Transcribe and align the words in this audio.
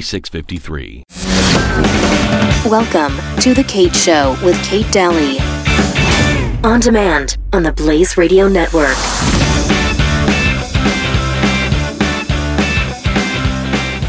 4653. 0.00 1.02
Welcome 2.70 3.16
to 3.40 3.52
The 3.52 3.64
Kate 3.64 3.96
Show 3.96 4.36
with 4.44 4.56
Kate 4.62 4.90
Dalley. 4.92 5.38
On 6.62 6.78
demand 6.78 7.36
on 7.52 7.64
the 7.64 7.72
Blaze 7.72 8.16
Radio 8.16 8.46
Network. 8.46 8.94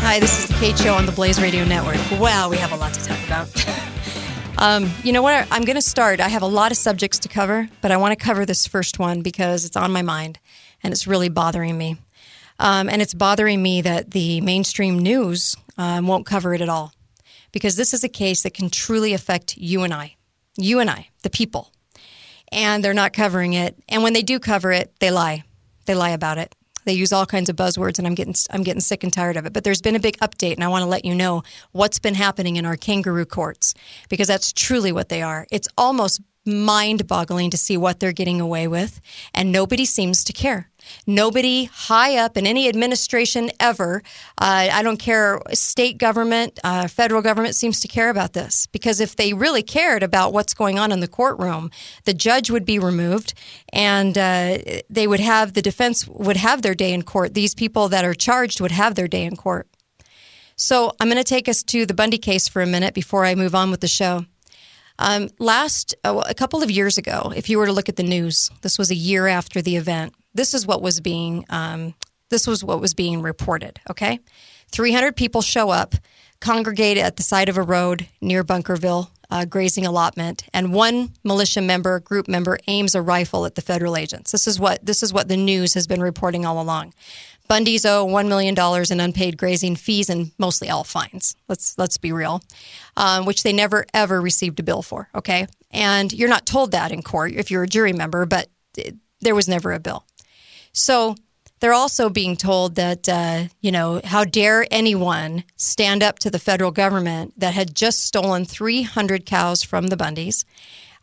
Hi, 0.02 0.20
this 0.20 0.44
is 0.44 0.48
The 0.48 0.54
Kate 0.56 0.78
Show 0.78 0.94
on 0.94 1.08
the 1.08 1.12
Blaze 1.12 1.42
Radio 1.42 1.66
Network. 1.66 1.98
Wow, 2.20 2.50
we 2.50 2.58
have 2.58 2.72
a 2.72 2.76
lot 2.76 2.94
to 2.94 3.04
talk 3.04 3.18
about. 3.26 3.50
um, 4.60 4.92
you 5.04 5.12
know 5.12 5.24
what? 5.24 5.48
I'm 5.50 5.64
going 5.64 5.76
to 5.76 5.82
start. 5.82 6.20
I 6.20 6.28
have 6.28 6.44
a 6.44 6.48
lot 6.48 6.72
of 6.72 6.78
subjects 6.78 7.18
to 7.20 7.30
cover, 7.30 7.68
but 7.82 7.92
I 7.92 7.98
want 7.98 8.18
to 8.18 8.24
cover 8.24 8.46
this 8.46 8.68
first 8.68 9.00
one 9.00 9.24
because 9.24 9.66
it's 9.66 9.76
on 9.76 9.92
my 9.92 10.04
mind 10.04 10.38
and 10.84 10.92
it's 10.92 11.08
really 11.08 11.30
bothering 11.30 11.78
me. 11.80 11.98
Um, 12.60 12.90
and 12.90 13.02
it's 13.02 13.14
bothering 13.14 13.62
me 13.62 13.82
that 13.82 14.12
the 14.12 14.42
mainstream 14.42 15.00
news 15.00 15.56
um, 15.80 16.06
won't 16.06 16.28
cover 16.28 16.54
it 16.54 16.62
at 16.62 16.70
all 16.70 16.94
because 17.52 17.76
this 17.78 17.94
is 17.94 18.04
a 18.04 18.10
case 18.10 18.44
that 18.44 18.54
can 18.54 18.70
truly 18.70 19.14
affect 19.14 19.58
you 19.58 19.82
and 19.82 19.94
I, 19.94 20.18
you 20.58 20.80
and 20.80 20.90
I, 20.90 21.08
the 21.24 21.30
people. 21.30 21.72
And 22.52 22.84
they're 22.84 22.94
not 22.94 23.14
covering 23.14 23.54
it. 23.54 23.78
And 23.88 24.04
when 24.04 24.14
they 24.14 24.22
do 24.22 24.40
cover 24.40 24.72
it, 24.72 24.94
they 25.00 25.10
lie. 25.10 25.44
They 25.86 25.96
lie 25.96 26.10
about 26.10 26.38
it. 26.38 26.54
They 26.86 26.94
use 26.94 27.14
all 27.14 27.26
kinds 27.26 27.50
of 27.50 27.56
buzzwords, 27.56 28.00
and 28.00 28.08
I'm 28.08 28.16
getting 28.16 28.34
I'm 28.50 28.64
getting 28.64 28.82
sick 28.82 29.04
and 29.04 29.14
tired 29.14 29.38
of 29.38 29.46
it. 29.46 29.54
But 29.54 29.64
there's 29.64 29.82
been 29.82 29.96
a 29.96 30.00
big 30.00 30.18
update, 30.20 30.56
and 30.56 30.64
I 30.64 30.70
want 30.70 30.82
to 30.82 30.88
let 30.88 31.06
you 31.06 31.14
know 31.14 31.44
what's 31.72 32.00
been 32.00 32.16
happening 32.16 32.56
in 32.56 32.66
our 32.66 32.78
kangaroo 32.78 33.26
courts 33.26 33.74
because 34.10 34.28
that's 34.28 34.52
truly 34.54 34.92
what 34.92 35.10
they 35.10 35.22
are. 35.22 35.46
It's 35.52 35.68
almost 35.78 36.22
mind 36.46 37.06
boggling 37.06 37.52
to 37.52 37.58
see 37.58 37.78
what 37.78 38.00
they're 38.00 38.14
getting 38.14 38.42
away 38.42 38.68
with, 38.68 39.02
and 39.36 39.52
nobody 39.52 39.86
seems 39.86 40.24
to 40.24 40.34
care. 40.34 40.69
Nobody 41.06 41.66
high 41.66 42.18
up 42.18 42.38
in 42.38 42.46
any 42.46 42.68
administration 42.70 43.52
ever, 43.60 44.02
uh, 44.38 44.70
I 44.72 44.84
don't 44.84 44.98
care, 44.98 45.42
state 45.54 45.98
government, 45.98 46.60
uh, 46.64 46.88
federal 46.88 47.22
government 47.22 47.56
seems 47.56 47.80
to 47.82 47.88
care 47.88 48.10
about 48.10 48.34
this. 48.34 48.68
Because 48.68 49.00
if 49.00 49.16
they 49.16 49.34
really 49.34 49.64
cared 49.64 50.04
about 50.04 50.34
what's 50.34 50.54
going 50.54 50.80
on 50.80 50.92
in 50.92 51.00
the 51.00 51.08
courtroom, 51.08 51.72
the 52.06 52.14
judge 52.14 52.50
would 52.50 52.66
be 52.66 52.80
removed 52.80 53.34
and 53.72 54.18
uh, 54.18 54.58
they 54.90 55.08
would 55.08 55.20
have, 55.20 55.54
the 55.54 55.62
defense 55.62 56.08
would 56.08 56.38
have 56.38 56.62
their 56.62 56.76
day 56.76 56.94
in 56.94 57.04
court. 57.04 57.34
These 57.34 57.56
people 57.56 57.90
that 57.90 58.06
are 58.06 58.14
charged 58.14 58.62
would 58.62 58.72
have 58.72 58.96
their 58.96 59.08
day 59.08 59.24
in 59.24 59.36
court. 59.36 59.68
So 60.56 60.92
I'm 61.00 61.08
going 61.08 61.18
to 61.18 61.24
take 61.24 61.48
us 61.48 61.64
to 61.64 61.86
the 61.86 61.94
Bundy 61.94 62.18
case 62.18 62.50
for 62.50 62.62
a 62.62 62.68
minute 62.68 62.94
before 62.94 63.24
I 63.24 63.34
move 63.34 63.56
on 63.56 63.72
with 63.72 63.80
the 63.80 63.88
show. 63.88 64.26
Um, 65.00 65.30
last, 65.40 65.96
uh, 66.04 66.22
a 66.28 66.34
couple 66.34 66.62
of 66.62 66.70
years 66.70 66.98
ago, 66.98 67.32
if 67.34 67.50
you 67.50 67.58
were 67.58 67.66
to 67.66 67.72
look 67.72 67.88
at 67.88 67.96
the 67.96 68.04
news, 68.04 68.52
this 68.62 68.78
was 68.78 68.92
a 68.92 68.96
year 68.96 69.28
after 69.28 69.62
the 69.62 69.78
event. 69.78 70.14
This 70.34 70.54
is 70.54 70.66
what 70.66 70.82
was 70.82 71.02
being 71.02 71.46
um, 71.50 71.96
this 72.30 72.48
was 72.48 72.64
what 72.64 72.80
was 72.80 72.94
being 72.94 73.22
reported. 73.22 73.80
Okay, 73.90 74.20
300 74.72 75.16
people 75.16 75.42
show 75.42 75.70
up, 75.70 75.96
congregate 76.40 76.98
at 76.98 77.18
the 77.18 77.24
side 77.24 77.50
of 77.50 77.58
a 77.58 77.64
road 77.64 78.08
near 78.22 78.44
Bunkerville, 78.44 79.10
uh, 79.32 79.46
grazing 79.46 79.86
allotment, 79.86 80.46
and 80.54 80.74
one 80.74 81.12
militia 81.24 81.62
member, 81.62 82.00
group 82.00 82.28
member, 82.28 82.58
aims 82.68 82.96
a 82.96 83.02
rifle 83.02 83.46
at 83.46 83.56
the 83.56 83.62
federal 83.62 83.98
agents. 83.98 84.32
This 84.32 84.48
is 84.48 84.60
what 84.60 84.86
this 84.86 85.04
is 85.04 85.14
what 85.14 85.28
the 85.28 85.38
news 85.38 85.74
has 85.74 85.88
been 85.88 86.02
reporting 86.02 86.46
all 86.46 86.62
along. 86.62 86.94
Bundy's 87.48 87.84
owe 87.84 88.06
one 88.06 88.30
million 88.30 88.54
dollars 88.54 88.92
in 88.92 89.00
unpaid 89.00 89.38
grazing 89.38 89.76
fees 89.76 90.10
and 90.10 90.32
mostly 90.38 90.70
all 90.70 90.84
fines. 90.84 91.36
Let's 91.48 91.78
let's 91.78 91.98
be 91.98 92.12
real, 92.12 92.42
um, 92.96 93.26
which 93.26 93.44
they 93.44 93.54
never 93.54 93.86
ever 93.94 94.22
received 94.22 94.60
a 94.60 94.64
bill 94.64 94.84
for. 94.84 95.10
Okay, 95.16 95.48
and 95.72 96.14
you're 96.14 96.30
not 96.30 96.46
told 96.46 96.72
that 96.72 96.92
in 96.92 97.02
court 97.02 97.34
if 97.34 97.50
you're 97.50 97.64
a 97.64 97.68
jury 97.68 97.94
member, 97.94 98.26
but 98.26 98.50
there 99.22 99.36
was 99.36 99.48
never 99.48 99.74
a 99.74 99.80
bill. 99.80 100.06
So 100.72 101.16
they're 101.60 101.74
also 101.74 102.10
being 102.10 102.38
told 102.38 102.76
that, 102.76 103.10
uh, 103.10 103.46
you 103.62 103.72
know, 103.72 104.02
how 104.04 104.24
dare 104.24 104.66
anyone 104.72 105.44
stand 105.58 106.04
up 106.04 106.20
to 106.20 106.30
the 106.30 106.40
federal 106.40 106.72
government 106.72 107.34
that 107.38 107.54
had 107.54 107.76
just 107.76 108.06
stolen 108.06 108.46
300 108.46 109.26
cows 109.26 109.64
from 109.64 109.88
the 109.88 109.98
Bundys 109.98 110.46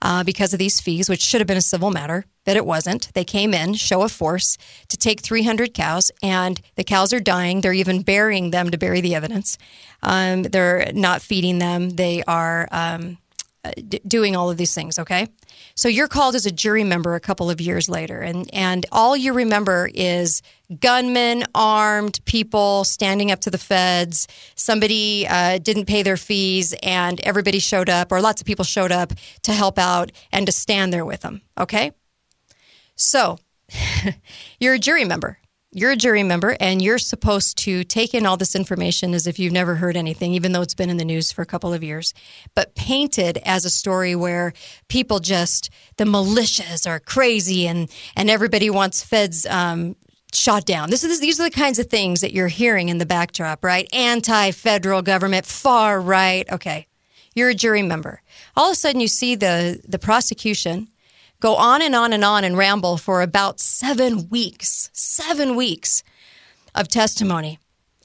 uh, 0.03 0.25
because 0.25 0.53
of 0.53 0.59
these 0.59 0.81
fees, 0.81 1.09
which 1.09 1.23
should 1.23 1.41
have 1.41 1.49
been 1.49 1.57
a 1.57 1.63
civil 1.63 1.91
matter, 1.91 2.25
but 2.45 2.57
it 2.57 2.67
wasn't. 2.67 3.13
They 3.15 3.25
came 3.25 3.53
in, 3.53 3.75
show 3.75 4.03
of 4.03 4.13
force, 4.13 4.57
to 4.89 4.97
take 4.97 5.21
300 5.21 5.75
cows, 5.75 6.11
and 6.23 6.61
the 6.77 6.85
cows 6.85 7.13
are 7.13 7.21
dying. 7.21 7.61
They're 7.61 7.73
even 7.73 8.03
burying 8.03 8.51
them 8.51 8.71
to 8.71 8.79
bury 8.79 9.01
the 9.01 9.15
evidence. 9.15 9.59
Um, 10.03 10.43
they're 10.45 10.91
not 10.95 11.23
feeding 11.23 11.59
them. 11.59 11.91
They 11.91 12.23
are 12.25 12.69
um, 12.71 13.19
d- 13.73 14.01
doing 14.07 14.37
all 14.37 14.51
of 14.51 14.57
these 14.57 14.75
things, 14.75 14.99
okay? 14.99 15.29
So 15.75 15.89
you're 15.89 16.09
called 16.09 16.35
as 16.35 16.47
a 16.47 16.51
jury 16.51 16.85
member 16.85 17.15
a 17.15 17.21
couple 17.21 17.51
of 17.51 17.61
years 17.61 17.89
later, 17.89 18.21
and, 18.21 18.49
and 18.53 18.87
all 18.93 19.17
you 19.17 19.33
remember 19.33 19.91
is 19.95 20.43
gunmen, 20.81 21.45
armed 21.55 22.19
people 22.25 22.85
standing 22.85 23.31
up 23.31 23.41
to 23.41 23.51
the 23.51 23.59
feds. 23.59 24.27
Somebody 24.55 25.27
uh, 25.29 25.59
didn't 25.59 25.87
pay 25.87 26.03
their 26.03 26.17
fees, 26.17 26.75
and 26.83 27.21
everybody 27.21 27.59
showed 27.59 27.89
up, 27.89 28.13
or 28.13 28.21
lots 28.21 28.41
of 28.41 28.47
people 28.47 28.65
showed 28.65 28.93
up 28.93 29.13
to 29.43 29.53
help 29.53 29.79
out 29.79 30.13
and 30.33 30.47
to 30.47 30.53
stand 30.53 30.93
there 30.93 31.05
with 31.05 31.21
them, 31.21 31.43
okay? 31.59 31.93
So 32.97 33.39
you're 34.61 34.75
a 34.75 34.79
jury 34.79 35.05
member 35.05 35.39
you're 35.77 35.91
a 35.91 35.97
jury 35.97 36.23
member 36.23 36.57
and 36.59 36.81
you're 36.81 36.97
supposed 36.97 37.59
to 37.59 37.85
take 37.85 38.15
in 38.15 38.25
all 38.25 38.39
this 38.39 38.57
information 38.57 39.13
as 39.13 39.27
if 39.27 39.39
you've 39.39 39.53
never 39.53 39.75
heard 39.75 39.95
anything, 39.95 40.33
even 40.33 40.53
though 40.53 40.63
it's 40.63 40.75
been 40.75 40.89
in 40.89 40.97
the 40.97 41.05
news 41.05 41.31
for 41.31 41.43
a 41.43 41.47
couple 41.47 41.75
of 41.75 41.85
years, 41.85 42.15
but 42.55 42.75
painted 42.75 43.39
as 43.45 43.67
a 43.67 43.71
story 43.71 44.17
where 44.17 44.55
people 44.89 45.19
just, 45.21 45.69
the 45.99 46.05
militias 46.05 46.89
are 46.89 46.99
crazy 46.99 47.67
and, 47.67 47.91
and 48.17 48.31
everybody 48.31 48.71
wants 48.71 49.03
feds 49.03 49.45
um, 49.45 49.95
shot 50.33 50.65
down. 50.65 50.89
This 50.89 51.05
is 51.05 51.21
these 51.21 51.39
are 51.39 51.45
the 51.45 51.51
kinds 51.51 51.79
of 51.79 51.89
things 51.89 52.23
that 52.23 52.33
you're 52.33 52.49
hearing 52.49 52.89
in 52.89 52.97
the 52.97 53.05
backdrop, 53.05 53.63
right? 53.63 53.87
Anti-federal 53.93 55.03
government, 55.03 55.45
far 55.45 56.01
right. 56.01 56.51
Okay, 56.51 56.87
you're 57.35 57.51
a 57.51 57.55
jury 57.55 57.83
member. 57.83 58.23
All 58.57 58.69
of 58.71 58.73
a 58.73 58.77
sudden, 58.77 59.01
you 59.03 59.09
see 59.09 59.35
the 59.35 59.81
the 59.87 59.99
prosecution 59.99 60.89
go 61.41 61.55
on 61.57 61.83
and 61.83 61.95
on 61.95 62.13
and 62.13 62.25
on 62.25 62.45
and 62.45 62.57
ramble 62.57 62.97
for 62.97 63.23
about 63.23 63.61
seven 63.61 64.29
weeks, 64.29 64.91
seven 64.93 65.57
weeks 65.57 66.03
of 66.75 66.89
testimony. 66.89 67.59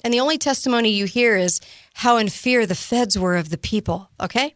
And 0.03 0.13
the 0.13 0.19
only 0.19 0.37
testimony 0.37 0.89
you 0.89 1.05
hear 1.05 1.37
is 1.37 1.61
how 1.95 2.17
in 2.17 2.29
fear 2.29 2.65
the 2.65 2.75
feds 2.75 3.17
were 3.17 3.35
of 3.35 3.49
the 3.49 3.57
people, 3.57 4.09
okay? 4.19 4.55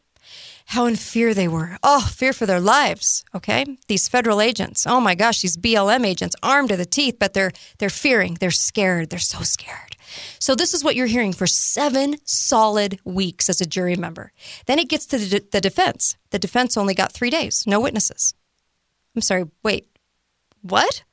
How 0.69 0.87
in 0.87 0.95
fear 0.95 1.35
they 1.35 1.47
were. 1.47 1.77
Oh, 1.83 2.09
fear 2.11 2.33
for 2.33 2.47
their 2.47 2.59
lives, 2.59 3.23
okay? 3.35 3.77
These 3.87 4.07
federal 4.07 4.41
agents. 4.41 4.87
Oh 4.87 4.99
my 4.99 5.13
gosh, 5.13 5.41
these 5.41 5.57
BLM 5.57 6.03
agents 6.03 6.35
armed 6.41 6.69
to 6.69 6.77
the 6.77 6.85
teeth, 6.85 7.17
but 7.19 7.33
they're 7.33 7.51
they're 7.77 7.89
fearing, 7.89 8.37
they're 8.39 8.49
scared, 8.49 9.11
they're 9.11 9.19
so 9.19 9.43
scared. 9.43 9.95
So 10.39 10.55
this 10.55 10.73
is 10.73 10.83
what 10.83 10.95
you're 10.95 11.07
hearing 11.07 11.33
for 11.33 11.47
7 11.47 12.15
solid 12.23 12.99
weeks 13.03 13.49
as 13.49 13.61
a 13.61 13.65
jury 13.65 13.95
member. 13.95 14.31
Then 14.65 14.79
it 14.79 14.89
gets 14.89 15.05
to 15.07 15.17
the, 15.17 15.45
the 15.51 15.61
defense. 15.61 16.15
The 16.31 16.39
defense 16.39 16.77
only 16.77 16.93
got 16.93 17.11
3 17.11 17.29
days, 17.29 17.65
no 17.67 17.79
witnesses. 17.79 18.33
I'm 19.15 19.21
sorry, 19.21 19.45
wait, 19.63 19.87
what? 20.61 21.03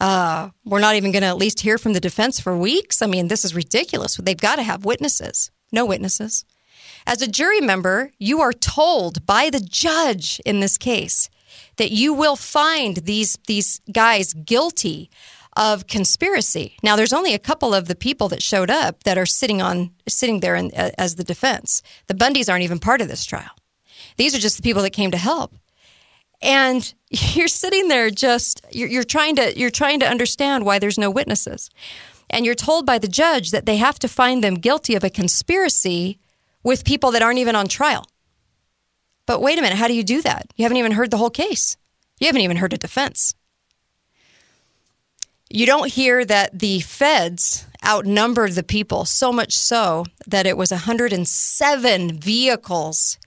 Uh, 0.00 0.50
we're 0.64 0.80
not 0.80 0.94
even 0.94 1.12
going 1.12 1.22
to 1.22 1.28
at 1.28 1.36
least 1.36 1.60
hear 1.60 1.76
from 1.76 1.92
the 1.92 2.00
defense 2.00 2.38
for 2.38 2.56
weeks? 2.56 3.02
I 3.02 3.06
mean, 3.06 3.28
this 3.28 3.44
is 3.44 3.54
ridiculous. 3.54 4.16
They've 4.16 4.36
got 4.36 4.56
to 4.56 4.62
have 4.62 4.84
witnesses. 4.84 5.50
No 5.72 5.84
witnesses. 5.84 6.44
As 7.06 7.20
a 7.20 7.28
jury 7.28 7.60
member, 7.60 8.12
you 8.18 8.40
are 8.40 8.52
told 8.52 9.26
by 9.26 9.50
the 9.50 9.60
judge 9.60 10.40
in 10.44 10.60
this 10.60 10.78
case 10.78 11.28
that 11.76 11.90
you 11.90 12.12
will 12.12 12.36
find 12.36 12.98
these 12.98 13.38
these 13.46 13.80
guys 13.90 14.34
guilty 14.34 15.10
of 15.56 15.86
conspiracy. 15.86 16.76
Now, 16.82 16.94
there's 16.94 17.12
only 17.12 17.34
a 17.34 17.38
couple 17.38 17.74
of 17.74 17.88
the 17.88 17.96
people 17.96 18.28
that 18.28 18.42
showed 18.42 18.70
up 18.70 19.02
that 19.02 19.18
are 19.18 19.26
sitting 19.26 19.60
on 19.60 19.90
sitting 20.06 20.40
there 20.40 20.54
in, 20.54 20.70
as 20.72 21.16
the 21.16 21.24
defense. 21.24 21.82
The 22.06 22.14
Bundys 22.14 22.48
aren't 22.48 22.62
even 22.62 22.78
part 22.78 23.00
of 23.00 23.08
this 23.08 23.24
trial. 23.24 23.50
These 24.16 24.34
are 24.34 24.38
just 24.38 24.56
the 24.56 24.62
people 24.62 24.82
that 24.82 24.90
came 24.90 25.10
to 25.10 25.16
help. 25.16 25.54
And 26.40 26.92
you're 27.10 27.48
sitting 27.48 27.88
there 27.88 28.10
just 28.10 28.64
you're, 28.70 28.88
you're 28.88 29.04
trying 29.04 29.36
to 29.36 29.58
you're 29.58 29.70
trying 29.70 30.00
to 30.00 30.08
understand 30.08 30.64
why 30.64 30.78
there's 30.78 30.98
no 30.98 31.10
witnesses. 31.10 31.70
And 32.30 32.44
you're 32.44 32.54
told 32.54 32.84
by 32.84 32.98
the 32.98 33.08
judge 33.08 33.50
that 33.52 33.64
they 33.64 33.76
have 33.76 33.98
to 34.00 34.08
find 34.08 34.44
them 34.44 34.56
guilty 34.56 34.94
of 34.94 35.02
a 35.02 35.10
conspiracy 35.10 36.18
with 36.62 36.84
people 36.84 37.10
that 37.12 37.22
aren't 37.22 37.38
even 37.38 37.56
on 37.56 37.68
trial. 37.68 38.04
But 39.24 39.40
wait 39.40 39.58
a 39.58 39.62
minute, 39.62 39.78
how 39.78 39.88
do 39.88 39.94
you 39.94 40.04
do 40.04 40.20
that? 40.22 40.52
You 40.56 40.64
haven't 40.64 40.78
even 40.78 40.92
heard 40.92 41.10
the 41.10 41.16
whole 41.16 41.30
case. 41.30 41.76
You 42.18 42.26
haven't 42.26 42.42
even 42.42 42.58
heard 42.58 42.72
a 42.72 42.78
defense. 42.78 43.34
You 45.50 45.64
don't 45.64 45.90
hear 45.90 46.24
that 46.24 46.58
the 46.58 46.80
feds 46.80 47.66
outnumbered 47.86 48.52
the 48.52 48.62
people 48.62 49.04
so 49.04 49.32
much 49.32 49.56
so 49.56 50.04
that 50.26 50.46
it 50.46 50.56
was 50.56 50.70
107 50.70 52.18
vehicles 52.20 53.18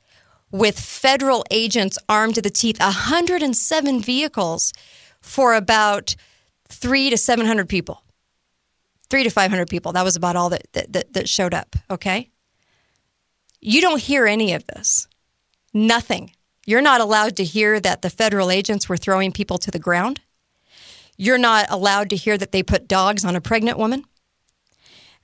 with 0.51 0.79
federal 0.79 1.45
agents 1.49 1.97
armed 2.09 2.35
to 2.35 2.41
the 2.41 2.49
teeth, 2.49 2.79
107 2.79 4.01
vehicles 4.01 4.73
for 5.21 5.53
about 5.53 6.15
three 6.67 7.09
to 7.09 7.17
700 7.17 7.69
people. 7.69 8.03
Three 9.09 9.23
to 9.23 9.29
500 9.29 9.69
people. 9.69 9.91
That 9.91 10.03
was 10.03 10.15
about 10.15 10.35
all 10.35 10.49
that, 10.49 10.67
that, 10.73 11.13
that 11.13 11.29
showed 11.29 11.53
up, 11.53 11.75
okay? 11.89 12.29
You 13.59 13.81
don't 13.81 14.01
hear 14.01 14.25
any 14.25 14.53
of 14.53 14.65
this. 14.67 15.07
Nothing. 15.73 16.31
You're 16.65 16.81
not 16.81 17.01
allowed 17.01 17.35
to 17.37 17.43
hear 17.43 17.79
that 17.79 18.01
the 18.01 18.09
federal 18.09 18.51
agents 18.51 18.87
were 18.87 18.97
throwing 18.97 19.31
people 19.31 19.57
to 19.59 19.71
the 19.71 19.79
ground. 19.79 20.21
You're 21.17 21.37
not 21.37 21.67
allowed 21.69 22.09
to 22.11 22.15
hear 22.15 22.37
that 22.37 22.51
they 22.51 22.63
put 22.63 22.87
dogs 22.87 23.25
on 23.25 23.35
a 23.35 23.41
pregnant 23.41 23.77
woman. 23.77 24.05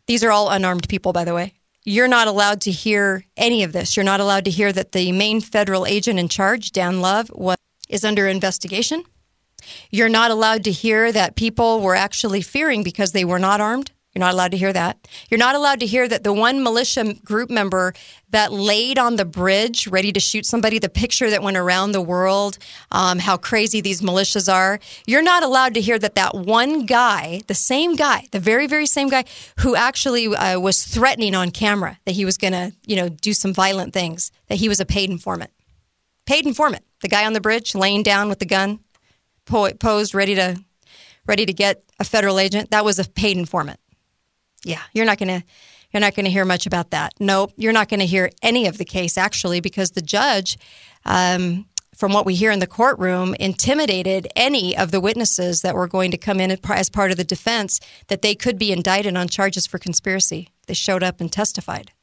These 0.06 0.24
are 0.24 0.32
all 0.32 0.50
unarmed 0.50 0.88
people, 0.88 1.14
by 1.14 1.26
the 1.26 1.34
way. 1.34 1.57
You're 1.90 2.10
not 2.10 2.28
allowed 2.28 2.60
to 2.64 2.72
hear 2.72 3.24
any 3.38 3.64
of 3.64 3.72
this. 3.72 3.96
You're 3.96 4.04
not 4.04 4.20
allowed 4.20 4.44
to 4.44 4.52
hear 4.52 4.74
that 4.74 4.92
the 4.92 5.14
main 5.14 5.40
federal 5.40 5.86
agent 5.86 6.20
in 6.20 6.28
charge, 6.28 6.74
Dan 6.74 7.00
Love, 7.00 7.32
was, 7.34 7.56
is 7.88 8.04
under 8.04 8.28
investigation. 8.28 9.06
You're 9.90 10.10
not 10.10 10.30
allowed 10.30 10.66
to 10.66 10.72
hear 10.74 11.14
that 11.14 11.38
people 11.38 11.80
were 11.80 11.96
actually 11.96 12.42
fearing 12.42 12.84
because 12.84 13.14
they 13.14 13.24
were 13.24 13.40
not 13.40 13.62
armed. 13.62 13.92
You're 14.18 14.26
not 14.26 14.34
allowed 14.34 14.50
to 14.50 14.58
hear 14.58 14.74
that. 14.74 15.08
You're 15.30 15.38
not 15.38 15.54
allowed 15.54 15.80
to 15.82 15.86
hear 15.86 16.08
that 16.08 16.24
the 16.24 16.34
one 16.34 16.64
militia 16.64 17.14
group 17.24 17.52
member 17.52 17.94
that 18.32 18.52
laid 18.52 18.98
on 18.98 19.16
the 19.16 19.26
bridge 19.26 19.86
ready 19.86 20.12
to 20.12 20.20
shoot 20.20 20.44
somebody, 20.44 20.80
the 20.80 20.90
picture 20.90 21.30
that 21.30 21.44
went 21.44 21.56
around 21.56 21.92
the 21.92 22.02
world, 22.02 22.58
um, 22.92 23.20
how 23.20 23.38
crazy 23.38 23.80
these 23.80 24.02
militias 24.02 24.52
are. 24.52 24.80
You're 25.06 25.22
not 25.22 25.44
allowed 25.44 25.76
to 25.76 25.82
hear 25.82 26.00
that 26.00 26.16
that 26.16 26.34
one 26.34 26.88
guy, 26.88 27.42
the 27.46 27.54
same 27.54 27.96
guy, 27.96 28.26
the 28.32 28.40
very, 28.40 28.66
very 28.66 28.88
same 28.88 29.08
guy 29.08 29.24
who 29.60 29.76
actually 29.76 30.26
uh, 30.36 30.60
was 30.60 30.84
threatening 30.84 31.36
on 31.36 31.52
camera 31.52 32.00
that 32.06 32.14
he 32.14 32.26
was 32.26 32.38
going 32.38 32.54
to, 32.54 32.74
you 32.88 32.96
know, 32.96 33.10
do 33.10 33.34
some 33.34 33.54
violent 33.54 33.94
things, 33.94 34.32
that 34.48 34.56
he 34.56 34.68
was 34.68 34.80
a 34.80 34.86
paid 34.86 35.12
informant. 35.12 35.52
Paid 36.26 36.48
informant. 36.48 36.84
The 37.04 37.08
guy 37.08 37.24
on 37.28 37.34
the 37.34 37.42
bridge 37.42 37.76
laying 37.76 38.02
down 38.02 38.30
with 38.30 38.40
the 38.40 38.48
gun, 38.48 38.80
posed, 39.46 40.16
ready 40.16 40.34
to, 40.34 40.58
ready 41.28 41.46
to 41.46 41.54
get 41.54 41.84
a 42.00 42.04
federal 42.04 42.40
agent. 42.40 42.72
That 42.72 42.84
was 42.84 42.98
a 42.98 43.08
paid 43.08 43.38
informant. 43.38 43.80
Yeah, 44.68 44.82
you're 44.94 45.06
not 45.06 45.18
going 45.18 45.40
to 45.40 45.48
you're 45.94 46.02
not 46.02 46.14
going 46.14 46.26
to 46.26 46.32
hear 46.32 46.44
much 46.44 46.66
about 46.66 46.92
that. 46.92 47.14
Nope, 47.22 47.54
you're 47.56 47.72
not 47.72 47.88
going 47.88 48.02
to 48.02 48.06
hear 48.06 48.30
any 48.42 48.68
of 48.68 48.78
the 48.78 48.84
case 48.84 49.18
actually 49.18 49.62
because 49.62 49.92
the 49.92 50.02
judge, 50.02 50.58
um, 51.06 51.66
from 51.96 52.12
what 52.12 52.26
we 52.26 52.36
hear 52.36 52.52
in 52.52 52.60
the 52.60 52.68
courtroom, 52.68 53.34
intimidated 53.36 54.28
any 54.36 54.78
of 54.78 54.92
the 54.92 55.00
witnesses 55.00 55.62
that 55.62 55.74
were 55.74 55.88
going 55.88 56.12
to 56.12 56.18
come 56.18 56.42
in 56.42 56.52
as 56.52 56.90
part 56.90 57.12
of 57.12 57.18
the 57.18 57.24
defense 57.24 57.80
that 58.10 58.22
they 58.22 58.36
could 58.36 58.60
be 58.60 58.74
indicted 58.74 59.16
on 59.16 59.30
charges 59.30 59.66
for 59.66 59.80
conspiracy. 59.80 60.50
They 60.68 60.74
showed 60.74 61.02
up 61.02 61.22
and 61.22 61.32
testified. 61.32 61.94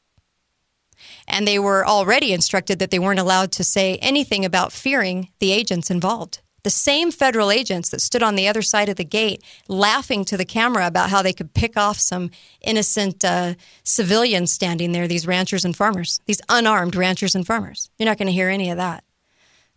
And 1.27 1.47
they 1.47 1.59
were 1.59 1.85
already 1.85 2.33
instructed 2.33 2.79
that 2.79 2.89
they 2.89 2.99
weren't 2.99 3.19
allowed 3.19 3.51
to 3.53 3.63
say 3.63 3.97
anything 3.97 4.43
about 4.43 4.71
fearing 4.71 5.29
the 5.37 5.51
agents 5.51 5.91
involved 5.91 6.39
the 6.65 6.71
same 6.71 7.11
federal 7.11 7.51
agents 7.51 7.89
that 7.89 8.01
stood 8.01 8.23
on 8.23 8.33
the 8.33 8.47
other 8.47 8.63
side 8.63 8.89
of 8.89 8.95
the 8.95 9.05
gate 9.05 9.43
laughing 9.67 10.25
to 10.25 10.35
the 10.35 10.43
camera 10.43 10.87
about 10.87 11.11
how 11.11 11.21
they 11.21 11.31
could 11.31 11.53
pick 11.53 11.77
off 11.77 11.99
some 11.99 12.31
innocent 12.59 13.23
uh, 13.23 13.53
civilians 13.83 14.51
standing 14.51 14.91
there, 14.91 15.07
these 15.07 15.27
ranchers 15.27 15.63
and 15.63 15.77
farmers, 15.77 16.19
these 16.25 16.41
unarmed 16.49 16.95
ranchers 16.95 17.35
and 17.35 17.45
farmers. 17.45 17.91
You're 17.99 18.09
not 18.09 18.17
going 18.17 18.25
to 18.25 18.33
hear 18.33 18.49
any 18.49 18.71
of 18.71 18.77
that. 18.77 19.03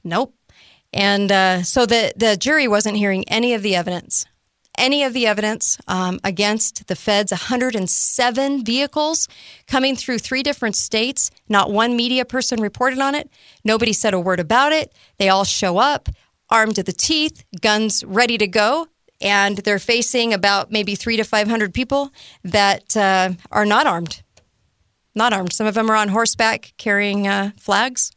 Nope. 0.03 0.35
And 0.95 1.31
uh, 1.31 1.63
so 1.63 1.85
the, 1.85 2.11
the 2.17 2.39
jury 2.39 2.67
wasn't 2.67 2.97
hearing 2.97 3.29
any 3.29 3.53
of 3.53 3.61
the 3.61 3.77
evidence. 3.77 4.25
Any 4.79 5.03
of 5.03 5.13
the 5.13 5.27
evidence 5.27 5.77
um, 5.89 6.21
against 6.25 6.87
the 6.87 6.97
feds, 6.97 7.33
107 7.33 8.65
vehicles 8.65 9.29
coming 9.67 9.95
through 9.95 10.21
three 10.21 10.43
different 10.43 10.77
states. 10.77 11.31
Not 11.51 11.71
one 11.71 11.97
media 11.97 12.25
person 12.25 12.63
reported 12.63 12.99
on 12.99 13.15
it. 13.15 13.29
Nobody 13.63 13.93
said 13.93 14.15
a 14.15 14.21
word 14.21 14.41
about 14.41 14.73
it. 14.73 14.91
They 15.19 15.29
all 15.29 15.45
show 15.45 15.77
up 15.77 16.09
armed 16.51 16.77
to 16.77 16.83
the 16.83 16.93
teeth, 16.93 17.45
guns 17.61 18.05
ready 18.05 18.39
to 18.39 18.47
go, 18.47 18.89
and 19.21 19.59
they're 19.59 19.79
facing 19.79 20.33
about 20.33 20.71
maybe 20.71 20.95
three 20.95 21.17
to 21.17 21.25
500 21.25 21.75
people 21.75 22.13
that 22.45 22.97
uh, 22.97 23.31
are 23.51 23.67
not 23.67 23.87
armed. 23.87 24.23
Not 25.15 25.33
armed. 25.33 25.53
Some 25.53 25.67
of 25.67 25.75
them 25.75 25.91
are 25.91 25.97
on 25.97 26.09
horseback 26.09 26.73
carrying 26.77 27.27
uh, 27.27 27.51
flags, 27.59 28.13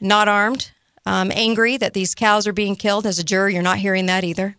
not 0.00 0.28
armed, 0.28 0.70
um, 1.06 1.30
angry 1.34 1.76
that 1.76 1.92
these 1.92 2.14
cows 2.14 2.46
are 2.46 2.52
being 2.52 2.76
killed. 2.76 3.06
As 3.06 3.18
a 3.18 3.24
juror, 3.24 3.48
you're 3.48 3.62
not 3.62 3.78
hearing 3.78 4.06
that 4.06 4.24
either. 4.24 4.56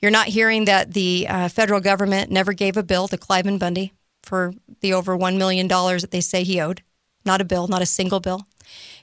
You're 0.00 0.10
not 0.10 0.26
hearing 0.26 0.64
that 0.64 0.92
the 0.94 1.26
uh, 1.28 1.48
federal 1.48 1.80
government 1.80 2.32
never 2.32 2.52
gave 2.52 2.76
a 2.76 2.82
bill 2.82 3.06
to 3.08 3.16
Cliven 3.16 3.58
Bundy 3.58 3.92
for 4.24 4.52
the 4.80 4.92
over 4.92 5.16
$1 5.16 5.38
million 5.38 5.68
that 5.68 6.10
they 6.10 6.20
say 6.20 6.42
he 6.42 6.60
owed. 6.60 6.82
Not 7.24 7.40
a 7.40 7.44
bill, 7.44 7.68
not 7.68 7.82
a 7.82 7.86
single 7.86 8.20
bill. 8.20 8.46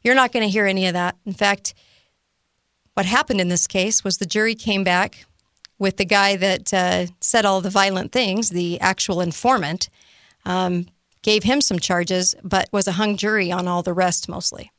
You're 0.03 0.15
not 0.15 0.31
going 0.31 0.43
to 0.43 0.49
hear 0.49 0.65
any 0.65 0.87
of 0.87 0.93
that. 0.93 1.15
In 1.25 1.33
fact, 1.33 1.73
what 2.95 3.05
happened 3.05 3.39
in 3.39 3.49
this 3.49 3.67
case 3.67 4.03
was 4.03 4.17
the 4.17 4.25
jury 4.25 4.55
came 4.55 4.83
back 4.83 5.25
with 5.77 5.97
the 5.97 6.05
guy 6.05 6.37
that 6.37 6.73
uh, 6.73 7.05
said 7.19 7.45
all 7.45 7.61
the 7.61 7.69
violent 7.69 8.11
things, 8.11 8.49
the 8.49 8.79
actual 8.79 9.21
informant, 9.21 9.89
um, 10.45 10.87
gave 11.21 11.43
him 11.43 11.59
some 11.59 11.79
charges, 11.79 12.35
but 12.43 12.69
was 12.71 12.87
a 12.87 12.93
hung 12.93 13.17
jury 13.17 13.51
on 13.51 13.67
all 13.67 13.83
the 13.83 13.93
rest 13.93 14.29
mostly. 14.29 14.71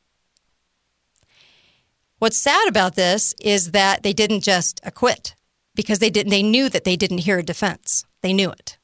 What's 2.18 2.38
sad 2.38 2.66
about 2.68 2.94
this 2.94 3.34
is 3.40 3.72
that 3.72 4.02
they 4.02 4.14
didn't 4.14 4.40
just 4.40 4.80
acquit 4.82 5.34
because 5.74 5.98
they 5.98 6.08
didn't. 6.08 6.30
They 6.30 6.42
knew 6.42 6.70
that 6.70 6.84
they 6.84 6.96
didn't 6.96 7.18
hear 7.18 7.38
a 7.38 7.42
defense. 7.42 8.06
They 8.22 8.32
knew 8.32 8.50
it, 8.50 8.78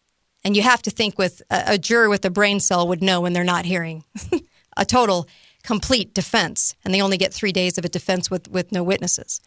and 0.44 0.54
you 0.54 0.62
have 0.62 0.82
to 0.82 0.90
think 0.90 1.16
with 1.16 1.40
a, 1.50 1.62
a 1.68 1.78
juror 1.78 2.10
with 2.10 2.26
a 2.26 2.30
brain 2.30 2.60
cell 2.60 2.86
would 2.86 3.02
know 3.02 3.22
when 3.22 3.32
they're 3.32 3.42
not 3.42 3.64
hearing 3.64 4.04
a 4.76 4.84
total 4.84 5.26
complete 5.62 6.14
defense, 6.14 6.74
and 6.84 6.92
they 6.92 7.02
only 7.02 7.18
get 7.18 7.32
three 7.32 7.52
days 7.52 7.78
of 7.78 7.84
a 7.84 7.88
defense 7.88 8.30
with, 8.30 8.48
with 8.48 8.72
no 8.72 8.82
witnesses. 8.82 9.40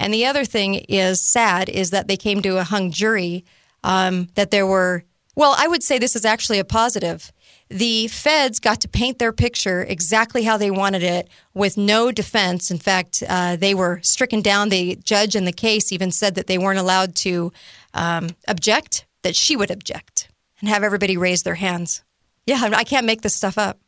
And 0.00 0.14
the 0.14 0.26
other 0.26 0.44
thing 0.44 0.74
is 0.88 1.20
sad 1.20 1.68
is 1.68 1.90
that 1.90 2.08
they 2.08 2.16
came 2.16 2.40
to 2.42 2.58
a 2.58 2.64
hung 2.64 2.90
jury 2.90 3.44
um, 3.84 4.28
that 4.34 4.50
there 4.50 4.66
were, 4.66 5.04
well, 5.34 5.54
I 5.56 5.68
would 5.68 5.82
say 5.82 5.98
this 5.98 6.16
is 6.16 6.24
actually 6.24 6.58
a 6.58 6.64
positive. 6.64 7.32
The 7.68 8.08
feds 8.08 8.60
got 8.60 8.80
to 8.80 8.88
paint 8.88 9.18
their 9.18 9.32
picture 9.32 9.82
exactly 9.82 10.44
how 10.44 10.56
they 10.56 10.70
wanted 10.70 11.02
it 11.02 11.28
with 11.52 11.76
no 11.76 12.10
defense. 12.10 12.70
In 12.70 12.78
fact, 12.78 13.22
uh, 13.28 13.56
they 13.56 13.74
were 13.74 14.00
stricken 14.02 14.40
down. 14.40 14.68
The 14.68 14.96
judge 14.96 15.36
in 15.36 15.44
the 15.44 15.52
case 15.52 15.92
even 15.92 16.10
said 16.10 16.34
that 16.36 16.46
they 16.46 16.58
weren't 16.58 16.78
allowed 16.78 17.14
to 17.16 17.52
um, 17.92 18.30
object, 18.46 19.04
that 19.22 19.36
she 19.36 19.56
would 19.56 19.70
object 19.70 20.28
and 20.60 20.68
have 20.68 20.82
everybody 20.82 21.16
raise 21.16 21.42
their 21.42 21.56
hands. 21.56 22.02
Yeah, 22.46 22.70
I 22.72 22.84
can't 22.84 23.06
make 23.06 23.20
this 23.22 23.34
stuff 23.34 23.58
up. 23.58 23.78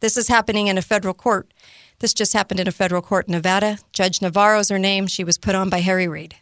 This 0.00 0.16
is 0.16 0.28
happening 0.28 0.66
in 0.66 0.78
a 0.78 0.82
federal 0.82 1.14
court. 1.14 1.52
This 2.00 2.14
just 2.14 2.32
happened 2.32 2.60
in 2.60 2.68
a 2.68 2.72
federal 2.72 3.02
court 3.02 3.28
in 3.28 3.32
Nevada. 3.32 3.78
Judge 3.92 4.22
Navarro's 4.22 4.70
her 4.70 4.78
name. 4.78 5.06
She 5.06 5.24
was 5.24 5.38
put 5.38 5.54
on 5.54 5.68
by 5.68 5.80
Harry 5.80 6.08
Reid. 6.08 6.36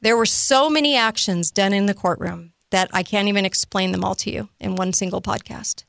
There 0.00 0.16
were 0.16 0.26
so 0.26 0.68
many 0.68 0.96
actions 0.96 1.50
done 1.50 1.72
in 1.72 1.86
the 1.86 1.94
courtroom 1.94 2.52
that 2.70 2.90
I 2.92 3.02
can't 3.02 3.28
even 3.28 3.46
explain 3.46 3.92
them 3.92 4.04
all 4.04 4.14
to 4.16 4.30
you 4.30 4.50
in 4.60 4.76
one 4.76 4.92
single 4.92 5.22
podcast 5.22 5.84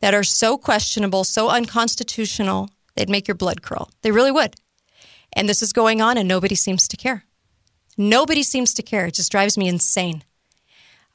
that 0.00 0.14
are 0.14 0.24
so 0.24 0.58
questionable, 0.58 1.24
so 1.24 1.48
unconstitutional, 1.48 2.70
they'd 2.94 3.08
make 3.08 3.28
your 3.28 3.34
blood 3.34 3.62
curl. 3.62 3.90
They 4.02 4.10
really 4.10 4.32
would. 4.32 4.56
And 5.32 5.48
this 5.48 5.62
is 5.62 5.72
going 5.72 6.00
on, 6.00 6.18
and 6.18 6.28
nobody 6.28 6.54
seems 6.54 6.88
to 6.88 6.96
care. 6.96 7.24
Nobody 7.96 8.42
seems 8.42 8.74
to 8.74 8.82
care. 8.82 9.06
It 9.06 9.14
just 9.14 9.30
drives 9.30 9.56
me 9.56 9.68
insane. 9.68 10.24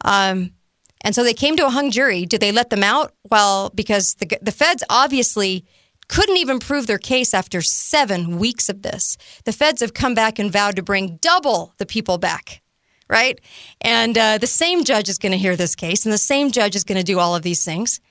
Um, 0.03 0.53
and 1.01 1.13
so 1.15 1.23
they 1.23 1.33
came 1.33 1.55
to 1.57 1.65
a 1.65 1.69
hung 1.69 1.91
jury. 1.91 2.25
Did 2.25 2.41
they 2.41 2.51
let 2.51 2.69
them 2.69 2.83
out? 2.83 3.13
Well, 3.29 3.71
because 3.73 4.15
the, 4.15 4.37
the 4.41 4.51
feds 4.51 4.83
obviously 4.89 5.65
couldn't 6.07 6.37
even 6.37 6.59
prove 6.59 6.87
their 6.87 6.97
case 6.97 7.33
after 7.33 7.61
seven 7.61 8.37
weeks 8.37 8.69
of 8.69 8.81
this. 8.81 9.17
The 9.45 9.53
feds 9.53 9.81
have 9.81 9.93
come 9.93 10.13
back 10.13 10.39
and 10.39 10.51
vowed 10.51 10.75
to 10.75 10.83
bring 10.83 11.17
double 11.21 11.73
the 11.77 11.85
people 11.85 12.17
back, 12.17 12.61
right? 13.09 13.39
And 13.79 14.17
uh, 14.17 14.37
the 14.37 14.47
same 14.47 14.83
judge 14.83 15.07
is 15.09 15.17
going 15.17 15.31
to 15.31 15.37
hear 15.37 15.55
this 15.55 15.75
case, 15.75 16.05
and 16.05 16.11
the 16.11 16.17
same 16.17 16.51
judge 16.51 16.75
is 16.75 16.83
going 16.83 16.97
to 16.97 17.03
do 17.03 17.19
all 17.19 17.35
of 17.35 17.43
these 17.43 17.63
things. 17.63 18.01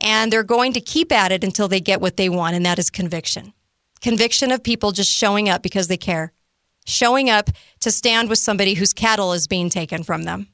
And 0.00 0.32
they're 0.32 0.42
going 0.42 0.72
to 0.72 0.80
keep 0.80 1.12
at 1.12 1.30
it 1.30 1.44
until 1.44 1.68
they 1.68 1.80
get 1.80 2.00
what 2.00 2.16
they 2.16 2.28
want, 2.28 2.56
and 2.56 2.66
that 2.66 2.80
is 2.80 2.90
conviction. 2.90 3.52
conviction 4.04 4.52
of 4.52 4.62
people 4.62 4.92
just 4.92 5.10
showing 5.10 5.48
up 5.48 5.62
because 5.62 5.88
they 5.88 5.96
care, 5.96 6.32
showing 6.86 7.30
up 7.30 7.48
to 7.80 7.90
stand 7.90 8.28
with 8.28 8.38
somebody 8.38 8.74
whose 8.74 8.92
cattle 8.92 9.32
is 9.32 9.46
being 9.46 9.70
taken 9.70 10.02
from 10.02 10.24
them. 10.24 10.48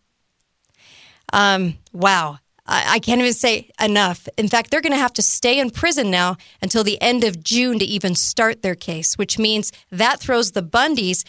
Um, 1.33 1.79
wow. 1.93 2.39
I, 2.67 2.95
I 2.95 2.99
can't 3.01 3.21
even 3.21 3.33
say 3.35 3.71
enough. 3.81 4.29
In 4.39 4.49
fact, 4.49 4.71
they're 4.71 4.81
going 4.81 4.93
to 4.93 4.99
have 4.99 5.13
to 5.15 5.23
stay 5.23 5.59
in 5.59 5.71
prison 5.71 6.11
now 6.11 6.37
until 6.63 6.85
the 6.85 7.01
end 7.03 7.25
of 7.25 7.43
June 7.43 7.79
to 7.79 7.85
even 7.85 8.15
start 8.15 8.63
their 8.63 8.75
case, 8.75 9.19
which 9.19 9.39
means 9.39 9.73
that 9.91 10.21
throws 10.21 10.53
the 10.53 10.63
Bundys 10.63 11.25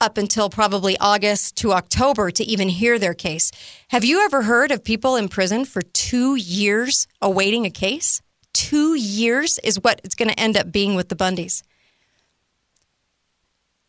up 0.00 0.18
until 0.18 0.50
probably 0.50 0.96
August 0.98 1.56
to 1.56 1.72
October 1.72 2.30
to 2.30 2.44
even 2.44 2.68
hear 2.68 2.98
their 2.98 3.14
case. 3.14 3.50
Have 3.88 4.04
you 4.04 4.24
ever 4.24 4.42
heard 4.42 4.70
of 4.70 4.84
people 4.84 5.16
in 5.16 5.28
prison 5.28 5.64
for 5.64 5.82
two 5.82 6.34
years 6.34 7.06
awaiting 7.22 7.64
a 7.64 7.70
case? 7.70 8.20
Two 8.52 8.94
years 8.94 9.58
is 9.58 9.80
what 9.82 10.00
it's 10.04 10.14
going 10.14 10.30
to 10.30 10.40
end 10.40 10.56
up 10.56 10.70
being 10.70 10.94
with 10.94 11.08
the 11.08 11.16
Bundys. 11.16 11.62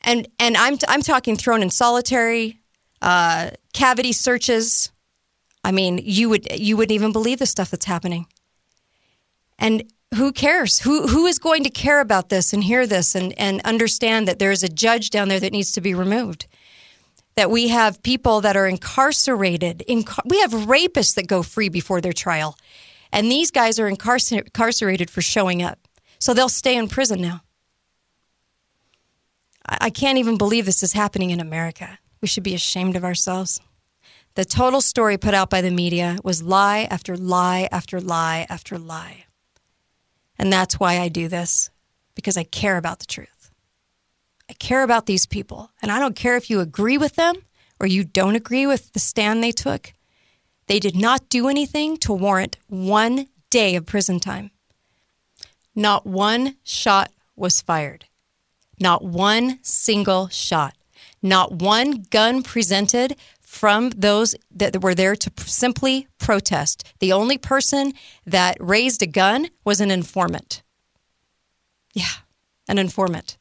And 0.01 0.27
and 0.39 0.55
I'm 0.55 0.77
I'm 0.88 1.01
talking 1.01 1.36
thrown 1.36 1.62
in 1.62 1.69
solitary, 1.69 2.59
uh, 3.01 3.51
cavity 3.74 4.13
searches. 4.13 4.91
I 5.67 5.71
mean, 5.74 6.00
you 6.01 6.29
would 6.29 6.47
you 6.57 6.77
wouldn't 6.77 6.95
even 6.95 7.12
believe 7.12 7.39
the 7.39 7.45
stuff 7.45 7.71
that's 7.71 7.83
happening. 7.83 8.27
And 9.59 9.83
who 10.15 10.31
cares? 10.31 10.79
Who 10.79 11.07
who 11.07 11.25
is 11.25 11.39
going 11.39 11.65
to 11.65 11.69
care 11.69 12.00
about 12.00 12.29
this 12.29 12.53
and 12.53 12.63
hear 12.63 12.88
this 12.88 13.15
and, 13.15 13.38
and 13.38 13.59
understand 13.65 14.29
that 14.29 14.39
there 14.39 14.51
is 14.51 14.63
a 14.63 14.69
judge 14.69 15.09
down 15.09 15.27
there 15.27 15.41
that 15.41 15.51
needs 15.51 15.74
to 15.74 15.81
be 15.81 15.93
removed? 15.93 16.47
That 17.36 17.51
we 17.51 17.67
have 17.67 18.01
people 18.01 18.39
that 18.39 18.55
are 18.55 18.65
incarcerated. 18.65 19.83
Incar- 19.89 20.24
we 20.25 20.39
have 20.39 20.51
rapists 20.51 21.15
that 21.15 21.27
go 21.27 21.43
free 21.43 21.67
before 21.67 22.00
their 22.00 22.13
trial. 22.13 22.57
And 23.12 23.29
these 23.29 23.51
guys 23.51 23.77
are 23.77 23.91
incarcer- 23.91 24.45
incarcerated 24.45 25.09
for 25.09 25.21
showing 25.21 25.62
up. 25.62 25.79
So 26.17 26.33
they'll 26.33 26.47
stay 26.47 26.77
in 26.77 26.88
prison 26.88 27.19
now. 27.19 27.41
I 29.67 29.89
can't 29.89 30.17
even 30.17 30.38
believe 30.38 30.65
this 30.65 30.81
is 30.81 30.93
happening 30.93 31.31
in 31.31 31.41
America. 31.41 32.00
We 32.21 32.29
should 32.29 32.43
be 32.43 32.55
ashamed 32.55 32.95
of 32.95 33.03
ourselves. 33.03 33.59
The 34.38 34.46
total 34.46 34.82
story 34.82 35.17
put 35.17 35.34
out 35.34 35.50
by 35.50 35.62
the 35.62 35.72
media 35.72 36.20
was 36.24 36.44
lie 36.44 36.88
after 36.91 37.17
lie 37.17 37.67
after 37.72 38.00
lie 38.00 38.46
after 38.48 38.77
lie. 38.77 39.25
And 40.38 40.53
that's 40.53 40.79
why 40.79 41.00
I 41.00 41.08
do 41.08 41.27
this, 41.27 41.72
because 42.13 42.38
I 42.38 42.44
care 42.44 42.77
about 42.77 43.00
the 43.00 43.08
truth. 43.08 43.50
I 44.48 44.53
care 44.53 44.84
about 44.84 45.08
these 45.08 45.25
people. 45.25 45.72
And 45.82 45.91
I 45.91 45.98
don't 45.98 46.15
care 46.15 46.38
if 46.38 46.51
you 46.51 46.60
agree 46.60 47.00
with 47.00 47.15
them 47.15 47.38
or 47.79 47.88
you 47.88 48.03
don't 48.03 48.36
agree 48.36 48.67
with 48.67 48.94
the 48.94 49.00
stand 49.00 49.41
they 49.41 49.51
took. 49.51 49.94
They 50.67 50.77
did 50.77 50.96
not 50.96 51.29
do 51.29 51.48
anything 51.48 51.98
to 51.98 52.13
warrant 52.13 52.58
one 52.67 53.29
day 53.50 53.75
of 53.75 53.88
prison 53.88 54.20
time. 54.20 54.51
Not 55.74 56.06
one 56.06 56.58
shot 56.63 57.12
was 57.36 57.60
fired. 57.60 58.06
Not 58.79 59.03
one 59.03 59.58
single 59.63 60.27
shot. 60.27 60.75
Not 61.24 61.53
one 61.53 62.06
gun 62.12 62.44
presented 62.44 63.15
from 63.57 63.89
those 63.89 64.35
that 64.51 64.81
were 64.83 64.93
there 64.93 65.15
to 65.15 65.31
simply 65.37 66.07
protest. 66.19 66.83
The 66.99 67.11
only 67.11 67.37
person 67.37 67.93
that 68.25 68.55
raised 68.59 69.01
a 69.01 69.07
gun 69.07 69.49
was 69.65 69.81
an 69.81 69.89
informant. 69.89 70.61
Yeah, 71.93 72.17
an 72.67 72.77
informant. 72.77 73.37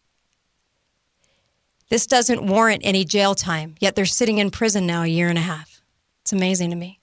This 1.91 2.07
doesn't 2.07 2.47
warrant 2.47 2.81
any 2.85 3.05
jail 3.05 3.35
time, 3.35 3.77
yet 3.79 3.95
they're 3.95 4.07
sitting 4.07 4.39
in 4.39 4.51
prison 4.51 4.87
now 4.87 5.03
a 5.03 5.07
year 5.07 5.29
and 5.29 5.39
a 5.39 5.43
half. 5.43 5.83
It's 6.23 6.33
amazing 6.33 6.71
to 6.71 6.77
me. 6.77 6.99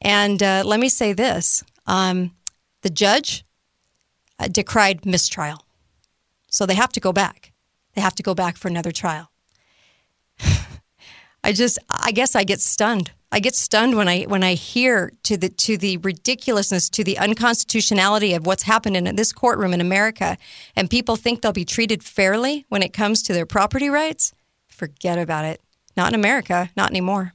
And 0.00 0.42
uh, 0.42 0.62
let 0.64 0.80
me 0.80 0.88
say 0.88 1.12
this 1.12 1.62
um, 1.86 2.32
the 2.82 2.90
judge 2.90 3.44
uh, 4.38 4.48
decried 4.48 5.04
mistrial. 5.04 5.64
So 6.50 6.64
they 6.66 6.74
have 6.74 6.92
to 6.92 7.00
go 7.00 7.12
back. 7.12 7.52
They 7.94 8.00
have 8.00 8.14
to 8.14 8.22
go 8.22 8.34
back 8.34 8.56
for 8.56 8.68
another 8.68 8.90
trial. 8.92 9.30
I 11.44 11.52
just 11.52 11.78
I 11.90 12.12
guess 12.12 12.34
I 12.34 12.44
get 12.44 12.60
stunned. 12.60 13.12
I 13.30 13.40
get 13.40 13.54
stunned 13.54 13.96
when 13.96 14.08
I 14.08 14.22
when 14.22 14.42
I 14.42 14.54
hear 14.54 15.12
to 15.24 15.36
the 15.36 15.48
to 15.50 15.76
the 15.76 15.98
ridiculousness, 15.98 16.88
to 16.90 17.04
the 17.04 17.18
unconstitutionality 17.18 18.34
of 18.34 18.46
what's 18.46 18.62
happened 18.62 18.96
in 18.96 19.16
this 19.16 19.32
courtroom 19.32 19.74
in 19.74 19.80
America, 19.80 20.38
and 20.74 20.88
people 20.88 21.16
think 21.16 21.42
they'll 21.42 21.52
be 21.52 21.64
treated 21.64 22.02
fairly 22.02 22.64
when 22.68 22.82
it 22.82 22.92
comes 22.92 23.22
to 23.24 23.32
their 23.32 23.46
property 23.46 23.88
rights. 23.88 24.32
Forget 24.66 25.18
about 25.18 25.44
it. 25.44 25.60
Not 25.96 26.08
in 26.08 26.14
America. 26.14 26.70
Not 26.76 26.90
anymore. 26.90 27.34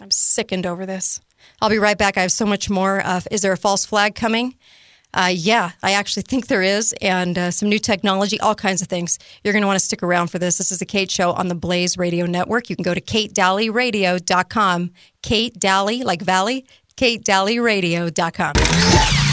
I'm 0.00 0.10
sickened 0.10 0.66
over 0.66 0.84
this. 0.84 1.20
I'll 1.60 1.70
be 1.70 1.78
right 1.78 1.96
back. 1.96 2.18
I 2.18 2.22
have 2.22 2.32
so 2.32 2.46
much 2.46 2.68
more. 2.68 3.00
Uh, 3.04 3.20
is 3.30 3.42
there 3.42 3.52
a 3.52 3.56
false 3.56 3.86
flag 3.86 4.14
coming? 4.14 4.56
Uh, 5.12 5.32
yeah, 5.34 5.72
I 5.82 5.92
actually 5.92 6.22
think 6.22 6.46
there 6.46 6.62
is, 6.62 6.94
and 7.00 7.36
uh, 7.36 7.50
some 7.50 7.68
new 7.68 7.78
technology, 7.78 8.38
all 8.40 8.54
kinds 8.54 8.80
of 8.80 8.88
things. 8.88 9.18
You're 9.42 9.52
going 9.52 9.62
to 9.62 9.66
want 9.66 9.78
to 9.78 9.84
stick 9.84 10.02
around 10.02 10.28
for 10.28 10.38
this. 10.38 10.58
This 10.58 10.70
is 10.70 10.78
the 10.78 10.86
Kate 10.86 11.10
Show 11.10 11.32
on 11.32 11.48
the 11.48 11.54
Blaze 11.54 11.98
Radio 11.98 12.26
Network. 12.26 12.70
You 12.70 12.76
can 12.76 12.84
go 12.84 12.94
to 12.94 13.00
katedalleyradio.com. 13.00 14.90
Kate 15.22 15.58
Dalley, 15.58 16.02
like 16.04 16.22
Valley, 16.22 16.64
katedalleyradio.com. 16.96 18.52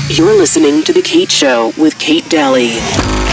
You're 0.10 0.38
listening 0.38 0.84
to 0.84 0.94
The 0.94 1.02
Kate 1.02 1.32
Show 1.32 1.74
with 1.78 1.98
Kate 2.00 2.28
Dalley. 2.30 3.27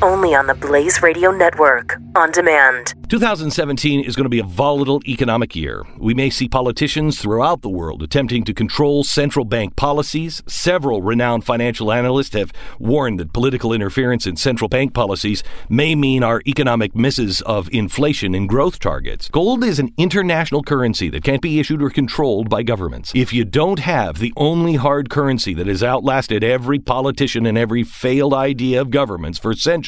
Only 0.00 0.32
on 0.32 0.46
the 0.46 0.54
Blaze 0.54 1.02
Radio 1.02 1.32
Network, 1.32 1.98
on 2.14 2.30
demand. 2.30 2.94
2017 3.08 4.04
is 4.04 4.14
going 4.14 4.26
to 4.26 4.30
be 4.30 4.38
a 4.38 4.44
volatile 4.44 5.00
economic 5.08 5.56
year. 5.56 5.82
We 5.96 6.14
may 6.14 6.30
see 6.30 6.46
politicians 6.46 7.20
throughout 7.20 7.62
the 7.62 7.68
world 7.68 8.02
attempting 8.02 8.44
to 8.44 8.54
control 8.54 9.02
central 9.02 9.44
bank 9.44 9.74
policies. 9.74 10.40
Several 10.46 11.02
renowned 11.02 11.44
financial 11.44 11.90
analysts 11.90 12.34
have 12.34 12.52
warned 12.78 13.18
that 13.18 13.32
political 13.32 13.72
interference 13.72 14.24
in 14.24 14.36
central 14.36 14.68
bank 14.68 14.94
policies 14.94 15.42
may 15.68 15.96
mean 15.96 16.22
our 16.22 16.42
economic 16.46 16.94
misses 16.94 17.40
of 17.40 17.68
inflation 17.72 18.36
and 18.36 18.48
growth 18.48 18.78
targets. 18.78 19.28
Gold 19.30 19.64
is 19.64 19.80
an 19.80 19.92
international 19.96 20.62
currency 20.62 21.08
that 21.08 21.24
can't 21.24 21.42
be 21.42 21.58
issued 21.58 21.82
or 21.82 21.90
controlled 21.90 22.48
by 22.48 22.62
governments. 22.62 23.10
If 23.16 23.32
you 23.32 23.44
don't 23.44 23.80
have 23.80 24.18
the 24.18 24.34
only 24.36 24.74
hard 24.74 25.10
currency 25.10 25.54
that 25.54 25.66
has 25.66 25.82
outlasted 25.82 26.44
every 26.44 26.78
politician 26.78 27.46
and 27.46 27.58
every 27.58 27.82
failed 27.82 28.34
idea 28.34 28.80
of 28.80 28.90
governments 28.90 29.40
for 29.40 29.54
centuries, 29.54 29.87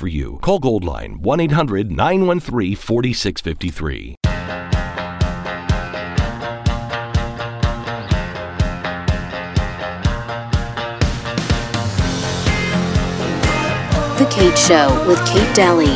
for 0.00 0.08
you. 0.08 0.38
Call 0.40 0.58
Goldline 0.58 1.20
1 1.20 1.40
800 1.40 1.92
913 1.92 2.74
4653. 2.74 4.16
The 14.16 14.26
Kate 14.30 14.58
Show 14.58 15.04
with 15.06 15.18
Kate 15.26 15.54
Dalley. 15.54 15.86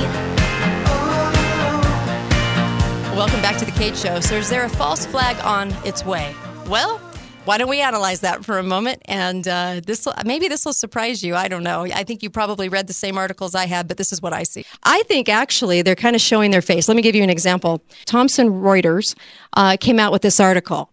Welcome 3.16 3.40
back 3.40 3.56
to 3.58 3.64
the 3.64 3.72
Kate 3.72 3.96
Show. 3.96 4.20
So, 4.20 4.36
is 4.36 4.50
there 4.50 4.64
a 4.64 4.68
false 4.68 5.06
flag 5.06 5.36
on 5.44 5.72
its 5.86 6.04
way? 6.04 6.34
Well, 6.66 7.00
why 7.44 7.58
don't 7.58 7.68
we 7.68 7.80
analyze 7.80 8.20
that 8.20 8.44
for 8.44 8.58
a 8.58 8.62
moment? 8.62 9.02
And 9.04 9.46
uh, 9.46 9.80
this 9.86 10.08
maybe 10.24 10.48
this 10.48 10.64
will 10.64 10.72
surprise 10.72 11.22
you. 11.22 11.34
I 11.34 11.48
don't 11.48 11.62
know. 11.62 11.82
I 11.82 12.02
think 12.04 12.22
you 12.22 12.30
probably 12.30 12.68
read 12.68 12.86
the 12.86 12.94
same 12.94 13.18
articles 13.18 13.54
I 13.54 13.66
had, 13.66 13.86
but 13.86 13.98
this 13.98 14.12
is 14.12 14.22
what 14.22 14.32
I 14.32 14.44
see. 14.44 14.64
I 14.82 15.02
think 15.04 15.28
actually 15.28 15.82
they're 15.82 15.94
kind 15.94 16.16
of 16.16 16.22
showing 16.22 16.50
their 16.50 16.62
face. 16.62 16.88
Let 16.88 16.96
me 16.96 17.02
give 17.02 17.14
you 17.14 17.22
an 17.22 17.30
example. 17.30 17.82
Thomson 18.06 18.48
Reuters 18.50 19.14
uh, 19.56 19.76
came 19.78 19.98
out 19.98 20.12
with 20.12 20.22
this 20.22 20.40
article. 20.40 20.90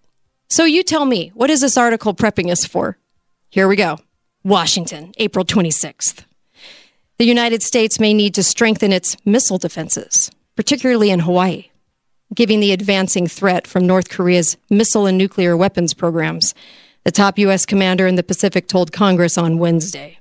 So 0.50 0.66
you 0.66 0.84
tell 0.84 1.06
me, 1.06 1.32
what 1.34 1.50
is 1.50 1.62
this 1.62 1.78
article 1.78 2.14
prepping 2.14 2.52
us 2.52 2.66
for? 2.66 2.98
Here 3.50 3.68
we 3.68 3.78
go. 3.78 3.98
Washington, 4.44 5.14
April 5.18 5.46
26th. 5.46 6.26
The 7.18 7.26
United 7.26 7.64
States 7.64 8.00
may 8.00 8.14
need 8.14 8.34
to 8.34 8.44
strengthen 8.44 8.92
its 8.92 9.16
missile 9.26 9.58
defenses, 9.58 10.32
particularly 10.56 11.12
in 11.12 11.20
Hawaii, 11.20 11.70
given 12.34 12.60
the 12.60 12.72
advancing 12.72 13.28
threat 13.28 13.68
from 13.68 13.86
North 13.86 14.10
Korea's 14.10 14.58
missile 14.70 15.06
and 15.06 15.18
nuclear 15.18 15.58
weapons 15.58 15.94
programs, 15.94 16.54
the 17.04 17.12
top 17.12 17.38
U.S. 17.40 17.66
commander 17.66 18.08
in 18.08 18.16
the 18.16 18.24
Pacific 18.24 18.68
told 18.68 18.92
Congress 18.92 19.38
on 19.38 19.58
Wednesday. 19.58 20.20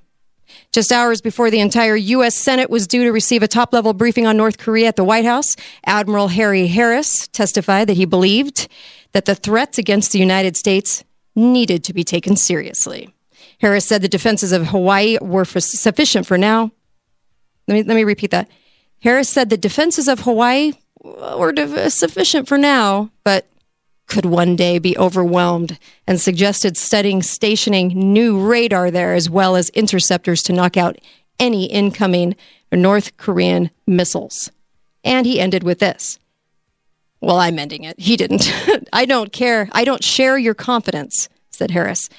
Just 0.71 0.91
hours 0.91 1.21
before 1.21 1.51
the 1.51 1.59
entire 1.59 1.95
U.S. 1.95 2.35
Senate 2.35 2.69
was 2.69 2.87
due 2.87 3.03
to 3.03 3.11
receive 3.11 3.43
a 3.43 3.47
top 3.47 3.73
level 3.73 3.93
briefing 3.93 4.25
on 4.25 4.37
North 4.37 4.57
Korea 4.57 4.87
at 4.87 4.95
the 4.95 5.03
White 5.03 5.25
House, 5.25 5.55
Admiral 5.85 6.29
Harry 6.29 6.67
Harris 6.67 7.27
testified 7.27 7.87
that 7.87 7.97
he 7.97 8.05
believed 8.05 8.67
that 9.11 9.25
the 9.25 9.35
threats 9.35 9.77
against 9.77 10.11
the 10.11 10.19
United 10.19 10.55
States 10.55 11.03
needed 11.35 11.83
to 11.83 11.93
be 11.93 12.03
taken 12.03 12.35
seriously. 12.35 13.13
Harris 13.59 13.85
said 13.85 14.01
the 14.01 14.07
defenses 14.09 14.51
of 14.51 14.67
Hawaii 14.67 15.17
were 15.21 15.45
for 15.45 15.59
sufficient 15.59 16.25
for 16.25 16.37
now, 16.37 16.71
Let 17.67 17.75
me 17.75 17.83
let 17.83 17.95
me 17.95 18.03
repeat 18.03 18.31
that. 18.31 18.49
Harris 19.01 19.29
said 19.29 19.49
the 19.49 19.57
defenses 19.57 20.07
of 20.07 20.21
Hawaii 20.21 20.73
were 21.03 21.53
sufficient 21.89 22.47
for 22.47 22.57
now, 22.57 23.09
but 23.23 23.47
could 24.07 24.25
one 24.25 24.55
day 24.55 24.77
be 24.77 24.97
overwhelmed 24.97 25.79
and 26.05 26.19
suggested 26.19 26.75
studying 26.75 27.23
stationing 27.23 27.87
new 27.87 28.37
radar 28.39 28.91
there 28.91 29.13
as 29.13 29.29
well 29.29 29.55
as 29.55 29.69
interceptors 29.69 30.43
to 30.43 30.53
knock 30.53 30.75
out 30.75 30.97
any 31.39 31.65
incoming 31.65 32.35
North 32.71 33.15
Korean 33.17 33.71
missiles. 33.87 34.51
And 35.03 35.25
he 35.25 35.39
ended 35.39 35.63
with 35.63 35.79
this. 35.79 36.19
Well, 37.21 37.37
I'm 37.37 37.59
ending 37.59 37.83
it. 37.83 37.99
He 37.99 38.17
didn't. 38.17 38.51
I 38.93 39.05
don't 39.05 39.31
care. 39.31 39.69
I 39.71 39.83
don't 39.83 40.03
share 40.03 40.37
your 40.37 40.53
confidence, 40.53 41.29
said 41.49 41.71
Harris, 41.71 42.09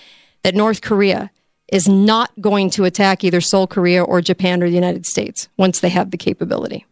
that 0.42 0.54
North 0.54 0.80
Korea 0.80 1.30
is 1.68 1.88
not 1.88 2.30
going 2.40 2.70
to 2.70 2.84
attack 2.84 3.24
either 3.24 3.40
Seoul, 3.40 3.66
Korea, 3.66 4.02
or 4.02 4.20
Japan 4.20 4.62
or 4.62 4.68
the 4.68 4.74
United 4.74 5.06
States 5.06 5.48
once 5.56 5.80
they 5.80 5.88
have 5.88 6.10
the 6.10 6.16
capability. 6.16 6.86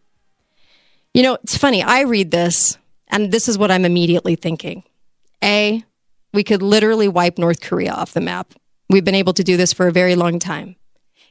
You 1.13 1.23
know, 1.23 1.37
it's 1.43 1.57
funny. 1.57 1.83
I 1.83 2.01
read 2.01 2.31
this, 2.31 2.77
and 3.09 3.31
this 3.31 3.49
is 3.49 3.57
what 3.57 3.69
I'm 3.69 3.83
immediately 3.83 4.35
thinking. 4.35 4.83
A, 5.43 5.83
we 6.33 6.43
could 6.43 6.61
literally 6.61 7.09
wipe 7.09 7.37
North 7.37 7.59
Korea 7.59 7.91
off 7.91 8.13
the 8.13 8.21
map. 8.21 8.53
We've 8.89 9.03
been 9.03 9.15
able 9.15 9.33
to 9.33 9.43
do 9.43 9.57
this 9.57 9.73
for 9.73 9.87
a 9.87 9.91
very 9.91 10.15
long 10.15 10.39
time. 10.39 10.75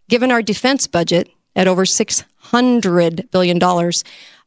Given 0.08 0.30
our 0.30 0.42
defense 0.42 0.86
budget 0.86 1.30
at 1.56 1.66
over 1.66 1.84
$600 1.84 3.30
billion, 3.30 3.92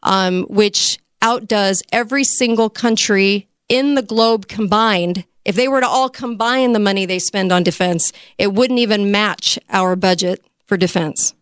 um, 0.03 0.43
which 0.43 0.99
outdoes 1.21 1.81
every 1.91 2.23
single 2.23 2.69
country 2.69 3.47
in 3.69 3.95
the 3.95 4.01
globe 4.03 4.47
combined, 4.47 5.25
if 5.45 5.55
they 5.55 5.67
were 5.67 5.81
to 5.81 5.87
all 5.87 6.09
combine 6.09 6.73
the 6.73 6.79
money 6.79 7.05
they 7.05 7.19
spend 7.19 7.51
on 7.51 7.63
defense, 7.63 8.11
it 8.37 8.53
wouldn't 8.53 8.79
even 8.79 9.11
match 9.11 9.57
our 9.69 9.95
budget 9.95 10.45
for 10.65 10.77
defense. 10.77 11.33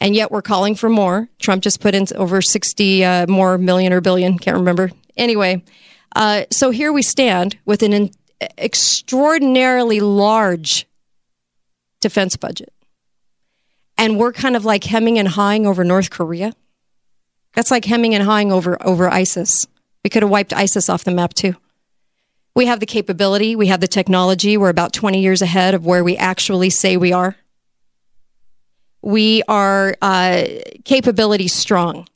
And 0.00 0.14
yet 0.14 0.30
we're 0.30 0.42
calling 0.42 0.74
for 0.74 0.88
more. 0.88 1.28
Trump 1.38 1.62
just 1.62 1.80
put 1.80 1.94
in 1.94 2.06
over 2.16 2.40
60 2.40 3.04
uh, 3.04 3.26
more 3.26 3.58
million 3.58 3.92
or 3.92 4.00
billion, 4.00 4.38
can't 4.38 4.56
remember. 4.56 4.90
Anyway, 5.16 5.62
uh, 6.16 6.44
so 6.50 6.70
here 6.70 6.92
we 6.92 7.02
stand 7.02 7.58
with 7.66 7.82
an 7.82 7.92
in- 7.92 8.10
extraordinarily 8.58 10.00
large 10.00 10.86
defense 12.00 12.36
budget. 12.36 12.72
And 13.98 14.18
we're 14.18 14.32
kind 14.32 14.56
of 14.56 14.64
like 14.64 14.84
hemming 14.84 15.18
and 15.18 15.28
hawing 15.28 15.66
over 15.66 15.84
North 15.84 16.08
Korea. 16.08 16.54
That's 17.54 17.70
like 17.70 17.84
hemming 17.84 18.14
and 18.14 18.24
hawing 18.24 18.50
over, 18.50 18.82
over 18.82 19.10
ISIS. 19.10 19.66
We 20.02 20.08
could 20.08 20.22
have 20.22 20.30
wiped 20.30 20.54
ISIS 20.54 20.88
off 20.88 21.04
the 21.04 21.10
map 21.10 21.34
too. 21.34 21.56
We 22.54 22.66
have 22.66 22.80
the 22.80 22.86
capability, 22.86 23.54
we 23.54 23.66
have 23.66 23.80
the 23.80 23.88
technology. 23.88 24.56
We're 24.56 24.70
about 24.70 24.92
20 24.92 25.20
years 25.20 25.42
ahead 25.42 25.74
of 25.74 25.84
where 25.84 26.02
we 26.02 26.16
actually 26.16 26.70
say 26.70 26.96
we 26.96 27.12
are. 27.12 27.36
We 29.02 29.42
are 29.48 29.96
uh, 30.02 30.44
capability 30.84 31.48
strong. 31.48 32.06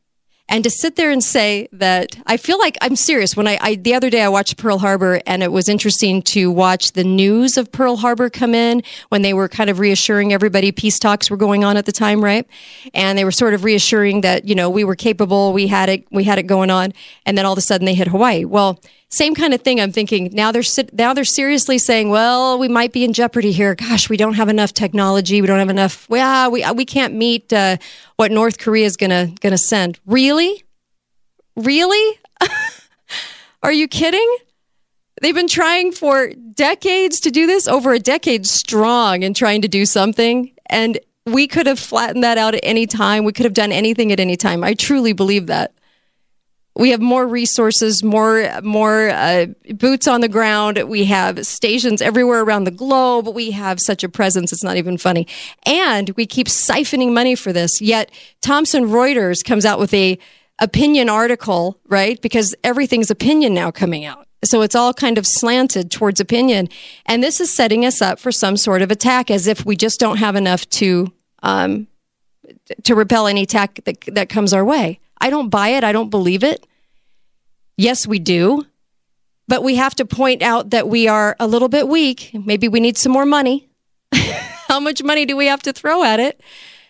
And 0.46 0.62
to 0.62 0.70
sit 0.70 0.96
there 0.96 1.10
and 1.10 1.24
say 1.24 1.68
that 1.72 2.16
I 2.26 2.36
feel 2.36 2.58
like 2.58 2.76
I'm 2.82 2.96
serious. 2.96 3.34
When 3.34 3.48
I, 3.48 3.58
I, 3.60 3.74
the 3.76 3.94
other 3.94 4.10
day 4.10 4.22
I 4.22 4.28
watched 4.28 4.58
Pearl 4.58 4.78
Harbor 4.78 5.22
and 5.26 5.42
it 5.42 5.50
was 5.50 5.70
interesting 5.70 6.20
to 6.22 6.50
watch 6.50 6.92
the 6.92 7.02
news 7.02 7.56
of 7.56 7.72
Pearl 7.72 7.96
Harbor 7.96 8.28
come 8.28 8.54
in 8.54 8.82
when 9.08 9.22
they 9.22 9.32
were 9.32 9.48
kind 9.48 9.70
of 9.70 9.78
reassuring 9.78 10.34
everybody 10.34 10.70
peace 10.70 10.98
talks 10.98 11.30
were 11.30 11.38
going 11.38 11.64
on 11.64 11.78
at 11.78 11.86
the 11.86 11.92
time, 11.92 12.22
right? 12.22 12.46
And 12.92 13.16
they 13.18 13.24
were 13.24 13.32
sort 13.32 13.54
of 13.54 13.64
reassuring 13.64 14.20
that, 14.20 14.46
you 14.46 14.54
know, 14.54 14.68
we 14.68 14.84
were 14.84 14.96
capable, 14.96 15.54
we 15.54 15.66
had 15.66 15.88
it, 15.88 16.06
we 16.10 16.24
had 16.24 16.38
it 16.38 16.44
going 16.44 16.70
on. 16.70 16.92
And 17.24 17.38
then 17.38 17.46
all 17.46 17.52
of 17.52 17.58
a 17.58 17.62
sudden 17.62 17.86
they 17.86 17.94
hit 17.94 18.08
Hawaii. 18.08 18.44
Well, 18.44 18.78
same 19.10 19.34
kind 19.34 19.54
of 19.54 19.62
thing. 19.62 19.80
I'm 19.80 19.92
thinking 19.92 20.30
now 20.32 20.50
they're 20.50 20.62
now 20.92 21.14
they're 21.14 21.24
seriously 21.24 21.78
saying, 21.78 22.10
well, 22.10 22.58
we 22.58 22.68
might 22.68 22.92
be 22.92 23.04
in 23.04 23.12
jeopardy 23.12 23.52
here. 23.52 23.74
Gosh, 23.74 24.08
we 24.08 24.16
don't 24.16 24.34
have 24.34 24.48
enough 24.48 24.74
technology. 24.74 25.40
We 25.40 25.46
don't 25.46 25.58
have 25.58 25.70
enough. 25.70 26.08
Well, 26.08 26.50
we 26.50 26.64
we 26.72 26.84
can't 26.84 27.14
meet 27.14 27.52
uh, 27.52 27.76
what 28.16 28.32
North 28.32 28.58
Korea 28.58 28.86
is 28.86 28.96
gonna 28.96 29.32
gonna 29.40 29.58
send. 29.58 30.00
Really, 30.06 30.64
really? 31.56 32.18
Are 33.62 33.72
you 33.72 33.88
kidding? 33.88 34.36
They've 35.22 35.34
been 35.34 35.48
trying 35.48 35.92
for 35.92 36.32
decades 36.54 37.20
to 37.20 37.30
do 37.30 37.46
this, 37.46 37.68
over 37.68 37.92
a 37.92 37.98
decade 37.98 38.46
strong, 38.46 39.24
and 39.24 39.34
trying 39.34 39.62
to 39.62 39.68
do 39.68 39.86
something. 39.86 40.52
And 40.66 40.98
we 41.24 41.46
could 41.46 41.66
have 41.66 41.78
flattened 41.78 42.24
that 42.24 42.36
out 42.36 42.54
at 42.54 42.60
any 42.62 42.86
time. 42.86 43.24
We 43.24 43.32
could 43.32 43.44
have 43.44 43.54
done 43.54 43.72
anything 43.72 44.12
at 44.12 44.20
any 44.20 44.36
time. 44.36 44.62
I 44.62 44.74
truly 44.74 45.12
believe 45.12 45.46
that 45.46 45.72
we 46.76 46.90
have 46.90 47.00
more 47.00 47.26
resources, 47.26 48.02
more 48.02 48.48
more 48.62 49.10
uh, 49.10 49.46
boots 49.74 50.08
on 50.08 50.20
the 50.20 50.28
ground. 50.28 50.82
We 50.88 51.04
have 51.04 51.46
stations 51.46 52.02
everywhere 52.02 52.42
around 52.42 52.64
the 52.64 52.72
globe. 52.72 53.28
We 53.28 53.52
have 53.52 53.80
such 53.80 54.02
a 54.02 54.08
presence; 54.08 54.52
it's 54.52 54.64
not 54.64 54.76
even 54.76 54.98
funny. 54.98 55.26
And 55.64 56.10
we 56.10 56.26
keep 56.26 56.48
siphoning 56.48 57.12
money 57.12 57.36
for 57.36 57.52
this. 57.52 57.80
Yet 57.80 58.10
Thomson 58.40 58.86
Reuters 58.86 59.44
comes 59.44 59.64
out 59.64 59.78
with 59.78 59.94
a 59.94 60.18
opinion 60.58 61.08
article, 61.08 61.78
right? 61.86 62.20
Because 62.20 62.54
everything's 62.64 63.10
opinion 63.10 63.54
now 63.54 63.70
coming 63.70 64.04
out. 64.04 64.26
So 64.44 64.62
it's 64.62 64.74
all 64.74 64.92
kind 64.92 65.16
of 65.16 65.26
slanted 65.26 65.90
towards 65.90 66.20
opinion, 66.20 66.68
and 67.06 67.22
this 67.22 67.40
is 67.40 67.54
setting 67.54 67.86
us 67.86 68.02
up 68.02 68.18
for 68.18 68.32
some 68.32 68.56
sort 68.56 68.82
of 68.82 68.90
attack, 68.90 69.30
as 69.30 69.46
if 69.46 69.64
we 69.64 69.76
just 69.76 70.00
don't 70.00 70.16
have 70.16 70.34
enough 70.34 70.68
to 70.70 71.12
um, 71.44 71.86
to 72.82 72.96
repel 72.96 73.28
any 73.28 73.42
attack 73.42 73.78
that 73.84 74.00
that 74.08 74.28
comes 74.28 74.52
our 74.52 74.64
way. 74.64 74.98
I 75.20 75.30
don't 75.30 75.48
buy 75.48 75.68
it. 75.68 75.84
I 75.84 75.92
don't 75.92 76.10
believe 76.10 76.44
it. 76.44 76.66
Yes, 77.76 78.06
we 78.06 78.18
do. 78.18 78.66
But 79.46 79.62
we 79.62 79.76
have 79.76 79.94
to 79.96 80.04
point 80.04 80.42
out 80.42 80.70
that 80.70 80.88
we 80.88 81.06
are 81.08 81.36
a 81.38 81.46
little 81.46 81.68
bit 81.68 81.88
weak. 81.88 82.30
Maybe 82.32 82.68
we 82.68 82.80
need 82.80 82.96
some 82.96 83.12
more 83.12 83.26
money. 83.26 83.68
How 84.68 84.80
much 84.80 85.02
money 85.02 85.26
do 85.26 85.36
we 85.36 85.46
have 85.46 85.62
to 85.62 85.72
throw 85.72 86.02
at 86.02 86.18
it? 86.18 86.40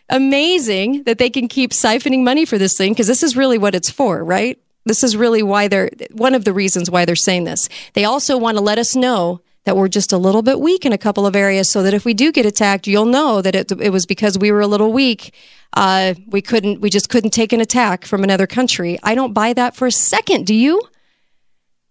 Amazing 0.08 1.04
that 1.04 1.18
they 1.18 1.30
can 1.30 1.48
keep 1.48 1.72
siphoning 1.72 2.22
money 2.22 2.44
for 2.44 2.58
this 2.58 2.76
thing 2.76 2.92
because 2.92 3.06
this 3.06 3.22
is 3.22 3.36
really 3.36 3.58
what 3.58 3.74
it's 3.74 3.90
for, 3.90 4.22
right? 4.22 4.58
This 4.84 5.02
is 5.02 5.16
really 5.16 5.42
why 5.42 5.66
they're 5.68 5.90
one 6.12 6.34
of 6.34 6.44
the 6.44 6.52
reasons 6.52 6.90
why 6.90 7.04
they're 7.04 7.16
saying 7.16 7.44
this. 7.44 7.68
They 7.94 8.04
also 8.04 8.36
want 8.36 8.58
to 8.58 8.62
let 8.62 8.78
us 8.78 8.94
know 8.94 9.40
that 9.64 9.76
we're 9.76 9.88
just 9.88 10.12
a 10.12 10.18
little 10.18 10.42
bit 10.42 10.60
weak 10.60 10.84
in 10.84 10.92
a 10.92 10.98
couple 10.98 11.26
of 11.26 11.34
areas 11.34 11.72
so 11.72 11.82
that 11.82 11.94
if 11.94 12.04
we 12.04 12.12
do 12.12 12.30
get 12.30 12.44
attacked, 12.44 12.86
you'll 12.86 13.06
know 13.06 13.40
that 13.40 13.54
it, 13.54 13.72
it 13.72 13.90
was 13.90 14.04
because 14.04 14.38
we 14.38 14.52
were 14.52 14.60
a 14.60 14.66
little 14.66 14.92
weak. 14.92 15.32
Uh, 15.74 16.14
we 16.28 16.40
couldn't, 16.40 16.80
we 16.80 16.88
just 16.88 17.08
couldn't 17.08 17.30
take 17.30 17.52
an 17.52 17.60
attack 17.60 18.06
from 18.06 18.22
another 18.22 18.46
country. 18.46 18.98
I 19.02 19.14
don't 19.14 19.32
buy 19.32 19.52
that 19.52 19.74
for 19.74 19.86
a 19.86 19.92
second. 19.92 20.46
Do 20.46 20.54
you? 20.54 20.80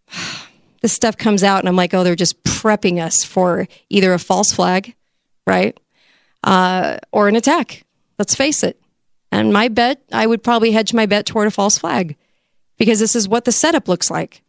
this 0.81 0.93
stuff 0.93 1.17
comes 1.17 1.43
out 1.43 1.59
and 1.59 1.67
I'm 1.67 1.75
like, 1.75 1.93
oh, 1.93 2.03
they're 2.03 2.15
just 2.15 2.41
prepping 2.43 3.01
us 3.01 3.23
for 3.23 3.67
either 3.89 4.13
a 4.13 4.19
false 4.19 4.53
flag, 4.53 4.95
right? 5.45 5.77
Uh, 6.43 6.97
or 7.11 7.27
an 7.27 7.35
attack. 7.35 7.83
Let's 8.17 8.35
face 8.35 8.63
it. 8.63 8.79
And 9.31 9.51
my 9.51 9.67
bet, 9.67 10.01
I 10.11 10.27
would 10.27 10.43
probably 10.43 10.71
hedge 10.71 10.93
my 10.93 11.05
bet 11.05 11.25
toward 11.25 11.47
a 11.47 11.51
false 11.51 11.77
flag 11.77 12.15
because 12.77 12.99
this 12.99 13.15
is 13.15 13.27
what 13.27 13.45
the 13.45 13.51
setup 13.51 13.87
looks 13.87 14.11
like. 14.11 14.43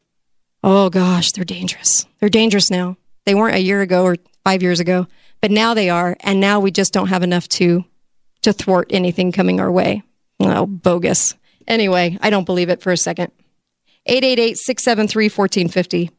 Oh 0.63 0.91
gosh, 0.91 1.33
they're 1.33 1.45
dangerous. 1.45 2.07
They're 2.21 2.29
dangerous 2.29 2.71
now. 2.71 2.97
They 3.25 3.35
weren't 3.35 3.57
a 3.57 3.63
year 3.63 3.81
ago 3.81 4.05
or 4.05 4.17
five 4.45 4.63
years 4.63 4.81
ago, 4.81 5.07
but 5.41 5.51
now 5.51 5.75
they 5.75 5.89
are. 5.91 6.17
And 6.21 6.41
now 6.41 6.61
we 6.61 6.71
just 6.71 6.93
don't 6.93 7.09
have 7.09 7.23
enough 7.23 7.49
to, 7.51 7.85
to 8.45 8.53
thwart 8.53 8.89
anything 8.91 9.33
coming 9.33 9.61
our 9.61 9.71
way. 9.71 10.03
Oh, 10.41 10.67
bogus. 10.67 11.35
Anyway, 11.67 12.19
I 12.21 12.31
don't 12.31 12.45
believe 12.45 12.69
it 12.69 12.83
for 12.83 12.93
a 12.93 12.97
second. 12.97 13.33
888 14.07 14.57
673 14.59 15.25
1450. 15.27 16.11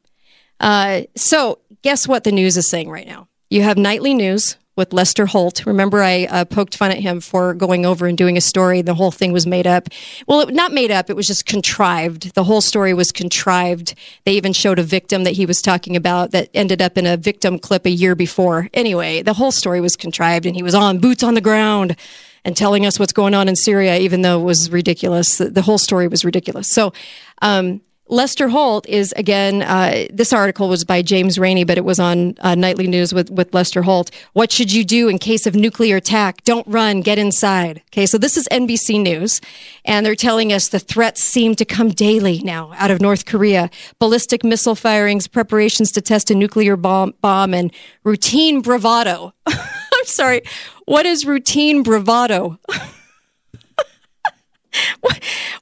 Uh, 0.59 1.01
so, 1.15 1.59
guess 1.81 2.07
what 2.07 2.23
the 2.23 2.31
news 2.31 2.57
is 2.57 2.69
saying 2.69 2.89
right 2.89 3.07
now? 3.07 3.27
You 3.49 3.61
have 3.61 3.77
nightly 3.77 4.13
news 4.13 4.57
with 4.75 4.93
Lester 4.93 5.25
Holt. 5.25 5.65
Remember, 5.65 6.01
I 6.01 6.25
uh, 6.25 6.45
poked 6.45 6.75
fun 6.75 6.91
at 6.91 6.99
him 6.99 7.21
for 7.21 7.53
going 7.53 7.85
over 7.85 8.07
and 8.07 8.17
doing 8.17 8.37
a 8.37 8.41
story. 8.41 8.81
The 8.81 8.93
whole 8.93 9.11
thing 9.11 9.31
was 9.31 9.47
made 9.47 9.67
up. 9.67 9.89
Well, 10.27 10.41
it, 10.41 10.53
not 10.53 10.73
made 10.73 10.91
up. 10.91 11.09
It 11.09 11.15
was 11.15 11.27
just 11.27 11.45
contrived. 11.45 12.35
The 12.35 12.43
whole 12.43 12.61
story 12.61 12.93
was 12.93 13.11
contrived. 13.11 13.95
They 14.25 14.33
even 14.33 14.53
showed 14.53 14.79
a 14.79 14.83
victim 14.83 15.23
that 15.23 15.33
he 15.33 15.45
was 15.45 15.61
talking 15.61 15.95
about 15.95 16.31
that 16.31 16.49
ended 16.53 16.81
up 16.81 16.97
in 16.97 17.05
a 17.05 17.17
victim 17.17 17.59
clip 17.59 17.85
a 17.85 17.89
year 17.89 18.15
before. 18.15 18.69
Anyway, 18.73 19.21
the 19.21 19.33
whole 19.33 19.51
story 19.51 19.81
was 19.81 19.95
contrived, 19.95 20.45
and 20.45 20.55
he 20.55 20.63
was 20.63 20.75
on 20.75 20.99
boots 20.99 21.23
on 21.23 21.33
the 21.35 21.41
ground 21.41 21.95
and 22.43 22.55
telling 22.55 22.85
us 22.85 22.99
what's 22.99 23.13
going 23.13 23.33
on 23.33 23.47
in 23.47 23.55
Syria, 23.55 23.97
even 23.97 24.21
though 24.21 24.39
it 24.39 24.43
was 24.43 24.71
ridiculous. 24.71 25.37
The, 25.37 25.49
the 25.49 25.63
whole 25.63 25.79
story 25.79 26.07
was 26.07 26.23
ridiculous. 26.23 26.69
So, 26.69 26.93
um, 27.41 27.81
Lester 28.07 28.49
Holt 28.49 28.87
is 28.87 29.13
again. 29.17 29.63
Uh, 29.63 30.05
this 30.13 30.31
article 30.31 30.69
was 30.69 30.83
by 30.83 31.01
James 31.01 31.39
Rainey, 31.39 31.63
but 31.63 31.77
it 31.77 31.85
was 31.85 31.99
on 31.99 32.35
uh, 32.39 32.53
Nightly 32.53 32.85
News 32.85 33.13
with 33.13 33.31
with 33.31 33.51
Lester 33.53 33.81
Holt. 33.81 34.11
What 34.33 34.51
should 34.51 34.71
you 34.71 34.85
do 34.85 35.07
in 35.09 35.17
case 35.17 35.47
of 35.47 35.55
nuclear 35.55 35.97
attack? 35.97 36.43
Don't 36.43 36.67
run, 36.67 37.01
get 37.01 37.17
inside. 37.17 37.81
Okay, 37.87 38.05
so 38.05 38.19
this 38.19 38.37
is 38.37 38.47
NBC 38.51 39.01
News, 39.01 39.41
and 39.85 40.05
they're 40.05 40.15
telling 40.15 40.53
us 40.53 40.69
the 40.69 40.77
threats 40.77 41.23
seem 41.23 41.55
to 41.55 41.65
come 41.65 41.89
daily 41.89 42.41
now 42.43 42.73
out 42.75 42.91
of 42.91 43.01
North 43.01 43.25
Korea: 43.25 43.71
ballistic 43.97 44.43
missile 44.43 44.75
firings, 44.75 45.27
preparations 45.27 45.91
to 45.93 46.01
test 46.01 46.29
a 46.29 46.35
nuclear 46.35 46.77
bomb, 46.77 47.15
bomb 47.21 47.55
and 47.55 47.73
routine 48.03 48.61
bravado. 48.61 49.33
I'm 49.47 50.05
sorry, 50.05 50.43
what 50.85 51.07
is 51.07 51.25
routine 51.25 51.81
bravado? 51.81 52.59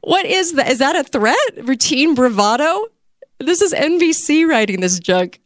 what, 0.03 0.25
is 0.25 0.53
that? 0.53 0.69
Is 0.69 0.79
that 0.79 0.95
a 0.95 1.03
threat? 1.03 1.37
Routine 1.57 2.15
bravado? 2.15 2.87
This 3.39 3.61
is 3.61 3.73
NBC 3.73 4.47
writing 4.47 4.81
this 4.81 4.99
junk. 4.99 5.39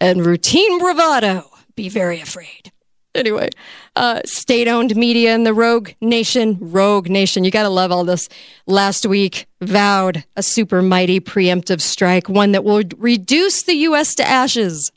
And 0.00 0.24
routine 0.24 0.78
bravado. 0.78 1.44
Be 1.76 1.88
very 1.88 2.20
afraid. 2.20 2.72
anyway, 3.14 3.50
uh, 3.96 4.20
state 4.24 4.68
owned 4.68 4.96
media 4.96 5.34
and 5.34 5.46
the 5.46 5.54
rogue 5.54 5.90
nation, 6.00 6.56
rogue 6.60 7.08
nation, 7.08 7.44
you 7.44 7.50
got 7.50 7.64
to 7.64 7.68
love 7.68 7.92
all 7.92 8.04
this. 8.04 8.28
Last 8.66 9.06
week 9.06 9.46
vowed 9.60 10.24
a 10.36 10.42
super 10.42 10.82
mighty 10.82 11.20
preemptive 11.20 11.80
strike, 11.80 12.28
one 12.28 12.52
that 12.52 12.64
will 12.64 12.82
reduce 12.96 13.62
the 13.62 13.74
U.S. 13.74 14.14
to 14.16 14.26
ashes. 14.26 14.92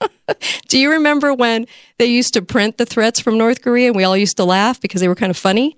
Do 0.68 0.78
you 0.78 0.90
remember 0.90 1.34
when 1.34 1.66
they 1.98 2.06
used 2.06 2.34
to 2.34 2.42
print 2.42 2.78
the 2.78 2.86
threats 2.86 3.20
from 3.20 3.36
North 3.38 3.62
Korea 3.62 3.88
and 3.88 3.96
we 3.96 4.04
all 4.04 4.16
used 4.16 4.36
to 4.36 4.44
laugh 4.44 4.80
because 4.80 5.00
they 5.00 5.08
were 5.08 5.14
kind 5.14 5.30
of 5.30 5.36
funny? 5.36 5.76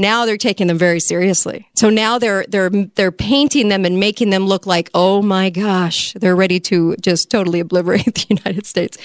Now 0.00 0.24
they're 0.24 0.38
taking 0.38 0.68
them 0.68 0.78
very 0.78 0.98
seriously. 0.98 1.68
So 1.74 1.90
now 1.90 2.18
they're 2.18 2.46
they're 2.48 2.70
they're 2.70 3.12
painting 3.12 3.68
them 3.68 3.84
and 3.84 4.00
making 4.00 4.30
them 4.30 4.46
look 4.46 4.66
like, 4.66 4.88
"Oh 4.94 5.20
my 5.20 5.50
gosh, 5.50 6.14
they're 6.14 6.34
ready 6.34 6.58
to 6.60 6.96
just 7.02 7.30
totally 7.30 7.60
obliterate 7.60 8.06
the 8.14 8.26
United 8.30 8.64
States." 8.64 8.96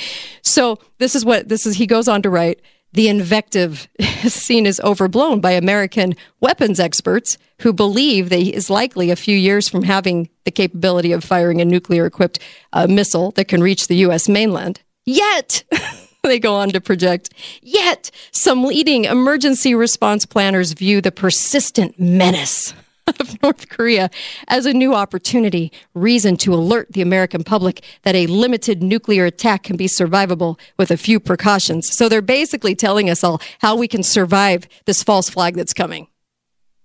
So 0.42 0.80
this 0.98 1.14
is 1.14 1.26
what 1.26 1.50
this 1.50 1.66
is 1.66 1.76
he 1.76 1.86
goes 1.86 2.08
on 2.08 2.22
to 2.22 2.30
write, 2.30 2.62
the 2.94 3.10
invective 3.10 3.90
scene 4.00 4.16
is 4.24 4.34
seen 4.34 4.66
as 4.66 4.80
overblown 4.80 5.42
by 5.42 5.52
American 5.52 6.16
weapons 6.40 6.80
experts 6.80 7.38
who 7.60 7.74
believe 7.74 8.30
that 8.30 8.40
he 8.40 8.54
is 8.54 8.70
likely 8.70 9.12
a 9.12 9.18
few 9.18 9.38
years 9.38 9.68
from 9.68 9.84
having 9.84 10.30
the 10.46 10.52
capability 10.52 11.12
of 11.12 11.24
firing 11.24 11.60
a 11.60 11.66
nuclear 11.66 12.06
equipped 12.06 12.40
uh, 12.72 12.88
missile 12.88 13.32
that 13.32 13.50
can 13.50 13.62
reach 13.62 13.88
the 13.88 13.98
U.S. 13.98 14.30
mainland. 14.30 14.82
Yet, 15.04 15.64
they 16.30 16.40
go 16.40 16.56
on 16.56 16.70
to 16.70 16.82
project, 16.82 17.30
yet 17.62 18.10
some 18.32 18.64
leading 18.64 19.06
emergency 19.06 19.76
response 19.76 20.26
planners 20.26 20.74
view 20.74 21.02
the 21.02 21.12
persistent 21.12 22.00
menace 22.00 22.74
of 23.08 23.42
North 23.44 23.70
Korea 23.70 24.10
as 24.48 24.66
a 24.66 24.74
new 24.74 24.96
opportunity, 24.96 25.72
reason 25.94 26.36
to 26.38 26.54
alert 26.54 26.88
the 26.92 27.02
American 27.02 27.44
public 27.44 27.84
that 28.04 28.16
a 28.16 28.26
limited 28.28 28.82
nuclear 28.82 29.26
attack 29.26 29.64
can 29.64 29.78
be 29.78 29.88
survivable 29.88 30.60
with 30.78 30.90
a 30.90 30.98
few 30.98 31.20
precautions. 31.20 31.90
So 31.92 32.10
they're 32.10 32.22
basically 32.22 32.76
telling 32.76 33.10
us 33.10 33.24
all 33.24 33.42
how 33.60 33.76
we 33.76 33.88
can 33.88 34.02
survive 34.02 34.68
this 34.86 35.04
false 35.04 35.30
flag 35.30 35.56
that's 35.56 35.74
coming. 35.74 36.08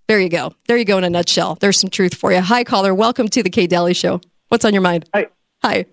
There 0.08 0.20
you 0.20 0.28
go. 0.28 0.54
There 0.66 0.76
you 0.76 0.84
go 0.84 0.98
in 0.98 1.04
a 1.04 1.10
nutshell. 1.10 1.56
There's 1.60 1.80
some 1.80 1.88
truth 1.88 2.14
for 2.14 2.32
you. 2.32 2.40
Hi, 2.40 2.64
caller. 2.64 2.92
Welcome 2.92 3.28
to 3.28 3.42
the 3.42 3.50
Kate 3.50 3.70
Dalley 3.70 3.94
Show. 3.94 4.20
What's 4.48 4.64
on 4.64 4.74
your 4.74 4.82
mind? 4.82 5.08
Hi. 5.14 5.28
Hi. 5.62 5.86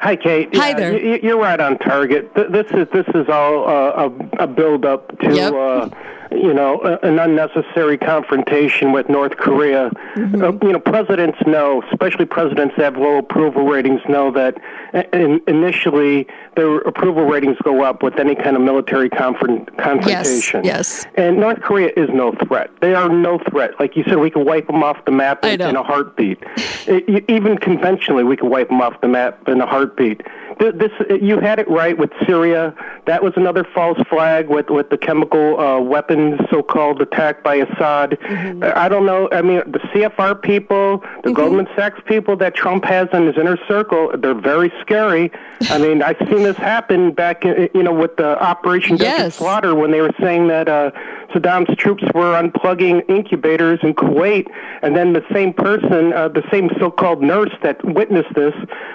Hi, 0.00 0.14
Kate. 0.14 0.54
Hi 0.54 0.68
Yeah, 0.70 0.74
there. 0.76 1.16
You're 1.24 1.38
right 1.40 1.58
on 1.58 1.76
target. 1.78 2.32
This 2.34 2.66
is 2.70 2.86
this 2.92 3.06
is 3.14 3.28
all 3.28 3.68
uh, 3.68 4.08
a, 4.38 4.44
a 4.44 4.46
build 4.46 4.84
up 4.84 5.18
to 5.18 5.34
Yep. 5.34 5.52
uh, 5.52 5.88
you 6.30 6.52
know 6.52 6.80
a- 6.82 6.98
an 7.06 7.18
unnecessary 7.18 7.96
confrontation 7.98 8.92
with 8.92 9.08
North 9.08 9.36
Korea. 9.36 9.90
Mm-hmm. 10.16 10.42
Uh, 10.42 10.52
you 10.66 10.72
know, 10.72 10.80
presidents 10.80 11.38
know, 11.46 11.82
especially 11.92 12.24
presidents 12.26 12.74
that 12.76 12.84
have 12.84 12.96
low 12.96 13.18
approval 13.18 13.64
ratings, 13.64 14.00
know 14.08 14.30
that 14.32 14.56
uh, 14.94 15.02
in, 15.12 15.40
initially 15.46 16.26
their 16.56 16.78
approval 16.78 17.24
ratings 17.24 17.56
go 17.62 17.82
up 17.82 18.02
with 18.02 18.18
any 18.18 18.34
kind 18.34 18.56
of 18.56 18.62
military 18.62 19.08
confront- 19.08 19.76
confrontation. 19.78 20.64
yes. 20.64 21.04
yes. 21.04 21.06
And 21.16 21.38
North 21.38 21.60
Korea 21.60 21.90
is 21.96 22.08
no 22.12 22.32
threat. 22.46 22.70
They 22.80 22.94
are 22.94 23.08
no 23.08 23.38
threat. 23.50 23.72
Like 23.80 23.96
you 23.96 24.04
said, 24.04 24.18
we 24.18 24.30
can 24.30 24.44
wipe 24.44 24.66
them 24.66 24.82
off 24.82 25.04
the 25.04 25.12
map 25.12 25.44
in, 25.44 25.60
in 25.60 25.76
a 25.76 25.82
heartbeat. 25.82 26.38
E- 26.88 27.24
Even 27.28 27.58
conventionally, 27.58 28.24
we 28.24 28.36
can 28.36 28.48
wipe 28.50 28.68
them 28.68 28.80
off 28.80 29.00
the 29.00 29.08
map 29.08 29.46
in 29.48 29.60
a 29.60 29.66
heartbeat. 29.66 30.22
Th- 30.58 30.74
This, 30.74 30.90
you 31.20 31.38
had 31.38 31.58
it 31.58 31.68
right 31.68 31.96
with 31.96 32.10
Syria. 32.26 32.74
That 33.06 33.22
was 33.22 33.32
another 33.36 33.64
false 33.64 33.98
flag 34.08 34.48
with, 34.48 34.70
with 34.70 34.90
the 34.90 34.98
chemical 34.98 35.58
uh, 35.58 35.80
weapons, 35.80 36.40
so-called 36.50 37.00
attack 37.00 37.42
by 37.42 37.56
Assad. 37.56 38.18
Mm-hmm. 38.20 38.64
I 38.76 38.88
don't 38.88 39.06
know. 39.06 39.28
I 39.32 39.42
mean, 39.42 39.62
the 39.66 39.78
CFR 39.78 40.40
people, 40.42 41.02
the 41.24 41.32
Goldman 41.32 41.68
Sachs 41.76 42.00
people 42.06 42.36
that 42.36 42.54
Trump 42.54 42.84
has 42.84 43.08
in 43.12 43.26
his 43.26 43.36
inner 43.36 43.58
circle, 43.66 44.10
they're 44.18 44.34
very 44.34 44.72
scary. 44.80 45.30
I 45.70 45.78
mean, 45.84 46.02
I've 46.02 46.18
seen 46.18 46.42
this 46.42 46.56
happen 46.56 47.12
back, 47.12 47.44
in, 47.44 47.68
you 47.74 47.82
know, 47.82 47.92
with 47.92 48.16
the 48.16 48.40
Operation 48.42 48.96
Desert 48.96 49.08
Yes. 49.18 49.34
Slaughter 49.36 49.74
when 49.74 49.90
they 49.90 50.00
were 50.00 50.12
saying 50.20 50.48
that 50.48 50.68
uh, 50.68 50.90
Saddam's 51.32 51.74
troops 51.76 52.04
were 52.14 52.32
unplugging 52.40 53.08
incubators 53.08 53.80
in 53.82 53.94
Kuwait, 53.94 54.46
and 54.82 54.96
then 54.96 55.12
the 55.12 55.24
same 55.32 55.52
person, 55.52 56.12
uh, 56.12 56.28
the 56.28 56.42
same 56.50 56.70
so-called 56.78 57.22
nurse 57.22 57.52
that 57.62 57.84
witnessed 57.84 58.32
this, 58.34 58.54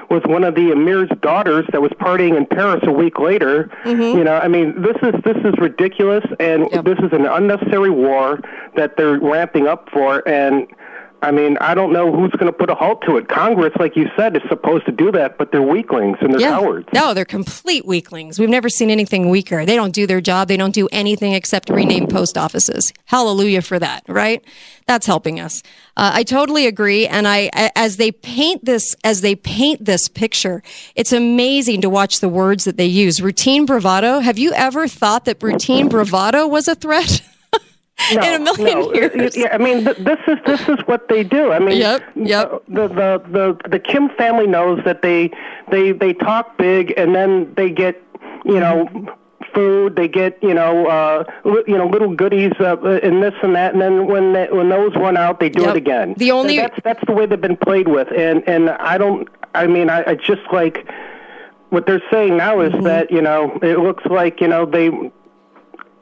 was 0.10 0.22
one 0.26 0.44
of 0.44 0.56
the 0.56 0.72
emir's 0.72 1.10
daughters 1.22 1.66
that 1.72 1.82
was 1.82 1.92
partying 1.94 2.36
in 2.36 2.46
Paris 2.46 2.82
a 2.84 2.92
week 2.92 3.20
later. 3.20 3.70
You 3.86 4.24
know, 4.24 4.38
I 4.38 4.48
mean, 4.48 4.82
this 4.82 4.98
is 5.02 5.14
this 5.24 5.38
is 5.44 5.54
ridiculous, 5.60 6.24
and 6.40 6.68
Yep. 6.72 6.86
this 6.86 7.00
is 7.00 7.12
an 7.14 7.26
unnecessary 7.26 7.90
war 7.90 8.40
that 8.76 8.98
they're 8.98 9.20
ramping 9.20 9.68
up 9.68 9.90
for, 9.92 10.28
and. 10.28 10.68
I 11.24 11.32
mean, 11.32 11.58
I 11.62 11.74
don't 11.74 11.94
know 11.94 12.12
who's 12.12 12.32
going 12.32 12.52
to 12.52 12.58
put 12.58 12.70
a 12.70 12.76
halt 12.76 13.02
to 13.08 13.16
it. 13.16 13.30
Congress, 13.30 13.74
like 13.80 13.96
you 13.96 14.10
said, 14.18 14.36
is 14.36 14.42
supposed 14.50 14.86
to 14.88 14.92
do 14.92 15.10
that, 15.14 15.38
but 15.38 15.54
they're 15.54 15.62
weaklings 15.62 16.18
and 16.20 16.34
they're 16.34 16.42
cowards. 16.42 16.90
No, 16.94 17.14
they're 17.14 17.24
complete 17.24 17.86
weaklings. 17.86 18.40
We've 18.40 18.50
never 18.50 18.68
seen 18.68 18.90
anything 18.90 19.30
weaker. 19.30 19.66
They 19.66 19.78
don't 19.78 19.94
do 19.94 20.06
their 20.06 20.20
job. 20.20 20.50
They 20.50 20.58
don't 20.58 20.74
do 20.74 20.90
anything 20.92 21.32
except 21.32 21.70
rename 21.70 22.08
post 22.08 22.38
offices. 22.38 22.92
Hallelujah 23.06 23.62
for 23.62 23.80
that, 23.80 24.04
right? 24.10 24.44
That's 24.86 25.06
helping 25.06 25.40
us. 25.40 25.64
Uh, 25.96 26.12
I 26.14 26.24
totally 26.24 26.68
agree. 26.68 27.08
And 27.08 27.26
I, 27.26 27.50
as 27.74 27.96
they 27.96 28.12
paint 28.12 28.66
this, 28.66 28.94
as 29.06 29.22
they 29.22 29.34
paint 29.34 29.86
this 29.86 30.10
picture, 30.10 30.62
it's 30.94 31.14
amazing 31.14 31.80
to 31.82 31.90
watch 31.90 32.20
the 32.20 32.28
words 32.28 32.66
that 32.66 32.76
they 32.76 32.86
use. 32.86 33.22
Routine 33.22 33.66
bravado. 33.66 34.20
Have 34.20 34.38
you 34.38 34.52
ever 34.52 34.90
thought 34.90 35.24
that 35.24 35.42
routine 35.42 35.88
bravado 35.88 36.46
was 36.48 36.68
a 36.68 36.76
threat? 36.76 37.22
No, 38.14 38.22
in 38.22 38.34
a 38.36 38.40
million 38.40 38.80
no. 38.80 38.94
years. 38.94 39.36
Yeah, 39.38 39.50
I 39.54 39.58
mean, 39.58 39.84
this 39.84 40.20
is 40.28 40.38
this 40.46 40.62
is 40.68 40.80
what 40.88 41.08
they 41.10 41.24
do. 41.24 41.52
I 41.52 41.60
mean, 41.60 41.78
Yep, 41.78 42.02
yep. 42.16 42.52
uh, 42.52 42.60
The, 42.68 42.88
the 42.88 43.22
the 43.32 43.70
the 43.70 43.80
Kim 43.80 44.10
family 44.10 44.48
knows 44.48 44.80
that 44.84 45.02
they 45.02 45.32
they 45.72 45.92
they 45.94 46.14
talk 46.14 46.58
big 46.58 46.94
and 46.98 47.16
then 47.16 47.54
they 47.56 47.70
get 47.70 48.02
you 48.46 48.60
know 48.60 48.88
food. 49.54 49.96
They 49.96 50.08
get 50.08 50.38
you 50.44 50.54
know 50.54 50.88
uh, 50.88 51.24
li- 51.46 51.64
you 51.68 51.78
know 51.78 51.88
little 51.88 52.14
goodies 52.14 52.52
uh, 52.60 52.76
and 52.82 53.22
this 53.24 53.36
and 53.42 53.56
that, 53.56 53.74
and 53.74 53.82
then 53.82 54.08
when 54.08 54.34
they, 54.34 54.48
when 54.52 54.70
those 54.70 54.94
run 54.96 55.16
out, 55.16 55.40
they 55.40 55.50
do 55.50 55.62
Yep. 55.62 55.70
it 55.70 55.78
again. 55.78 56.16
The 56.18 56.32
only- 56.32 56.58
that's 56.58 56.80
that's 56.84 57.04
the 57.06 57.14
way 57.14 57.26
they've 57.26 57.40
been 57.40 57.58
played 57.58 57.88
with, 57.88 58.10
and 58.12 58.44
and 58.48 58.72
I 58.72 58.98
don't. 58.98 59.30
I 59.56 59.68
mean, 59.68 59.90
I, 59.90 60.04
I 60.08 60.16
just 60.16 60.42
like 60.52 60.90
what 61.70 61.86
they're 61.86 62.04
saying 62.12 62.36
now 62.38 62.60
is 62.60 62.74
Mm-hmm. 62.74 62.84
that 62.84 63.12
you 63.12 63.22
know 63.22 63.58
it 63.62 63.78
looks 63.80 64.04
like 64.08 64.42
you 64.42 64.48
know 64.48 64.66
they 64.66 64.90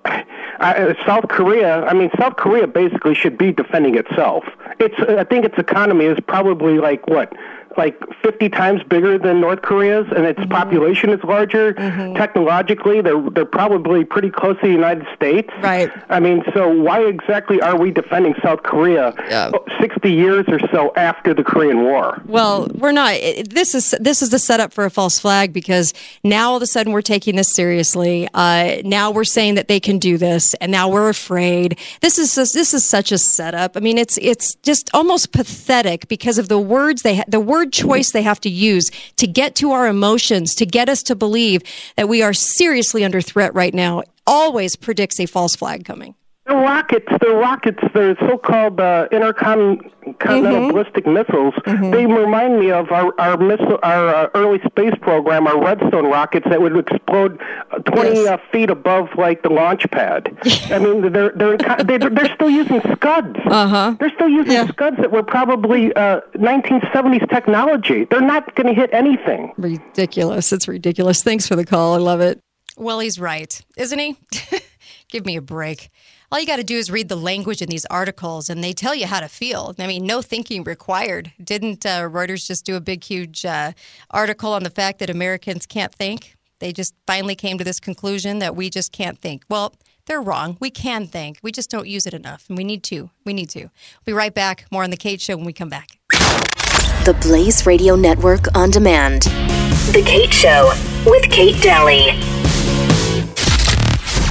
I, 0.05 0.95
South 1.05 1.27
Korea. 1.27 1.85
I 1.85 1.93
mean, 1.93 2.09
South 2.19 2.35
Korea 2.35 2.67
basically 2.67 3.15
should 3.15 3.37
be 3.37 3.51
defending 3.51 3.97
itself. 3.97 4.43
It's. 4.79 4.95
I 5.09 5.23
think 5.23 5.45
its 5.45 5.57
economy 5.57 6.05
is 6.05 6.17
probably 6.27 6.77
like 6.77 7.07
what, 7.07 7.33
like 7.77 7.95
fifty 8.21 8.49
times 8.49 8.83
bigger 8.83 9.17
than 9.17 9.39
North 9.41 9.61
Korea's, 9.61 10.07
and 10.15 10.25
its 10.25 10.39
Mm-hmm. 10.41 10.51
population 10.51 11.09
is 11.11 11.23
larger. 11.23 11.73
Technologically, 12.15 13.01
they're 13.01 13.21
they're 13.31 13.45
probably 13.45 14.03
pretty 14.03 14.29
close 14.29 14.55
to 14.57 14.67
the 14.67 14.71
United 14.73 15.05
States. 15.15 15.49
Right. 15.61 15.91
I 16.09 16.19
mean, 16.19 16.43
so 16.53 16.67
why 16.69 17.01
exactly 17.05 17.61
are 17.61 17.77
we 17.77 17.91
defending 17.91 18.33
South 18.43 18.63
Korea? 18.63 19.13
Yeah. 19.29 19.51
Sixty 19.79 20.11
years 20.11 20.45
or 20.47 20.59
so 20.71 20.93
after 20.95 21.33
the 21.33 21.43
Korean 21.43 21.83
War. 21.83 22.21
Well, 22.25 22.67
we're 22.75 22.91
not. 22.91 23.13
This 23.49 23.73
is 23.75 23.95
this 23.99 24.21
is 24.21 24.29
the 24.29 24.39
setup 24.39 24.73
for 24.73 24.85
a 24.85 24.89
false 24.89 25.19
flag 25.19 25.53
because 25.53 25.93
now 26.23 26.51
all 26.51 26.57
of 26.57 26.61
a 26.61 26.67
sudden 26.67 26.91
we're 26.91 27.01
taking 27.01 27.35
this 27.35 27.53
seriously. 27.53 28.27
Uh, 28.33 28.77
now 28.83 29.11
we're 29.11 29.23
saying 29.23 29.55
that 29.55 29.67
they 29.67 29.79
can 29.79 29.97
do 29.99 30.17
this, 30.17 30.53
and 30.55 30.71
now 30.71 30.89
we're 30.89 31.09
afraid. 31.09 31.77
This 32.01 32.17
is 32.17 32.35
this 32.35 32.73
is 32.73 32.87
such 32.87 33.11
a 33.11 33.17
setup. 33.17 33.77
I 33.77 33.79
mean, 33.79 33.97
it's 33.97 34.17
it's 34.21 34.55
just 34.63 34.89
almost 34.93 35.31
pathetic 35.31 36.07
because 36.07 36.37
of 36.37 36.49
the 36.49 36.59
words 36.59 37.01
they 37.01 37.17
ha- 37.17 37.23
the 37.27 37.39
word 37.61 37.71
choice 37.71 38.11
they 38.11 38.23
have 38.23 38.41
to 38.41 38.49
use 38.49 38.89
to 39.17 39.27
get 39.27 39.53
to 39.53 39.71
our 39.71 39.85
emotions 39.85 40.55
to 40.55 40.65
get 40.65 40.89
us 40.89 41.03
to 41.03 41.15
believe 41.15 41.61
that 41.95 42.09
we 42.09 42.23
are 42.23 42.33
seriously 42.33 43.03
under 43.03 43.21
threat 43.21 43.53
right 43.53 43.75
now. 43.75 44.01
Always 44.25 44.75
predicts 44.75 45.19
a 45.19 45.27
false 45.27 45.55
flag 45.55 45.85
coming. 45.85 46.15
The 46.47 46.55
rockets, 46.55 47.05
the 47.21 47.35
rockets, 47.35 47.77
the 47.93 48.15
so-called 48.19 48.79
uh, 48.79 49.07
intercontinental 50.21 50.61
Mm-hmm. 50.61 50.71
ballistic 50.71 51.07
missiles. 51.07 51.53
They 51.91 52.05
remind 52.05 52.59
me 52.59 52.71
of 52.71 52.91
our 52.91 53.13
our 53.19 53.37
missile, 53.37 53.79
our 53.83 54.07
uh, 54.15 54.29
early 54.35 54.59
space 54.65 54.93
program, 55.01 55.47
our 55.47 55.59
Redstone 55.63 56.05
rockets 56.05 56.45
that 56.49 56.61
would 56.61 56.77
explode 56.77 57.39
uh, 57.71 57.79
20 57.79 58.09
Yes. 58.11 58.27
uh, 58.27 58.37
feet 58.51 58.69
above 58.69 59.09
like 59.17 59.41
the 59.43 59.49
launch 59.49 59.89
pad. 59.91 60.35
I 60.71 60.79
mean, 60.79 61.11
they're 61.11 61.31
they're 61.31 61.53
in 61.53 61.59
co- 61.59 61.83
they're, 61.83 61.99
they're 61.99 62.33
still 62.35 62.49
using 62.49 62.81
Scuds. 62.93 63.37
Uh-huh. 63.45 63.95
They're 63.99 64.11
still 64.13 64.29
using 64.29 64.51
Yeah. 64.53 64.67
Scuds 64.67 64.97
that 64.97 65.11
were 65.11 65.23
probably 65.23 65.93
uh, 65.95 66.21
1970s 66.35 67.29
technology. 67.29 68.05
They're 68.05 68.21
not 68.21 68.53
going 68.55 68.67
to 68.67 68.73
hit 68.73 68.89
anything. 68.93 69.53
Ridiculous. 69.57 70.51
It's 70.53 70.67
ridiculous. 70.67 71.23
Thanks 71.23 71.47
for 71.47 71.55
the 71.55 71.65
call. 71.65 71.93
I 71.93 71.97
love 71.97 72.21
it. 72.21 72.39
Well, 72.77 72.99
he's 72.99 73.19
right, 73.19 73.61
isn't 73.77 73.99
he? 73.99 74.17
Give 75.09 75.25
me 75.25 75.35
a 75.35 75.41
break. 75.41 75.89
All 76.33 76.39
you 76.39 76.47
got 76.47 76.57
to 76.57 76.63
do 76.63 76.77
is 76.77 76.89
read 76.89 77.09
the 77.09 77.17
language 77.17 77.61
in 77.61 77.67
these 77.67 77.85
articles, 77.87 78.49
and 78.49 78.63
they 78.63 78.71
tell 78.71 78.95
you 78.95 79.05
how 79.05 79.19
to 79.19 79.27
feel. 79.27 79.75
I 79.77 79.85
mean, 79.85 80.05
no 80.05 80.21
thinking 80.21 80.63
required. 80.63 81.33
Didn't 81.43 81.85
uh, 81.85 82.03
Reuters 82.03 82.47
just 82.47 82.65
do 82.65 82.77
a 82.77 82.79
big, 82.79 83.03
huge 83.03 83.43
uh, 83.43 83.73
article 84.11 84.53
on 84.53 84.63
the 84.63 84.69
fact 84.69 84.99
that 84.99 85.09
Americans 85.09 85.65
can't 85.65 85.93
think? 85.93 86.37
They 86.59 86.71
just 86.71 86.93
finally 87.05 87.35
came 87.35 87.57
to 87.57 87.65
this 87.65 87.81
conclusion 87.81 88.39
that 88.39 88.55
we 88.55 88.69
just 88.69 88.93
can't 88.93 89.19
think. 89.19 89.43
Well, 89.49 89.73
they're 90.05 90.21
wrong. 90.21 90.55
We 90.61 90.69
can 90.69 91.05
think. 91.05 91.37
We 91.43 91.51
just 91.51 91.69
don't 91.69 91.87
use 91.87 92.05
it 92.05 92.13
enough, 92.13 92.45
and 92.47 92.57
we 92.57 92.63
need 92.63 92.83
to. 92.83 93.09
We 93.25 93.33
need 93.33 93.49
to. 93.49 93.59
We'll 93.59 93.71
be 94.05 94.13
right 94.13 94.33
back. 94.33 94.65
More 94.71 94.83
on 94.83 94.89
the 94.89 94.97
Kate 94.97 95.19
Show 95.19 95.35
when 95.35 95.45
we 95.45 95.51
come 95.51 95.69
back. 95.69 95.89
The 97.03 97.17
Blaze 97.21 97.65
Radio 97.65 97.97
Network 97.97 98.55
on 98.55 98.69
demand. 98.69 99.23
The 99.91 100.03
Kate 100.05 100.31
Show 100.31 100.71
with 101.05 101.23
Kate 101.23 101.61
Dalley. 101.61 102.40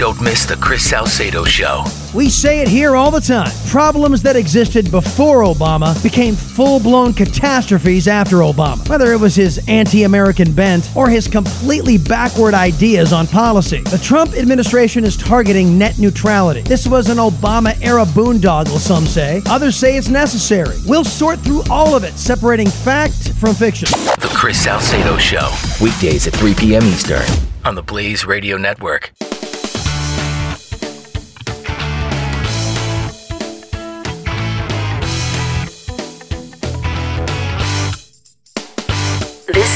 Don't 0.00 0.22
miss 0.22 0.46
the 0.46 0.56
Chris 0.56 0.88
Salcedo 0.88 1.44
Show. 1.44 1.84
We 2.14 2.30
say 2.30 2.62
it 2.62 2.68
here 2.68 2.96
all 2.96 3.10
the 3.10 3.20
time. 3.20 3.52
Problems 3.68 4.22
that 4.22 4.34
existed 4.34 4.90
before 4.90 5.42
Obama 5.42 6.02
became 6.02 6.34
full 6.34 6.80
blown 6.80 7.12
catastrophes 7.12 8.08
after 8.08 8.36
Obama. 8.36 8.88
Whether 8.88 9.12
it 9.12 9.20
was 9.20 9.34
his 9.34 9.62
anti 9.68 10.04
American 10.04 10.54
bent 10.54 10.88
or 10.96 11.10
his 11.10 11.28
completely 11.28 11.98
backward 11.98 12.54
ideas 12.54 13.12
on 13.12 13.26
policy. 13.26 13.82
The 13.82 13.98
Trump 13.98 14.32
administration 14.32 15.04
is 15.04 15.18
targeting 15.18 15.76
net 15.76 15.98
neutrality. 15.98 16.62
This 16.62 16.86
was 16.86 17.10
an 17.10 17.18
Obama 17.18 17.78
era 17.82 18.06
boondoggle, 18.06 18.78
some 18.78 19.04
say. 19.04 19.42
Others 19.50 19.76
say 19.76 19.98
it's 19.98 20.08
necessary. 20.08 20.78
We'll 20.86 21.04
sort 21.04 21.40
through 21.40 21.64
all 21.68 21.94
of 21.94 22.04
it, 22.04 22.14
separating 22.14 22.70
fact 22.70 23.34
from 23.34 23.54
fiction. 23.54 23.88
The 24.18 24.32
Chris 24.34 24.64
Salcedo 24.64 25.18
Show. 25.18 25.52
Weekdays 25.78 26.26
at 26.26 26.32
3 26.32 26.54
p.m. 26.54 26.84
Eastern 26.84 27.28
on 27.66 27.74
the 27.74 27.82
Blaze 27.82 28.24
Radio 28.24 28.56
Network. 28.56 29.12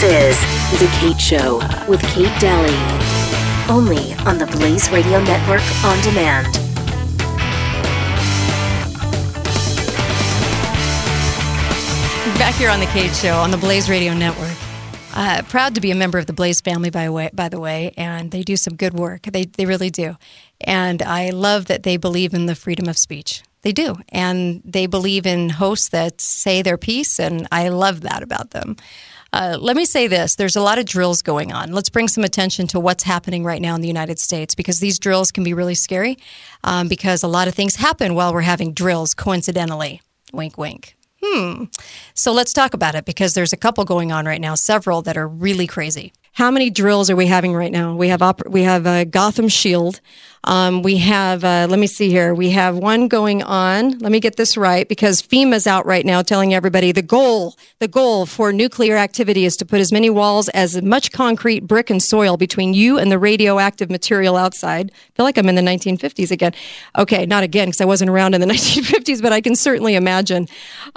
Is 0.05 0.39
The 0.81 0.87
Kate 1.01 1.19
Show 1.19 1.57
with 1.89 2.03
Kate 2.13 2.39
Dalley. 2.39 2.77
Only 3.71 4.13
on 4.27 4.37
the 4.37 4.45
Blaze 4.45 4.91
Radio 4.91 5.19
Network 5.25 5.63
on 5.83 5.99
demand. 6.03 6.53
Back 12.39 12.55
here 12.57 12.69
on 12.69 12.81
The 12.81 12.87
Kate 12.93 13.15
Show 13.15 13.33
on 13.33 13.51
the 13.51 13.57
Blaze 13.57 13.89
Radio 13.89 14.13
Network. 14.13 14.55
Uh, 15.15 15.41
proud 15.49 15.75
to 15.77 15.81
be 15.81 15.91
a 15.91 15.95
member 15.95 16.19
of 16.19 16.27
the 16.27 16.35
Blaze 16.35 16.61
family, 16.61 16.91
by, 16.91 17.09
way, 17.09 17.31
by 17.33 17.49
the 17.49 17.59
way, 17.59 17.95
and 17.97 18.31
they 18.31 18.43
do 18.43 18.59
some 18.59 18.77
good 18.77 18.93
work. 18.93 19.23
They, 19.23 19.47
they 19.47 19.65
really 19.65 19.89
do. 19.89 20.19
And 20.61 21.01
I 21.01 21.31
love 21.31 21.65
that 21.67 21.83
they 21.83 21.97
believe 21.97 22.35
in 22.35 22.45
the 22.45 22.55
freedom 22.55 22.89
of 22.91 22.99
speech. 22.99 23.43
They 23.63 23.73
do. 23.73 23.97
And 24.11 24.61
they 24.67 24.85
believe 24.85 25.25
in 25.25 25.49
hosts 25.49 25.89
that 25.89 26.21
say 26.21 26.61
their 26.61 26.77
piece, 26.77 27.19
and 27.19 27.49
I 27.51 27.71
love 27.71 28.03
that 28.03 28.23
about 28.23 28.51
them. 28.51 28.77
Uh, 29.35 29.59
let 29.61 29.75
me 29.75 29.85
say 29.85 30.07
this 30.07 30.37
there's 30.37 30.55
a 30.55 30.61
lot 30.61 30.79
of 30.79 30.87
drills 30.87 31.21
going 31.21 31.53
on. 31.53 31.73
Let's 31.73 31.89
bring 31.91 32.07
some 32.07 32.23
attention 32.23 32.69
to 32.69 32.79
what's 32.79 33.03
happening 33.03 33.43
right 33.43 33.61
now 33.61 33.75
in 33.75 33.81
the 33.81 33.89
United 33.89 34.21
States 34.21 34.55
because 34.55 34.79
these 34.79 34.97
drills 34.97 35.33
can 35.33 35.43
be 35.43 35.53
really 35.53 35.75
scary 35.75 36.19
um, 36.63 36.87
because 36.87 37.25
a 37.25 37.29
lot 37.29 37.49
of 37.49 37.55
things 37.55 37.75
happen 37.75 38.15
while 38.15 38.33
we're 38.33 38.43
having 38.43 38.73
drills 38.73 39.13
coincidentally. 39.13 40.01
Wink, 40.33 40.57
wink. 40.57 40.97
Hmm. 41.21 41.65
So 42.15 42.33
let's 42.33 42.53
talk 42.53 42.75
about 42.75 42.95
it 42.95 43.07
because 43.07 43.35
there's 43.35 43.53
a 43.53 43.57
couple 43.57 43.85
going 43.85 44.13
on 44.13 44.25
right 44.25 44.41
now, 44.41 44.55
several 44.55 45.03
that 45.03 45.17
are 45.17 45.27
really 45.27 45.67
crazy. 45.67 46.13
How 46.35 46.53
many 46.53 46.71
drills 46.71 47.11
are 47.11 47.17
we 47.17 47.27
having 47.27 47.55
right 47.55 47.73
now? 47.73 47.97
We 47.97 48.11
have 48.11 48.23
op- 48.23 48.47
we 48.49 48.63
have 48.63 48.87
uh, 48.87 49.03
Gotham 49.05 49.49
Shield. 49.49 50.01
Um, 50.45 50.83
we 50.83 50.99
have, 50.99 51.43
uh, 51.43 51.67
let 51.71 51.79
me 51.79 51.87
see 51.87 52.11
here. 52.11 52.35
We 52.35 52.51
have 52.51 52.77
one 52.77 53.09
going 53.09 53.43
on. 53.43 53.99
Let 53.99 54.13
me 54.13 54.21
get 54.21 54.37
this 54.37 54.57
right 54.57 54.87
because 54.87 55.23
FEMA's 55.23 55.67
out 55.67 55.87
right 55.87 56.05
now 56.05 56.21
telling 56.21 56.53
everybody 56.53 56.93
the 56.93 57.03
goal, 57.03 57.57
the 57.79 57.89
goal 57.89 58.27
for 58.27 58.53
nuclear 58.53 58.97
activity 58.97 59.47
is 59.47 59.57
to 59.57 59.65
put 59.65 59.81
as 59.81 59.91
many 59.91 60.11
walls 60.11 60.51
as 60.51 60.81
much 60.83 61.13
concrete, 61.13 61.61
brick, 61.61 61.89
and 61.89 62.03
soil 62.03 62.37
between 62.37 62.75
you 62.75 62.99
and 62.99 63.11
the 63.11 63.19
radioactive 63.19 63.89
material 63.89 64.37
outside. 64.37 64.93
I 64.93 65.11
feel 65.17 65.25
like 65.25 65.39
I'm 65.39 65.49
in 65.49 65.55
the 65.55 65.63
1950s 65.63 66.31
again. 66.31 66.53
Okay, 66.99 67.25
not 67.25 67.43
again 67.43 67.69
because 67.69 67.81
I 67.81 67.87
wasn't 67.87 68.11
around 68.11 68.35
in 68.35 68.43
the 68.43 68.47
1950s, 68.55 69.23
but 69.23 69.33
I 69.33 69.41
can 69.41 69.57
certainly 69.57 69.95
imagine. 69.95 70.47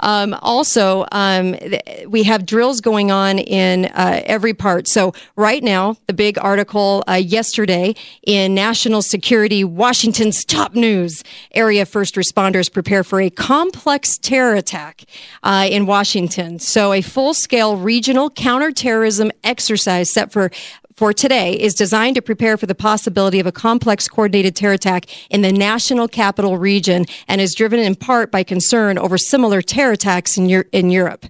Um, 0.00 0.36
also, 0.42 1.06
um, 1.12 1.54
th- 1.54 2.06
we 2.06 2.22
have 2.24 2.44
drills 2.44 2.82
going 2.82 3.10
on 3.10 3.38
in 3.38 3.86
uh, 3.86 4.20
every 4.26 4.52
part. 4.52 4.88
So 4.88 5.14
right 5.36 5.62
now, 5.62 5.96
the 6.06 6.12
big 6.12 6.38
article 6.38 7.02
uh, 7.08 7.14
yesterday 7.14 7.94
in 8.26 8.54
National 8.54 9.00
Security 9.00 9.37
Security, 9.38 9.62
Washington's 9.62 10.44
top 10.44 10.74
news. 10.74 11.22
Area 11.52 11.86
first 11.86 12.16
responders 12.16 12.72
prepare 12.72 13.04
for 13.04 13.20
a 13.20 13.30
complex 13.30 14.18
terror 14.18 14.56
attack 14.56 15.04
uh, 15.44 15.68
in 15.70 15.86
Washington. 15.86 16.58
So, 16.58 16.92
a 16.92 17.02
full 17.02 17.34
scale 17.34 17.76
regional 17.76 18.30
counterterrorism 18.30 19.30
exercise 19.44 20.12
set 20.12 20.32
for 20.32 20.50
for 20.96 21.12
today 21.12 21.52
is 21.52 21.74
designed 21.74 22.16
to 22.16 22.20
prepare 22.22 22.56
for 22.56 22.66
the 22.66 22.74
possibility 22.74 23.38
of 23.38 23.46
a 23.46 23.52
complex 23.52 24.08
coordinated 24.08 24.56
terror 24.56 24.72
attack 24.72 25.06
in 25.30 25.42
the 25.42 25.52
national 25.52 26.08
capital 26.08 26.58
region 26.58 27.06
and 27.28 27.40
is 27.40 27.54
driven 27.54 27.78
in 27.78 27.94
part 27.94 28.32
by 28.32 28.42
concern 28.42 28.98
over 28.98 29.16
similar 29.16 29.62
terror 29.62 29.92
attacks 29.92 30.36
in, 30.36 30.48
Euro- 30.48 30.64
in 30.72 30.90
Europe. 30.90 31.26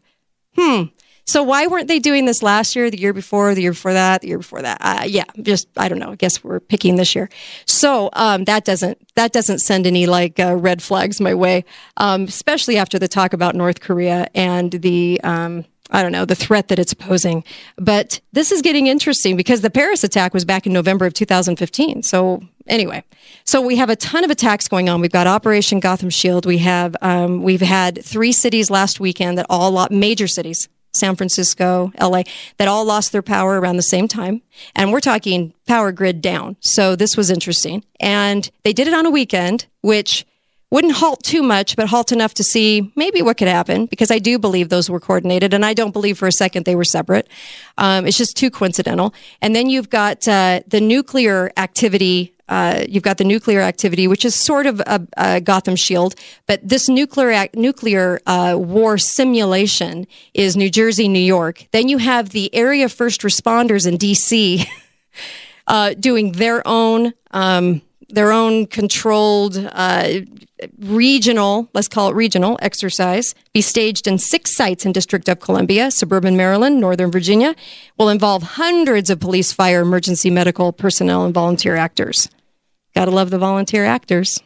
Hmm. 0.56 0.84
So 1.28 1.42
why 1.42 1.66
weren't 1.66 1.88
they 1.88 1.98
doing 1.98 2.24
this 2.24 2.42
last 2.42 2.74
year, 2.74 2.90
the 2.90 2.98
year 2.98 3.12
before, 3.12 3.54
the 3.54 3.60
year 3.60 3.72
before 3.72 3.92
that, 3.92 4.22
the 4.22 4.28
year 4.28 4.38
before 4.38 4.62
that? 4.62 4.78
Uh, 4.80 5.04
yeah, 5.06 5.24
just 5.42 5.68
I 5.76 5.90
don't 5.90 5.98
know. 5.98 6.12
I 6.12 6.14
guess 6.14 6.42
we're 6.42 6.58
picking 6.58 6.96
this 6.96 7.14
year. 7.14 7.28
So 7.66 8.08
um, 8.14 8.44
that 8.44 8.64
doesn't 8.64 8.98
that 9.14 9.32
doesn't 9.32 9.58
send 9.58 9.86
any 9.86 10.06
like 10.06 10.40
uh, 10.40 10.56
red 10.56 10.82
flags 10.82 11.20
my 11.20 11.34
way, 11.34 11.66
um, 11.98 12.24
especially 12.24 12.78
after 12.78 12.98
the 12.98 13.08
talk 13.08 13.34
about 13.34 13.54
North 13.54 13.80
Korea 13.80 14.28
and 14.34 14.72
the. 14.72 15.20
Um, 15.22 15.66
I 15.90 16.02
don't 16.02 16.12
know, 16.12 16.26
the 16.26 16.34
threat 16.34 16.68
that 16.68 16.78
it's 16.78 16.92
posing. 16.92 17.44
But 17.76 18.20
this 18.32 18.52
is 18.52 18.60
getting 18.60 18.88
interesting 18.88 19.38
because 19.38 19.62
the 19.62 19.70
Paris 19.70 20.04
attack 20.04 20.34
was 20.34 20.44
back 20.44 20.66
in 20.66 20.72
November 20.74 21.06
of 21.06 21.14
2015. 21.14 22.02
So 22.02 22.42
anyway, 22.66 23.04
so 23.44 23.62
we 23.62 23.76
have 23.76 23.88
a 23.88 23.96
ton 23.96 24.22
of 24.22 24.30
attacks 24.30 24.68
going 24.68 24.90
on. 24.90 25.00
We've 25.00 25.10
got 25.10 25.26
Operation 25.26 25.80
Gotham 25.80 26.10
Shield. 26.10 26.44
We 26.44 26.58
have 26.58 26.94
um, 27.00 27.42
we've 27.42 27.62
had 27.62 28.04
three 28.04 28.32
cities 28.32 28.70
last 28.70 29.00
weekend 29.00 29.38
that 29.38 29.46
all 29.48 29.88
major 29.90 30.26
cities 30.26 30.68
San 30.92 31.16
Francisco, 31.16 31.92
LA, 32.00 32.22
that 32.56 32.68
all 32.68 32.84
lost 32.84 33.12
their 33.12 33.22
power 33.22 33.60
around 33.60 33.76
the 33.76 33.82
same 33.82 34.08
time. 34.08 34.42
And 34.74 34.92
we're 34.92 35.00
talking 35.00 35.54
power 35.66 35.92
grid 35.92 36.20
down. 36.20 36.56
So 36.60 36.96
this 36.96 37.16
was 37.16 37.30
interesting. 37.30 37.84
And 38.00 38.50
they 38.64 38.72
did 38.72 38.88
it 38.88 38.94
on 38.94 39.06
a 39.06 39.10
weekend, 39.10 39.66
which 39.80 40.26
wouldn't 40.70 40.94
halt 40.94 41.22
too 41.22 41.42
much, 41.42 41.76
but 41.76 41.88
halt 41.88 42.12
enough 42.12 42.34
to 42.34 42.44
see 42.44 42.92
maybe 42.94 43.22
what 43.22 43.38
could 43.38 43.48
happen 43.48 43.86
because 43.86 44.10
I 44.10 44.18
do 44.18 44.38
believe 44.38 44.68
those 44.68 44.90
were 44.90 45.00
coordinated 45.00 45.54
and 45.54 45.64
I 45.64 45.72
don't 45.72 45.92
believe 45.92 46.18
for 46.18 46.28
a 46.28 46.32
second 46.32 46.66
they 46.66 46.76
were 46.76 46.84
separate. 46.84 47.28
Um, 47.78 48.06
it's 48.06 48.18
just 48.18 48.36
too 48.36 48.50
coincidental. 48.50 49.14
And 49.40 49.56
then 49.56 49.70
you've 49.70 49.88
got 49.88 50.28
uh, 50.28 50.60
the 50.66 50.80
nuclear 50.80 51.50
activity 51.56 52.34
uh, 52.48 52.84
you've 52.88 53.02
got 53.02 53.18
the 53.18 53.24
nuclear 53.24 53.60
activity, 53.60 54.08
which 54.08 54.24
is 54.24 54.34
sort 54.34 54.66
of 54.66 54.80
a, 54.80 55.06
a 55.16 55.40
Gotham 55.40 55.76
Shield, 55.76 56.14
but 56.46 56.66
this 56.66 56.88
nuclear 56.88 57.48
nuclear 57.54 58.20
uh, 58.26 58.56
war 58.58 58.98
simulation 58.98 60.06
is 60.34 60.56
New 60.56 60.70
Jersey, 60.70 61.08
New 61.08 61.18
York. 61.18 61.66
Then 61.72 61.88
you 61.88 61.98
have 61.98 62.30
the 62.30 62.54
area 62.54 62.88
first 62.88 63.22
responders 63.22 63.86
in 63.86 63.96
D.C. 63.96 64.66
uh, 65.66 65.94
doing 65.94 66.32
their 66.32 66.66
own 66.66 67.12
um, 67.32 67.82
their 68.08 68.32
own 68.32 68.66
controlled 68.66 69.56
uh, 69.72 70.20
regional, 70.78 71.68
let's 71.74 71.88
call 71.88 72.08
it 72.08 72.14
regional 72.14 72.58
exercise, 72.62 73.34
be 73.52 73.60
staged 73.60 74.06
in 74.06 74.18
six 74.18 74.56
sites 74.56 74.86
in 74.86 74.92
District 74.92 75.28
of 75.28 75.40
Columbia, 75.40 75.90
suburban 75.90 76.36
Maryland, 76.36 76.80
Northern 76.80 77.10
Virginia, 77.10 77.54
will 77.98 78.08
involve 78.08 78.42
hundreds 78.42 79.10
of 79.10 79.20
police, 79.20 79.52
fire, 79.52 79.82
emergency 79.82 80.30
medical 80.30 80.72
personnel, 80.72 81.24
and 81.24 81.34
volunteer 81.34 81.76
actors. 81.76 82.28
Gotta 82.94 83.10
love 83.10 83.30
the 83.30 83.38
volunteer 83.38 83.84
actors. 83.84 84.40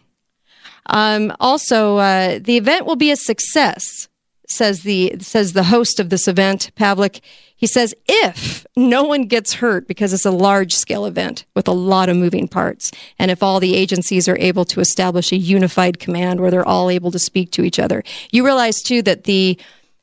Um, 0.86 1.32
also, 1.38 1.98
uh, 1.98 2.38
the 2.40 2.56
event 2.56 2.86
will 2.86 2.96
be 2.96 3.10
a 3.10 3.16
success, 3.16 4.08
says 4.48 4.82
the 4.82 5.14
says 5.20 5.52
the 5.52 5.64
host 5.64 6.00
of 6.00 6.10
this 6.10 6.28
event, 6.28 6.70
Pavlik. 6.76 7.20
He 7.54 7.66
says 7.68 7.94
if 8.08 8.66
no 8.76 9.04
one 9.04 9.26
gets 9.26 9.54
hurt 9.54 9.86
because 9.86 10.12
it's 10.12 10.26
a 10.26 10.32
large 10.32 10.74
scale 10.74 11.06
event 11.06 11.44
with 11.54 11.68
a 11.68 11.72
lot 11.72 12.08
of 12.08 12.16
moving 12.16 12.48
parts, 12.48 12.90
and 13.18 13.30
if 13.30 13.42
all 13.42 13.60
the 13.60 13.76
agencies 13.76 14.28
are 14.28 14.38
able 14.38 14.64
to 14.66 14.80
establish 14.80 15.30
a 15.30 15.36
unified 15.36 16.00
command 16.00 16.40
where 16.40 16.50
they're 16.50 16.66
all 16.66 16.90
able 16.90 17.12
to 17.12 17.20
speak 17.20 17.52
to 17.52 17.62
each 17.62 17.78
other, 17.78 18.02
you 18.32 18.44
realize 18.44 18.82
too 18.82 19.00
that 19.02 19.24
the 19.24 19.58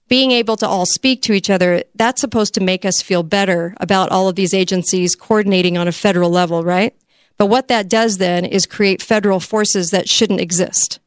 being 0.07 0.31
able 0.31 0.57
to 0.57 0.67
all 0.67 0.85
speak 0.87 1.21
to 1.21 1.33
each 1.33 1.49
other, 1.49 1.83
that's 1.95 2.19
supposed 2.19 2.55
to 2.55 2.61
make 2.61 2.83
us 2.83 3.01
feel 3.01 3.21
better 3.21 3.75
about 3.79 4.09
all 4.09 4.27
of 4.27 4.35
these 4.35 4.55
agencies 4.55 5.15
coordinating 5.15 5.77
on 5.77 5.87
a 5.87 5.91
federal 5.91 6.31
level, 6.31 6.63
right? 6.63 6.95
But 7.39 7.47
what 7.47 7.69
that 7.69 7.89
does 7.89 8.17
then 8.17 8.45
is 8.45 8.67
create 8.67 9.01
federal 9.01 9.39
forces 9.39 9.89
that 9.89 10.09
shouldn't 10.09 10.41
exist 10.41 10.99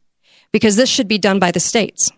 because 0.51 0.77
this 0.77 0.89
should 0.89 1.07
be 1.07 1.19
done 1.19 1.39
by 1.39 1.53
the 1.53 1.61
states. 1.61 2.11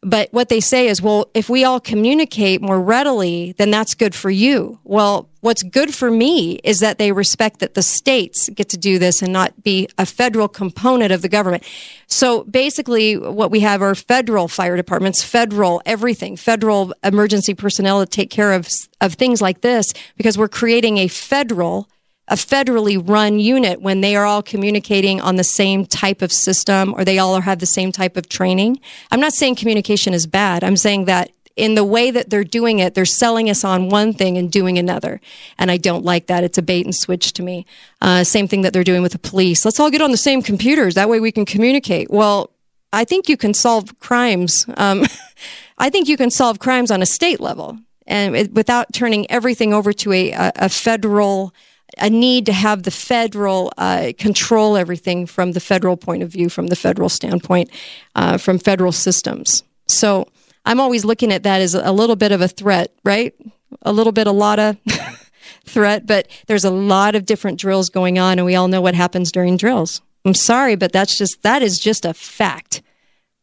But 0.00 0.28
what 0.32 0.48
they 0.48 0.60
say 0.60 0.86
is, 0.86 1.02
well, 1.02 1.28
if 1.34 1.50
we 1.50 1.64
all 1.64 1.80
communicate 1.80 2.62
more 2.62 2.80
readily, 2.80 3.52
then 3.58 3.72
that's 3.72 3.94
good 3.94 4.14
for 4.14 4.30
you. 4.30 4.78
Well, 4.84 5.28
what's 5.40 5.64
good 5.64 5.92
for 5.92 6.08
me 6.08 6.60
is 6.62 6.78
that 6.78 6.98
they 6.98 7.10
respect 7.10 7.58
that 7.58 7.74
the 7.74 7.82
states 7.82 8.48
get 8.50 8.68
to 8.68 8.76
do 8.76 9.00
this 9.00 9.22
and 9.22 9.32
not 9.32 9.60
be 9.64 9.88
a 9.98 10.06
federal 10.06 10.46
component 10.46 11.10
of 11.10 11.22
the 11.22 11.28
government. 11.28 11.64
So 12.06 12.44
basically, 12.44 13.16
what 13.16 13.50
we 13.50 13.58
have 13.60 13.82
are 13.82 13.96
federal 13.96 14.46
fire 14.46 14.76
departments, 14.76 15.24
federal 15.24 15.82
everything, 15.84 16.36
federal 16.36 16.94
emergency 17.02 17.54
personnel 17.54 17.98
to 17.98 18.06
take 18.06 18.30
care 18.30 18.52
of, 18.52 18.68
of 19.00 19.14
things 19.14 19.42
like 19.42 19.62
this 19.62 19.92
because 20.16 20.38
we're 20.38 20.46
creating 20.46 20.98
a 20.98 21.08
federal 21.08 21.88
a 22.28 22.34
federally 22.34 23.02
run 23.06 23.40
unit 23.40 23.80
when 23.80 24.00
they 24.00 24.14
are 24.14 24.24
all 24.24 24.42
communicating 24.42 25.20
on 25.20 25.36
the 25.36 25.44
same 25.44 25.84
type 25.84 26.22
of 26.22 26.30
system 26.30 26.94
or 26.94 27.04
they 27.04 27.18
all 27.18 27.40
have 27.40 27.58
the 27.58 27.66
same 27.66 27.90
type 27.90 28.16
of 28.16 28.28
training. 28.28 28.80
I'm 29.10 29.20
not 29.20 29.32
saying 29.32 29.56
communication 29.56 30.14
is 30.14 30.26
bad. 30.26 30.62
I'm 30.62 30.76
saying 30.76 31.06
that 31.06 31.30
in 31.56 31.74
the 31.74 31.84
way 31.84 32.10
that 32.12 32.30
they're 32.30 32.44
doing 32.44 32.78
it, 32.78 32.94
they're 32.94 33.04
selling 33.04 33.50
us 33.50 33.64
on 33.64 33.88
one 33.88 34.12
thing 34.12 34.38
and 34.38 34.50
doing 34.50 34.78
another. 34.78 35.20
And 35.58 35.70
I 35.70 35.76
don't 35.76 36.04
like 36.04 36.28
that. 36.28 36.44
It's 36.44 36.56
a 36.56 36.62
bait 36.62 36.86
and 36.86 36.94
switch 36.94 37.32
to 37.32 37.42
me. 37.42 37.66
Uh, 38.00 38.22
same 38.22 38.46
thing 38.46 38.62
that 38.62 38.72
they're 38.72 38.84
doing 38.84 39.02
with 39.02 39.12
the 39.12 39.18
police. 39.18 39.64
Let's 39.64 39.80
all 39.80 39.90
get 39.90 40.00
on 40.00 40.12
the 40.12 40.16
same 40.16 40.40
computers. 40.40 40.94
That 40.94 41.08
way 41.08 41.18
we 41.18 41.32
can 41.32 41.44
communicate. 41.44 42.10
Well, 42.10 42.50
I 42.92 43.04
think 43.04 43.28
you 43.28 43.36
can 43.36 43.54
solve 43.54 43.98
crimes. 43.98 44.66
Um, 44.76 45.04
I 45.78 45.90
think 45.90 46.08
you 46.08 46.16
can 46.16 46.30
solve 46.30 46.60
crimes 46.60 46.90
on 46.90 47.02
a 47.02 47.06
state 47.06 47.40
level 47.40 47.78
and 48.06 48.36
it, 48.36 48.52
without 48.52 48.92
turning 48.92 49.30
everything 49.30 49.72
over 49.72 49.92
to 49.92 50.12
a, 50.12 50.30
a, 50.32 50.52
a 50.56 50.68
federal 50.68 51.52
a 51.96 52.10
need 52.10 52.46
to 52.46 52.52
have 52.52 52.82
the 52.82 52.90
federal 52.90 53.72
uh, 53.78 54.12
control 54.18 54.76
everything 54.76 55.26
from 55.26 55.52
the 55.52 55.60
federal 55.60 55.96
point 55.96 56.22
of 56.22 56.30
view, 56.30 56.48
from 56.48 56.66
the 56.66 56.76
federal 56.76 57.08
standpoint, 57.08 57.70
uh, 58.14 58.38
from 58.38 58.58
federal 58.58 58.92
systems. 58.92 59.62
So 59.86 60.28
I'm 60.64 60.80
always 60.80 61.04
looking 61.04 61.32
at 61.32 61.44
that 61.44 61.60
as 61.60 61.74
a 61.74 61.92
little 61.92 62.16
bit 62.16 62.32
of 62.32 62.40
a 62.40 62.48
threat, 62.48 62.92
right? 63.04 63.34
A 63.82 63.92
little 63.92 64.12
bit, 64.12 64.26
a 64.26 64.32
lot 64.32 64.58
of 64.58 64.76
threat, 65.64 66.06
but 66.06 66.28
there's 66.46 66.64
a 66.64 66.70
lot 66.70 67.14
of 67.14 67.24
different 67.24 67.58
drills 67.58 67.88
going 67.88 68.18
on, 68.18 68.38
and 68.38 68.44
we 68.44 68.54
all 68.54 68.68
know 68.68 68.80
what 68.80 68.94
happens 68.94 69.32
during 69.32 69.56
drills. 69.56 70.02
I'm 70.24 70.34
sorry, 70.34 70.76
but 70.76 70.92
that's 70.92 71.16
just 71.16 71.42
that 71.42 71.62
is 71.62 71.78
just 71.78 72.04
a 72.04 72.12
fact, 72.12 72.82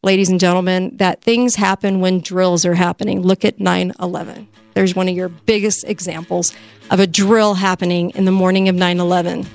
ladies 0.02 0.28
and 0.28 0.38
gentlemen. 0.38 0.96
That 0.98 1.22
things 1.22 1.56
happen 1.56 2.00
when 2.00 2.20
drills 2.20 2.64
are 2.64 2.74
happening. 2.74 3.22
Look 3.22 3.44
at 3.44 3.58
9/11. 3.58 4.46
There's 4.76 4.94
one 4.94 5.08
of 5.08 5.16
your 5.16 5.30
biggest 5.30 5.84
examples 5.84 6.54
of 6.90 7.00
a 7.00 7.06
drill 7.06 7.54
happening 7.54 8.10
in 8.10 8.26
the 8.26 8.30
morning 8.30 8.68
of 8.68 8.74
9 8.74 9.00
11. 9.00 9.46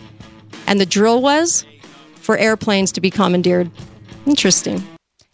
And 0.65 0.79
the 0.79 0.86
drill 0.88 1.21
was 1.21 1.63
for 2.15 2.39
airplanes 2.39 2.91
to 2.93 3.01
be 3.01 3.12
commandeered. 3.12 3.69
Interesting. 4.25 4.81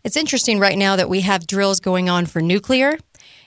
It's 0.04 0.18
interesting 0.18 0.60
right 0.60 0.78
now 0.78 0.98
that 0.98 1.08
we 1.08 1.22
have 1.22 1.48
drills 1.48 1.80
going 1.80 2.10
on 2.10 2.26
for 2.26 2.42
nuclear, 2.42 2.98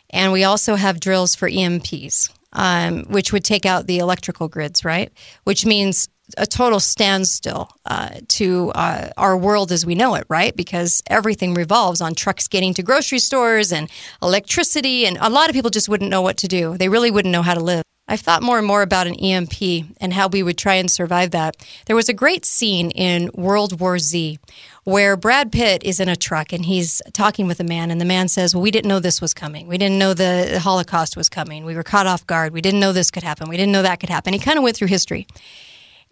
and 0.08 0.32
we 0.32 0.42
also 0.42 0.76
have 0.76 0.98
drills 0.98 1.34
for 1.34 1.46
EMPs, 1.46 2.30
um, 2.52 3.04
which 3.04 3.32
would 3.32 3.44
take 3.44 3.66
out 3.66 3.86
the 3.86 3.98
electrical 3.98 4.48
grids, 4.48 4.84
right? 4.84 5.12
Which 5.44 5.64
means 5.64 6.08
a 6.36 6.46
total 6.46 6.80
standstill 6.80 7.70
uh, 7.86 8.10
to 8.28 8.70
uh, 8.74 9.10
our 9.16 9.36
world 9.36 9.72
as 9.72 9.84
we 9.84 9.94
know 9.94 10.14
it, 10.14 10.24
right? 10.28 10.54
Because 10.54 11.02
everything 11.08 11.54
revolves 11.54 12.00
on 12.00 12.14
trucks 12.14 12.48
getting 12.48 12.74
to 12.74 12.82
grocery 12.82 13.18
stores 13.18 13.72
and 13.72 13.90
electricity, 14.22 15.06
and 15.06 15.18
a 15.20 15.30
lot 15.30 15.48
of 15.48 15.54
people 15.54 15.70
just 15.70 15.88
wouldn't 15.88 16.10
know 16.10 16.22
what 16.22 16.36
to 16.38 16.48
do. 16.48 16.76
They 16.76 16.88
really 16.88 17.10
wouldn't 17.10 17.32
know 17.32 17.42
how 17.42 17.54
to 17.54 17.60
live. 17.60 17.82
I've 18.10 18.20
thought 18.20 18.42
more 18.42 18.58
and 18.58 18.66
more 18.66 18.82
about 18.82 19.06
an 19.06 19.14
EMP 19.14 19.94
and 20.00 20.12
how 20.12 20.26
we 20.26 20.42
would 20.42 20.58
try 20.58 20.74
and 20.74 20.90
survive 20.90 21.30
that. 21.30 21.56
There 21.86 21.94
was 21.94 22.08
a 22.08 22.12
great 22.12 22.44
scene 22.44 22.90
in 22.90 23.30
World 23.34 23.80
War 23.80 24.00
Z 24.00 24.40
where 24.84 25.16
Brad 25.16 25.52
Pitt 25.52 25.82
is 25.84 26.00
in 26.00 26.08
a 26.08 26.16
truck 26.16 26.52
and 26.52 26.64
he's 26.64 27.02
talking 27.12 27.46
with 27.46 27.60
a 27.60 27.64
man, 27.64 27.90
and 27.90 28.00
the 28.00 28.04
man 28.04 28.28
says, 28.28 28.54
Well, 28.54 28.62
we 28.62 28.70
didn't 28.70 28.88
know 28.88 29.00
this 29.00 29.20
was 29.20 29.34
coming. 29.34 29.66
We 29.66 29.78
didn't 29.78 29.98
know 29.98 30.14
the 30.14 30.60
Holocaust 30.62 31.16
was 31.16 31.28
coming. 31.28 31.64
We 31.64 31.74
were 31.74 31.82
caught 31.82 32.06
off 32.06 32.26
guard. 32.26 32.52
We 32.52 32.60
didn't 32.60 32.80
know 32.80 32.92
this 32.92 33.10
could 33.10 33.22
happen. 33.22 33.48
We 33.48 33.56
didn't 33.56 33.72
know 33.72 33.82
that 33.82 34.00
could 34.00 34.10
happen. 34.10 34.32
He 34.32 34.38
kind 34.38 34.58
of 34.58 34.64
went 34.64 34.76
through 34.76 34.88
history. 34.88 35.26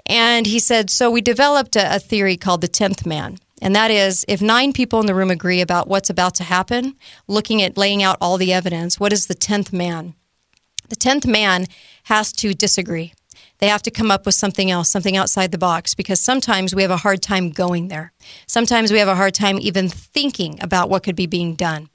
And 0.06 0.46
he 0.46 0.58
said, 0.58 0.90
So 0.90 1.10
we 1.10 1.20
developed 1.20 1.76
a, 1.76 1.96
a 1.96 1.98
theory 1.98 2.36
called 2.36 2.60
the 2.60 2.68
10th 2.68 3.06
man. 3.06 3.38
And 3.60 3.74
that 3.74 3.90
is 3.90 4.24
if 4.28 4.40
nine 4.40 4.72
people 4.72 5.00
in 5.00 5.06
the 5.06 5.14
room 5.14 5.30
agree 5.30 5.60
about 5.60 5.88
what's 5.88 6.10
about 6.10 6.34
to 6.36 6.44
happen, 6.44 6.94
looking 7.26 7.60
at 7.62 7.76
laying 7.76 8.02
out 8.02 8.16
all 8.20 8.36
the 8.36 8.52
evidence, 8.52 9.00
what 9.00 9.12
is 9.12 9.26
the 9.26 9.34
10th 9.34 9.72
man? 9.72 10.14
The 10.88 10.96
10th 10.96 11.26
man 11.26 11.66
has 12.04 12.32
to 12.32 12.54
disagree. 12.54 13.12
They 13.58 13.68
have 13.68 13.82
to 13.82 13.90
come 13.90 14.10
up 14.10 14.24
with 14.24 14.34
something 14.34 14.70
else, 14.70 14.88
something 14.88 15.16
outside 15.16 15.50
the 15.50 15.58
box, 15.58 15.94
because 15.94 16.20
sometimes 16.20 16.74
we 16.74 16.82
have 16.82 16.90
a 16.90 16.96
hard 16.96 17.22
time 17.22 17.50
going 17.50 17.88
there. 17.88 18.12
Sometimes 18.46 18.92
we 18.92 18.98
have 18.98 19.08
a 19.08 19.16
hard 19.16 19.34
time 19.34 19.58
even 19.58 19.88
thinking 19.88 20.58
about 20.62 20.88
what 20.88 21.02
could 21.02 21.16
be 21.16 21.26
being 21.26 21.54
done. 21.54 21.88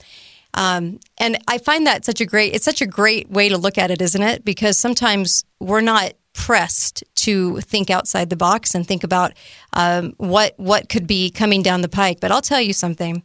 Um, 0.54 0.99
and 1.17 1.38
I 1.47 1.58
find 1.58 1.88
that 1.88 2.06
such 2.06 2.21
a 2.21 2.26
great, 2.26 2.54
it's 2.54 2.65
such 2.65 2.82
a 2.82 2.86
great 2.86 3.30
way 3.30 3.49
to 3.49 3.58
look 3.58 3.78
at 3.78 3.91
it, 3.91 4.02
isn't 4.02 4.21
it? 4.21 4.45
Because 4.45 4.78
sometimes 4.78 5.45
we're 5.60 5.82
not 5.82 6.13
pressed 6.34 7.04
to 7.15 7.60
think 7.62 7.89
outside 7.89 8.30
the 8.30 8.36
box 8.36 8.76
and 8.76 8.86
think 8.88 9.04
about 9.04 9.34
um, 9.73 10.13
what 10.17 10.54
what 10.58 10.89
could 10.89 11.08
be 11.08 11.30
coming 11.30 11.62
down 11.62 11.82
the 11.82 11.89
pike. 11.89 12.19
But 12.19 12.32
I'll 12.32 12.41
tell 12.41 12.62
you 12.62 12.73
something. 12.73 13.23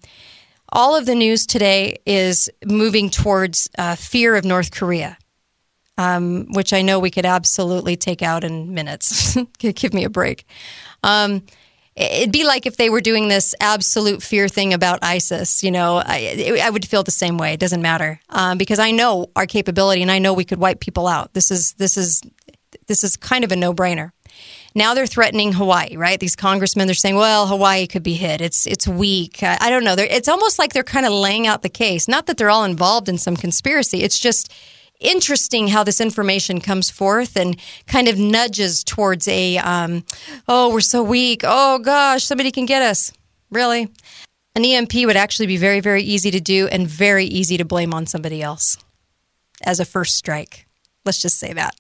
All 0.71 0.95
of 0.95 1.07
the 1.07 1.15
news 1.15 1.47
today 1.47 1.97
is 2.05 2.51
moving 2.67 3.09
towards 3.09 3.71
uh, 3.79 3.97
fear 3.97 4.37
of 4.37 4.45
North 4.45 4.71
Korea, 4.71 5.17
um, 5.99 6.47
which 6.53 6.73
I 6.73 6.81
know 6.81 6.99
we 7.01 7.11
could 7.11 7.27
absolutely 7.27 7.97
take 7.97 8.23
out 8.23 8.45
in 8.45 8.73
minutes. 8.73 9.37
Give 9.59 9.93
me 9.93 10.05
a 10.05 10.11
break. 10.11 10.47
Um, 11.03 11.43
it'd 11.97 12.33
be 12.33 12.45
like 12.45 12.65
if 12.65 12.77
they 12.77 12.89
were 12.89 13.01
doing 13.01 13.27
this 13.27 13.55
absolute 13.61 14.23
fear 14.23 14.49
thing 14.49 14.73
about 14.73 15.01
ISIS. 15.03 15.63
You 15.65 15.73
know, 15.73 16.01
I, 16.03 16.61
I 16.63 16.71
would 16.71 16.87
feel 16.87 17.03
the 17.03 17.11
same 17.11 17.37
way. 17.37 17.53
It 17.53 17.61
doesn't 17.61 17.83
matter 17.83 18.21
um, 18.31 18.57
because 18.57 18.79
I 18.79 18.93
know 18.93 19.31
our 19.35 19.47
capability 19.47 20.01
and 20.01 20.11
I 20.11 20.21
know 20.21 20.33
we 20.33 20.45
could 20.45 20.61
wipe 20.61 20.81
people 20.81 21.09
out. 21.09 21.35
This 21.35 21.51
is 21.51 21.73
this 21.75 21.97
is 21.97 22.23
this 22.87 23.03
is 23.03 23.17
kind 23.17 23.43
of 23.43 23.51
a 23.51 23.57
no 23.57 23.75
brainer. 23.75 24.13
Now 24.75 24.95
they're 24.95 25.07
threatening 25.07 25.55
Hawaii, 25.55 25.97
right? 25.97 26.21
These 26.21 26.37
congressmen, 26.37 26.87
they're 26.87 26.95
saying, 26.95 27.17
well, 27.17 27.49
Hawaii 27.49 27.89
could 27.89 28.05
be 28.05 28.15
hit. 28.15 28.41
It's, 28.41 28.67
it's 28.67 28.87
weak. 28.87 29.43
I, 29.43 29.57
I 29.61 29.71
don't 29.71 29.83
know. 29.83 29.97
They're, 29.97 30.07
it's 30.07 30.29
almost 30.29 30.59
like 30.59 30.73
they're 30.73 30.85
kind 30.85 31.07
of 31.07 31.13
laying 31.13 31.47
out 31.47 31.63
the 31.63 31.69
case. 31.69 32.07
Not 32.07 32.27
that 32.27 32.37
they're 32.37 32.51
all 32.51 32.65
involved 32.65 33.09
in 33.09 33.19
some 33.19 33.35
conspiracy. 33.35 34.03
It's 34.03 34.19
just 34.19 34.53
interesting 35.01 35.69
how 35.69 35.85
this 35.85 36.01
information 36.01 36.61
comes 36.61 36.91
forth 36.91 37.37
and 37.37 37.59
kind 37.87 38.09
of 38.09 38.19
nudges 38.19 38.83
towards 38.85 39.29
a, 39.29 39.59
um, 39.59 40.05
oh, 40.47 40.73
we're 40.73 40.81
so 40.81 41.03
weak. 41.03 41.43
Oh, 41.45 41.79
gosh, 41.79 42.25
somebody 42.25 42.51
can 42.51 42.67
get 42.67 42.83
us. 42.83 43.13
Really? 43.51 43.89
An 44.55 44.65
EMP 44.65 44.95
would 45.07 45.17
actually 45.17 45.47
be 45.47 45.57
very, 45.57 45.81
very 45.81 46.03
easy 46.03 46.31
to 46.31 46.41
do 46.41 46.67
and 46.69 46.87
very 46.87 47.25
easy 47.25 47.57
to 47.57 47.65
blame 47.65 47.95
on 47.95 48.07
somebody 48.07 48.43
else 48.43 48.77
as 49.63 49.81
a 49.81 49.85
first 49.85 50.17
strike. 50.17 50.67
Let's 51.05 51.23
just 51.23 51.39
say 51.39 51.53
that. 51.53 51.75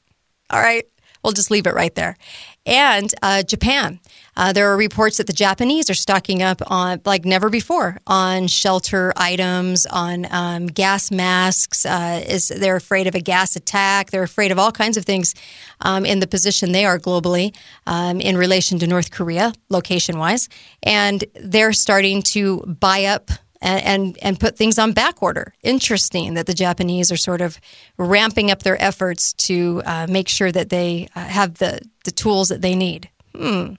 All 0.50 0.60
right. 0.60 0.84
We'll 1.22 1.32
just 1.32 1.50
leave 1.50 1.66
it 1.66 1.74
right 1.74 1.94
there. 1.94 2.16
And 2.64 3.12
uh, 3.22 3.42
Japan. 3.42 4.00
Uh, 4.38 4.52
there 4.52 4.72
are 4.72 4.76
reports 4.76 5.16
that 5.16 5.26
the 5.26 5.32
Japanese 5.32 5.90
are 5.90 5.94
stocking 5.94 6.42
up 6.44 6.62
on, 6.68 7.00
like 7.04 7.24
never 7.24 7.50
before, 7.50 7.98
on 8.06 8.46
shelter 8.46 9.12
items, 9.16 9.84
on 9.84 10.28
um, 10.30 10.66
gas 10.68 11.10
masks. 11.10 11.84
Uh, 11.84 12.24
is 12.24 12.46
they're 12.48 12.76
afraid 12.76 13.08
of 13.08 13.16
a 13.16 13.20
gas 13.20 13.56
attack. 13.56 14.10
They're 14.10 14.22
afraid 14.22 14.52
of 14.52 14.58
all 14.58 14.70
kinds 14.70 14.96
of 14.96 15.04
things 15.04 15.34
um, 15.80 16.06
in 16.06 16.20
the 16.20 16.28
position 16.28 16.70
they 16.70 16.84
are 16.84 17.00
globally 17.00 17.52
um, 17.88 18.20
in 18.20 18.36
relation 18.36 18.78
to 18.78 18.86
North 18.86 19.10
Korea, 19.10 19.52
location 19.70 20.18
wise, 20.18 20.48
and 20.84 21.24
they're 21.34 21.72
starting 21.72 22.22
to 22.22 22.60
buy 22.80 23.06
up 23.06 23.32
and, 23.60 24.16
and, 24.22 24.38
put 24.38 24.56
things 24.56 24.78
on 24.78 24.92
back 24.92 25.20
order. 25.20 25.52
Interesting 25.64 26.34
that 26.34 26.46
the 26.46 26.54
Japanese 26.54 27.10
are 27.10 27.16
sort 27.16 27.40
of 27.40 27.58
ramping 27.96 28.52
up 28.52 28.62
their 28.62 28.80
efforts 28.80 29.32
to 29.32 29.82
uh, 29.84 30.06
make 30.08 30.28
sure 30.28 30.52
that 30.52 30.68
they 30.68 31.08
uh, 31.16 31.20
have 31.22 31.54
the, 31.54 31.80
the 32.04 32.12
tools 32.12 32.50
that 32.50 32.62
they 32.62 32.76
need. 32.76 33.10
Hmm. 33.38 33.74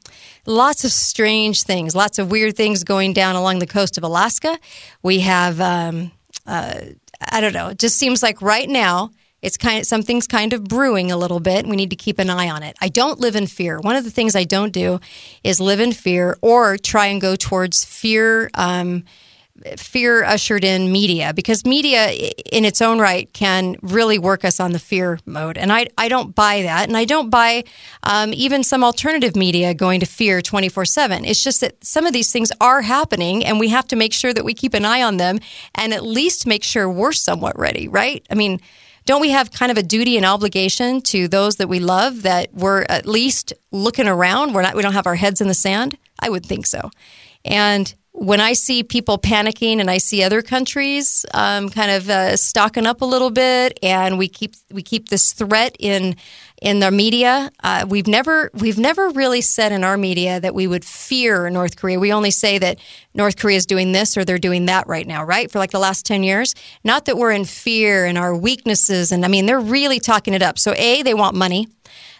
Lots 0.46 0.86
of 0.86 0.92
strange 0.92 1.64
things, 1.64 1.94
lots 1.94 2.18
of 2.18 2.32
weird 2.32 2.56
things 2.56 2.86
going 2.86 3.12
down 3.12 3.36
along 3.36 3.60
the 3.60 3.68
coast 3.68 3.98
of 3.98 4.04
Alaska. 4.06 4.58
We 5.04 5.20
have, 5.20 5.60
um, 5.60 6.12
uh, 6.48 6.80
I 7.30 7.42
don't 7.42 7.54
know, 7.54 7.68
it 7.68 7.80
just 7.80 7.98
seems 7.98 8.24
like 8.24 8.42
right 8.42 8.70
now 8.70 9.12
it's 9.42 9.58
kind 9.58 9.80
of 9.80 9.86
something's 9.86 10.28
kind 10.28 10.54
of 10.54 10.64
brewing 10.64 11.12
a 11.12 11.18
little 11.18 11.40
bit. 11.40 11.66
We 11.68 11.76
need 11.76 11.90
to 11.90 11.96
keep 11.96 12.20
an 12.20 12.30
eye 12.30 12.50
on 12.50 12.64
it. 12.64 12.78
I 12.82 12.88
don't 12.88 13.20
live 13.20 13.36
in 13.36 13.48
fear. 13.48 13.80
One 13.80 13.96
of 13.96 14.06
the 14.06 14.12
things 14.12 14.36
I 14.36 14.46
don't 14.46 14.72
do 14.72 15.00
is 15.44 15.60
live 15.60 15.80
in 15.80 15.92
fear 15.92 16.38
or 16.42 16.78
try 16.78 17.08
and 17.08 17.20
go 17.20 17.36
towards 17.36 17.84
fear. 17.84 18.50
Um, 18.54 19.04
fear 19.78 20.24
ushered 20.24 20.64
in 20.64 20.92
media 20.92 21.34
because 21.34 21.66
media 21.66 22.10
in 22.52 22.66
its 22.66 22.82
own 22.82 23.00
right 23.00 23.32
can 23.34 23.76
really 23.82 24.18
work 24.20 24.44
us 24.46 24.60
on 24.60 24.72
the 24.72 24.80
fear 24.80 25.20
mode. 25.26 25.58
And 25.58 25.72
i, 25.72 25.88
I 25.98 26.08
don't 26.08 26.36
buy 26.36 26.64
that. 26.64 26.88
And 26.88 26.98
i 26.98 27.06
don't 27.06 27.30
buy 27.30 27.64
um, 28.04 28.34
even 28.34 28.64
some 28.64 28.84
alternative 28.84 29.36
media 29.36 29.74
going 29.74 30.00
to 30.00 30.06
fear 30.06 30.42
24-7 30.42 31.28
it's 31.28 31.44
just 31.44 31.62
that 31.62 31.84
some 31.84 32.06
of 32.06 32.14
these 32.14 32.32
things 32.32 32.52
are 32.62 32.82
happening 32.82 33.46
and 33.46 33.60
we 33.60 33.70
have 33.70 33.88
to 33.88 33.96
make 33.96 34.14
sure 34.14 34.34
that 34.34 34.46
we 34.46 34.54
keep 34.54 34.74
an 34.74 34.86
eye 34.86 35.02
on 35.02 35.18
them 35.18 35.40
and 35.76 35.94
at 35.94 36.04
least 36.04 36.48
make 36.48 36.64
sure 36.64 36.90
we're 36.90 37.12
somewhat 37.12 37.58
ready 37.58 37.88
right? 37.88 38.26
I 38.30 38.36
mean 38.36 38.60
don't 39.06 39.22
we 39.22 39.32
have 39.32 39.52
kind 39.52 39.72
of 39.72 39.78
a 39.80 39.82
duty 39.82 40.18
and 40.18 40.26
obligation 40.26 41.02
to 41.02 41.28
those 41.28 41.56
that 41.56 41.68
we 41.68 41.80
love 41.80 42.22
that 42.22 42.54
we're 42.54 42.84
at 42.90 43.08
least 43.08 43.54
looking 43.72 44.08
around? 44.08 44.54
We're 44.54 44.62
not 44.62 44.76
we 44.76 44.84
don't 44.84 44.94
have 44.94 45.08
our 45.08 45.16
heads 45.16 45.42
in 45.42 45.48
the 45.48 45.56
sand? 45.56 45.98
I 46.20 46.30
would 46.30 46.46
think 46.46 46.68
so. 46.68 46.92
And 47.44 47.92
when 48.12 48.42
I 48.42 48.54
see 48.54 48.84
people 48.84 49.18
panicking 49.18 49.80
and 49.80 49.90
I 49.90 49.98
see 49.98 50.24
other 50.24 50.42
countries 50.42 51.26
um, 51.34 51.70
kind 51.70 51.92
of 51.92 52.10
uh, 52.10 52.36
stocking 52.38 52.88
up 52.88 53.02
a 53.02 53.06
little 53.06 53.30
bit, 53.30 53.80
and 53.84 54.18
we 54.18 54.28
keep 54.28 54.56
we 54.72 54.82
keep 54.82 55.10
this 55.10 55.32
threat 55.34 55.76
in 55.80 56.16
in 56.62 56.80
the 56.80 56.92
media, 56.92 57.52
uh, 57.64 57.86
we've 57.88 58.08
never 58.08 58.52
we've 58.54 58.78
never 58.78 59.10
really 59.10 59.42
said 59.42 59.72
in 59.72 59.84
our 59.84 59.98
media 59.98 60.40
that 60.40 60.54
we 60.54 60.68
would 60.68 60.84
fear 60.84 61.50
North 61.50 61.78
Korea. 61.78 62.00
We 62.00 62.12
only 62.12 62.32
say 62.32 62.58
that 62.58 62.80
North 63.14 63.38
Korea 63.38 63.58
is 63.58 63.66
doing 63.66 63.92
this 63.92 64.18
or 64.18 64.26
they're 64.26 64.38
doing 64.38 64.66
that 64.66 64.88
right 64.88 65.08
now, 65.08 65.24
right? 65.24 65.50
For 65.50 65.60
like 65.60 65.72
the 65.72 65.80
last 65.80 66.06
ten 66.06 66.24
years, 66.24 66.56
not 66.84 67.06
that 67.06 67.18
we're 67.18 67.32
in 67.32 67.46
fear 67.46 68.06
and 68.06 68.18
our 68.18 68.36
weaknesses, 68.36 69.12
and 69.12 69.24
I 69.24 69.28
mean 69.28 69.46
they're 69.46 69.60
really 69.60 70.00
talking 70.00 70.34
it 70.34 70.42
up. 70.42 70.60
So 70.60 70.74
a 70.76 71.04
they 71.04 71.14
want 71.14 71.36
money. 71.36 71.68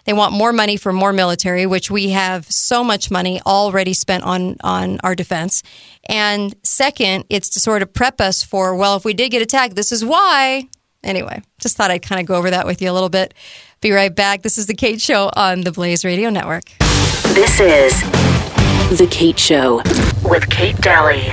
They 0.04 0.12
want 0.12 0.32
more 0.32 0.52
money 0.52 0.76
for 0.76 0.92
more 0.92 1.12
military, 1.12 1.66
which 1.66 1.90
we 1.90 2.10
have 2.10 2.46
so 2.46 2.82
much 2.82 3.10
money 3.10 3.40
already 3.46 3.92
spent 3.92 4.24
on 4.24 4.56
on 4.62 5.00
our 5.02 5.14
defense. 5.14 5.62
And 6.08 6.54
second, 6.62 7.24
it's 7.28 7.50
to 7.50 7.60
sort 7.60 7.82
of 7.82 7.92
prep 7.92 8.20
us 8.20 8.42
for 8.42 8.74
well, 8.76 8.96
if 8.96 9.04
we 9.04 9.14
did 9.14 9.30
get 9.30 9.42
attacked, 9.42 9.76
this 9.76 9.92
is 9.92 10.04
why. 10.04 10.68
Anyway, 11.02 11.40
just 11.58 11.76
thought 11.76 11.90
I'd 11.90 12.02
kind 12.02 12.20
of 12.20 12.26
go 12.26 12.34
over 12.34 12.50
that 12.50 12.66
with 12.66 12.82
you 12.82 12.90
a 12.90 12.92
little 12.92 13.08
bit. 13.08 13.32
Be 13.80 13.90
right 13.90 14.14
back. 14.14 14.42
This 14.42 14.58
is 14.58 14.66
the 14.66 14.74
Kate 14.74 15.00
Show 15.00 15.30
on 15.34 15.62
the 15.62 15.72
Blaze 15.72 16.04
Radio 16.04 16.28
Network. 16.28 16.64
This 17.32 17.58
is 17.60 17.98
the 18.98 19.08
Kate 19.10 19.38
Show 19.38 19.76
with 20.28 20.50
Kate 20.50 20.76
Dalley. 20.76 21.30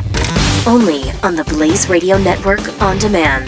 Only 0.65 1.11
on 1.23 1.35
the 1.35 1.43
Blaze 1.49 1.89
Radio 1.89 2.17
Network 2.17 2.61
on 2.81 2.97
demand. 2.99 3.47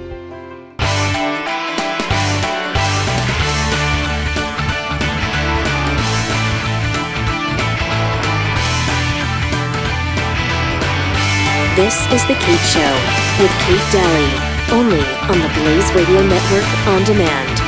This 11.81 12.05
is 12.13 12.21
The 12.27 12.35
Kate 12.35 12.65
Show 12.69 12.93
with 13.41 13.49
Kate 13.65 13.91
Dalley, 13.91 14.29
only 14.71 15.01
on 15.31 15.39
the 15.39 15.51
Blaze 15.55 15.91
Radio 15.95 16.21
Network 16.21 16.63
on 16.85 17.03
demand. 17.05 17.59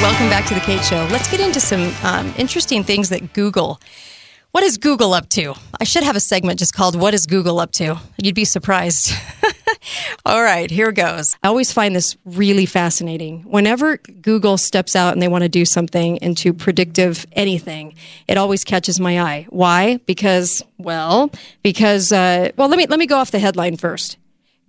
Welcome 0.00 0.30
back 0.30 0.46
to 0.46 0.54
The 0.54 0.60
Kate 0.60 0.82
Show. 0.82 1.06
Let's 1.12 1.30
get 1.30 1.40
into 1.40 1.60
some 1.60 1.92
um, 2.02 2.32
interesting 2.38 2.82
things 2.82 3.10
that 3.10 3.34
Google. 3.34 3.78
What 4.56 4.64
is 4.64 4.78
Google 4.78 5.12
up 5.12 5.28
to? 5.28 5.54
I 5.78 5.84
should 5.84 6.02
have 6.02 6.16
a 6.16 6.20
segment 6.20 6.58
just 6.58 6.72
called 6.72 6.96
What 6.96 7.12
is 7.12 7.26
Google 7.26 7.60
up 7.60 7.72
to? 7.72 8.00
You'd 8.16 8.34
be 8.34 8.46
surprised. 8.46 9.12
All 10.24 10.42
right, 10.42 10.70
here 10.70 10.92
goes. 10.92 11.36
I 11.42 11.48
always 11.48 11.74
find 11.74 11.94
this 11.94 12.16
really 12.24 12.64
fascinating. 12.64 13.42
Whenever 13.42 13.98
Google 13.98 14.56
steps 14.56 14.96
out 14.96 15.12
and 15.12 15.20
they 15.20 15.28
want 15.28 15.42
to 15.42 15.50
do 15.50 15.66
something 15.66 16.16
into 16.22 16.54
predictive 16.54 17.26
anything, 17.32 17.96
it 18.28 18.38
always 18.38 18.64
catches 18.64 18.98
my 18.98 19.20
eye. 19.20 19.46
Why? 19.50 19.98
Because, 20.06 20.62
well, 20.78 21.30
because, 21.62 22.10
uh, 22.10 22.50
well, 22.56 22.68
let 22.68 22.78
me, 22.78 22.86
let 22.86 22.98
me 22.98 23.06
go 23.06 23.18
off 23.18 23.32
the 23.32 23.38
headline 23.38 23.76
first. 23.76 24.16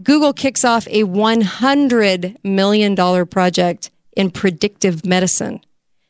Google 0.03 0.33
kicks 0.33 0.65
off 0.65 0.85
a 0.87 1.03
$100 1.03 2.43
million 2.43 3.25
project 3.27 3.91
in 4.17 4.31
predictive 4.31 5.05
medicine, 5.05 5.61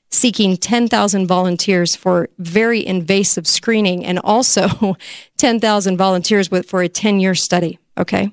seeking 0.09 0.57
10,000 0.57 1.27
volunteers 1.27 1.95
for 1.95 2.29
very 2.39 2.85
invasive 2.85 3.47
screening 3.47 4.05
and 4.05 4.19
also 4.19 4.95
10,000 5.37 5.97
volunteers 5.97 6.49
with, 6.49 6.69
for 6.69 6.81
a 6.81 6.89
10 6.89 7.19
year 7.19 7.35
study. 7.35 7.77
Okay. 7.97 8.31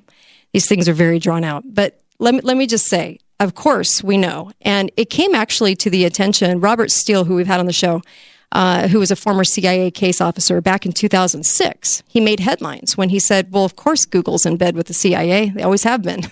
These 0.53 0.67
things 0.67 0.87
are 0.87 0.93
very 0.93 1.19
drawn 1.19 1.43
out. 1.43 1.63
But 1.65 2.01
let 2.19 2.33
me, 2.33 2.41
let 2.41 2.55
me 2.57 2.65
just 2.65 2.85
say, 2.85 3.19
of 3.39 3.55
course, 3.55 4.01
we 4.03 4.17
know. 4.17 4.51
And 4.61 4.91
it 4.95 5.09
came 5.09 5.35
actually 5.35 5.75
to 5.77 5.89
the 5.89 6.05
attention, 6.05 6.59
Robert 6.61 6.91
Steele, 6.91 7.25
who 7.25 7.35
we've 7.35 7.47
had 7.47 7.59
on 7.59 7.65
the 7.65 7.73
show, 7.73 8.01
uh, 8.55 8.87
who 8.87 8.99
was 8.99 9.11
a 9.11 9.17
former 9.17 9.43
CIA 9.43 9.91
case 9.91 10.21
officer 10.21 10.61
back 10.61 10.85
in 10.85 10.93
2006. 10.93 12.03
He 12.07 12.21
made 12.21 12.39
headlines 12.39 12.95
when 12.95 13.09
he 13.09 13.19
said, 13.19 13.51
Well, 13.51 13.65
of 13.65 13.75
course, 13.75 14.05
Google's 14.05 14.45
in 14.45 14.55
bed 14.55 14.77
with 14.77 14.87
the 14.87 14.93
CIA. 14.93 15.49
They 15.49 15.61
always 15.61 15.83
have 15.83 16.01
been. 16.01 16.21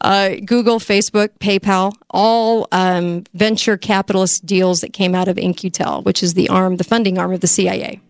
Uh, 0.00 0.36
Google, 0.44 0.78
Facebook, 0.78 1.30
PayPal, 1.40 1.92
all 2.10 2.68
um, 2.70 3.24
venture 3.34 3.76
capitalist 3.76 4.46
deals 4.46 4.82
that 4.82 4.92
came 4.92 5.12
out 5.12 5.26
of 5.26 5.36
In-Q-Tel, 5.36 6.02
which 6.02 6.22
is 6.22 6.34
the 6.34 6.48
arm, 6.48 6.76
the 6.76 6.84
funding 6.84 7.18
arm 7.18 7.32
of 7.32 7.40
the 7.40 7.48
CIA. 7.48 8.00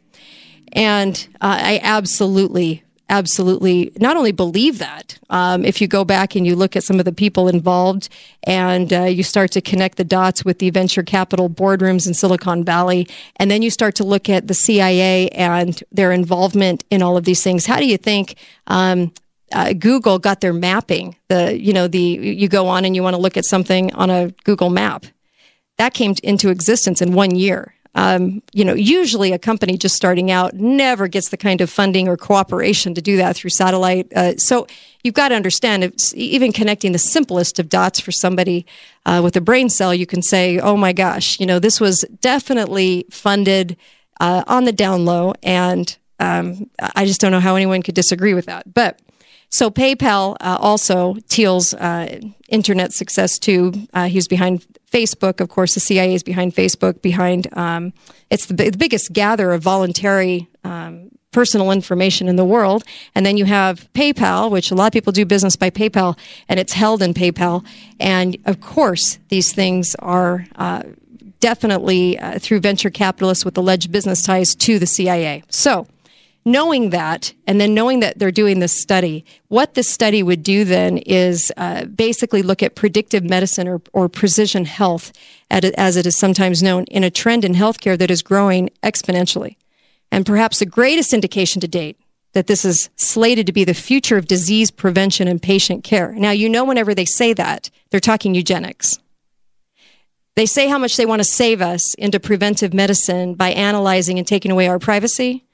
And 0.74 1.26
uh, 1.40 1.56
I 1.58 1.80
absolutely 1.82 2.82
absolutely 3.08 3.92
not 3.98 4.16
only 4.16 4.32
believe 4.32 4.78
that. 4.78 5.18
Um, 5.30 5.64
if 5.64 5.80
you 5.80 5.88
go 5.88 6.04
back 6.04 6.34
and 6.34 6.46
you 6.46 6.56
look 6.56 6.76
at 6.76 6.84
some 6.84 6.98
of 6.98 7.04
the 7.04 7.12
people 7.12 7.48
involved 7.48 8.08
and 8.44 8.92
uh, 8.92 9.04
you 9.04 9.22
start 9.22 9.50
to 9.52 9.60
connect 9.60 9.96
the 9.96 10.04
dots 10.04 10.44
with 10.44 10.58
the 10.58 10.70
venture 10.70 11.02
capital 11.02 11.48
boardrooms 11.48 12.06
in 12.06 12.14
Silicon 12.14 12.64
Valley, 12.64 13.08
and 13.36 13.50
then 13.50 13.62
you 13.62 13.70
start 13.70 13.94
to 13.96 14.04
look 14.04 14.28
at 14.28 14.48
the 14.48 14.54
CIA 14.54 15.28
and 15.30 15.82
their 15.92 16.12
involvement 16.12 16.84
in 16.90 17.02
all 17.02 17.16
of 17.16 17.24
these 17.24 17.42
things, 17.42 17.66
how 17.66 17.78
do 17.78 17.86
you 17.86 17.98
think? 17.98 18.36
Um, 18.66 19.12
uh, 19.52 19.72
Google 19.72 20.18
got 20.18 20.40
their 20.40 20.52
mapping. 20.52 21.16
The 21.28 21.58
you 21.58 21.72
know 21.72 21.88
the 21.88 21.98
you 21.98 22.48
go 22.48 22.68
on 22.68 22.84
and 22.84 22.94
you 22.94 23.02
want 23.02 23.14
to 23.16 23.22
look 23.22 23.38
at 23.38 23.46
something 23.46 23.94
on 23.94 24.10
a 24.10 24.30
Google 24.44 24.68
map 24.68 25.06
that 25.78 25.94
came 25.94 26.14
into 26.22 26.50
existence 26.50 27.00
in 27.00 27.12
one 27.12 27.34
year. 27.34 27.74
Um, 27.94 28.42
you 28.52 28.64
know, 28.64 28.74
usually 28.74 29.32
a 29.32 29.38
company 29.38 29.76
just 29.76 29.96
starting 29.96 30.30
out 30.30 30.54
never 30.54 31.08
gets 31.08 31.30
the 31.30 31.36
kind 31.36 31.60
of 31.60 31.70
funding 31.70 32.06
or 32.06 32.16
cooperation 32.16 32.94
to 32.94 33.02
do 33.02 33.16
that 33.16 33.34
through 33.36 33.50
satellite. 33.50 34.12
Uh, 34.14 34.36
so 34.36 34.66
you've 35.02 35.14
got 35.14 35.28
to 35.28 35.34
understand, 35.34 35.92
even 36.14 36.52
connecting 36.52 36.92
the 36.92 36.98
simplest 36.98 37.58
of 37.58 37.68
dots 37.68 37.98
for 37.98 38.12
somebody 38.12 38.66
uh, 39.06 39.20
with 39.24 39.36
a 39.36 39.40
brain 39.40 39.68
cell, 39.68 39.94
you 39.94 40.06
can 40.06 40.22
say, 40.22 40.58
oh 40.58 40.76
my 40.76 40.92
gosh, 40.92 41.40
you 41.40 41.46
know, 41.46 41.58
this 41.58 41.80
was 41.80 42.04
definitely 42.20 43.06
funded 43.10 43.76
uh, 44.20 44.44
on 44.46 44.64
the 44.64 44.72
down 44.72 45.04
low. 45.04 45.32
And 45.42 45.96
um, 46.20 46.70
I 46.94 47.04
just 47.04 47.20
don't 47.20 47.32
know 47.32 47.40
how 47.40 47.56
anyone 47.56 47.82
could 47.82 47.94
disagree 47.94 48.34
with 48.34 48.46
that. 48.46 48.72
But 48.72 49.00
so 49.50 49.70
PayPal 49.70 50.36
uh, 50.40 50.58
also 50.60 51.14
Thiel's 51.28 51.72
uh, 51.74 52.20
internet 52.48 52.92
success 52.92 53.38
too. 53.38 53.72
Uh, 53.94 54.08
he's 54.08 54.28
behind 54.28 54.66
Facebook, 54.90 55.40
of 55.40 55.48
course. 55.48 55.74
The 55.74 55.80
CIA 55.80 56.14
is 56.14 56.22
behind 56.22 56.54
Facebook. 56.54 57.02
Behind 57.02 57.48
um, 57.56 57.92
it's 58.30 58.46
the, 58.46 58.70
the, 58.70 58.78
biggest 58.78 59.12
gather 59.12 59.52
of 59.52 59.62
voluntary 59.62 60.48
um, 60.64 61.10
personal 61.30 61.70
information 61.70 62.28
in 62.28 62.36
the 62.36 62.44
world. 62.44 62.84
And 63.14 63.24
then 63.24 63.36
you 63.36 63.44
have 63.44 63.92
PayPal, 63.92 64.50
which 64.50 64.70
a 64.70 64.74
lot 64.74 64.86
of 64.86 64.92
people 64.92 65.12
do 65.12 65.24
business 65.24 65.56
by 65.56 65.70
PayPal, 65.70 66.18
and 66.48 66.58
it's 66.58 66.72
held 66.72 67.02
in 67.02 67.14
PayPal. 67.14 67.64
And 68.00 68.36
of 68.46 68.60
course, 68.60 69.18
these 69.28 69.52
things 69.52 69.94
are. 69.98 70.46
Uh, 70.56 70.82
definitely 71.40 72.18
uh, 72.18 72.36
through 72.40 72.58
venture 72.58 72.90
capitalists 72.90 73.44
with 73.44 73.56
alleged 73.56 73.92
business 73.92 74.22
ties 74.22 74.56
to 74.56 74.80
the 74.80 74.86
CIA. 74.86 75.44
So, 75.48 75.86
knowing 76.50 76.90
that 76.90 77.32
and 77.46 77.60
then 77.60 77.74
knowing 77.74 78.00
that 78.00 78.18
they're 78.18 78.30
doing 78.30 78.58
this 78.58 78.80
study, 78.80 79.24
what 79.48 79.74
this 79.74 79.88
study 79.88 80.22
would 80.22 80.42
do 80.42 80.64
then 80.64 80.98
is 80.98 81.52
uh, 81.56 81.84
basically 81.84 82.42
look 82.42 82.62
at 82.62 82.74
predictive 82.74 83.24
medicine 83.24 83.68
or, 83.68 83.80
or 83.92 84.08
precision 84.08 84.64
health, 84.64 85.12
as 85.50 85.96
it 85.96 86.06
is 86.06 86.16
sometimes 86.16 86.62
known, 86.62 86.84
in 86.84 87.04
a 87.04 87.10
trend 87.10 87.44
in 87.44 87.54
healthcare 87.54 87.98
that 87.98 88.10
is 88.10 88.22
growing 88.22 88.70
exponentially. 88.82 89.56
And 90.10 90.24
perhaps 90.24 90.58
the 90.58 90.66
greatest 90.66 91.12
indication 91.12 91.60
to 91.60 91.68
date 91.68 91.98
that 92.32 92.46
this 92.46 92.64
is 92.64 92.90
slated 92.96 93.46
to 93.46 93.52
be 93.52 93.64
the 93.64 93.74
future 93.74 94.16
of 94.16 94.26
disease 94.26 94.70
prevention 94.70 95.28
and 95.28 95.40
patient 95.42 95.84
care. 95.84 96.12
Now, 96.12 96.30
you 96.30 96.48
know, 96.48 96.64
whenever 96.64 96.94
they 96.94 97.04
say 97.04 97.32
that, 97.34 97.70
they're 97.90 98.00
talking 98.00 98.34
eugenics. 98.34 98.98
They 100.34 100.46
say 100.46 100.68
how 100.68 100.78
much 100.78 100.96
they 100.96 101.06
want 101.06 101.20
to 101.20 101.24
save 101.24 101.60
us 101.60 101.94
into 101.94 102.20
preventive 102.20 102.72
medicine 102.72 103.34
by 103.34 103.50
analyzing 103.50 104.18
and 104.18 104.26
taking 104.26 104.52
away 104.52 104.68
our 104.68 104.78
privacy 104.78 105.44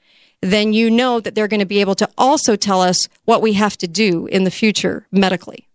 then 0.45 0.73
you 0.73 0.89
know 0.89 1.19
that 1.19 1.35
they're 1.35 1.47
going 1.47 1.59
to 1.59 1.65
be 1.65 1.81
able 1.81 1.95
to 1.95 2.09
also 2.17 2.55
tell 2.55 2.81
us 2.81 3.07
what 3.25 3.41
we 3.41 3.53
have 3.53 3.77
to 3.77 3.87
do 3.87 4.27
in 4.27 4.43
the 4.43 4.51
future 4.51 5.07
medically. 5.11 5.67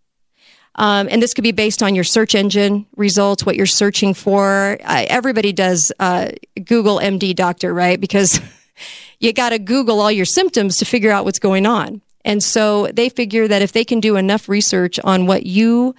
Um, 0.76 1.08
and 1.10 1.20
this 1.20 1.34
could 1.34 1.44
be 1.44 1.52
based 1.52 1.82
on 1.82 1.94
your 1.94 2.04
search 2.04 2.34
engine 2.34 2.86
results, 2.96 3.44
what 3.44 3.56
you're 3.56 3.66
searching 3.66 4.14
for. 4.14 4.78
Uh, 4.82 5.04
everybody 5.08 5.52
does 5.52 5.92
uh, 5.98 6.30
Google 6.64 6.98
MD 6.98 7.34
doctor, 7.34 7.74
right? 7.74 8.00
Because 8.00 8.40
you 9.20 9.32
got 9.32 9.50
to 9.50 9.58
Google 9.58 10.00
all 10.00 10.12
your 10.12 10.24
symptoms 10.24 10.76
to 10.78 10.84
figure 10.84 11.10
out 11.10 11.24
what's 11.24 11.38
going 11.38 11.66
on. 11.66 12.00
And 12.24 12.42
so 12.42 12.86
they 12.88 13.08
figure 13.08 13.48
that 13.48 13.62
if 13.62 13.72
they 13.72 13.84
can 13.84 14.00
do 14.00 14.16
enough 14.16 14.48
research 14.48 15.00
on 15.02 15.26
what 15.26 15.46
you 15.46 15.94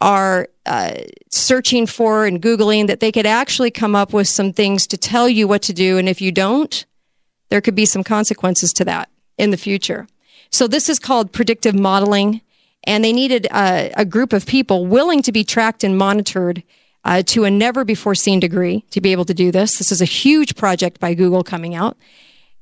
are 0.00 0.48
uh, 0.66 0.94
searching 1.30 1.86
for 1.86 2.26
and 2.26 2.42
Googling, 2.42 2.86
that 2.86 3.00
they 3.00 3.12
could 3.12 3.26
actually 3.26 3.70
come 3.70 3.94
up 3.94 4.12
with 4.12 4.28
some 4.28 4.52
things 4.52 4.86
to 4.88 4.96
tell 4.96 5.28
you 5.28 5.46
what 5.46 5.62
to 5.62 5.72
do. 5.72 5.98
And 5.98 6.08
if 6.08 6.20
you 6.20 6.32
don't, 6.32 6.84
there 7.48 7.60
could 7.60 7.74
be 7.74 7.86
some 7.86 8.04
consequences 8.04 8.72
to 8.74 8.84
that 8.84 9.08
in 9.38 9.50
the 9.50 9.56
future. 9.56 10.06
So 10.50 10.66
this 10.66 10.88
is 10.88 10.98
called 10.98 11.32
predictive 11.32 11.74
modeling, 11.74 12.40
and 12.84 13.04
they 13.04 13.12
needed 13.12 13.46
a, 13.46 13.92
a 13.96 14.04
group 14.04 14.32
of 14.32 14.46
people 14.46 14.86
willing 14.86 15.22
to 15.22 15.32
be 15.32 15.44
tracked 15.44 15.84
and 15.84 15.98
monitored 15.98 16.62
uh, 17.04 17.22
to 17.22 17.44
a 17.44 17.50
never 17.50 17.84
before 17.84 18.14
seen 18.14 18.40
degree 18.40 18.84
to 18.90 19.00
be 19.00 19.12
able 19.12 19.24
to 19.24 19.34
do 19.34 19.52
this. 19.52 19.78
This 19.78 19.92
is 19.92 20.02
a 20.02 20.06
huge 20.06 20.56
project 20.56 20.98
by 20.98 21.14
Google 21.14 21.44
coming 21.44 21.74
out. 21.74 21.96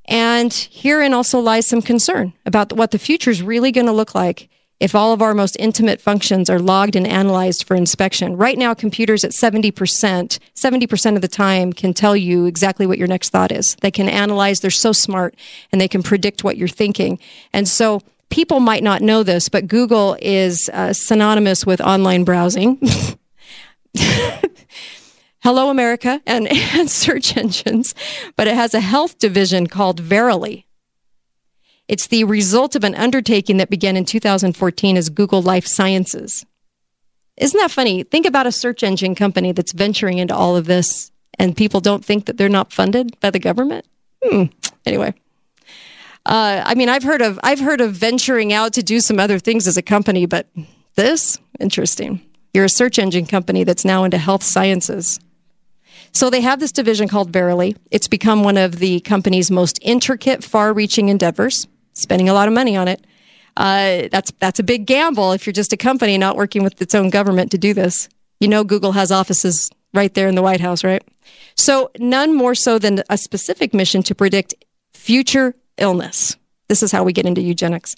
And 0.06 0.52
herein 0.52 1.14
also 1.14 1.40
lies 1.40 1.66
some 1.66 1.80
concern 1.80 2.34
about 2.44 2.74
what 2.74 2.90
the 2.90 2.98
future 2.98 3.30
is 3.30 3.42
really 3.42 3.72
going 3.72 3.86
to 3.86 3.92
look 3.92 4.14
like 4.14 4.50
if 4.80 4.94
all 4.94 5.12
of 5.12 5.22
our 5.22 5.34
most 5.34 5.56
intimate 5.58 6.00
functions 6.00 6.50
are 6.50 6.58
logged 6.58 6.96
and 6.96 7.06
analyzed 7.06 7.64
for 7.64 7.74
inspection. 7.74 8.36
Right 8.36 8.58
now, 8.58 8.74
computers 8.74 9.24
at 9.24 9.30
70%, 9.30 9.72
70% 9.72 11.16
of 11.16 11.22
the 11.22 11.28
time 11.28 11.72
can 11.72 11.94
tell 11.94 12.16
you 12.16 12.46
exactly 12.46 12.86
what 12.86 12.98
your 12.98 13.08
next 13.08 13.30
thought 13.30 13.52
is. 13.52 13.76
They 13.80 13.90
can 13.90 14.08
analyze, 14.08 14.60
they're 14.60 14.70
so 14.70 14.92
smart, 14.92 15.34
and 15.72 15.80
they 15.80 15.88
can 15.88 16.02
predict 16.02 16.44
what 16.44 16.56
you're 16.56 16.68
thinking. 16.68 17.18
And 17.52 17.68
so 17.68 18.00
people 18.30 18.60
might 18.60 18.82
not 18.82 19.00
know 19.00 19.22
this, 19.22 19.48
but 19.48 19.68
Google 19.68 20.16
is 20.20 20.68
uh, 20.72 20.92
synonymous 20.92 21.64
with 21.64 21.80
online 21.80 22.24
browsing. 22.24 22.80
Hello 25.40 25.70
America 25.70 26.20
and, 26.26 26.48
and 26.74 26.90
search 26.90 27.36
engines, 27.36 27.94
but 28.34 28.48
it 28.48 28.54
has 28.54 28.74
a 28.74 28.80
health 28.80 29.18
division 29.18 29.66
called 29.66 30.00
Verily. 30.00 30.66
It's 31.88 32.06
the 32.06 32.24
result 32.24 32.76
of 32.76 32.84
an 32.84 32.94
undertaking 32.94 33.58
that 33.58 33.70
began 33.70 33.96
in 33.96 34.04
2014 34.04 34.96
as 34.96 35.10
Google 35.10 35.42
Life 35.42 35.66
Sciences. 35.66 36.46
Isn't 37.36 37.58
that 37.58 37.70
funny? 37.70 38.04
Think 38.04 38.26
about 38.26 38.46
a 38.46 38.52
search 38.52 38.82
engine 38.82 39.14
company 39.14 39.52
that's 39.52 39.72
venturing 39.72 40.18
into 40.18 40.34
all 40.34 40.56
of 40.56 40.66
this 40.66 41.10
and 41.38 41.56
people 41.56 41.80
don't 41.80 42.04
think 42.04 42.26
that 42.26 42.36
they're 42.36 42.48
not 42.48 42.72
funded 42.72 43.18
by 43.20 43.30
the 43.30 43.38
government. 43.38 43.86
Hmm. 44.22 44.44
Anyway. 44.86 45.14
Uh, 46.26 46.62
I 46.64 46.74
mean, 46.74 46.88
I've 46.88 47.02
heard 47.02 47.20
of 47.20 47.38
I've 47.42 47.60
heard 47.60 47.80
of 47.80 47.92
venturing 47.92 48.52
out 48.52 48.72
to 48.74 48.82
do 48.82 49.00
some 49.00 49.20
other 49.20 49.38
things 49.38 49.66
as 49.66 49.76
a 49.76 49.82
company, 49.82 50.24
but 50.24 50.48
this 50.94 51.38
interesting. 51.60 52.22
You're 52.54 52.64
a 52.64 52.70
search 52.70 52.98
engine 52.98 53.26
company 53.26 53.64
that's 53.64 53.84
now 53.84 54.04
into 54.04 54.16
health 54.16 54.42
sciences. 54.42 55.20
So 56.12 56.30
they 56.30 56.40
have 56.40 56.60
this 56.60 56.72
division 56.72 57.08
called 57.08 57.30
Verily. 57.30 57.76
It's 57.90 58.06
become 58.06 58.44
one 58.44 58.56
of 58.56 58.78
the 58.78 59.00
company's 59.00 59.50
most 59.50 59.78
intricate, 59.82 60.44
far-reaching 60.44 61.08
endeavors 61.08 61.66
spending 61.94 62.28
a 62.28 62.34
lot 62.34 62.48
of 62.48 62.54
money 62.54 62.76
on 62.76 62.88
it. 62.88 63.04
Uh, 63.56 64.08
that's 64.10 64.32
that's 64.40 64.58
a 64.58 64.64
big 64.64 64.86
gamble 64.86 65.32
if 65.32 65.46
you're 65.46 65.52
just 65.52 65.72
a 65.72 65.76
company 65.76 66.18
not 66.18 66.36
working 66.36 66.62
with 66.62 66.80
its 66.82 66.94
own 66.94 67.10
government 67.10 67.50
to 67.52 67.58
do 67.58 67.72
this. 67.72 68.08
You 68.40 68.48
know, 68.48 68.64
Google 68.64 68.92
has 68.92 69.12
offices 69.12 69.70
right 69.92 70.12
there 70.12 70.28
in 70.28 70.34
the 70.34 70.42
White 70.42 70.60
House, 70.60 70.82
right? 70.82 71.02
So 71.56 71.90
none 71.98 72.34
more 72.34 72.54
so 72.54 72.78
than 72.78 73.02
a 73.08 73.16
specific 73.16 73.72
mission 73.72 74.02
to 74.04 74.14
predict 74.14 74.54
future 74.92 75.54
illness. 75.78 76.36
This 76.68 76.82
is 76.82 76.90
how 76.90 77.04
we 77.04 77.12
get 77.12 77.26
into 77.26 77.42
eugenics. 77.42 77.94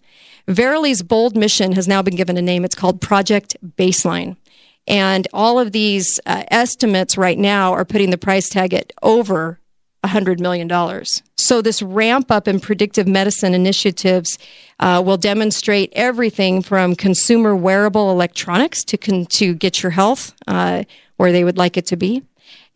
Verily's 0.47 1.03
bold 1.03 1.37
mission 1.37 1.73
has 1.73 1.89
now 1.89 2.03
been 2.03 2.17
given 2.17 2.37
a 2.37 2.43
name. 2.43 2.65
It's 2.65 2.75
called 2.75 3.01
Project 3.01 3.57
Baseline. 3.77 4.37
And 4.87 5.27
all 5.33 5.59
of 5.59 5.73
these 5.73 6.21
uh, 6.27 6.45
estimates 6.49 7.17
right 7.17 7.39
now 7.39 7.73
are 7.73 7.85
putting 7.85 8.11
the 8.11 8.19
price 8.19 8.49
tag 8.49 8.73
at 8.75 8.93
over 9.03 9.59
$100 10.07 10.41
million. 10.41 10.71
So, 11.37 11.63
this 11.63 11.83
ramp 11.83 12.31
up 12.31 12.49
in 12.49 12.61
predictive 12.61 13.07
medicine 13.07 13.55
initiatives 13.55 14.39
uh, 14.81 15.03
will 15.05 15.17
demonstrate 15.17 15.93
everything 15.95 16.63
from 16.63 16.95
consumer 16.95 17.55
wearable 17.55 18.11
electronics 18.11 18.85
to, 18.85 18.97
con- 18.97 19.27
to 19.37 19.55
get 19.55 19.83
your 19.83 19.91
health 19.91 20.35
uh, 20.47 20.85
where 21.17 21.33
they 21.33 21.45
would 21.45 21.59
like 21.59 21.77
it 21.77 21.87
to 21.87 21.97
be. 21.97 22.23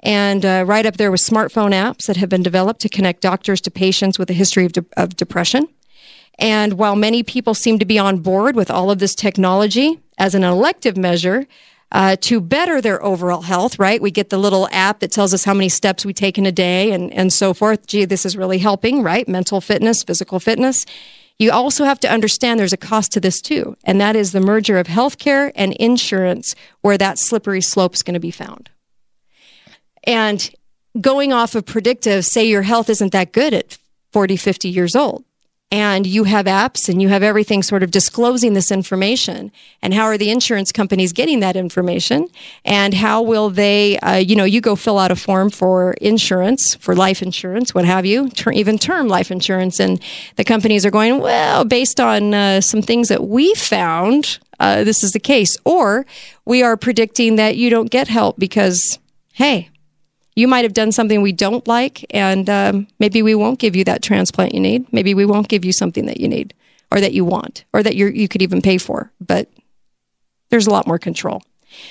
And 0.01 0.47
uh, 0.47 0.65
right 0.67 0.87
up 0.87 0.97
there 0.97 1.11
with 1.11 1.21
smartphone 1.21 1.73
apps 1.73 2.07
that 2.07 2.17
have 2.17 2.29
been 2.29 2.43
developed 2.43 2.81
to 2.81 2.89
connect 2.89 3.21
doctors 3.21 3.61
to 3.63 3.71
patients 3.71 4.19
with 4.19 4.31
a 4.31 4.35
history 4.35 4.65
of, 4.65 4.73
de- 4.73 4.87
of 4.97 5.17
depression. 5.17 5.69
And 6.39 6.75
while 6.75 6.97
many 6.97 7.23
people 7.23 7.53
seem 7.53 7.79
to 7.79 7.85
be 7.85 7.99
on 7.99 8.19
board 8.19 8.57
with 8.57 8.71
all 8.71 8.91
of 8.91 8.99
this 8.99 9.15
technology 9.15 10.01
as 10.17 10.35
an 10.35 10.43
elective 10.43 10.97
measure, 10.97 11.47
uh, 11.93 12.17
to 12.21 12.41
better 12.41 12.81
their 12.81 13.03
overall 13.03 13.43
health, 13.43 13.79
right? 13.79 14.01
We 14.01 14.11
get 14.11 14.31
the 14.31 14.39
little 14.39 14.69
app 14.71 15.01
that 15.01 15.11
tells 15.11 15.35
us 15.35 15.45
how 15.45 15.55
many 15.55 15.69
steps 15.69 16.05
we 16.05 16.13
take 16.13 16.39
in 16.39 16.47
a 16.47 16.53
day 16.53 16.93
and, 16.93 17.13
and 17.13 17.33
so 17.33 17.53
forth. 17.53 17.87
Gee, 17.87 18.05
this 18.05 18.25
is 18.25 18.37
really 18.37 18.59
helping, 18.59 19.03
right? 19.03 19.27
Mental 19.29 19.61
fitness, 19.61 20.03
physical 20.03 20.39
fitness. 20.39 20.87
You 21.39 21.51
also 21.51 21.85
have 21.85 21.99
to 22.01 22.11
understand 22.11 22.61
there's 22.61 22.73
a 22.73 22.77
cost 22.77 23.13
to 23.13 23.21
this 23.21 23.41
too, 23.41 23.77
and 23.85 24.01
that 24.01 24.15
is 24.15 24.33
the 24.33 24.41
merger 24.41 24.79
of 24.79 24.87
healthcare 24.87 25.51
and 25.55 25.73
insurance, 25.75 26.55
where 26.83 26.99
that 26.99 27.19
slippery 27.19 27.63
slope 27.63 27.95
is 27.95 28.03
going 28.03 28.15
to 28.15 28.21
be 28.21 28.31
found. 28.31 28.71
And 30.05 30.51
going 31.01 31.33
off 31.33 31.55
of 31.55 31.65
predictive, 31.65 32.27
say 32.27 32.45
your 32.45 32.63
health 32.63 32.91
isn't 32.91 33.13
that 33.13 33.33
good 33.33 33.55
at 33.55 33.79
40, 34.13 34.37
50 34.37 34.69
years 34.69 34.95
old 34.95 35.25
and 35.73 36.07
you 36.07 36.25
have 36.25 36.47
apps 36.47 36.89
and 36.89 37.01
you 37.01 37.09
have 37.09 37.23
everything 37.23 37.63
sort 37.63 37.83
of 37.83 37.91
disclosing 37.91 38.55
this 38.55 38.73
information. 38.73 39.53
And 39.83 39.95
how 39.95 40.05
are 40.05 40.19
the 40.19 40.31
insurance 40.31 40.73
companies 40.73 41.13
getting 41.13 41.41
that 41.41 41.55
information? 41.55 42.29
And 42.65 42.93
how 42.93 43.23
will 43.23 43.51
they 43.51 43.99
uh, 44.01 44.17
you 44.17 44.35
know 44.35 44.45
you 44.45 44.61
go 44.61 44.75
fill 44.77 44.99
out 44.99 45.11
a 45.11 45.17
form 45.17 45.51
for 45.51 45.93
insurance 46.01 46.75
for 46.77 46.95
life 46.97 47.23
insurance 47.23 47.75
what 47.75 47.85
have 47.85 48.05
you 48.05 48.29
ter- 48.31 48.53
even 48.53 48.79
term 48.79 49.09
life 49.09 49.31
insurance. 49.31 49.79
And 49.79 50.03
the 50.37 50.45
companies 50.45 50.85
are 50.85 50.91
going 50.91 51.21
well 51.21 51.65
based 51.65 52.01
on 52.01 52.35
uh, 52.35 52.61
some 52.61 52.83
things 52.83 53.09
that 53.09 53.25
we 53.27 53.55
found 53.55 54.39
uh, 54.59 54.85
this 54.85 55.03
is 55.03 55.13
the 55.13 55.21
case. 55.21 55.57
Or 55.65 56.05
we 56.45 56.63
are 56.63 56.77
predicting 56.77 57.37
that 57.37 57.57
you 57.57 57.71
don't 57.71 57.91
get 57.91 58.09
help 58.09 58.39
because 58.39 58.99
hey 59.33 59.71
you 60.41 60.49
might 60.49 60.65
have 60.65 60.73
done 60.73 60.91
something 60.91 61.21
we 61.21 61.33
don't 61.33 61.67
like, 61.69 62.05
and 62.11 62.49
um, 62.49 62.87
maybe 62.99 63.23
we 63.23 63.35
won't 63.35 63.59
give 63.59 63.77
you 63.77 63.85
that 63.85 64.03
transplant 64.03 64.55
you 64.55 64.61
need. 64.61 64.91
Maybe 64.93 65.13
we 65.15 65.27
won't 65.27 65.49
give 65.49 65.65
you 65.65 65.73
something 65.73 66.07
that 66.07 66.19
you 66.19 66.29
need 66.29 66.55
or 66.91 67.01
that 67.01 67.13
you 67.13 67.25
want 67.25 67.65
or 67.73 67.83
that 67.83 67.95
you 67.95 68.27
could 68.27 68.43
even 68.43 68.63
pay 68.63 68.79
for. 68.79 69.13
But 69.21 69.49
there's 70.49 70.67
a 70.67 70.71
lot 70.71 70.87
more 70.87 70.99
control. 70.99 71.43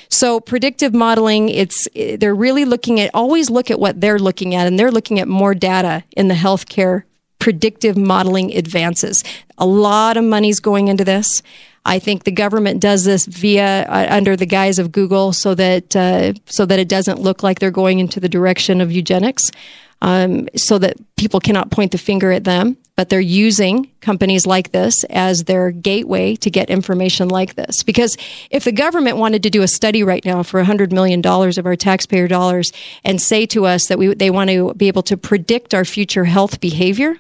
So 0.09 0.39
predictive 0.39 0.93
modeling, 0.93 1.49
it's 1.49 1.87
they're 1.93 2.35
really 2.35 2.65
looking 2.65 2.99
at 2.99 3.11
always 3.13 3.49
look 3.49 3.71
at 3.71 3.79
what 3.79 4.01
they're 4.01 4.19
looking 4.19 4.55
at, 4.55 4.67
and 4.67 4.77
they're 4.77 4.91
looking 4.91 5.19
at 5.19 5.27
more 5.27 5.55
data 5.55 6.03
in 6.17 6.27
the 6.27 6.33
healthcare 6.33 7.03
predictive 7.39 7.95
modeling 7.97 8.53
advances. 8.55 9.23
A 9.57 9.65
lot 9.65 10.17
of 10.17 10.23
money's 10.25 10.59
going 10.59 10.89
into 10.89 11.05
this. 11.05 11.41
I 11.89 11.97
think 11.97 12.23
the 12.23 12.31
government 12.31 12.81
does 12.81 13.03
this 13.03 13.25
via 13.25 13.81
uh, 13.89 14.07
under 14.11 14.35
the 14.35 14.45
guise 14.45 14.77
of 14.77 14.91
Google, 14.91 15.33
so 15.33 15.55
that 15.55 15.95
uh, 15.95 16.33
so 16.45 16.63
that 16.67 16.77
it 16.77 16.87
doesn't 16.87 17.19
look 17.19 17.41
like 17.41 17.57
they're 17.57 17.71
going 17.71 17.97
into 17.97 18.19
the 18.19 18.29
direction 18.29 18.79
of 18.79 18.91
eugenics, 18.91 19.51
um, 19.99 20.47
so 20.55 20.77
that 20.77 20.97
people 21.15 21.39
cannot 21.39 21.71
point 21.71 21.91
the 21.91 21.97
finger 21.97 22.31
at 22.31 22.43
them. 22.43 22.77
But 22.95 23.09
they're 23.09 23.19
using 23.19 23.89
companies 24.01 24.45
like 24.45 24.71
this 24.71 25.03
as 25.05 25.45
their 25.45 25.71
gateway 25.71 26.35
to 26.35 26.51
get 26.51 26.69
information 26.69 27.27
like 27.27 27.55
this. 27.55 27.81
Because 27.81 28.17
if 28.51 28.65
the 28.65 28.71
government 28.71 29.17
wanted 29.17 29.41
to 29.43 29.49
do 29.49 29.63
a 29.63 29.67
study 29.67 30.03
right 30.03 30.23
now 30.23 30.43
for 30.43 30.61
$100 30.61 30.91
million 30.91 31.25
of 31.25 31.65
our 31.65 31.77
taxpayer 31.77 32.27
dollars 32.27 32.73
and 33.05 33.21
say 33.21 33.45
to 33.47 33.65
us 33.65 33.87
that 33.87 33.97
we, 33.97 34.13
they 34.13 34.29
want 34.29 34.49
to 34.49 34.73
be 34.73 34.89
able 34.89 35.03
to 35.03 35.15
predict 35.15 35.73
our 35.73 35.85
future 35.85 36.25
health 36.25 36.59
behavior, 36.59 37.17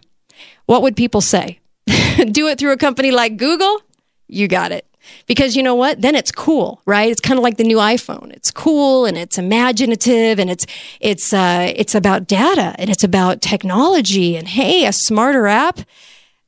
what 0.65 0.81
would 0.81 0.97
people 0.97 1.21
say? 1.21 1.59
do 2.31 2.47
it 2.47 2.59
through 2.59 2.73
a 2.73 2.77
company 2.77 3.11
like 3.11 3.37
Google? 3.37 3.81
You 4.29 4.47
got 4.47 4.71
it. 4.71 4.85
Because 5.25 5.55
you 5.55 5.63
know 5.63 5.75
what? 5.75 6.01
Then 6.01 6.15
it's 6.15 6.31
cool, 6.31 6.81
right? 6.85 7.09
It's 7.11 7.21
kind 7.21 7.37
of 7.37 7.43
like 7.43 7.57
the 7.57 7.63
new 7.63 7.77
iPhone. 7.77 8.31
It's 8.31 8.51
cool 8.51 9.05
and 9.05 9.17
it's 9.17 9.37
imaginative 9.37 10.39
and 10.39 10.49
it's 10.49 10.65
it's 10.99 11.33
uh, 11.33 11.71
it's 11.75 11.95
about 11.95 12.27
data 12.27 12.75
and 12.77 12.89
it's 12.89 13.03
about 13.03 13.41
technology 13.41 14.35
and 14.35 14.47
hey, 14.47 14.85
a 14.85 14.93
smarter 14.93 15.47
app. 15.47 15.79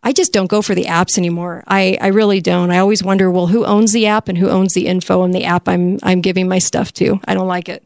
I 0.04 0.14
just 0.14 0.34
don't 0.34 0.48
go 0.48 0.62
for 0.62 0.74
the 0.74 0.86
apps 0.86 1.18
anymore. 1.18 1.64
I, 1.68 1.98
I 2.02 2.08
really 2.08 2.42
don't. 2.42 2.72
I 2.72 2.80
always 2.80 3.04
wonder, 3.04 3.30
well, 3.30 3.48
who 3.48 3.66
owns 3.66 3.94
the 3.94 4.08
app 4.08 4.28
and 4.28 4.38
who 4.38 4.50
owns 4.50 4.74
the 4.74 4.88
info 4.88 5.22
on 5.22 5.32
the 5.32 5.44
app 5.44 5.68
I'm 5.68 6.00
I'm 6.04 6.22
giving 6.22 6.48
my 6.48 6.60
stuff 6.60 6.92
to. 6.94 7.20
I 7.26 7.34
don't 7.34 7.48
like 7.48 7.70
it. 7.70 7.84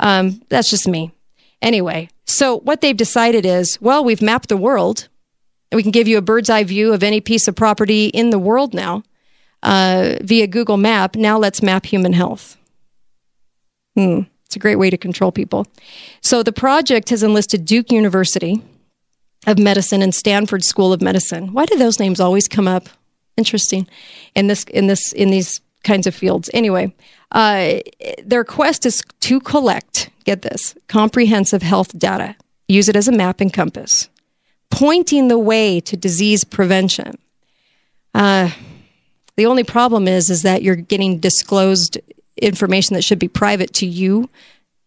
Um, 0.00 0.42
that's 0.48 0.70
just 0.70 0.88
me. 0.88 1.12
Anyway, 1.60 2.08
so 2.26 2.58
what 2.60 2.80
they've 2.80 2.96
decided 2.96 3.46
is, 3.46 3.80
well, 3.80 4.04
we've 4.04 4.22
mapped 4.22 4.48
the 4.48 4.56
world. 4.56 5.08
And 5.70 5.76
we 5.76 5.82
can 5.82 5.92
give 5.92 6.06
you 6.06 6.18
a 6.18 6.22
bird's 6.22 6.50
eye 6.50 6.64
view 6.64 6.92
of 6.92 7.02
any 7.02 7.22
piece 7.22 7.48
of 7.48 7.56
property 7.56 8.08
in 8.08 8.28
the 8.28 8.38
world 8.38 8.74
now 8.74 9.04
uh, 9.62 10.16
via 10.22 10.46
Google 10.46 10.76
Map. 10.76 11.16
Now 11.16 11.38
let's 11.38 11.62
map 11.62 11.86
human 11.86 12.12
health. 12.12 12.56
Hmm. 13.96 14.22
It's 14.46 14.56
a 14.56 14.58
great 14.58 14.76
way 14.76 14.90
to 14.90 14.98
control 14.98 15.32
people. 15.32 15.66
So 16.20 16.42
the 16.42 16.52
project 16.52 17.08
has 17.08 17.22
enlisted 17.22 17.64
Duke 17.64 17.90
University 17.90 18.62
of 19.46 19.58
Medicine 19.58 20.02
and 20.02 20.14
Stanford 20.14 20.62
School 20.62 20.92
of 20.92 21.00
Medicine. 21.00 21.52
Why 21.52 21.64
do 21.64 21.78
those 21.78 21.98
names 21.98 22.20
always 22.20 22.48
come 22.48 22.68
up? 22.68 22.88
Interesting. 23.36 23.88
In 24.34 24.48
this 24.48 24.64
in 24.64 24.88
this 24.88 25.12
in 25.12 25.30
these 25.30 25.60
kinds 25.84 26.06
of 26.06 26.14
fields. 26.14 26.50
Anyway, 26.52 26.94
uh, 27.32 27.78
their 28.24 28.44
quest 28.44 28.86
is 28.86 29.02
to 29.20 29.40
collect, 29.40 30.10
get 30.24 30.42
this, 30.42 30.76
comprehensive 30.86 31.62
health 31.62 31.98
data, 31.98 32.36
use 32.68 32.88
it 32.88 32.94
as 32.94 33.08
a 33.08 33.12
map 33.12 33.40
and 33.40 33.52
compass, 33.52 34.08
pointing 34.70 35.28
the 35.28 35.38
way 35.38 35.80
to 35.80 35.96
disease 35.96 36.44
prevention. 36.44 37.18
Uh, 38.14 38.50
the 39.42 39.46
only 39.46 39.64
problem 39.64 40.06
is 40.06 40.30
is 40.30 40.42
that 40.42 40.62
you're 40.62 40.76
getting 40.76 41.18
disclosed 41.18 41.98
information 42.36 42.94
that 42.94 43.02
should 43.02 43.18
be 43.18 43.26
private 43.26 43.72
to 43.74 43.86
you 43.86 44.30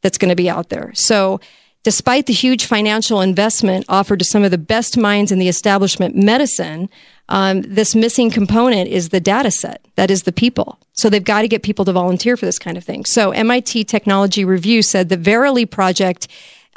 that's 0.01 0.17
going 0.17 0.29
to 0.29 0.35
be 0.35 0.49
out 0.49 0.69
there. 0.69 0.93
So 0.93 1.41
despite 1.83 2.25
the 2.25 2.31
huge 2.31 2.63
financial 2.63 3.19
investment 3.19 3.85
offered 3.89 4.19
to 4.19 4.23
some 4.23 4.45
of 4.45 4.51
the 4.51 4.57
best 4.57 4.97
minds 4.97 5.29
in 5.29 5.39
the 5.39 5.49
establishment 5.49 6.15
medicine, 6.15 6.89
um, 7.27 7.63
this 7.63 7.95
missing 7.95 8.31
component 8.31 8.87
is 8.89 9.09
the 9.09 9.19
data 9.19 9.51
set. 9.51 9.85
That 9.95 10.09
is 10.09 10.23
the 10.23 10.31
people. 10.31 10.79
So 10.93 11.09
they've 11.09 11.21
got 11.21 11.41
to 11.41 11.49
get 11.49 11.61
people 11.61 11.83
to 11.83 11.91
volunteer 11.91 12.37
for 12.37 12.45
this 12.45 12.57
kind 12.57 12.77
of 12.77 12.85
thing. 12.85 13.03
So 13.03 13.31
MIT 13.31 13.83
Technology 13.83 14.45
Review 14.45 14.81
said 14.81 15.09
the 15.09 15.17
Verily 15.17 15.65
project 15.65 16.29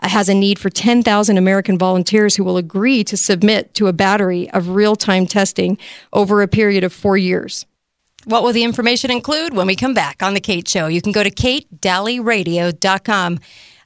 has 0.03 0.29
a 0.29 0.35
need 0.35 0.59
for 0.59 0.71
10,000 0.71 1.37
American 1.37 1.79
volunteers 1.79 2.37
who 2.37 2.45
will 2.45 2.57
agree 2.57 3.05
to 3.05 3.17
submit 3.17 3.75
to 3.75 3.87
a 3.87 3.93
battery 3.93 4.51
of 4.51 4.71
real 4.71 4.97
time 4.97 5.27
testing 5.27 5.79
over 6.13 6.43
a 6.43 6.49
period 6.49 6.85
of 6.85 6.93
four 6.93 7.17
years. 7.17 7.67
What 8.25 8.43
will 8.43 8.53
the 8.53 8.65
information 8.65 9.11
include 9.11 9.55
when 9.55 9.67
we 9.67 9.77
come 9.77 9.95
back 9.95 10.23
on 10.23 10.35
The 10.35 10.41
Kate 10.41 10.69
Show? 10.69 10.89
You 10.89 11.01
can 11.01 11.13
go 11.13 11.23
to 11.23 11.31
katedalleyradio.com 11.31 13.39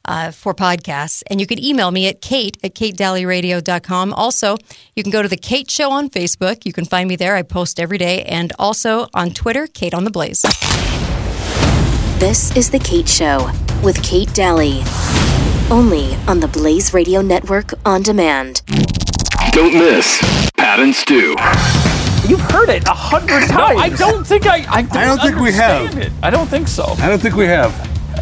uh, 0.05 0.31
for 0.33 0.55
podcasts, 0.55 1.23
and 1.29 1.41
you 1.41 1.47
can 1.47 1.63
email 1.63 1.91
me 1.91 2.09
at 2.09 2.21
kate 2.21 2.57
at 2.65 2.75
katedalleyradio.com. 2.75 4.13
Also, 4.15 4.57
you 4.97 5.03
can 5.03 5.13
go 5.13 5.23
to 5.23 5.29
The 5.29 5.37
Kate 5.37 5.71
Show 5.71 5.91
on 5.93 6.11
Facebook. 6.11 6.67
You 6.67 6.73
can 6.73 6.85
find 6.85 7.09
me 7.09 7.17
there. 7.17 7.37
I 7.37 7.43
post 7.43 7.79
every 7.79 7.99
day, 7.99 8.23
and 8.25 8.53
also 8.59 9.09
on 9.15 9.31
Twitter, 9.31 9.67
Kate 9.67 9.95
on 9.95 10.05
the 10.05 10.11
Blaze. 10.11 10.43
This 12.19 12.55
is 12.57 12.71
The 12.71 12.79
Kate 12.79 13.09
Show 13.09 13.51
with 13.83 14.03
Kate 14.03 14.33
Dalley. 14.33 14.83
Only 15.71 16.15
on 16.29 16.41
the 16.41 16.49
Blaze 16.49 16.93
Radio 16.93 17.23
Network 17.23 17.73
on 17.85 18.03
demand. 18.03 18.63
Don't 19.53 19.75
miss 19.75 20.21
Pat 20.57 20.81
and 20.81 20.95
Stu. 20.95 21.37
You've 22.33 22.41
heard 22.51 22.71
it 22.71 22.89
a 22.89 22.95
hundred 22.95 23.47
times. 23.47 23.51
No, 23.51 23.77
I 23.77 23.91
don't 23.91 24.27
think 24.27 24.47
I. 24.47 24.65
I 24.67 24.81
don't, 24.81 24.97
I 24.97 25.05
don't 25.05 25.21
think 25.21 25.37
we 25.37 25.53
have. 25.53 25.99
It. 25.99 26.11
I 26.23 26.31
don't 26.31 26.47
think 26.47 26.67
so. 26.67 26.85
I 26.99 27.11
don't 27.11 27.19
think 27.21 27.35
we 27.35 27.45
have. 27.45 27.71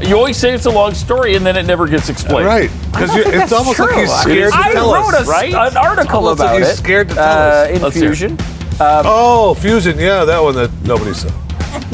You 0.02 0.16
always 0.16 0.36
say 0.36 0.52
it's 0.52 0.66
a 0.66 0.70
long 0.70 0.94
story, 0.94 1.36
and 1.36 1.46
then 1.46 1.56
it 1.56 1.64
never 1.64 1.86
gets 1.86 2.08
explained. 2.08 2.48
Right. 2.48 2.72
Because 2.90 3.14
it's 3.14 3.52
almost 3.52 3.78
like 3.78 3.94
he's 3.94 4.12
scared 4.12 4.52
to 4.52 4.58
I 4.58 4.72
tell 4.72 4.92
wrote 4.92 5.14
us. 5.14 5.28
a, 5.28 5.30
right? 5.30 5.54
an 5.54 5.76
article 5.76 6.16
Almost 6.16 6.40
like 6.40 6.48
about 6.48 6.58
he's 6.58 6.70
it. 6.70 6.76
scared 6.76 7.08
to 7.11 7.14
tell 7.14 7.22
uh, 7.24 7.28
us. 7.28 7.70
in 7.70 7.82
Let's 7.82 7.94
hear 7.94 8.04
it. 8.11 8.16
Fusion. 8.16 8.36
oh, 8.80 9.54
Fusion. 9.54 9.96
Yeah, 9.96 10.24
that 10.24 10.42
one 10.42 10.56
that 10.56 10.72
nobody 10.82 11.14
saw. 11.14 11.28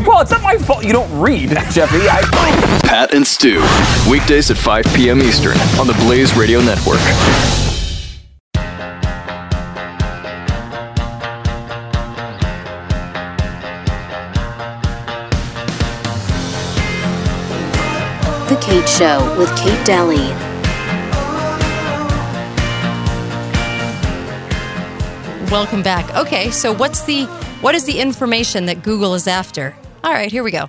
Well, 0.06 0.22
it's 0.22 0.30
not 0.30 0.40
my 0.40 0.56
fault 0.56 0.86
you 0.86 0.94
don't 0.94 1.20
read, 1.20 1.50
Jeffy. 1.70 2.08
I, 2.08 2.22
Pat 2.82 3.12
and 3.12 3.26
Stu. 3.26 3.60
Weekdays 4.10 4.50
at 4.50 4.56
5 4.56 4.86
p.m. 4.94 5.20
Eastern 5.20 5.58
on 5.78 5.86
the 5.86 5.94
Blaze 6.06 6.34
Radio 6.34 6.62
Network. 6.62 7.65
Show 18.98 19.36
with 19.36 19.54
Kate 19.58 19.84
Dalley. 19.84 20.16
Welcome 25.50 25.82
back. 25.82 26.16
Okay, 26.16 26.50
so 26.50 26.72
what's 26.72 27.02
the 27.02 27.26
what 27.60 27.74
is 27.74 27.84
the 27.84 28.00
information 28.00 28.64
that 28.66 28.82
Google 28.82 29.12
is 29.12 29.26
after? 29.28 29.76
All 30.02 30.12
right, 30.12 30.32
here 30.32 30.42
we 30.42 30.50
go. 30.50 30.68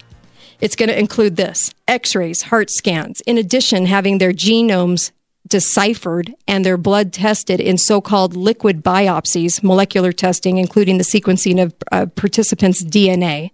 It's 0.60 0.76
going 0.76 0.90
to 0.90 1.00
include 1.00 1.38
this: 1.38 1.74
X-rays, 1.88 2.42
heart 2.42 2.70
scans. 2.70 3.22
In 3.22 3.38
addition, 3.38 3.86
having 3.86 4.18
their 4.18 4.34
genomes 4.34 5.12
deciphered 5.48 6.36
and 6.50 6.66
their 6.66 6.76
blood 6.76 7.14
tested 7.14 7.62
in 7.62 7.78
so-called 7.78 8.36
liquid 8.36 8.84
biopsies, 8.84 9.64
molecular 9.64 10.12
testing, 10.12 10.58
including 10.58 10.98
the 10.98 11.06
sequencing 11.06 11.64
of 11.64 11.74
uh, 11.94 12.08
participants' 12.08 12.84
DNA. 12.84 13.52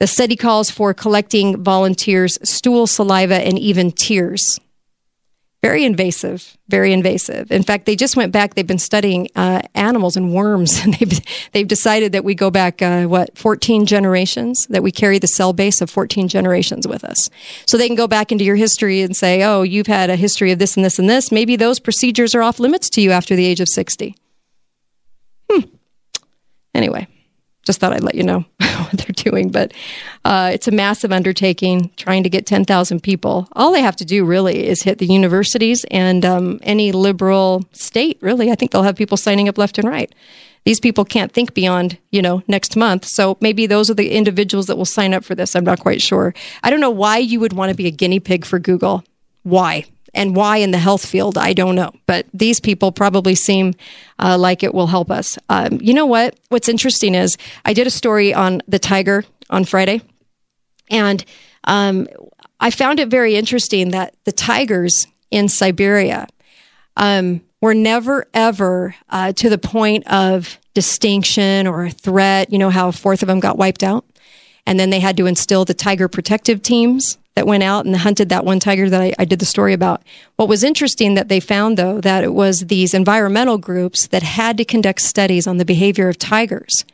The 0.00 0.06
study 0.06 0.34
calls 0.34 0.70
for 0.70 0.94
collecting 0.94 1.62
volunteers' 1.62 2.38
stool, 2.42 2.86
saliva, 2.86 3.34
and 3.34 3.58
even 3.58 3.92
tears. 3.92 4.58
Very 5.62 5.84
invasive, 5.84 6.56
very 6.68 6.90
invasive. 6.94 7.52
In 7.52 7.62
fact, 7.62 7.84
they 7.84 7.94
just 7.94 8.16
went 8.16 8.32
back. 8.32 8.54
They've 8.54 8.66
been 8.66 8.78
studying 8.78 9.28
uh, 9.36 9.60
animals 9.74 10.16
and 10.16 10.32
worms, 10.32 10.80
and 10.82 10.94
they've 10.94 11.20
they've 11.52 11.68
decided 11.68 12.12
that 12.12 12.24
we 12.24 12.34
go 12.34 12.50
back 12.50 12.80
uh, 12.80 13.04
what 13.04 13.36
14 13.36 13.84
generations. 13.84 14.66
That 14.70 14.82
we 14.82 14.90
carry 14.90 15.18
the 15.18 15.26
cell 15.26 15.52
base 15.52 15.82
of 15.82 15.90
14 15.90 16.28
generations 16.28 16.88
with 16.88 17.04
us, 17.04 17.28
so 17.66 17.76
they 17.76 17.86
can 17.86 17.94
go 17.94 18.08
back 18.08 18.32
into 18.32 18.42
your 18.42 18.56
history 18.56 19.02
and 19.02 19.14
say, 19.14 19.42
"Oh, 19.42 19.60
you've 19.60 19.86
had 19.86 20.08
a 20.08 20.16
history 20.16 20.50
of 20.50 20.58
this 20.58 20.76
and 20.76 20.84
this 20.84 20.98
and 20.98 21.10
this. 21.10 21.30
Maybe 21.30 21.56
those 21.56 21.78
procedures 21.78 22.34
are 22.34 22.40
off 22.40 22.58
limits 22.58 22.88
to 22.90 23.02
you 23.02 23.10
after 23.10 23.36
the 23.36 23.44
age 23.44 23.60
of 23.60 23.68
60." 23.68 24.16
Hmm. 25.50 25.68
Anyway, 26.74 27.06
just 27.64 27.80
thought 27.80 27.92
I'd 27.92 28.02
let 28.02 28.14
you 28.14 28.22
know 28.22 28.44
what 28.58 28.92
they're 28.92 29.30
doing. 29.30 29.50
But 29.50 29.72
uh, 30.24 30.50
it's 30.52 30.68
a 30.68 30.72
massive 30.72 31.12
undertaking 31.12 31.90
trying 31.96 32.22
to 32.22 32.30
get 32.30 32.46
10,000 32.46 33.02
people. 33.02 33.48
All 33.52 33.72
they 33.72 33.82
have 33.82 33.96
to 33.96 34.04
do 34.04 34.24
really 34.24 34.66
is 34.66 34.82
hit 34.82 34.98
the 34.98 35.06
universities 35.06 35.84
and 35.90 36.24
um, 36.24 36.60
any 36.62 36.92
liberal 36.92 37.64
state, 37.72 38.18
really. 38.20 38.50
I 38.50 38.54
think 38.54 38.70
they'll 38.70 38.82
have 38.82 38.96
people 38.96 39.16
signing 39.16 39.48
up 39.48 39.58
left 39.58 39.78
and 39.78 39.88
right. 39.88 40.12
These 40.64 40.80
people 40.80 41.04
can't 41.04 41.32
think 41.32 41.54
beyond, 41.54 41.98
you 42.10 42.20
know, 42.20 42.42
next 42.46 42.76
month. 42.76 43.06
So 43.06 43.38
maybe 43.40 43.66
those 43.66 43.88
are 43.88 43.94
the 43.94 44.10
individuals 44.10 44.66
that 44.66 44.76
will 44.76 44.84
sign 44.84 45.14
up 45.14 45.24
for 45.24 45.34
this. 45.34 45.56
I'm 45.56 45.64
not 45.64 45.80
quite 45.80 46.02
sure. 46.02 46.34
I 46.62 46.70
don't 46.70 46.80
know 46.80 46.90
why 46.90 47.18
you 47.18 47.40
would 47.40 47.54
want 47.54 47.70
to 47.70 47.76
be 47.76 47.86
a 47.86 47.90
guinea 47.90 48.20
pig 48.20 48.44
for 48.44 48.58
Google. 48.58 49.02
Why? 49.42 49.84
And 50.14 50.34
why 50.34 50.58
in 50.58 50.70
the 50.70 50.78
health 50.78 51.04
field, 51.06 51.38
I 51.38 51.52
don't 51.52 51.74
know. 51.74 51.92
But 52.06 52.26
these 52.34 52.60
people 52.60 52.92
probably 52.92 53.34
seem 53.34 53.74
uh, 54.18 54.36
like 54.38 54.62
it 54.62 54.74
will 54.74 54.88
help 54.88 55.10
us. 55.10 55.38
Um, 55.48 55.78
you 55.80 55.94
know 55.94 56.06
what? 56.06 56.38
What's 56.48 56.68
interesting 56.68 57.14
is 57.14 57.36
I 57.64 57.72
did 57.72 57.86
a 57.86 57.90
story 57.90 58.34
on 58.34 58.62
the 58.66 58.78
tiger 58.78 59.24
on 59.50 59.64
Friday, 59.64 60.02
and 60.90 61.24
um, 61.64 62.08
I 62.58 62.70
found 62.70 63.00
it 63.00 63.08
very 63.08 63.36
interesting 63.36 63.90
that 63.90 64.14
the 64.24 64.32
tigers 64.32 65.06
in 65.30 65.48
Siberia 65.48 66.26
um, 66.96 67.40
were 67.60 67.74
never 67.74 68.26
ever 68.34 68.94
uh, 69.08 69.32
to 69.34 69.48
the 69.48 69.58
point 69.58 70.06
of 70.08 70.58
distinction 70.74 71.66
or 71.66 71.84
a 71.84 71.90
threat. 71.90 72.52
You 72.52 72.58
know 72.58 72.70
how 72.70 72.88
a 72.88 72.92
fourth 72.92 73.22
of 73.22 73.28
them 73.28 73.40
got 73.40 73.58
wiped 73.58 73.82
out? 73.82 74.04
And 74.66 74.78
then 74.78 74.90
they 74.90 75.00
had 75.00 75.16
to 75.16 75.26
instill 75.26 75.64
the 75.64 75.74
tiger 75.74 76.08
protective 76.08 76.62
teams 76.62 77.18
that 77.34 77.46
went 77.46 77.62
out 77.62 77.84
and 77.86 77.96
hunted 77.96 78.28
that 78.28 78.44
one 78.44 78.60
tiger 78.60 78.90
that 78.90 79.00
I, 79.00 79.12
I, 79.18 79.24
did 79.24 79.38
the 79.38 79.46
story 79.46 79.72
about. 79.72 80.02
What 80.36 80.48
was 80.48 80.64
interesting 80.64 81.14
that 81.14 81.28
they 81.28 81.40
found 81.40 81.76
though, 81.76 82.00
that 82.00 82.24
it 82.24 82.34
was 82.34 82.66
these 82.66 82.92
environmental 82.92 83.56
groups 83.56 84.08
that 84.08 84.22
had 84.22 84.56
to 84.58 84.64
conduct 84.64 85.00
studies 85.00 85.46
on 85.46 85.56
the 85.56 85.64
behavior 85.64 86.08
of 86.08 86.18
tigers. 86.18 86.84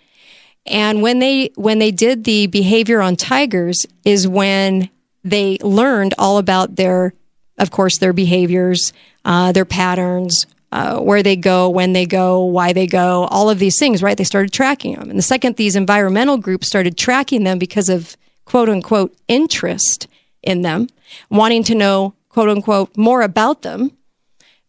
And 0.67 1.01
when 1.01 1.21
they, 1.21 1.51
when 1.55 1.79
they 1.79 1.91
did 1.91 2.25
the 2.25 2.49
behavior 2.49 3.01
on 3.01 3.17
tigers 3.17 3.87
is 4.05 4.29
when 4.29 4.91
they 5.25 5.59
learned 5.63 6.15
all 6.19 6.39
about 6.39 6.77
their, 6.77 7.15
of 7.59 7.71
course, 7.71 7.99
their 7.99 8.13
behaviors, 8.13 8.93
uh, 9.25 9.53
their 9.53 9.65
patterns, 9.65 10.47
uh, 10.73 10.99
where 10.99 11.23
they 11.23 11.37
go, 11.37 11.69
when 11.69 11.93
they 11.93 12.05
go, 12.05 12.45
why 12.45 12.73
they 12.73 12.87
go, 12.87 13.25
all 13.31 13.49
of 13.49 13.59
these 13.59 13.79
things, 13.79 14.03
right? 14.03 14.19
They 14.19 14.25
started 14.25 14.53
tracking 14.53 14.97
them. 14.97 15.09
And 15.09 15.19
the 15.19 15.23
second 15.23 15.57
these 15.57 15.77
environmental 15.77 16.37
groups 16.37 16.67
started 16.67 16.99
tracking 16.99 17.45
them 17.45 17.59
because 17.59 17.89
of 17.89 18.17
quote 18.45 18.69
unquote 18.69 19.17
interest 19.29 20.09
in 20.47 20.63
them, 20.63 20.89
wanting 21.31 21.63
to 21.65 21.75
know 21.75 22.15
quote 22.29 22.49
unquote 22.49 22.97
more 22.97 23.23
about 23.23 23.63
them, 23.63 23.93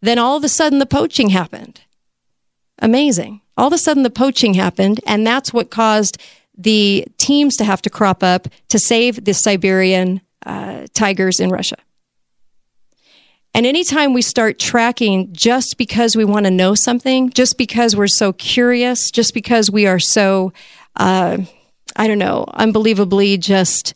then 0.00 0.18
all 0.18 0.36
of 0.36 0.44
a 0.44 0.48
sudden 0.48 0.78
the 0.78 0.86
poaching 0.86 1.30
happened. 1.30 1.82
Amazing. 2.78 3.40
All 3.56 3.66
of 3.66 3.72
a 3.72 3.78
sudden 3.78 4.04
the 4.04 4.10
poaching 4.10 4.54
happened, 4.54 5.00
and 5.06 5.26
that's 5.26 5.52
what 5.52 5.70
caused 5.70 6.16
the 6.56 7.06
teams 7.18 7.56
to 7.56 7.64
have 7.64 7.82
to 7.82 7.90
crop 7.90 8.22
up 8.22 8.48
to 8.68 8.78
save 8.78 9.24
the 9.24 9.34
Siberian 9.34 10.20
uh, 10.46 10.86
tigers 10.94 11.40
in 11.40 11.50
Russia. 11.50 11.76
And 13.54 13.66
anytime 13.66 14.12
we 14.12 14.22
start 14.22 14.58
tracking 14.58 15.32
just 15.32 15.76
because 15.78 16.14
we 16.16 16.24
want 16.24 16.46
to 16.46 16.50
know 16.50 16.74
something, 16.74 17.30
just 17.30 17.58
because 17.58 17.96
we're 17.96 18.06
so 18.06 18.32
curious, 18.32 19.10
just 19.10 19.34
because 19.34 19.70
we 19.70 19.86
are 19.86 19.98
so, 19.98 20.52
uh, 20.96 21.38
I 21.96 22.06
don't 22.06 22.18
know, 22.18 22.44
unbelievably 22.54 23.38
just, 23.38 23.94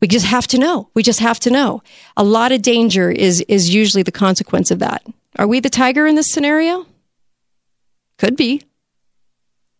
we 0.00 0.08
just 0.08 0.26
have 0.26 0.46
to 0.48 0.58
know. 0.58 0.88
We 0.94 1.02
just 1.02 1.20
have 1.20 1.40
to 1.40 1.50
know. 1.50 1.82
A 2.16 2.24
lot 2.24 2.52
of 2.52 2.62
danger 2.62 3.10
is, 3.10 3.40
is 3.48 3.74
usually 3.74 4.02
the 4.02 4.12
consequence 4.12 4.70
of 4.70 4.78
that. 4.78 5.04
Are 5.36 5.46
we 5.46 5.60
the 5.60 5.70
tiger 5.70 6.06
in 6.06 6.14
this 6.14 6.30
scenario? 6.30 6.86
Could 8.16 8.36
be. 8.36 8.62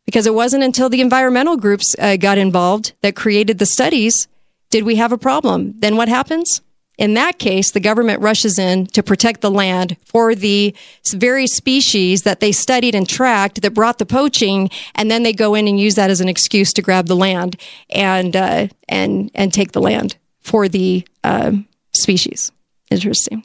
Because 0.07 0.27
it 0.27 0.35
wasn't 0.35 0.65
until 0.65 0.89
the 0.89 1.01
environmental 1.01 1.57
groups 1.57 1.95
uh, 1.99 2.17
got 2.17 2.39
involved 2.39 2.93
that 3.03 3.15
created 3.15 3.59
the 3.59 3.67
studies 3.67 4.29
did 4.71 4.85
we 4.85 4.97
have 4.97 5.13
a 5.13 5.19
problem. 5.19 5.75
Then 5.79 5.97
what 5.97 6.09
happens? 6.09 6.61
In 6.99 7.15
that 7.15 7.39
case, 7.39 7.71
the 7.71 7.81
government 7.81 8.21
rushes 8.21 8.59
in 8.59 8.87
to 8.89 9.05
protect 9.05 9.41
the 9.41 9.53
land 9.53 9.97
for 10.05 10.35
the 10.35 10.75
very 11.15 11.47
species 11.47 12.23
that 12.23 12.41
they 12.41 12.51
studied 12.51 12.95
and 12.95 13.09
tracked 13.09 13.63
that 13.63 13.71
brought 13.73 13.99
the 13.99 14.07
poaching, 14.07 14.69
and 14.97 15.09
then 15.09 15.23
they 15.23 15.33
go 15.33 15.55
in 15.55 15.69
and 15.69 15.79
use 15.79 15.95
that 15.95 16.11
as 16.11 16.21
an 16.21 16.29
excuse 16.29 16.73
to 16.73 16.83
grab 16.83 17.07
the 17.07 17.17
land 17.17 17.57
and 17.91 18.35
uh, 18.35 18.67
and 18.89 19.31
and 19.35 19.55
take 19.55 19.73
the 19.73 19.81
land 19.81 20.17
for 20.41 20.69
the 20.69 21.07
uh, 21.23 21.53
species. 21.93 22.51
Interesting. 22.91 23.45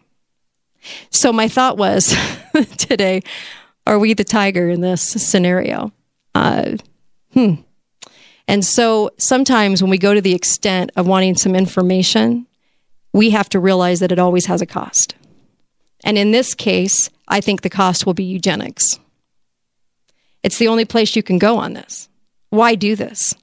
So 1.12 1.32
my 1.32 1.48
thought 1.48 1.78
was 1.78 2.18
today: 2.78 3.22
Are 3.86 4.00
we 4.00 4.16
the 4.16 4.24
tiger 4.24 4.68
in 4.68 4.82
this 4.82 5.04
scenario? 5.04 5.92
Uh, 6.34 6.78
hmm. 7.34 7.54
And 8.48 8.66
so 8.66 9.12
sometimes 9.18 9.82
when 9.82 9.92
we 9.92 10.00
go 10.00 10.14
to 10.14 10.22
the 10.22 10.34
extent 10.34 10.92
of 10.96 11.08
wanting 11.08 11.36
some 11.36 11.56
information 11.56 12.48
we 13.14 13.30
have 13.30 13.48
to 13.50 13.60
realize 13.60 14.00
that 14.00 14.12
it 14.12 14.20
always 14.20 14.48
has 14.48 14.62
a 14.62 14.66
cost. 14.66 15.16
And 16.04 16.18
in 16.18 16.32
this 16.32 16.54
case, 16.54 17.10
I 17.28 17.40
think 17.40 17.62
the 17.62 17.70
cost 17.70 18.06
will 18.06 18.14
be 18.14 18.24
eugenics. 18.24 19.00
It's 20.42 20.58
the 20.58 20.68
only 20.68 20.84
place 20.84 21.16
you 21.16 21.24
can 21.24 21.38
go 21.38 21.58
on 21.58 21.74
this. 21.74 22.10
Why 22.50 22.76
do 22.76 22.96
this? 22.96 23.34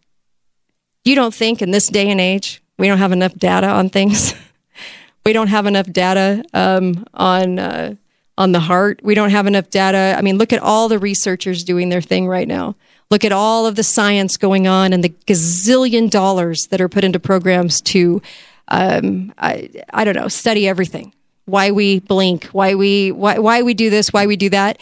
You 1.04 1.14
don't 1.14 1.34
think 1.34 1.62
in 1.62 1.70
this 1.70 1.88
day 1.88 2.10
and 2.10 2.20
age 2.20 2.62
we 2.78 2.86
don't 2.86 2.98
have 2.98 3.12
enough 3.12 3.34
data 3.34 3.68
on 3.68 3.88
things? 3.88 4.34
we 5.24 5.32
don't 5.32 5.48
have 5.48 5.66
enough 5.66 5.90
data 5.90 6.44
um, 6.52 7.06
on 7.14 7.58
uh, 7.58 7.94
on 8.36 8.52
the 8.52 8.60
heart. 8.60 9.00
We 9.02 9.14
don't 9.14 9.30
have 9.30 9.46
enough 9.46 9.70
data. 9.70 10.14
I 10.16 10.22
mean, 10.22 10.38
look 10.38 10.52
at 10.52 10.62
all 10.62 10.88
the 10.88 10.98
researchers 10.98 11.62
doing 11.62 11.90
their 11.90 12.00
thing 12.00 12.26
right 12.26 12.48
now. 12.48 12.74
Look 13.10 13.24
at 13.24 13.32
all 13.32 13.66
of 13.66 13.74
the 13.74 13.82
science 13.82 14.36
going 14.36 14.66
on 14.66 14.92
and 14.92 15.04
the 15.04 15.10
gazillion 15.26 16.08
dollars 16.08 16.68
that 16.70 16.80
are 16.80 16.88
put 16.88 17.04
into 17.04 17.18
programs 17.18 17.80
to, 17.82 18.22
um, 18.70 19.32
I, 19.38 19.70
I 19.92 20.04
don't 20.04 20.16
know, 20.16 20.28
study 20.28 20.68
everything. 20.68 21.12
Why 21.44 21.70
we 21.70 22.00
blink, 22.00 22.44
why 22.46 22.74
we 22.74 23.10
why, 23.10 23.38
why 23.38 23.62
we 23.62 23.74
do 23.74 23.90
this, 23.90 24.12
why 24.12 24.26
we 24.26 24.36
do 24.36 24.50
that. 24.50 24.78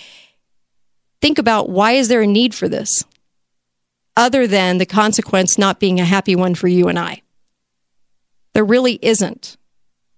Think 1.20 1.38
about 1.38 1.70
why 1.70 1.92
is 1.92 2.08
there 2.08 2.20
a 2.22 2.26
need 2.26 2.54
for 2.54 2.68
this, 2.68 3.04
other 4.16 4.46
than 4.46 4.78
the 4.78 4.86
consequence 4.86 5.58
not 5.58 5.80
being 5.80 5.98
a 5.98 6.04
happy 6.04 6.36
one 6.36 6.54
for 6.54 6.68
you 6.68 6.88
and 6.88 6.98
I. 6.98 7.22
There 8.52 8.64
really 8.64 8.98
isn't. 9.02 9.56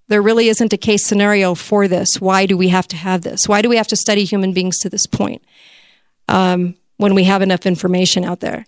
There 0.08 0.22
really 0.22 0.48
isn't 0.48 0.72
a 0.72 0.76
case 0.76 1.06
scenario 1.06 1.54
for 1.54 1.86
this. 1.86 2.20
Why 2.20 2.46
do 2.46 2.56
we 2.56 2.68
have 2.68 2.88
to 2.88 2.96
have 2.96 3.22
this? 3.22 3.46
Why 3.46 3.62
do 3.62 3.68
we 3.68 3.76
have 3.76 3.86
to 3.88 3.96
study 3.96 4.24
human 4.24 4.52
beings 4.52 4.78
to 4.78 4.90
this 4.90 5.06
point? 5.06 5.42
Um, 6.28 6.74
when 6.96 7.14
we 7.14 7.24
have 7.24 7.42
enough 7.42 7.64
information 7.64 8.24
out 8.24 8.40
there. 8.40 8.66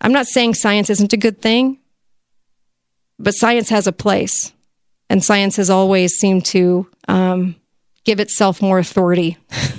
I'm 0.00 0.12
not 0.12 0.26
saying 0.26 0.54
science 0.54 0.88
isn't 0.90 1.12
a 1.12 1.16
good 1.16 1.40
thing, 1.40 1.78
but 3.18 3.34
science 3.34 3.68
has 3.68 3.86
a 3.86 3.92
place. 3.92 4.52
And 5.10 5.22
science 5.22 5.56
has 5.56 5.70
always 5.70 6.14
seemed 6.14 6.44
to 6.46 6.88
um, 7.08 7.56
give 8.04 8.20
itself 8.20 8.62
more 8.62 8.78
authority 8.78 9.36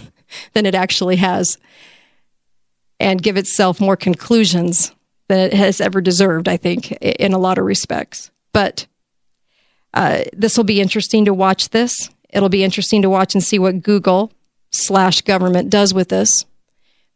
than 0.53 0.65
it 0.65 0.75
actually 0.75 1.17
has 1.17 1.57
and 2.99 3.21
give 3.21 3.37
itself 3.37 3.81
more 3.81 3.97
conclusions 3.97 4.93
than 5.27 5.39
it 5.39 5.53
has 5.53 5.81
ever 5.81 6.01
deserved, 6.01 6.47
I 6.47 6.57
think, 6.57 6.91
in 6.91 7.33
a 7.33 7.39
lot 7.39 7.57
of 7.57 7.65
respects. 7.65 8.31
But 8.53 8.85
uh, 9.93 10.23
this 10.33 10.55
will 10.57 10.63
be 10.63 10.81
interesting 10.81 11.25
to 11.25 11.33
watch 11.33 11.69
this. 11.69 12.09
It'll 12.29 12.49
be 12.49 12.63
interesting 12.63 13.01
to 13.01 13.09
watch 13.09 13.33
and 13.33 13.43
see 13.43 13.59
what 13.59 13.81
Google 13.81 14.31
slash 14.71 15.21
government 15.21 15.69
does 15.69 15.93
with 15.93 16.09
this 16.09 16.45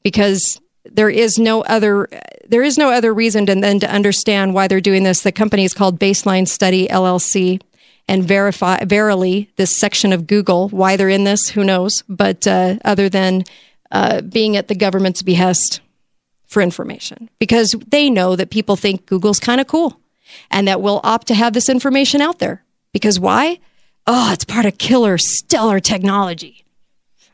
because 0.03 0.59
there 0.85 1.09
is 1.09 1.37
no 1.37 1.61
other 1.63 2.07
there 2.47 2.63
is 2.63 2.77
no 2.77 2.89
other 2.89 3.13
reason 3.13 3.45
than, 3.45 3.61
than 3.61 3.79
to 3.79 3.91
understand 3.91 4.53
why 4.53 4.67
they're 4.67 4.81
doing 4.81 5.03
this. 5.03 5.21
The 5.21 5.31
company 5.31 5.63
is 5.63 5.73
called 5.73 5.99
Baseline 5.99 6.47
Study 6.47 6.87
LLC, 6.87 7.61
and 8.07 8.23
verify 8.23 8.83
verily 8.85 9.51
this 9.55 9.79
section 9.79 10.11
of 10.11 10.25
Google 10.25 10.69
why 10.69 10.97
they're 10.97 11.09
in 11.09 11.25
this. 11.25 11.49
Who 11.49 11.63
knows? 11.63 12.03
But 12.09 12.47
uh, 12.47 12.77
other 12.83 13.07
than 13.07 13.43
uh, 13.91 14.21
being 14.21 14.57
at 14.57 14.67
the 14.67 14.75
government's 14.75 15.21
behest 15.21 15.81
for 16.47 16.61
information, 16.61 17.29
because 17.37 17.75
they 17.87 18.09
know 18.09 18.35
that 18.35 18.49
people 18.49 18.75
think 18.75 19.05
Google's 19.05 19.39
kind 19.39 19.61
of 19.61 19.67
cool, 19.67 19.99
and 20.49 20.67
that 20.67 20.81
we'll 20.81 21.01
opt 21.03 21.27
to 21.27 21.35
have 21.35 21.53
this 21.53 21.69
information 21.69 22.21
out 22.21 22.39
there. 22.39 22.63
Because 22.91 23.19
why? 23.19 23.59
Oh, 24.07 24.33
it's 24.33 24.45
part 24.45 24.65
of 24.65 24.79
killer 24.79 25.19
stellar 25.19 25.79
technology. 25.79 26.65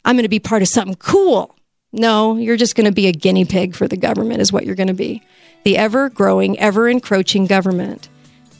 I'm 0.04 0.16
going 0.16 0.24
to 0.24 0.30
be 0.30 0.39
part 0.39 0.62
of 0.62 0.68
something 0.68 0.96
cool. 0.96 1.56
No, 1.96 2.36
you're 2.36 2.58
just 2.58 2.76
going 2.76 2.86
to 2.86 2.91
be 2.91 3.08
a 3.08 3.14
guinea 3.14 3.46
pig 3.46 3.74
for 3.74 3.88
the 3.88 3.96
government, 3.96 4.41
is 4.41 4.52
what 4.52 4.66
you're 4.66 4.76
going 4.76 4.88
to 4.88 4.93
be. 4.93 5.24
The 5.64 5.78
ever 5.78 6.10
growing, 6.10 6.60
ever 6.60 6.89
encroaching 6.89 7.48
government 7.48 8.10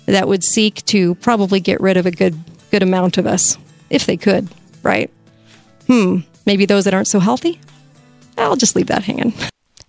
that 0.06 0.28
would 0.28 0.44
seek 0.44 0.86
to 0.86 1.16
probably 1.16 1.60
get 1.60 1.82
rid 1.82 1.98
of 1.98 2.06
a 2.06 2.12
good, 2.12 2.40
good 2.72 2.82
amount 2.82 3.18
of 3.18 3.28
us, 3.28 3.58
if 3.90 4.06
they 4.06 4.16
could, 4.16 4.48
right? 4.84 5.12
Hmm, 5.88 6.20
maybe 6.46 6.66
those 6.66 6.86
that 6.86 6.94
aren't 6.94 7.10
so 7.10 7.20
healthy? 7.20 7.60
I'll 8.38 8.56
just 8.56 8.76
leave 8.76 8.88
that 8.88 9.04
hanging. 9.04 9.34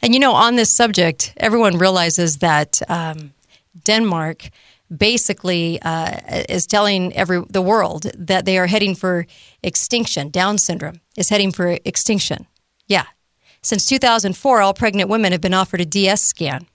And 0.02 0.12
you 0.12 0.18
know, 0.18 0.32
on 0.32 0.56
this 0.56 0.70
subject, 0.70 1.32
everyone 1.36 1.78
realizes 1.78 2.38
that 2.38 2.82
um, 2.88 3.32
Denmark 3.84 4.50
basically 4.94 5.80
uh, 5.82 6.18
is 6.48 6.66
telling 6.66 7.14
every 7.14 7.42
the 7.48 7.62
world 7.62 8.06
that 8.14 8.44
they 8.44 8.58
are 8.58 8.66
heading 8.66 8.94
for 8.94 9.26
extinction. 9.62 10.30
Down 10.30 10.58
syndrome 10.58 11.00
is 11.16 11.28
heading 11.28 11.52
for 11.52 11.78
extinction. 11.84 12.46
Yeah, 12.86 13.04
since 13.66 13.84
2004, 13.86 14.62
all 14.62 14.74
pregnant 14.74 15.10
women 15.10 15.32
have 15.32 15.40
been 15.40 15.52
offered 15.52 15.80
a 15.80 15.84
DS 15.84 16.22
scan. 16.22 16.68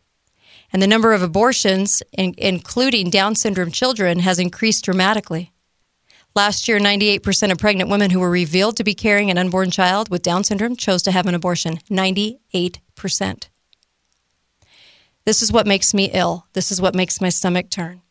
And 0.73 0.81
the 0.81 0.87
number 0.87 1.13
of 1.13 1.21
abortions, 1.21 2.03
in, 2.11 2.35
including 2.37 3.09
Down 3.09 3.33
syndrome 3.33 3.71
children, 3.71 4.19
has 4.19 4.39
increased 4.39 4.83
dramatically. 4.83 5.53
Last 6.35 6.67
year, 6.67 6.79
98% 6.79 7.49
of 7.49 7.57
pregnant 7.59 7.89
women 7.89 8.11
who 8.11 8.19
were 8.19 8.29
revealed 8.29 8.75
to 8.75 8.83
be 8.83 8.93
carrying 8.93 9.31
an 9.31 9.37
unborn 9.37 9.71
child 9.71 10.09
with 10.09 10.21
Down 10.21 10.43
syndrome 10.43 10.75
chose 10.75 11.01
to 11.03 11.13
have 11.13 11.27
an 11.27 11.33
abortion. 11.33 11.77
98%. 11.89 13.47
This 15.23 15.41
is 15.41 15.49
what 15.49 15.65
makes 15.65 15.93
me 15.93 16.11
ill. 16.13 16.45
This 16.51 16.73
is 16.73 16.81
what 16.81 16.93
makes 16.93 17.21
my 17.21 17.29
stomach 17.29 17.69
turn. 17.69 18.01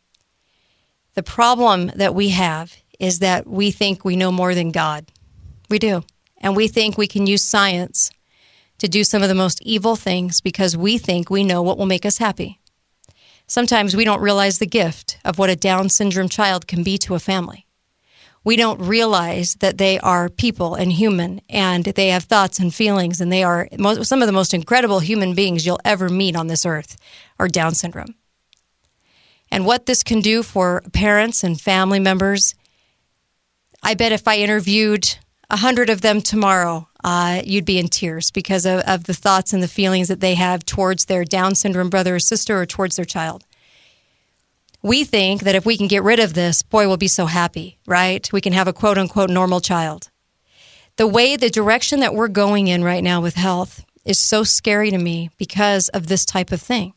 The 1.12 1.22
problem 1.22 1.92
that 1.96 2.14
we 2.14 2.30
have 2.30 2.78
is 2.98 3.18
that 3.18 3.46
we 3.46 3.72
think 3.72 4.06
we 4.06 4.16
know 4.16 4.32
more 4.32 4.54
than 4.54 4.70
God. 4.70 5.12
We 5.68 5.78
do. 5.78 6.02
And 6.38 6.56
we 6.56 6.66
think 6.66 6.96
we 6.96 7.06
can 7.06 7.26
use 7.26 7.44
science 7.44 8.10
to 8.80 8.88
do 8.88 9.04
some 9.04 9.22
of 9.22 9.28
the 9.28 9.34
most 9.34 9.62
evil 9.62 9.94
things 9.94 10.40
because 10.40 10.76
we 10.76 10.98
think 10.98 11.30
we 11.30 11.44
know 11.44 11.62
what 11.62 11.78
will 11.78 11.86
make 11.86 12.04
us 12.04 12.18
happy. 12.18 12.60
Sometimes 13.46 13.94
we 13.94 14.04
don't 14.04 14.20
realize 14.22 14.58
the 14.58 14.66
gift 14.66 15.18
of 15.24 15.38
what 15.38 15.50
a 15.50 15.56
Down 15.56 15.88
syndrome 15.88 16.28
child 16.28 16.66
can 16.66 16.82
be 16.82 16.98
to 16.98 17.14
a 17.14 17.20
family. 17.20 17.66
We 18.42 18.56
don't 18.56 18.80
realize 18.80 19.56
that 19.56 19.76
they 19.76 19.98
are 20.00 20.30
people 20.30 20.74
and 20.74 20.90
human 20.90 21.42
and 21.50 21.84
they 21.84 22.08
have 22.08 22.24
thoughts 22.24 22.58
and 22.58 22.74
feelings 22.74 23.20
and 23.20 23.30
they 23.30 23.42
are 23.42 23.68
most, 23.78 24.06
some 24.06 24.22
of 24.22 24.26
the 24.26 24.32
most 24.32 24.54
incredible 24.54 25.00
human 25.00 25.34
beings 25.34 25.66
you'll 25.66 25.80
ever 25.84 26.08
meet 26.08 26.36
on 26.36 26.46
this 26.46 26.64
earth 26.64 26.96
are 27.38 27.48
Down 27.48 27.74
syndrome. 27.74 28.14
And 29.50 29.66
what 29.66 29.86
this 29.86 30.02
can 30.02 30.20
do 30.20 30.42
for 30.42 30.82
parents 30.92 31.44
and 31.44 31.60
family 31.60 31.98
members, 31.98 32.54
I 33.82 33.94
bet 33.94 34.12
if 34.12 34.26
I 34.26 34.36
interviewed 34.36 35.18
a 35.50 35.56
hundred 35.56 35.90
of 35.90 36.00
them 36.00 36.20
tomorrow, 36.20 36.88
uh, 37.02 37.42
you'd 37.44 37.64
be 37.64 37.78
in 37.78 37.88
tears 37.88 38.30
because 38.30 38.64
of, 38.64 38.80
of 38.80 39.04
the 39.04 39.14
thoughts 39.14 39.52
and 39.52 39.62
the 39.62 39.68
feelings 39.68 40.08
that 40.08 40.20
they 40.20 40.34
have 40.36 40.64
towards 40.64 41.06
their 41.06 41.24
Down 41.24 41.54
syndrome 41.54 41.90
brother 41.90 42.14
or 42.14 42.20
sister 42.20 42.60
or 42.60 42.66
towards 42.66 42.96
their 42.96 43.04
child. 43.04 43.44
We 44.82 45.04
think 45.04 45.42
that 45.42 45.54
if 45.54 45.66
we 45.66 45.76
can 45.76 45.88
get 45.88 46.02
rid 46.02 46.20
of 46.20 46.34
this, 46.34 46.62
boy, 46.62 46.86
we'll 46.86 46.96
be 46.96 47.08
so 47.08 47.26
happy, 47.26 47.78
right? 47.86 48.32
We 48.32 48.40
can 48.40 48.52
have 48.52 48.68
a 48.68 48.72
quote 48.72 48.96
unquote 48.96 49.28
normal 49.28 49.60
child. 49.60 50.10
The 50.96 51.06
way, 51.06 51.36
the 51.36 51.50
direction 51.50 52.00
that 52.00 52.14
we're 52.14 52.28
going 52.28 52.68
in 52.68 52.84
right 52.84 53.04
now 53.04 53.20
with 53.20 53.34
health 53.34 53.84
is 54.04 54.18
so 54.18 54.42
scary 54.44 54.90
to 54.90 54.98
me 54.98 55.30
because 55.36 55.88
of 55.90 56.06
this 56.06 56.24
type 56.24 56.52
of 56.52 56.62
thing. 56.62 56.94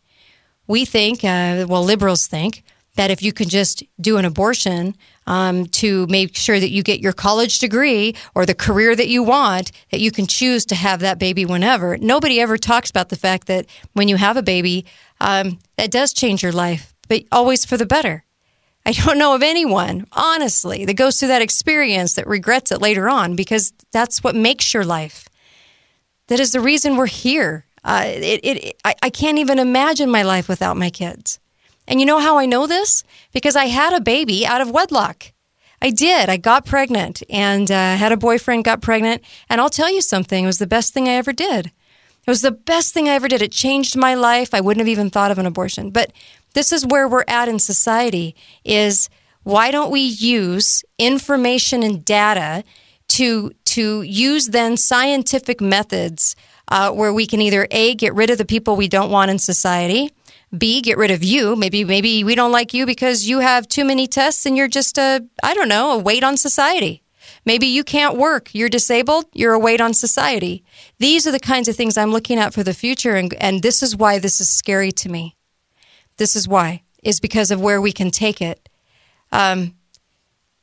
We 0.67 0.85
think, 0.85 1.23
uh, 1.23 1.65
well, 1.67 1.83
liberals 1.83 2.27
think, 2.27 2.63
that 2.95 3.11
if 3.11 3.21
you 3.21 3.33
can 3.33 3.49
just 3.49 3.83
do 3.99 4.17
an 4.17 4.25
abortion 4.25 4.95
um, 5.27 5.65
to 5.67 6.07
make 6.07 6.35
sure 6.35 6.59
that 6.59 6.69
you 6.69 6.83
get 6.83 6.99
your 6.99 7.13
college 7.13 7.59
degree 7.59 8.15
or 8.35 8.45
the 8.45 8.55
career 8.55 8.95
that 8.95 9.07
you 9.07 9.23
want, 9.23 9.71
that 9.91 9.99
you 9.99 10.11
can 10.11 10.27
choose 10.27 10.65
to 10.67 10.75
have 10.75 10.99
that 11.01 11.19
baby 11.19 11.45
whenever. 11.45 11.97
Nobody 11.97 12.39
ever 12.39 12.57
talks 12.57 12.89
about 12.89 13.09
the 13.09 13.15
fact 13.15 13.47
that 13.47 13.65
when 13.93 14.07
you 14.07 14.17
have 14.17 14.37
a 14.37 14.43
baby, 14.43 14.85
um, 15.19 15.59
that 15.77 15.91
does 15.91 16.13
change 16.13 16.43
your 16.43 16.51
life, 16.51 16.93
but 17.07 17.23
always 17.31 17.65
for 17.65 17.77
the 17.77 17.85
better. 17.85 18.23
I 18.85 18.91
don't 18.91 19.17
know 19.17 19.33
of 19.33 19.43
anyone, 19.43 20.07
honestly, 20.11 20.85
that 20.85 20.95
goes 20.95 21.17
through 21.17 21.29
that 21.29 21.41
experience 21.41 22.15
that 22.15 22.27
regrets 22.27 22.71
it 22.71 22.81
later 22.81 23.07
on 23.07 23.35
because 23.35 23.71
that's 23.91 24.23
what 24.23 24.35
makes 24.35 24.73
your 24.73 24.83
life. 24.83 25.29
That 26.27 26.39
is 26.39 26.51
the 26.51 26.59
reason 26.59 26.97
we're 26.97 27.05
here. 27.05 27.65
Uh, 27.83 28.03
it, 28.05 28.39
it, 28.43 28.75
I, 28.83 28.95
I 29.03 29.09
can't 29.09 29.39
even 29.39 29.59
imagine 29.59 30.09
my 30.09 30.23
life 30.23 30.47
without 30.49 30.77
my 30.77 30.89
kids. 30.89 31.39
And 31.87 31.99
you 31.99 32.05
know 32.05 32.19
how 32.19 32.37
I 32.37 32.45
know 32.45 32.67
this? 32.67 33.03
Because 33.33 33.55
I 33.55 33.65
had 33.65 33.93
a 33.93 34.01
baby 34.01 34.45
out 34.45 34.61
of 34.61 34.71
wedlock. 34.71 35.31
I 35.81 35.89
did. 35.89 36.29
I 36.29 36.37
got 36.37 36.65
pregnant 36.65 37.23
and 37.29 37.69
uh, 37.69 37.97
had 37.97 38.13
a 38.13 38.17
boyfriend, 38.17 38.63
got 38.63 38.81
pregnant. 38.81 39.21
And 39.49 39.59
I'll 39.59 39.69
tell 39.69 39.93
you 39.93 40.01
something, 40.01 40.45
it 40.45 40.47
was 40.47 40.59
the 40.59 40.67
best 40.67 40.93
thing 40.93 41.09
I 41.09 41.13
ever 41.13 41.33
did. 41.33 41.67
It 41.67 42.31
was 42.31 42.41
the 42.41 42.51
best 42.51 42.93
thing 42.93 43.09
I 43.09 43.13
ever 43.13 43.27
did. 43.27 43.41
It 43.41 43.51
changed 43.51 43.97
my 43.97 44.13
life. 44.13 44.53
I 44.53 44.61
wouldn't 44.61 44.79
have 44.79 44.91
even 44.91 45.09
thought 45.09 45.31
of 45.31 45.39
an 45.39 45.45
abortion. 45.45 45.89
But 45.89 46.13
this 46.53 46.71
is 46.71 46.85
where 46.85 47.07
we're 47.07 47.25
at 47.27 47.49
in 47.49 47.59
society 47.59 48.33
is 48.63 49.09
why 49.43 49.71
don't 49.71 49.91
we 49.91 49.99
use 49.99 50.85
information 50.97 51.83
and 51.83 52.03
data 52.05 52.63
to 53.09 53.51
to 53.65 54.01
use 54.03 54.47
then 54.47 54.77
scientific 54.77 55.59
methods 55.59 56.37
uh, 56.69 56.91
where 56.91 57.13
we 57.13 57.27
can 57.27 57.41
either 57.41 57.67
a 57.71 57.93
get 57.95 58.13
rid 58.13 58.29
of 58.29 58.37
the 58.37 58.45
people 58.45 58.77
we 58.77 58.87
don't 58.87 59.11
want 59.11 59.29
in 59.29 59.37
society 59.37 60.09
B, 60.55 60.81
get 60.81 60.97
rid 60.97 61.11
of 61.11 61.23
you. 61.23 61.55
Maybe 61.55 61.83
maybe 61.83 62.23
we 62.23 62.35
don't 62.35 62.51
like 62.51 62.73
you 62.73 62.85
because 62.85 63.27
you 63.27 63.39
have 63.39 63.67
too 63.67 63.83
many 63.83 64.07
tests 64.07 64.45
and 64.45 64.55
you're 64.55 64.67
just 64.67 64.97
a 64.97 65.25
I 65.41 65.53
don't 65.53 65.69
know, 65.69 65.91
a 65.91 65.97
weight 65.97 66.23
on 66.23 66.37
society. 66.37 67.03
Maybe 67.45 67.65
you 67.65 67.83
can't 67.83 68.17
work, 68.17 68.53
you're 68.53 68.69
disabled, 68.69 69.25
you're 69.33 69.53
a 69.53 69.59
weight 69.59 69.81
on 69.81 69.93
society. 69.93 70.63
These 70.99 71.25
are 71.27 71.31
the 71.31 71.39
kinds 71.39 71.67
of 71.67 71.75
things 71.75 71.97
I'm 71.97 72.11
looking 72.11 72.37
at 72.37 72.53
for 72.53 72.63
the 72.63 72.73
future 72.73 73.15
and 73.15 73.33
and 73.35 73.61
this 73.61 73.81
is 73.81 73.95
why 73.95 74.19
this 74.19 74.39
is 74.39 74.49
scary 74.49 74.91
to 74.91 75.09
me. 75.09 75.35
This 76.17 76.35
is 76.35 76.47
why 76.47 76.83
is 77.01 77.19
because 77.19 77.51
of 77.51 77.59
where 77.59 77.81
we 77.81 77.91
can 77.91 78.11
take 78.11 78.41
it. 78.41 78.69
Um, 79.31 79.73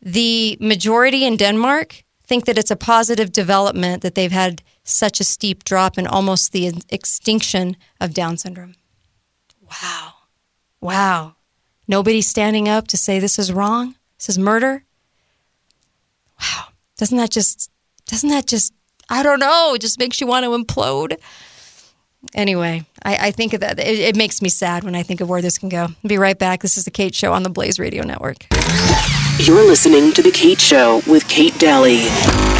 the 0.01 0.57
majority 0.61 1.25
in 1.25 1.37
Denmark 1.37 2.05
think 2.25 2.45
that 2.45 2.57
it's 2.57 2.71
a 2.71 2.77
positive 2.77 3.33
development 3.33 4.03
that 4.03 4.15
they've 4.15 4.33
had 4.33 4.63
such 4.85 5.21
a 5.21 5.25
steep 5.25 5.65
drop 5.65 5.99
in 5.99 6.07
almost 6.07 6.53
the 6.53 6.73
extinction 6.89 7.77
of 8.01 8.15
Down 8.15 8.37
syndrome. 8.37 8.75
Wow. 9.71 10.13
Wow. 10.81 11.35
Nobody 11.87 12.21
standing 12.21 12.69
up 12.69 12.89
to 12.89 12.97
say 12.97 13.19
this 13.19 13.39
is 13.39 13.53
wrong? 13.53 13.97
This 14.19 14.29
is 14.29 14.39
murder? 14.39 14.85
Wow. 16.41 16.67
Doesn't 16.97 17.19
that 17.19 17.31
just, 17.31 17.71
doesn't 18.07 18.29
that 18.31 18.47
just, 18.47 18.73
I 19.09 19.23
don't 19.23 19.41
know, 19.41 19.73
it 19.75 19.81
just 19.81 19.99
makes 19.99 20.21
you 20.21 20.27
want 20.27 20.45
to 20.45 20.51
implode? 20.51 21.17
Anyway, 22.35 22.85
I, 23.03 23.29
I 23.29 23.31
think 23.31 23.53
that. 23.53 23.79
It, 23.79 23.99
it 23.99 24.17
makes 24.17 24.43
me 24.43 24.51
sad 24.51 24.85
when 24.85 24.95
I 24.95 25.03
think 25.03 25.21
of 25.21 25.29
where 25.29 25.41
this 25.41 25.57
can 25.57 25.71
go. 25.71 25.89
Be 26.07 26.19
right 26.19 26.39
back. 26.39 26.61
This 26.61 26.77
is 26.77 26.85
the 26.85 26.91
Kate 26.91 27.15
Show 27.15 27.33
on 27.33 27.43
the 27.45 27.51
Blaze 27.51 27.79
Radio 27.79 28.05
Network. 28.05 28.47
You're 29.39 29.67
listening 29.67 30.13
to 30.13 30.23
The 30.23 30.31
Kate 30.31 30.61
Show 30.61 31.01
with 31.07 31.27
Kate 31.29 31.59
Dalley. 31.59 32.60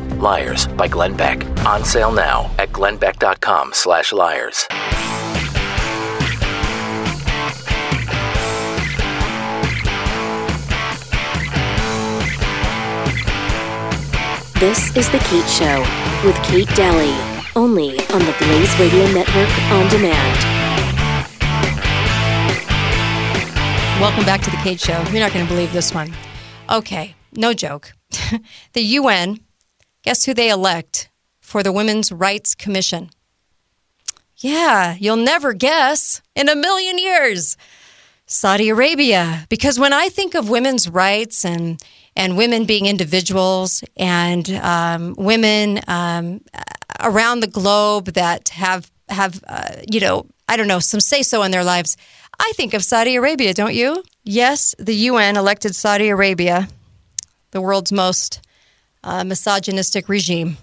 Liars 0.21 0.67
by 0.67 0.87
Glenn 0.87 1.17
Beck. 1.17 1.43
On 1.65 1.83
sale 1.83 2.11
now 2.11 2.49
at 2.59 2.69
glennbeck.com 2.69 3.73
slash 3.73 4.13
liars. 4.13 4.67
This 14.59 14.95
is 14.95 15.09
The 15.09 15.17
Kate 15.25 15.49
Show 15.49 15.79
with 16.23 16.35
Kate 16.43 16.69
Dalley. 16.75 17.11
Only 17.55 17.99
on 18.13 18.19
the 18.19 18.35
Blaze 18.37 18.79
Radio 18.79 19.11
Network, 19.11 19.49
on 19.71 19.89
demand. 19.89 20.37
Welcome 23.99 24.23
back 24.23 24.41
to 24.41 24.51
the 24.51 24.57
Kate 24.57 24.79
Show. 24.79 25.01
You're 25.09 25.19
not 25.19 25.33
going 25.33 25.47
to 25.47 25.51
believe 25.51 25.73
this 25.73 25.95
one. 25.95 26.13
Okay, 26.71 27.15
no 27.35 27.53
joke. 27.53 27.93
the 28.73 28.81
UN, 28.81 29.39
guess 30.03 30.25
who 30.25 30.33
they 30.33 30.49
elect 30.49 31.09
for 31.39 31.63
the 31.63 31.71
Women's 31.71 32.11
Rights 32.11 32.55
Commission? 32.55 33.09
Yeah, 34.37 34.95
you'll 34.99 35.17
never 35.17 35.53
guess 35.53 36.21
in 36.35 36.49
a 36.49 36.55
million 36.55 36.97
years. 36.97 37.57
Saudi 38.31 38.69
Arabia. 38.69 39.45
Because 39.49 39.77
when 39.77 39.91
I 39.91 40.07
think 40.07 40.35
of 40.35 40.49
women's 40.49 40.87
rights 40.89 41.45
and 41.45 41.81
and 42.15 42.37
women 42.37 42.65
being 42.65 42.85
individuals 42.85 43.83
and 43.95 44.49
um, 44.49 45.15
women 45.17 45.79
um, 45.87 46.41
around 46.99 47.41
the 47.41 47.47
globe 47.47 48.05
that 48.13 48.49
have 48.49 48.89
have 49.09 49.43
uh, 49.47 49.75
you 49.91 49.99
know 49.99 50.25
I 50.47 50.55
don't 50.57 50.67
know 50.67 50.79
some 50.79 51.01
say 51.01 51.23
so 51.23 51.43
in 51.43 51.51
their 51.51 51.63
lives, 51.63 51.97
I 52.39 52.51
think 52.55 52.73
of 52.73 52.83
Saudi 52.83 53.15
Arabia. 53.15 53.53
Don't 53.53 53.75
you? 53.75 54.01
Yes, 54.23 54.75
the 54.79 54.95
UN 54.95 55.35
elected 55.35 55.75
Saudi 55.75 56.07
Arabia, 56.07 56.69
the 57.51 57.61
world's 57.61 57.91
most 57.91 58.41
uh, 59.03 59.23
misogynistic 59.23 60.07
regime 60.09 60.57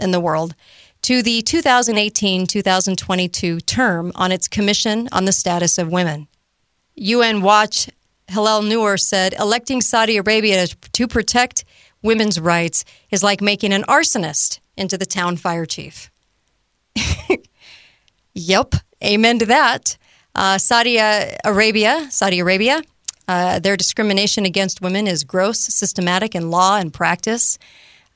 in 0.00 0.10
the 0.10 0.20
world, 0.20 0.54
to 1.02 1.22
the 1.22 1.42
2018 1.42 2.46
2022 2.46 3.60
term 3.60 4.12
on 4.14 4.32
its 4.32 4.48
Commission 4.48 5.08
on 5.12 5.24
the 5.24 5.32
Status 5.32 5.78
of 5.78 5.92
Women. 5.92 6.28
UN 6.96 7.42
Watch 7.42 7.88
Hillel 8.28 8.62
Neuer 8.62 8.96
said 8.96 9.34
electing 9.38 9.80
Saudi 9.80 10.16
Arabia 10.16 10.66
to 10.66 11.08
protect 11.08 11.64
women's 12.02 12.40
rights 12.40 12.84
is 13.10 13.22
like 13.22 13.40
making 13.40 13.72
an 13.72 13.82
arsonist 13.84 14.60
into 14.76 14.96
the 14.96 15.06
town 15.06 15.36
fire 15.36 15.66
chief. 15.66 16.10
yep, 18.34 18.74
amen 19.02 19.38
to 19.40 19.46
that. 19.46 19.96
Uh, 20.34 20.58
Saudi 20.58 20.98
Arabia, 20.98 22.08
Saudi 22.10 22.40
Arabia, 22.40 22.82
uh, 23.28 23.58
their 23.58 23.76
discrimination 23.76 24.44
against 24.44 24.80
women 24.80 25.06
is 25.06 25.24
gross, 25.24 25.60
systematic 25.60 26.34
in 26.34 26.50
law 26.50 26.76
and 26.76 26.92
practice. 26.92 27.58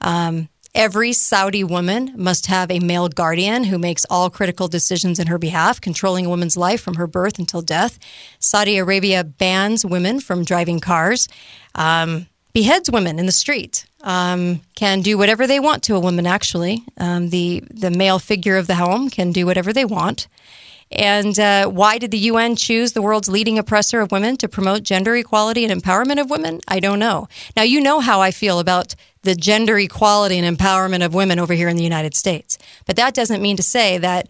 Um, 0.00 0.48
Every 0.74 1.12
Saudi 1.12 1.64
woman 1.64 2.12
must 2.16 2.46
have 2.46 2.70
a 2.70 2.78
male 2.78 3.09
guardian 3.09 3.64
who 3.64 3.78
makes 3.78 4.04
all 4.11 4.30
critical 4.30 4.68
decisions 4.68 5.18
in 5.18 5.26
her 5.26 5.38
behalf, 5.38 5.80
controlling 5.80 6.26
a 6.26 6.28
woman's 6.28 6.56
life 6.56 6.80
from 6.80 6.94
her 6.94 7.06
birth 7.06 7.38
until 7.38 7.62
death. 7.62 7.98
Saudi 8.38 8.76
Arabia 8.76 9.24
bans 9.24 9.84
women 9.84 10.20
from 10.20 10.44
driving 10.44 10.78
cars, 10.78 11.26
um, 11.74 12.26
beheads 12.52 12.90
women 12.90 13.18
in 13.18 13.26
the 13.26 13.32
street, 13.32 13.86
um, 14.02 14.61
can 14.76 15.00
do 15.00 15.16
whatever 15.16 15.46
they 15.46 15.59
want 15.59 15.82
to 15.84 15.96
a 15.96 16.00
woman, 16.00 16.26
actually. 16.26 16.84
Um, 16.98 17.30
the, 17.30 17.64
the 17.70 17.90
male 17.90 18.18
figure 18.18 18.56
of 18.56 18.66
the 18.66 18.76
home 18.76 19.09
can 19.09 19.32
do 19.32 19.46
whatever 19.46 19.72
they 19.72 19.86
want. 19.86 20.28
And 20.91 21.39
uh, 21.39 21.68
why 21.68 21.99
did 21.99 22.11
the 22.11 22.18
UN 22.18 22.57
choose 22.57 22.93
the 22.93 23.03
world's 23.03 23.28
leading 23.28 23.59
oppressor 23.59 24.01
of 24.01 24.11
women 24.11 24.36
to 24.39 24.49
promote 24.49 24.82
gender 24.82 25.14
equality 25.16 25.64
and 25.64 25.82
empowerment 25.82 26.20
of 26.20 26.30
women? 26.30 26.61
I 26.66 26.80
don't 26.80 26.99
know. 26.99 27.28
Now, 27.57 27.62
you 27.62 27.80
know 27.80 28.01
how 28.01 28.20
I 28.20 28.30
feel 28.30 28.59
about 28.59 28.95
the 29.22 29.34
gender 29.34 29.78
equality 29.78 30.39
and 30.39 30.59
empowerment 30.59 31.05
of 31.05 31.14
women 31.14 31.39
over 31.39 31.53
here 31.53 31.68
in 31.68 31.76
the 31.76 31.82
United 31.82 32.14
States. 32.14 32.57
But 32.86 32.97
that 32.97 33.14
doesn't 33.14 33.43
mean 33.43 33.57
to 33.57 33.62
say 33.62 33.99
that 33.99 34.28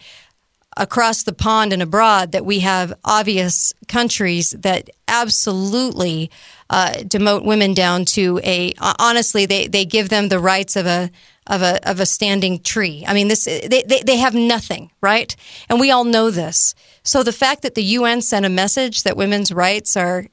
across 0.77 1.25
the 1.25 1.33
pond 1.33 1.73
and 1.73 1.83
abroad 1.83 2.33
that 2.33 2.47
we 2.47 2.61
have 2.61 2.93
obvious 3.05 3.73
countries 3.89 4.51
that 4.51 4.89
absolutely 5.09 6.31
uh, 6.71 6.93
demote 6.99 7.45
women 7.45 7.75
down 7.75 8.05
to 8.05 8.41
a 8.45 8.73
honestly 8.99 9.45
they, 9.45 9.67
they 9.67 9.85
give 9.85 10.09
them 10.09 10.29
the 10.29 10.39
rights 10.39 10.77
of 10.77 10.87
a 10.87 11.11
of 11.49 11.63
a 11.63 11.89
of 11.89 12.01
a 12.01 12.07
standing 12.07 12.61
tree. 12.61 13.05
I 13.07 13.15
mean 13.15 13.29
this 13.29 13.45
they, 13.45 13.83
they, 13.87 14.03
they 14.05 14.17
have 14.19 14.35
nothing, 14.35 14.91
right? 15.01 15.35
And 15.69 15.81
we 15.81 15.91
all 15.91 16.05
know 16.05 16.31
this. 16.31 16.75
So 17.03 17.23
the 17.23 17.33
fact 17.33 17.63
that 17.63 17.75
the 17.75 17.83
UN 17.83 18.23
sent 18.23 18.47
a 18.47 18.51
message 18.51 19.03
that 19.03 19.17
women's 19.17 19.51
rights 19.53 19.97
are 19.97 20.27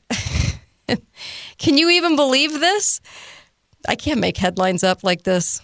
can 1.58 1.78
you 1.78 1.90
even 1.90 2.16
believe 2.16 2.60
this? 2.60 3.02
I 3.88 3.96
can't 3.96 4.20
make 4.20 4.38
headlines 4.38 4.84
up 4.84 5.04
like 5.04 5.24
this. 5.24 5.62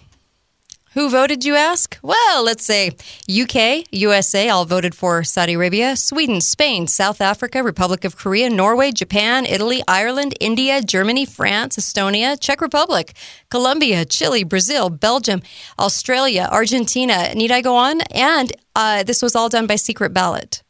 Who 0.93 1.09
voted, 1.09 1.45
you 1.45 1.55
ask? 1.55 1.97
Well, 2.01 2.43
let's 2.43 2.65
say 2.65 2.91
UK, 3.29 3.85
USA, 3.93 4.49
all 4.49 4.65
voted 4.65 4.93
for 4.93 5.23
Saudi 5.23 5.53
Arabia, 5.53 5.95
Sweden, 5.95 6.41
Spain, 6.41 6.85
South 6.85 7.21
Africa, 7.21 7.63
Republic 7.63 8.03
of 8.03 8.17
Korea, 8.17 8.49
Norway, 8.49 8.91
Japan, 8.91 9.45
Italy, 9.45 9.81
Ireland, 9.87 10.33
India, 10.41 10.81
Germany, 10.81 11.23
France, 11.23 11.77
Estonia, 11.77 12.37
Czech 12.37 12.59
Republic, 12.59 13.13
Colombia, 13.49 14.03
Chile, 14.03 14.43
Brazil, 14.43 14.89
Belgium, 14.89 15.41
Australia, 15.79 16.49
Argentina. 16.51 17.33
Need 17.35 17.51
I 17.51 17.61
go 17.61 17.77
on? 17.77 18.01
And 18.11 18.51
uh, 18.75 19.03
this 19.03 19.21
was 19.21 19.33
all 19.33 19.47
done 19.47 19.67
by 19.67 19.77
secret 19.77 20.13
ballot. 20.13 20.61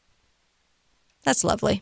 That's 1.23 1.43
lovely. 1.43 1.81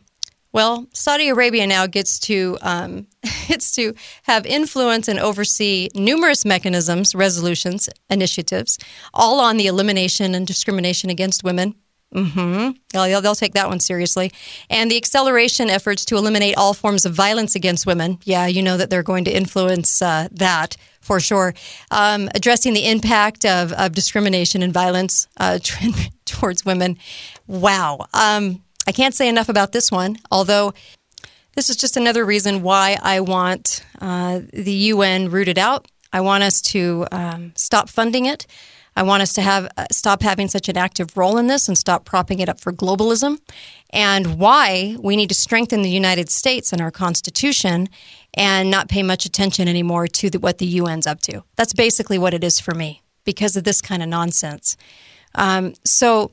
Well, 0.52 0.88
Saudi 0.92 1.28
Arabia 1.28 1.66
now 1.66 1.86
gets 1.86 2.18
to 2.20 2.58
um, 2.60 3.06
gets 3.48 3.74
to 3.76 3.94
have 4.24 4.46
influence 4.46 5.08
and 5.08 5.18
oversee 5.18 5.88
numerous 5.94 6.44
mechanisms, 6.44 7.14
resolutions, 7.14 7.88
initiatives, 8.08 8.78
all 9.14 9.40
on 9.40 9.56
the 9.56 9.66
elimination 9.66 10.34
and 10.34 10.46
discrimination 10.46 11.10
against 11.10 11.44
women. 11.44 11.74
Mm-hmm. 12.14 12.70
They'll, 12.92 13.20
they'll 13.20 13.34
take 13.36 13.54
that 13.54 13.68
one 13.68 13.78
seriously. 13.78 14.32
And 14.68 14.90
the 14.90 14.96
acceleration 14.96 15.70
efforts 15.70 16.04
to 16.06 16.16
eliminate 16.16 16.56
all 16.56 16.74
forms 16.74 17.06
of 17.06 17.14
violence 17.14 17.54
against 17.54 17.86
women. 17.86 18.18
Yeah, 18.24 18.46
you 18.46 18.62
know 18.62 18.76
that 18.76 18.90
they're 18.90 19.04
going 19.04 19.24
to 19.26 19.30
influence 19.30 20.02
uh, 20.02 20.28
that 20.32 20.76
for 21.00 21.20
sure. 21.20 21.54
Um, 21.90 22.28
addressing 22.34 22.74
the 22.74 22.88
impact 22.88 23.44
of, 23.44 23.72
of 23.72 23.92
discrimination 23.92 24.62
and 24.62 24.72
violence 24.72 25.28
uh, 25.38 25.60
towards 26.24 26.64
women. 26.64 26.98
Wow. 27.46 28.06
Um, 28.12 28.62
I 28.86 28.92
can't 28.92 29.14
say 29.14 29.28
enough 29.28 29.48
about 29.48 29.72
this 29.72 29.90
one, 29.90 30.16
although 30.30 30.72
this 31.54 31.70
is 31.70 31.76
just 31.76 31.96
another 31.96 32.24
reason 32.24 32.62
why 32.62 32.98
I 33.02 33.20
want 33.20 33.84
uh, 34.00 34.40
the 34.52 34.72
UN 34.72 35.30
rooted 35.30 35.58
out. 35.58 35.86
I 36.12 36.20
want 36.20 36.42
us 36.42 36.60
to 36.62 37.06
um, 37.12 37.52
stop 37.56 37.88
funding 37.88 38.26
it. 38.26 38.46
I 38.96 39.02
want 39.02 39.22
us 39.22 39.32
to 39.34 39.42
have 39.42 39.68
uh, 39.76 39.86
stop 39.92 40.22
having 40.22 40.48
such 40.48 40.68
an 40.68 40.76
active 40.76 41.16
role 41.16 41.38
in 41.38 41.46
this 41.46 41.68
and 41.68 41.78
stop 41.78 42.04
propping 42.04 42.40
it 42.40 42.48
up 42.48 42.60
for 42.60 42.72
globalism. 42.72 43.38
And 43.90 44.38
why 44.38 44.96
we 45.00 45.16
need 45.16 45.28
to 45.28 45.34
strengthen 45.34 45.82
the 45.82 45.90
United 45.90 46.28
States 46.28 46.72
and 46.72 46.80
our 46.80 46.90
Constitution 46.90 47.88
and 48.34 48.70
not 48.70 48.88
pay 48.88 49.02
much 49.02 49.24
attention 49.24 49.68
anymore 49.68 50.06
to 50.06 50.30
the, 50.30 50.38
what 50.38 50.58
the 50.58 50.80
UN's 50.80 51.06
up 51.06 51.20
to. 51.22 51.44
That's 51.56 51.72
basically 51.72 52.18
what 52.18 52.34
it 52.34 52.44
is 52.44 52.60
for 52.60 52.74
me 52.74 53.02
because 53.24 53.56
of 53.56 53.64
this 53.64 53.80
kind 53.80 54.02
of 54.02 54.08
nonsense. 54.08 54.76
Um, 55.34 55.74
so 55.84 56.32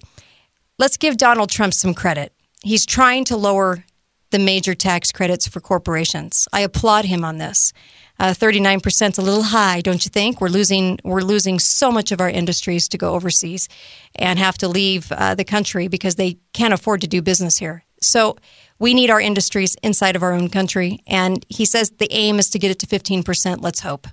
let's 0.80 0.98
give 0.98 1.18
Donald 1.18 1.50
Trump 1.50 1.74
some 1.74 1.94
credit. 1.94 2.34
He's 2.68 2.86
trying 2.86 3.24
to 3.26 3.38
lower 3.38 3.86
the 4.32 4.40
major 4.40 4.76
tax 4.76 5.14
credits 5.14 5.48
for 5.48 5.62
corporations. 5.62 6.50
I 6.52 6.60
applaud 6.62 7.06
him 7.06 7.24
on 7.24 7.38
this. 7.38 7.72
Uh, 8.20 8.34
39% 8.34 9.12
is 9.12 9.18
a 9.18 9.22
little 9.22 9.44
high, 9.44 9.80
don't 9.80 10.04
you 10.04 10.10
think? 10.10 10.42
We're 10.42 10.50
losing 10.50 11.00
we're 11.06 11.22
losing 11.22 11.60
so 11.60 11.92
much 11.94 12.12
of 12.12 12.20
our 12.20 12.30
industries 12.30 12.90
to 12.90 12.98
go 12.98 13.14
overseas 13.14 13.70
and 14.16 14.38
have 14.38 14.58
to 14.58 14.68
leave 14.68 15.10
uh, 15.14 15.34
the 15.34 15.46
country 15.46 15.88
because 15.88 16.16
they 16.16 16.40
can't 16.52 16.74
afford 16.74 17.00
to 17.02 17.08
do 17.08 17.22
business 17.22 17.58
here. 17.58 17.86
So 18.02 18.36
we 18.80 18.94
need 18.94 19.10
our 19.10 19.22
industries 19.22 19.78
inside 19.82 20.18
of 20.18 20.24
our 20.24 20.34
own 20.34 20.50
country. 20.50 21.00
And 21.08 21.46
he 21.48 21.64
says 21.64 21.92
the 21.92 22.12
aim 22.12 22.38
is 22.38 22.50
to 22.50 22.60
get 22.60 22.70
it 22.70 22.80
to 22.80 22.88
15%. 22.88 23.62
Let's 23.62 23.80
hope. 23.80 24.08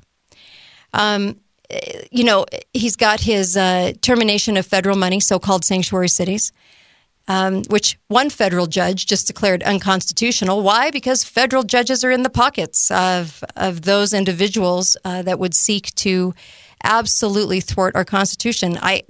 Um, 0.92 1.40
you 2.12 2.22
know, 2.22 2.46
he's 2.72 2.94
got 2.94 3.20
his 3.20 3.57
uh, 3.57 3.94
termination 4.00 4.57
of 4.57 4.64
federal 4.64 4.96
money, 4.96 5.18
so 5.18 5.38
called 5.40 5.64
sanctuary 5.64 6.09
cities. 6.09 6.52
Um, 7.29 7.62
which 7.68 7.99
one 8.09 8.31
federal 8.31 8.66
judge 8.66 9.07
just 9.07 9.27
declared 9.27 9.62
unconstitutional. 9.62 10.62
Why? 10.62 10.91
Because 10.91 11.25
federal 11.25 11.62
judges 11.62 12.05
are 12.05 12.11
in 12.11 12.22
the 12.22 12.31
pockets 12.31 12.91
of 12.91 13.43
of 13.57 13.83
those 13.83 14.12
individuals 14.12 14.97
uh, 15.05 15.22
that 15.22 15.39
would 15.39 15.55
seek 15.55 15.95
to 15.97 16.35
absolutely 16.83 17.61
thwart 17.61 17.97
our 17.97 18.05
Constitution. 18.05 18.79
I, 18.81 19.03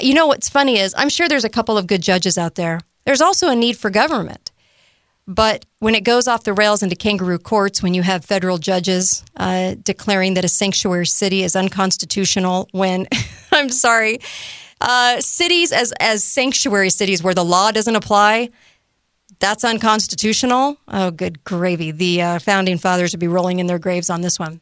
you 0.00 0.14
know, 0.14 0.26
what's 0.26 0.48
funny 0.48 0.78
is 0.78 0.94
I'm 0.96 1.08
sure 1.08 1.28
there's 1.28 1.44
a 1.44 1.48
couple 1.48 1.78
of 1.78 1.86
good 1.86 2.02
judges 2.02 2.36
out 2.36 2.54
there. 2.54 2.80
There's 3.04 3.22
also 3.22 3.48
a 3.48 3.56
need 3.56 3.78
for 3.78 3.90
government. 3.90 4.52
But 5.26 5.66
when 5.78 5.94
it 5.94 6.04
goes 6.04 6.26
off 6.26 6.44
the 6.44 6.54
rails 6.54 6.82
into 6.82 6.96
kangaroo 6.96 7.38
courts, 7.38 7.82
when 7.82 7.92
you 7.92 8.02
have 8.02 8.24
federal 8.24 8.56
judges 8.56 9.22
uh, 9.36 9.74
declaring 9.82 10.34
that 10.34 10.44
a 10.44 10.48
sanctuary 10.48 11.06
city 11.06 11.42
is 11.42 11.54
unconstitutional, 11.54 12.66
when 12.72 13.06
I'm 13.52 13.68
sorry, 13.68 14.20
uh, 14.80 15.20
cities 15.20 15.72
as 15.72 15.92
as 16.00 16.24
sanctuary 16.24 16.90
cities 16.90 17.22
where 17.22 17.34
the 17.34 17.44
law 17.44 17.70
doesn't 17.70 17.96
apply, 17.96 18.50
that's 19.38 19.64
unconstitutional. 19.64 20.78
Oh, 20.88 21.10
good 21.10 21.44
gravy! 21.44 21.90
The 21.90 22.22
uh, 22.22 22.38
founding 22.38 22.78
fathers 22.78 23.12
would 23.12 23.20
be 23.20 23.28
rolling 23.28 23.58
in 23.58 23.66
their 23.66 23.78
graves 23.78 24.10
on 24.10 24.20
this 24.20 24.38
one. 24.38 24.60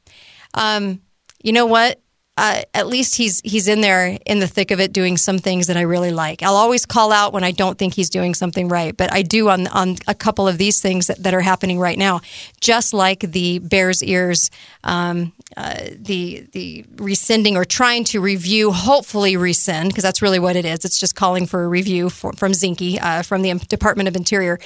Um, 0.54 1.00
you 1.42 1.52
know 1.52 1.66
what? 1.66 2.00
Uh, 2.38 2.60
at 2.74 2.86
least 2.86 3.16
he's 3.16 3.40
he's 3.44 3.66
in 3.66 3.80
there 3.80 4.18
in 4.26 4.40
the 4.40 4.46
thick 4.46 4.70
of 4.70 4.78
it, 4.78 4.92
doing 4.92 5.16
some 5.16 5.38
things 5.38 5.68
that 5.68 5.76
I 5.78 5.82
really 5.82 6.10
like. 6.10 6.42
I'll 6.42 6.56
always 6.56 6.84
call 6.84 7.10
out 7.10 7.32
when 7.32 7.44
I 7.44 7.50
don't 7.50 7.78
think 7.78 7.94
he's 7.94 8.10
doing 8.10 8.34
something 8.34 8.68
right, 8.68 8.94
but 8.94 9.10
I 9.10 9.22
do 9.22 9.48
on 9.48 9.66
on 9.68 9.96
a 10.06 10.14
couple 10.14 10.46
of 10.46 10.58
these 10.58 10.80
things 10.82 11.06
that, 11.06 11.22
that 11.22 11.32
are 11.32 11.40
happening 11.40 11.78
right 11.78 11.96
now. 11.96 12.20
Just 12.60 12.92
like 12.92 13.20
the 13.20 13.58
Bears 13.60 14.02
ears, 14.02 14.50
um, 14.84 15.32
uh, 15.56 15.78
the 15.96 16.46
the 16.52 16.84
rescinding 16.96 17.56
or 17.56 17.64
trying 17.64 18.04
to 18.04 18.20
review, 18.20 18.70
hopefully 18.70 19.38
rescind, 19.38 19.88
because 19.88 20.04
that's 20.04 20.20
really 20.20 20.38
what 20.38 20.56
it 20.56 20.66
is. 20.66 20.84
It's 20.84 21.00
just 21.00 21.14
calling 21.14 21.46
for 21.46 21.64
a 21.64 21.68
review 21.68 22.10
for, 22.10 22.34
from 22.34 22.52
Zinke 22.52 23.00
uh, 23.00 23.22
from 23.22 23.40
the 23.40 23.54
Department 23.54 24.08
of 24.08 24.16
Interior. 24.16 24.58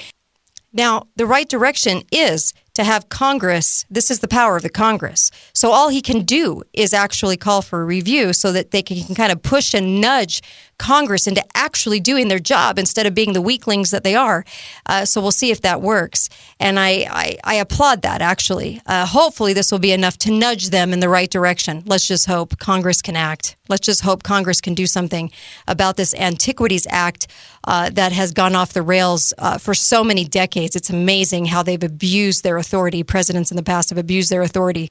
Now, 0.73 1.07
the 1.15 1.25
right 1.25 1.47
direction 1.47 2.03
is 2.11 2.53
to 2.73 2.83
have 2.83 3.09
Congress, 3.09 3.85
this 3.89 4.09
is 4.09 4.19
the 4.19 4.27
power 4.27 4.55
of 4.55 4.63
the 4.63 4.69
Congress. 4.69 5.29
So 5.53 5.71
all 5.71 5.89
he 5.89 6.01
can 6.01 6.21
do 6.23 6.63
is 6.73 6.93
actually 6.93 7.37
call 7.37 7.61
for 7.61 7.81
a 7.81 7.85
review 7.85 8.33
so 8.33 8.51
that 8.51 8.71
they 8.71 8.81
can, 8.81 9.03
can, 9.03 9.15
kind 9.15 9.31
of 9.31 9.43
push 9.43 9.73
and 9.73 9.99
nudge 9.99 10.41
Congress 10.77 11.27
into 11.27 11.43
actually 11.53 11.99
doing 11.99 12.27
their 12.27 12.39
job 12.39 12.79
instead 12.79 13.05
of 13.05 13.13
being 13.13 13.33
the 13.33 13.41
weaklings 13.41 13.91
that 13.91 14.03
they 14.03 14.15
are. 14.15 14.43
Uh, 14.85 15.05
so 15.05 15.21
we'll 15.21 15.31
see 15.31 15.51
if 15.51 15.61
that 15.61 15.81
works. 15.81 16.29
And 16.59 16.79
I, 16.79 17.07
I, 17.11 17.37
I 17.43 17.55
applaud 17.55 18.01
that 18.01 18.21
actually. 18.21 18.81
Uh, 18.85 19.05
hopefully, 19.05 19.53
this 19.53 19.71
will 19.71 19.79
be 19.79 19.91
enough 19.91 20.17
to 20.19 20.31
nudge 20.31 20.69
them 20.69 20.93
in 20.93 20.99
the 20.99 21.09
right 21.09 21.29
direction. 21.29 21.83
Let's 21.85 22.07
just 22.07 22.25
hope 22.25 22.57
Congress 22.57 23.01
can 23.01 23.15
act. 23.15 23.57
Let's 23.69 23.85
just 23.85 24.01
hope 24.01 24.23
Congress 24.23 24.59
can 24.59 24.73
do 24.73 24.85
something 24.85 25.31
about 25.67 25.97
this 25.97 26.13
Antiquities 26.15 26.87
Act 26.89 27.27
uh, 27.65 27.89
that 27.91 28.11
has 28.11 28.31
gone 28.31 28.55
off 28.55 28.73
the 28.73 28.81
rails 28.81 29.33
uh, 29.37 29.57
for 29.57 29.73
so 29.73 30.03
many 30.03 30.25
decades. 30.25 30.75
It's 30.75 30.89
amazing 30.89 31.45
how 31.45 31.63
they've 31.63 31.81
abused 31.83 32.43
their 32.43 32.57
authority. 32.61 33.03
Presidents 33.03 33.51
in 33.51 33.57
the 33.57 33.63
past 33.63 33.89
have 33.89 33.97
abused 33.97 34.31
their 34.31 34.41
authority 34.41 34.87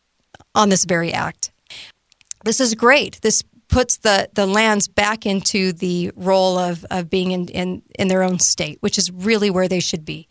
on 0.55 0.69
this 0.69 0.85
very 0.85 1.13
act. 1.13 1.51
This 2.45 2.61
is 2.61 2.75
great. 2.75 3.19
This 3.23 3.43
puts 3.71 3.99
the, 3.99 4.29
the 4.35 4.47
lands 4.47 4.89
back 4.89 5.25
into 5.25 5.73
the 5.73 6.11
role 6.17 6.59
of, 6.59 6.85
of 6.91 7.09
being 7.09 7.31
in, 7.31 7.49
in, 7.49 7.83
in 7.99 8.09
their 8.09 8.23
own 8.23 8.39
state, 8.39 8.79
which 8.81 8.99
is 8.99 9.11
really 9.11 9.49
where 9.49 9.69
they 9.69 9.81
should 9.81 10.05
be. 10.05 10.29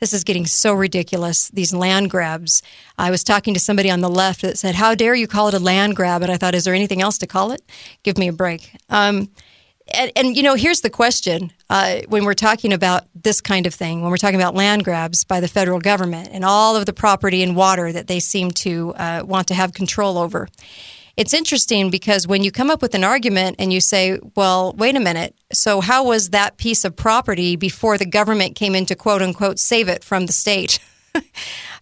This 0.00 0.12
is 0.12 0.24
getting 0.24 0.46
so 0.46 0.72
ridiculous, 0.72 1.48
these 1.50 1.74
land 1.74 2.10
grabs. 2.10 2.62
I 2.98 3.10
was 3.10 3.22
talking 3.22 3.54
to 3.54 3.60
somebody 3.60 3.90
on 3.90 4.00
the 4.00 4.08
left 4.08 4.42
that 4.42 4.58
said, 4.58 4.74
How 4.74 4.94
dare 4.94 5.14
you 5.14 5.26
call 5.26 5.48
it 5.48 5.54
a 5.54 5.58
land 5.58 5.94
grab? 5.94 6.22
And 6.22 6.32
I 6.32 6.36
thought, 6.36 6.54
Is 6.54 6.64
there 6.64 6.74
anything 6.74 7.02
else 7.02 7.18
to 7.18 7.26
call 7.26 7.52
it? 7.52 7.62
Give 8.02 8.16
me 8.16 8.26
a 8.26 8.32
break. 8.32 8.74
Um, 8.88 9.30
and, 9.92 10.12
and, 10.16 10.36
you 10.36 10.42
know, 10.42 10.54
here's 10.54 10.80
the 10.80 10.90
question 10.90 11.52
uh, 11.68 12.00
when 12.08 12.24
we're 12.24 12.34
talking 12.34 12.72
about 12.72 13.04
this 13.14 13.40
kind 13.40 13.66
of 13.66 13.74
thing, 13.74 14.02
when 14.02 14.10
we're 14.10 14.16
talking 14.16 14.40
about 14.40 14.54
land 14.54 14.84
grabs 14.84 15.24
by 15.24 15.40
the 15.40 15.48
federal 15.48 15.80
government 15.80 16.30
and 16.32 16.44
all 16.44 16.76
of 16.76 16.86
the 16.86 16.92
property 16.92 17.42
and 17.42 17.56
water 17.56 17.92
that 17.92 18.06
they 18.06 18.20
seem 18.20 18.50
to 18.50 18.94
uh, 18.94 19.22
want 19.24 19.48
to 19.48 19.54
have 19.54 19.72
control 19.72 20.18
over. 20.18 20.48
It's 21.16 21.34
interesting 21.34 21.90
because 21.90 22.26
when 22.26 22.42
you 22.42 22.50
come 22.50 22.70
up 22.70 22.80
with 22.80 22.94
an 22.94 23.04
argument 23.04 23.56
and 23.58 23.72
you 23.72 23.80
say, 23.80 24.18
well, 24.36 24.72
wait 24.78 24.96
a 24.96 25.00
minute, 25.00 25.34
so 25.52 25.80
how 25.80 26.04
was 26.04 26.30
that 26.30 26.56
piece 26.56 26.84
of 26.84 26.96
property 26.96 27.56
before 27.56 27.98
the 27.98 28.06
government 28.06 28.56
came 28.56 28.74
in 28.74 28.86
to 28.86 28.94
quote 28.94 29.20
unquote 29.20 29.58
save 29.58 29.88
it 29.88 30.02
from 30.04 30.26
the 30.26 30.32
state? 30.32 30.78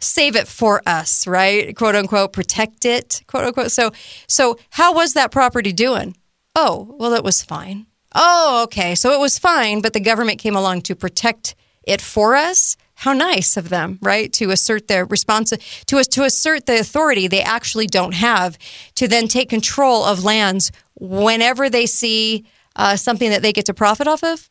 save 0.01 0.37
it 0.37 0.49
for 0.49 0.83
us, 0.87 1.27
right? 1.27 1.77
Quote 1.77 1.95
unquote, 1.95 2.33
protect 2.33 2.85
it, 2.85 3.23
quote 3.27 3.45
unquote. 3.45 3.71
So, 3.71 3.93
so 4.27 4.59
how 4.71 4.95
was 4.95 5.15
that 5.15 5.31
property 5.31 5.73
doing? 5.73 6.17
Oh, 6.57 6.97
well, 6.99 7.13
it 7.15 7.23
was 7.23 7.43
fine. 7.43 7.87
Oh, 8.15 8.63
okay. 8.65 8.95
So 8.95 9.13
it 9.13 9.21
was 9.21 9.39
fine, 9.39 9.81
but 9.81 9.93
the 9.93 10.01
government 10.01 10.39
came 10.39 10.57
along 10.57 10.83
to 10.83 10.97
protect 10.97 11.55
it 11.83 12.01
for 12.01 12.35
us. 12.35 12.77
How 12.95 13.13
nice 13.13 13.57
of 13.57 13.69
them, 13.69 13.99
right? 14.03 14.33
To 14.35 14.51
assert 14.51 14.89
their 14.89 15.05
response 15.05 15.53
to 15.87 15.99
us 15.99 16.09
to 16.09 16.25
assert 16.25 16.67
the 16.67 16.81
authority 16.81 17.29
they 17.29 17.43
actually 17.43 17.87
don't 17.87 18.15
have 18.15 18.59
to 18.97 19.07
then 19.07 19.29
take 19.29 19.49
control 19.49 20.05
of 20.05 20.25
lands 20.25 20.73
whenever 20.97 21.71
they 21.71 21.87
see 21.87 22.45
uh, 22.75 22.97
something 22.97 23.31
that 23.31 23.43
they 23.43 23.53
get 23.53 23.67
to 23.67 23.75
profit 23.75 24.09
off 24.09 24.25
of. 24.25 24.51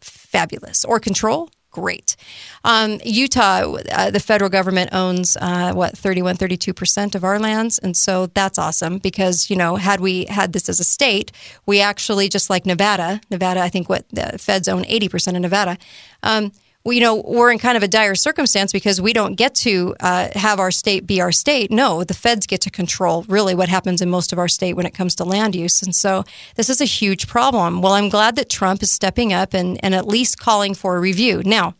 Fabulous 0.00 0.84
or 0.84 1.00
control 1.00 1.50
great. 1.70 2.16
Um, 2.64 3.00
Utah, 3.04 3.76
uh, 3.92 4.10
the 4.10 4.20
federal 4.20 4.50
government 4.50 4.90
owns 4.92 5.36
uh, 5.40 5.72
what 5.72 5.96
31, 5.96 6.36
32 6.36 6.72
percent 6.74 7.14
of 7.14 7.24
our 7.24 7.38
lands, 7.38 7.78
and 7.78 7.96
so 7.96 8.26
that's 8.26 8.58
awesome 8.58 8.98
because 8.98 9.50
you 9.50 9.56
know 9.56 9.76
had 9.76 10.00
we 10.00 10.26
had 10.26 10.52
this 10.52 10.68
as 10.68 10.80
a 10.80 10.84
state, 10.84 11.32
we 11.66 11.80
actually 11.80 12.28
just 12.28 12.50
like 12.50 12.66
Nevada, 12.66 13.20
Nevada, 13.30 13.60
I 13.60 13.68
think 13.68 13.88
what 13.88 14.08
the 14.10 14.38
feds 14.38 14.68
own 14.68 14.84
eighty 14.86 15.08
percent 15.08 15.36
of 15.36 15.42
Nevada. 15.42 15.78
Um, 16.22 16.52
you 16.84 17.00
know, 17.00 17.16
we're 17.16 17.52
in 17.52 17.58
kind 17.58 17.76
of 17.76 17.82
a 17.82 17.88
dire 17.88 18.14
circumstance 18.14 18.72
because 18.72 19.00
we 19.00 19.12
don't 19.12 19.34
get 19.34 19.54
to 19.56 19.94
uh, 20.00 20.28
have 20.34 20.58
our 20.58 20.70
state 20.70 21.06
be 21.06 21.20
our 21.20 21.32
state. 21.32 21.70
No, 21.70 22.04
the 22.04 22.14
feds 22.14 22.46
get 22.46 22.62
to 22.62 22.70
control 22.70 23.24
really 23.28 23.54
what 23.54 23.68
happens 23.68 24.00
in 24.00 24.08
most 24.08 24.32
of 24.32 24.38
our 24.38 24.48
state 24.48 24.74
when 24.74 24.86
it 24.86 24.94
comes 24.94 25.14
to 25.16 25.24
land 25.24 25.54
use. 25.54 25.82
And 25.82 25.94
so 25.94 26.24
this 26.56 26.70
is 26.70 26.80
a 26.80 26.86
huge 26.86 27.26
problem. 27.26 27.82
Well, 27.82 27.92
I'm 27.92 28.08
glad 28.08 28.36
that 28.36 28.48
Trump 28.48 28.82
is 28.82 28.90
stepping 28.90 29.32
up 29.32 29.52
and, 29.52 29.78
and 29.84 29.94
at 29.94 30.06
least 30.06 30.38
calling 30.38 30.74
for 30.74 30.96
a 30.96 31.00
review. 31.00 31.42
Now, 31.44 31.74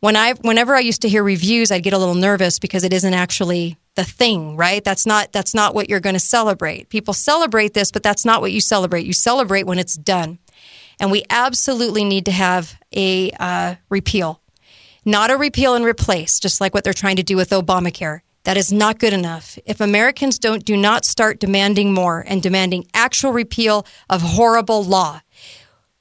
when 0.00 0.16
I, 0.16 0.34
whenever 0.34 0.74
I 0.74 0.80
used 0.80 1.02
to 1.02 1.08
hear 1.08 1.22
reviews, 1.22 1.70
I'd 1.70 1.82
get 1.82 1.92
a 1.92 1.98
little 1.98 2.14
nervous 2.14 2.58
because 2.58 2.84
it 2.84 2.92
isn't 2.92 3.14
actually 3.14 3.76
the 3.98 4.04
thing, 4.04 4.56
right? 4.56 4.84
That's 4.84 5.06
not 5.06 5.32
that's 5.32 5.54
not 5.54 5.74
what 5.74 5.90
you're 5.90 5.98
going 5.98 6.14
to 6.14 6.20
celebrate. 6.20 6.88
People 6.88 7.12
celebrate 7.12 7.74
this, 7.74 7.90
but 7.90 8.04
that's 8.04 8.24
not 8.24 8.40
what 8.40 8.52
you 8.52 8.60
celebrate. 8.60 9.04
You 9.04 9.12
celebrate 9.12 9.64
when 9.64 9.80
it's 9.80 9.96
done. 9.96 10.38
And 11.00 11.10
we 11.10 11.24
absolutely 11.30 12.04
need 12.04 12.24
to 12.26 12.32
have 12.32 12.78
a 12.92 13.30
uh, 13.32 13.76
repeal, 13.88 14.40
not 15.04 15.30
a 15.30 15.36
repeal 15.36 15.74
and 15.74 15.84
replace, 15.84 16.40
just 16.40 16.60
like 16.60 16.74
what 16.74 16.84
they're 16.84 16.92
trying 16.92 17.16
to 17.16 17.22
do 17.22 17.36
with 17.36 17.50
Obamacare. 17.50 18.20
That 18.44 18.56
is 18.56 18.72
not 18.72 18.98
good 18.98 19.12
enough. 19.12 19.58
If 19.66 19.80
Americans 19.80 20.38
don't 20.38 20.64
do 20.64 20.76
not 20.76 21.04
start 21.04 21.38
demanding 21.38 21.92
more 21.92 22.24
and 22.26 22.42
demanding 22.42 22.86
actual 22.94 23.32
repeal 23.32 23.84
of 24.08 24.22
horrible 24.22 24.82
law, 24.82 25.20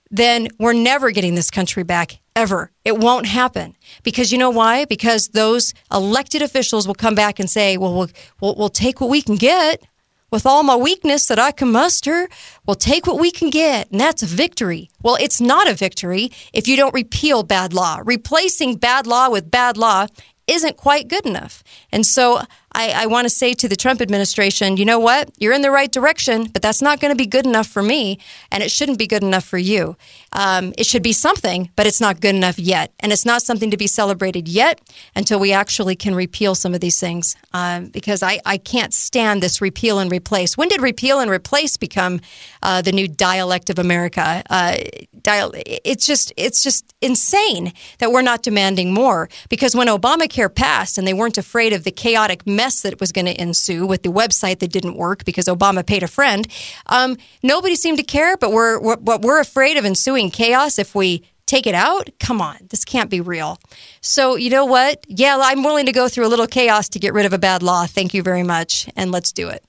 then 0.10 0.48
we're 0.58 0.74
never 0.74 1.12
getting 1.12 1.36
this 1.36 1.52
country 1.52 1.84
back 1.84 2.20
ever. 2.36 2.72
It 2.86 2.98
won't 2.98 3.26
happen 3.26 3.76
because 4.04 4.32
you 4.32 4.38
know 4.38 4.50
why? 4.50 4.86
Because 4.86 5.30
those 5.30 5.74
elected 5.92 6.42
officials 6.42 6.88
will 6.88 6.96
come 6.96 7.16
back 7.16 7.40
and 7.40 7.50
say, 7.50 7.78
"Well, 7.78 7.94
we'll 7.94 8.10
we'll, 8.40 8.56
we'll 8.56 8.70
take 8.70 9.02
what 9.02 9.10
we 9.10 9.22
can 9.22 9.36
get." 9.36 9.84
With 10.32 10.46
all 10.46 10.64
my 10.64 10.76
weakness 10.76 11.26
that 11.28 11.40
I 11.40 11.52
can 11.52 11.72
muster, 11.72 12.28
we'll 12.66 12.76
take 12.76 13.08
what 13.08 13.20
we 13.20 13.32
can 13.32 13.50
get, 13.50 13.90
and 13.92 14.00
that's 14.00 14.24
a 14.24 14.26
victory. 14.26 14.90
Well, 15.02 15.16
it's 15.20 15.40
not 15.40 15.70
a 15.70 15.74
victory 15.74 16.32
if 16.54 16.68
you 16.68 16.76
don't 16.76 16.94
repeal 16.94 17.44
bad 17.44 17.74
law. 17.74 18.02
Replacing 18.04 18.76
bad 18.76 19.08
law 19.08 19.30
with 19.30 19.50
bad 19.50 19.78
law 19.78 20.08
isn't 20.48 20.78
quite 20.78 21.10
good 21.10 21.26
enough. 21.26 21.62
And 21.92 22.06
so 22.06 22.42
I, 22.72 22.92
I 23.04 23.06
want 23.08 23.26
to 23.26 23.30
say 23.30 23.54
to 23.54 23.68
the 23.68 23.76
Trump 23.76 24.02
administration, 24.02 24.78
you 24.78 24.86
know 24.86 25.00
what? 25.00 25.30
You're 25.38 25.54
in 25.54 25.62
the 25.62 25.72
right 25.72 25.92
direction, 25.92 26.48
but 26.48 26.62
that's 26.62 26.82
not 26.82 27.00
going 27.00 27.12
to 27.12 27.18
be 27.18 27.26
good 27.26 27.46
enough 27.46 27.68
for 27.68 27.84
me, 27.84 28.20
and 28.52 28.64
it 28.64 28.72
shouldn't 28.72 28.98
be 28.98 29.08
good 29.08 29.24
enough 29.24 29.44
for 29.44 29.58
you. 29.58 29.98
Um, 30.38 30.72
it 30.78 30.86
should 30.86 31.02
be 31.02 31.14
something, 31.14 31.72
but 31.76 31.88
it's 31.88 32.00
not 32.00 32.22
good 32.22 32.36
enough 32.36 32.60
yet. 32.60 32.94
And 33.00 33.12
it's 33.12 33.26
not 33.26 33.42
something 33.42 33.72
to 33.72 33.78
be 33.78 33.88
celebrated 33.88 34.48
yet 34.48 34.80
until 35.16 35.40
we 35.40 35.52
actually 35.52 35.96
can 35.96 36.14
repeal 36.14 36.54
some 36.54 36.76
of 36.76 36.80
these 36.80 37.00
things. 37.00 37.36
Um, 37.54 37.88
because 37.88 38.22
I, 38.22 38.40
I 38.46 38.58
can't 38.58 38.94
stand 38.94 39.42
this 39.42 39.62
repeal 39.62 39.98
and 39.98 40.12
replace. 40.12 40.56
When 40.56 40.70
did 40.70 40.82
repeal 40.82 41.20
and 41.20 41.32
replace 41.32 41.76
become 41.76 42.22
uh, 42.62 42.84
the 42.84 42.92
new 42.92 43.08
dialect 43.08 43.72
of 43.72 43.80
America? 43.80 44.44
Uh, 44.48 44.78
dial- 45.24 45.54
it's 45.56 46.06
just 46.06 46.32
it's 46.38 46.62
just 46.62 46.94
insane 47.02 47.74
that 47.98 48.12
we're 48.12 48.22
not 48.22 48.44
demanding 48.44 48.94
more. 48.94 49.30
Because 49.50 49.76
when 49.76 49.88
Obamacare 49.88 50.54
passed 50.54 51.00
and 51.00 51.08
they 51.08 51.16
weren't 51.16 51.40
afraid 51.40 51.74
of 51.74 51.84
the 51.84 51.92
chaotic 51.92 52.46
mess 52.46 52.82
that 52.82 53.00
was 53.00 53.12
going 53.12 53.26
to 53.26 53.42
ensue 53.42 53.88
with 53.88 54.04
the 54.04 54.12
website 54.12 54.60
that 54.60 54.72
didn't 54.72 54.98
work 54.98 55.26
because 55.26 55.46
Obama 55.46 55.84
paid 55.84 56.04
a 56.04 56.08
friend. 56.08 56.48
Um, 56.86 57.18
nobody 57.42 57.76
seemed 57.76 57.98
to 57.98 58.04
care, 58.04 58.38
but 58.38 58.52
we're, 58.52 58.80
we're, 58.80 59.18
we're 59.18 59.40
afraid 59.40 59.78
of 59.78 59.86
ensuing 59.86 60.27
chaos 60.32 60.80
if 60.80 60.96
we 60.96 61.24
take 61.46 61.66
it 61.66 61.76
out? 61.76 62.10
Come 62.20 62.42
on, 62.42 62.58
this 62.70 62.86
can't 62.86 63.10
be 63.10 63.22
real. 63.22 63.60
So, 64.02 64.36
you 64.36 64.50
know 64.50 64.66
what? 64.66 65.06
Yeah, 65.08 65.38
I'm 65.42 65.64
willing 65.64 65.86
to 65.86 65.92
go 65.92 66.08
through 66.08 66.28
a 66.28 66.30
little 66.30 66.48
chaos 66.48 66.90
to 66.90 67.00
get 67.00 67.14
rid 67.14 67.26
of 67.26 67.34
a 67.34 67.40
bad 67.40 67.64
law. 67.64 67.86
Thank 67.86 68.14
you 68.14 68.22
very 68.22 68.44
much. 68.44 68.90
And 68.96 69.12
let's 69.12 69.32
do 69.32 69.50
it. 69.50 69.64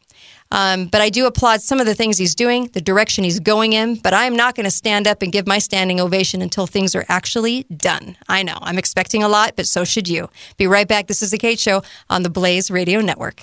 Um, 0.50 0.86
but 0.86 1.00
I 1.00 1.10
do 1.10 1.26
applaud 1.26 1.60
some 1.60 1.78
of 1.78 1.86
the 1.86 1.94
things 1.94 2.16
he's 2.16 2.34
doing, 2.34 2.68
the 2.68 2.80
direction 2.80 3.24
he's 3.24 3.38
going 3.38 3.74
in. 3.74 3.96
But 3.96 4.14
I'm 4.14 4.34
not 4.34 4.54
going 4.54 4.64
to 4.64 4.70
stand 4.70 5.06
up 5.06 5.22
and 5.22 5.30
give 5.30 5.46
my 5.46 5.58
standing 5.58 6.00
ovation 6.00 6.40
until 6.40 6.66
things 6.66 6.94
are 6.94 7.04
actually 7.08 7.64
done. 7.64 8.16
I 8.28 8.42
know 8.42 8.56
I'm 8.62 8.78
expecting 8.78 9.22
a 9.22 9.28
lot, 9.28 9.56
but 9.56 9.66
so 9.66 9.84
should 9.84 10.08
you. 10.08 10.30
Be 10.56 10.66
right 10.66 10.88
back. 10.88 11.06
This 11.06 11.22
is 11.22 11.30
the 11.30 11.38
Kate 11.38 11.60
Show 11.60 11.82
on 12.08 12.22
the 12.22 12.30
Blaze 12.30 12.70
Radio 12.70 13.00
Network. 13.00 13.40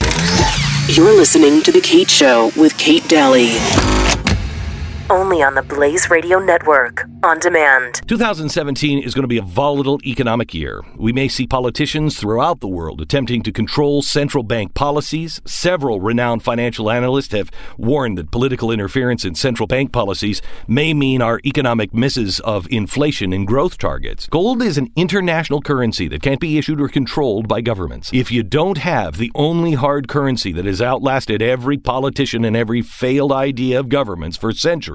You're 0.88 1.16
listening 1.16 1.62
to 1.64 1.72
The 1.72 1.82
Kate 1.82 2.10
Show 2.10 2.52
with 2.58 2.78
Kate 2.78 3.08
Dalley. 3.08 4.15
Only 5.08 5.44
on 5.44 5.54
the 5.54 5.62
Blaze 5.62 6.10
Radio 6.10 6.40
Network, 6.40 7.06
on 7.24 7.38
demand. 7.38 8.02
2017 8.08 9.04
is 9.04 9.14
going 9.14 9.22
to 9.22 9.28
be 9.28 9.38
a 9.38 9.44
volatile 9.44 10.00
economic 10.04 10.52
year. 10.52 10.84
We 10.98 11.14
may 11.14 11.28
see 11.28 11.46
politicians 11.46 12.20
throughout 12.20 12.60
the 12.60 12.68
world 12.68 13.00
attempting 13.02 13.44
to 13.44 13.52
control 13.52 14.02
central 14.02 14.44
bank 14.44 14.74
policies. 14.74 15.42
Several 15.46 16.02
renowned 16.02 16.42
financial 16.42 16.90
analysts 16.90 17.34
have 17.34 17.52
warned 17.78 18.18
that 18.18 18.32
political 18.32 18.72
interference 18.72 19.24
in 19.24 19.36
central 19.36 19.68
bank 19.68 19.92
policies 19.92 20.42
may 20.68 20.92
mean 20.92 21.22
our 21.22 21.40
economic 21.46 21.94
misses 21.94 22.40
of 22.40 22.68
inflation 22.72 23.32
and 23.32 23.46
growth 23.46 23.78
targets. 23.78 24.26
Gold 24.26 24.64
is 24.64 24.80
an 24.80 24.92
international 24.96 25.62
currency 25.62 26.08
that 26.08 26.24
can't 26.24 26.42
be 26.42 26.58
issued 26.58 26.82
or 26.82 26.88
controlled 26.88 27.48
by 27.48 27.62
governments. 27.62 28.10
If 28.12 28.32
you 28.32 28.42
don't 28.42 28.80
have 28.80 29.18
the 29.18 29.32
only 29.36 29.74
hard 29.74 30.08
currency 30.08 30.52
that 30.54 30.66
has 30.66 30.82
outlasted 30.82 31.44
every 31.44 31.78
politician 31.78 32.44
and 32.44 32.58
every 32.58 32.82
failed 32.82 33.32
idea 33.32 33.80
of 33.80 33.88
governments 33.90 34.36
for 34.36 34.52
centuries, 34.52 34.95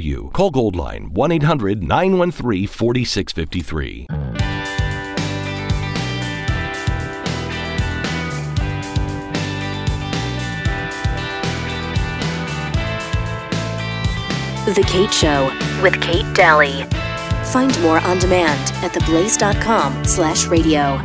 you. 0.00 0.30
Call 0.32 0.50
Goldline 0.50 1.12
1 1.12 1.32
800 1.32 1.82
913 1.82 2.66
4653. 2.66 4.06
The 14.66 14.84
Kate 14.86 15.12
Show 15.12 15.50
with 15.82 16.00
Kate 16.00 16.32
Dalley. 16.34 16.84
Find 17.46 17.76
more 17.82 17.98
on 17.98 18.18
demand 18.18 18.72
at 18.84 18.92
theblaze.com 18.92 20.04
slash 20.04 20.46
radio. 20.46 21.00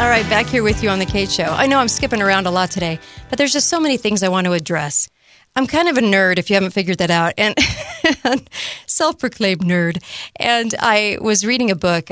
All 0.00 0.08
right, 0.08 0.24
back 0.30 0.46
here 0.46 0.62
with 0.62 0.82
you 0.82 0.88
on 0.88 1.00
the 1.00 1.04
Kate 1.04 1.30
Show. 1.30 1.42
I 1.42 1.66
know 1.66 1.78
I'm 1.78 1.88
skipping 1.88 2.22
around 2.22 2.46
a 2.46 2.50
lot 2.52 2.70
today, 2.70 3.00
but 3.28 3.36
there's 3.36 3.52
just 3.52 3.68
so 3.68 3.80
many 3.80 3.96
things 3.96 4.22
I 4.22 4.28
want 4.28 4.46
to 4.46 4.52
address. 4.52 5.08
I'm 5.58 5.66
kind 5.66 5.88
of 5.88 5.98
a 5.98 6.00
nerd, 6.00 6.38
if 6.38 6.50
you 6.50 6.54
haven't 6.54 6.70
figured 6.70 6.98
that 6.98 7.10
out, 7.10 7.34
and 7.36 7.58
self-proclaimed 8.86 9.62
nerd. 9.62 10.00
And 10.36 10.72
I 10.78 11.18
was 11.20 11.44
reading 11.44 11.68
a 11.68 11.74
book. 11.74 12.10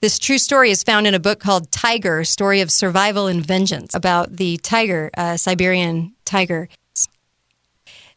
This 0.00 0.18
true 0.18 0.38
story 0.38 0.70
is 0.70 0.82
found 0.82 1.06
in 1.06 1.12
a 1.12 1.20
book 1.20 1.38
called 1.38 1.70
Tiger: 1.70 2.24
Story 2.24 2.62
of 2.62 2.72
Survival 2.72 3.26
and 3.26 3.44
Vengeance, 3.44 3.94
about 3.94 4.38
the 4.38 4.56
tiger, 4.62 5.10
uh, 5.14 5.36
Siberian 5.36 6.14
tiger 6.24 6.70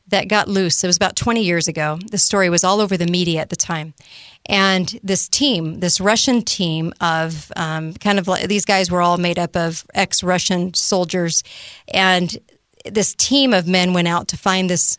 that 0.10 0.28
got 0.28 0.48
loose. 0.48 0.84
It 0.84 0.88
was 0.88 0.98
about 0.98 1.16
20 1.16 1.44
years 1.44 1.68
ago. 1.68 2.00
The 2.10 2.18
story 2.18 2.50
was 2.50 2.64
all 2.64 2.80
over 2.80 2.98
the 2.98 3.06
media 3.06 3.42
at 3.42 3.50
the 3.50 3.56
time. 3.56 3.94
And 4.46 5.00
this 5.04 5.28
team, 5.28 5.82
this 5.82 6.02
Russian 6.02 6.42
team 6.42 6.94
of 7.02 7.52
um, 7.56 7.94
kind 7.94 8.18
of 8.18 8.28
like 8.28 8.48
these 8.48 8.66
guys 8.66 8.90
were 8.90 9.02
all 9.02 9.18
made 9.18 9.38
up 9.38 9.56
of 9.56 9.86
ex 9.94 10.24
Russian 10.24 10.74
soldiers. 10.74 11.44
And 11.94 12.36
this 12.86 13.14
team 13.16 13.54
of 13.54 13.68
men 13.68 13.94
went 13.94 14.08
out 14.08 14.28
to 14.30 14.38
find 14.38 14.70
this, 14.70 14.98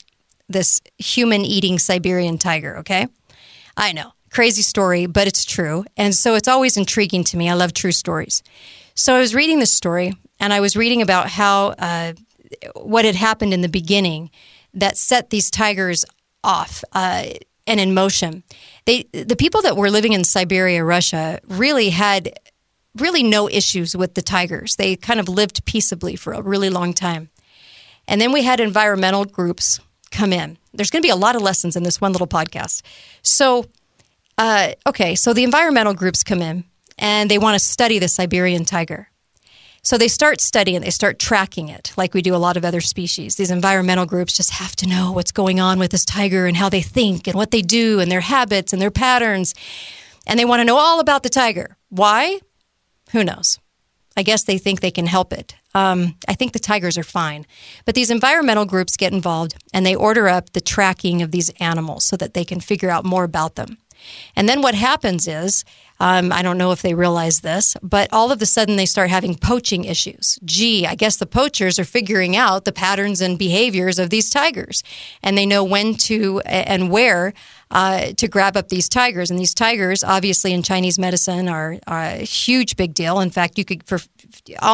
this 0.49 0.81
human 0.99 1.45
eating 1.45 1.79
Siberian 1.79 2.39
tiger, 2.39 2.79
okay? 2.79 3.07
I 3.77 3.93
know. 3.93 4.13
Crazy 4.31 4.63
story, 4.63 5.07
but 5.07 5.27
it's 5.27 5.45
true. 5.45 5.85
And 5.97 6.15
so 6.15 6.35
it's 6.35 6.49
always 6.49 6.77
intriguing 6.77 7.25
to 7.25 7.37
me. 7.37 7.51
I 7.51 7.55
love 7.55 7.73
true 7.73 7.93
stories. 7.93 8.43
So 8.95 9.15
I 9.15 9.19
was 9.19 9.35
reading 9.35 9.59
this 9.59 9.73
story 9.73 10.13
and 10.39 10.53
I 10.53 10.61
was 10.61 10.77
reading 10.77 11.03
about 11.03 11.29
how 11.29 11.69
uh, 11.79 12.13
what 12.75 13.05
had 13.05 13.15
happened 13.15 13.53
in 13.55 13.61
the 13.61 13.69
beginning 13.69 14.31
that 14.75 14.97
set 14.97 15.31
these 15.31 15.51
tigers 15.51 16.05
off 16.45 16.85
uh, 16.93 17.25
and 17.67 17.81
in 17.81 17.95
motion. 17.95 18.43
They, 18.85 19.05
the 19.13 19.37
people 19.37 19.63
that 19.63 19.77
were 19.77 19.91
living 19.91 20.13
in 20.13 20.25
Siberia, 20.25 20.85
Russia, 20.85 21.41
really 21.49 21.91
had 21.91 22.39
really 22.97 23.23
no 23.23 23.49
issues 23.49 23.97
with 23.97 24.15
the 24.15 24.23
tigers. 24.23 24.77
They 24.77 24.97
kind 24.97 25.21
of 25.21 25.29
lived 25.29 25.65
peaceably 25.65 26.17
for 26.17 26.33
a 26.33 26.43
really 26.43 26.71
long 26.71 26.93
time. 26.93 27.31
And 28.11 28.21
then 28.21 28.33
we 28.33 28.43
had 28.43 28.59
environmental 28.59 29.25
groups 29.25 29.79
come 30.11 30.33
in. 30.33 30.59
There's 30.75 30.91
going 30.91 31.01
to 31.01 31.07
be 31.07 31.13
a 31.13 31.17
lot 31.17 31.37
of 31.37 31.43
lessons 31.43 31.77
in 31.77 31.85
this 31.85 32.01
one 32.01 32.11
little 32.11 32.27
podcast. 32.27 32.83
So, 33.23 33.67
uh, 34.37 34.73
okay, 34.85 35.15
so 35.15 35.33
the 35.33 35.45
environmental 35.45 35.95
groups 35.95 36.25
come 36.25 36.43
in 36.43 36.65
and 36.99 37.31
they 37.31 37.39
want 37.39 37.55
to 37.55 37.65
study 37.65 38.01
the 38.01 38.09
Siberian 38.09 38.65
tiger. 38.65 39.11
So 39.83 39.97
they 39.97 40.09
start 40.09 40.41
studying, 40.41 40.81
they 40.81 40.91
start 40.91 41.21
tracking 41.21 41.69
it, 41.69 41.93
like 41.97 42.13
we 42.13 42.21
do 42.21 42.35
a 42.35 42.37
lot 42.37 42.57
of 42.57 42.65
other 42.65 42.81
species. 42.81 43.37
These 43.37 43.53
environmental 43.53 44.07
groups 44.07 44.37
just 44.37 44.51
have 44.51 44.75
to 44.77 44.89
know 44.89 45.13
what's 45.13 45.33
going 45.33 45.61
on 45.61 45.79
with 45.79 45.93
this 45.93 46.05
tiger 46.05 46.47
and 46.47 46.57
how 46.57 46.69
they 46.69 46.83
think 46.83 47.29
and 47.29 47.37
what 47.37 47.53
they 47.53 47.63
do 47.63 48.01
and 48.01 48.11
their 48.11 48.21
habits 48.21 48.73
and 48.73 48.83
their 48.83 48.91
patterns. 48.91 49.55
And 50.27 50.39
they 50.39 50.45
want 50.45 50.61
to 50.61 50.65
know 50.65 50.79
all 50.79 50.99
about 50.99 51.23
the 51.23 51.31
tiger. 51.31 51.77
Why? 51.91 52.41
Who 53.13 53.23
knows? 53.23 53.61
I 54.17 54.25
guess 54.25 54.43
they 54.43 54.59
think 54.59 54.81
they 54.81 54.91
can 54.91 55.07
help 55.07 55.33
it. 55.33 55.55
Um, 55.75 56.17
I 56.27 56.35
think 56.35 56.53
the 56.53 56.59
tigers 56.59 56.99
are 56.99 57.05
fine. 57.05 57.47
But 57.85 57.95
these 57.95 58.11
environmental 58.11 58.65
groups 58.65 58.97
get 58.97 59.13
involved 59.13 59.55
and 59.73 59.87
they 59.87 59.95
order 59.95 60.29
up 60.29 60.53
the 60.53 60.61
tracking 60.61 61.23
of 61.23 61.31
these 61.31 61.51
animals 61.61 62.05
so 62.05 62.17
that 62.17 62.35
they 62.35 62.45
can 62.45 62.61
figure 62.61 62.91
out 62.91 63.05
more 63.05 63.25
about 63.25 63.55
them. 63.55 63.79
And 64.35 64.49
then 64.49 64.63
what 64.63 64.75
happens 64.75 65.29
is, 65.29 65.65
um, 65.99 66.33
I 66.33 66.41
don't 66.41 66.57
know 66.57 66.73
if 66.73 66.81
they 66.81 66.95
realize 66.95 67.41
this, 67.41 67.77
but 67.83 68.11
all 68.13 68.33
of 68.33 68.41
a 68.41 68.47
sudden 68.47 68.77
they 68.77 68.87
start 68.87 69.11
having 69.11 69.35
poaching 69.35 69.85
issues. 69.85 70.39
Gee, 70.45 70.87
I 70.87 70.95
guess 70.95 71.17
the 71.17 71.27
poachers 71.27 71.79
are 71.79 71.85
figuring 71.85 72.37
out 72.37 72.65
the 72.65 72.73
patterns 72.73 73.21
and 73.21 73.39
behaviors 73.39 73.99
of 73.99 74.09
these 74.09 74.31
tigers, 74.31 74.83
and 75.23 75.37
they 75.37 75.45
know 75.45 75.63
when 75.63 75.95
to 75.97 76.41
and 76.41 76.91
where 76.91 77.35
uh, 77.71 78.13
to 78.17 78.29
grab 78.29 78.57
up 78.57 78.69
these 78.69 78.89
tigers. 78.89 79.31
And 79.31 79.39
these 79.39 79.55
tigers, 79.55 80.03
obviously, 80.03 80.53
in 80.53 80.63
Chinese 80.63 80.99
medicine, 80.99 81.49
are, 81.49 81.79
are 81.87 82.03
a 82.03 82.17
huge 82.19 82.77
big 82.77 82.95
deal. 82.95 83.21
In 83.21 83.31
fact, 83.31 83.59
you 83.59 83.65
could 83.65 83.85
for 83.85 84.01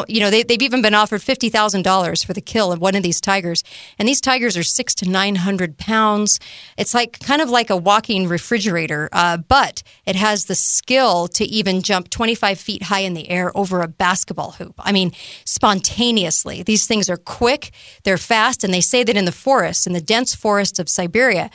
you 0.09 0.21
know 0.21 0.31
they, 0.31 0.43
they've 0.43 0.63
even 0.63 0.83
been 0.83 0.95
offered 0.95 1.23
fifty 1.23 1.49
thousand 1.49 1.83
dollars 1.83 2.23
for 2.23 2.33
the 2.33 2.41
kill 2.41 2.73
of 2.73 2.81
one 2.81 2.95
of 2.95 3.03
these 3.03 3.21
tigers. 3.21 3.63
And 3.99 4.09
these 4.09 4.21
tigers 4.21 4.57
are 4.57 4.63
six 4.63 4.95
to 4.97 5.09
nine 5.09 5.37
hundred 5.37 5.79
pounds. 5.79 6.41
It's 6.77 6.95
like 6.95 7.19
kind 7.21 7.43
of 7.43 7.51
like 7.51 7.71
a 7.71 7.77
walking 7.77 8.29
refrigerator, 8.29 9.09
uh, 9.13 9.39
but 9.39 9.83
it 10.07 10.17
has 10.17 10.47
the 10.47 10.55
skill 10.55 11.29
to 11.29 11.45
even 11.45 11.83
jump 11.83 12.11
twenty 12.11 12.35
five 12.35 12.59
feet 12.59 12.85
high 12.85 13.01
in 13.01 13.15
the 13.15 13.29
air 13.31 13.57
over 13.57 13.81
a 13.81 13.89
basketball 13.89 14.53
hoop. 14.53 14.75
I 14.79 14.93
mean, 14.93 15.13
spontaneously. 15.45 16.63
These 16.63 16.87
things 16.87 17.11
are 17.11 17.17
quick, 17.17 17.71
they're 18.05 18.19
fast, 18.19 18.65
and 18.65 18.73
they 18.73 18.81
say 18.81 19.05
that 19.05 19.17
in 19.17 19.25
the 19.25 19.33
forests, 19.33 19.87
in 19.87 19.93
the 19.93 20.01
dense 20.01 20.35
forests 20.35 20.79
of 20.79 20.89
Siberia 20.89 21.51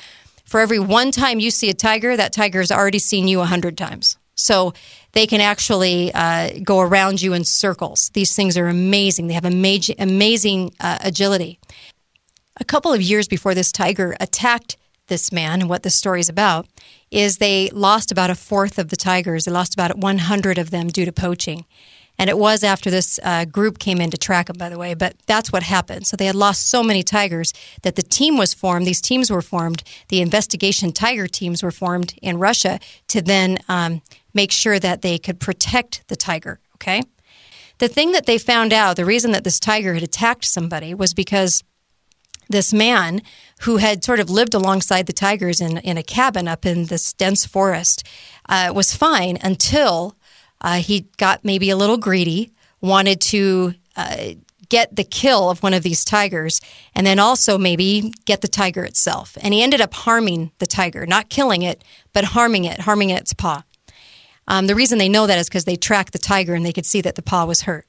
for 0.52 0.60
every 0.60 0.80
one 0.80 1.12
time 1.12 1.40
you 1.40 1.50
see 1.50 1.70
a 1.70 1.74
tiger, 1.74 2.18
that 2.18 2.34
tiger 2.34 2.60
has 2.60 2.74
already 2.74 3.00
seen 3.00 3.26
you 3.30 3.40
a 3.40 3.46
hundred 3.46 3.78
times. 3.78 4.18
So 4.36 4.74
they 5.14 5.26
can 5.26 5.40
actually 5.40 6.14
uh, 6.14 6.60
go 6.62 6.82
around 6.82 7.22
you 7.22 7.32
in 7.32 7.46
circles. 7.46 8.12
These 8.14 8.36
things 8.36 8.58
are 8.58 8.68
amazing. 8.68 9.28
They 9.28 9.34
have 9.34 9.46
amazing, 9.46 9.96
amazing 9.98 10.74
uh, 10.82 10.98
agility. 11.02 11.58
A 12.60 12.66
couple 12.66 12.92
of 12.92 13.02
years 13.02 13.30
before 13.30 13.56
this 13.56 13.72
tiger 13.72 14.14
attacked 14.20 14.76
this 15.08 15.32
man, 15.32 15.62
and 15.62 15.70
what 15.70 15.84
this 15.84 15.96
story 15.96 16.20
is 16.20 16.28
about, 16.28 16.68
is 17.12 17.38
they 17.38 17.70
lost 17.70 18.12
about 18.12 18.30
a 18.30 18.36
fourth 18.36 18.78
of 18.78 18.90
the 18.90 18.98
tigers. 18.98 19.46
They 19.46 19.54
lost 19.54 19.74
about 19.74 19.98
100 19.98 20.58
of 20.58 20.70
them 20.70 20.90
due 20.90 21.06
to 21.06 21.14
poaching. 21.14 21.66
And 22.22 22.30
it 22.30 22.38
was 22.38 22.64
after 22.64 22.92
this 22.92 23.20
uh, 23.24 23.46
group 23.46 23.80
came 23.80 24.00
in 24.00 24.12
to 24.12 24.18
track 24.18 24.46
them, 24.46 24.56
by 24.56 24.70
the 24.70 24.78
way. 24.78 24.94
But 24.94 25.16
that's 25.26 25.52
what 25.52 25.64
happened. 25.64 26.06
So 26.06 26.16
they 26.16 26.28
had 26.28 26.36
lost 26.36 26.70
so 26.70 26.84
many 26.84 27.02
tigers 27.02 27.52
that 27.82 27.96
the 27.96 28.04
team 28.04 28.38
was 28.38 28.54
formed. 28.54 28.86
These 28.86 29.02
teams 29.02 29.32
were 29.32 29.42
formed. 29.42 29.82
The 30.10 30.22
investigation 30.22 30.92
tiger 30.92 31.26
teams 31.26 31.64
were 31.64 31.72
formed 31.72 32.14
in 32.22 32.38
Russia 32.38 32.80
to 33.08 33.24
then 33.24 33.58
um, 33.68 34.04
make 34.36 34.52
sure 34.52 34.78
that 34.78 35.02
they 35.02 35.18
could 35.18 35.40
protect 35.40 36.08
the 36.10 36.16
tiger. 36.16 36.60
Okay. 36.76 37.02
The 37.80 37.88
thing 37.88 38.12
that 38.12 38.28
they 38.28 38.38
found 38.38 38.72
out, 38.72 38.98
the 38.98 39.06
reason 39.06 39.32
that 39.32 39.44
this 39.44 39.60
tiger 39.60 39.96
had 39.96 40.04
attacked 40.04 40.46
somebody 40.46 40.94
was 40.94 41.16
because 41.16 41.64
this 42.50 42.72
man 42.72 43.24
who 43.62 43.78
had 43.78 44.04
sort 44.04 44.20
of 44.20 44.30
lived 44.30 44.54
alongside 44.54 45.08
the 45.08 45.14
tigers 45.14 45.60
in, 45.60 45.80
in 45.80 45.98
a 45.98 46.04
cabin 46.04 46.48
up 46.48 46.68
in 46.68 46.86
this 46.86 47.14
dense 47.14 47.48
forest 47.48 48.04
uh, 48.48 48.72
was 48.76 48.96
fine 48.96 49.40
until 49.42 50.16
uh, 50.62 50.78
he 50.78 51.08
got 51.18 51.44
maybe 51.44 51.70
a 51.70 51.76
little 51.76 51.98
greedy, 51.98 52.52
wanted 52.80 53.20
to 53.22 53.74
uh, 53.96 54.34
get 54.70 54.96
the 54.96 55.04
kill 55.04 55.50
of 55.50 55.62
one 55.62 55.74
of 55.74 55.84
these 55.84 56.06
tigers 56.06 56.62
and 56.96 57.06
then 57.06 57.20
also 57.20 57.58
maybe 57.58 58.14
get 58.26 58.40
the 58.42 58.48
tiger 58.48 58.84
itself. 58.84 59.38
And 59.42 59.54
he 59.54 59.62
ended 59.62 59.82
up 59.82 59.94
harming 59.94 60.52
the 60.60 60.66
tiger, 60.66 61.06
not 61.06 61.30
killing 61.30 61.62
it, 61.62 61.84
but 62.14 62.24
harming 62.24 62.64
it, 62.64 62.80
harming 62.80 63.10
its 63.10 63.34
paw. 63.34 63.64
Um, 64.48 64.68
the 64.68 64.76
reason 64.76 64.98
they 64.98 65.10
know 65.10 65.28
that 65.28 65.38
is 65.38 65.50
because 65.50 65.66
they 65.66 65.76
tracked 65.76 66.14
the 66.14 66.20
tiger 66.20 66.54
and 66.54 66.66
they 66.66 66.74
could 66.74 66.86
see 66.86 67.02
that 67.02 67.16
the 67.16 67.22
paw 67.22 67.46
was 67.46 67.64
hurt. 67.64 67.86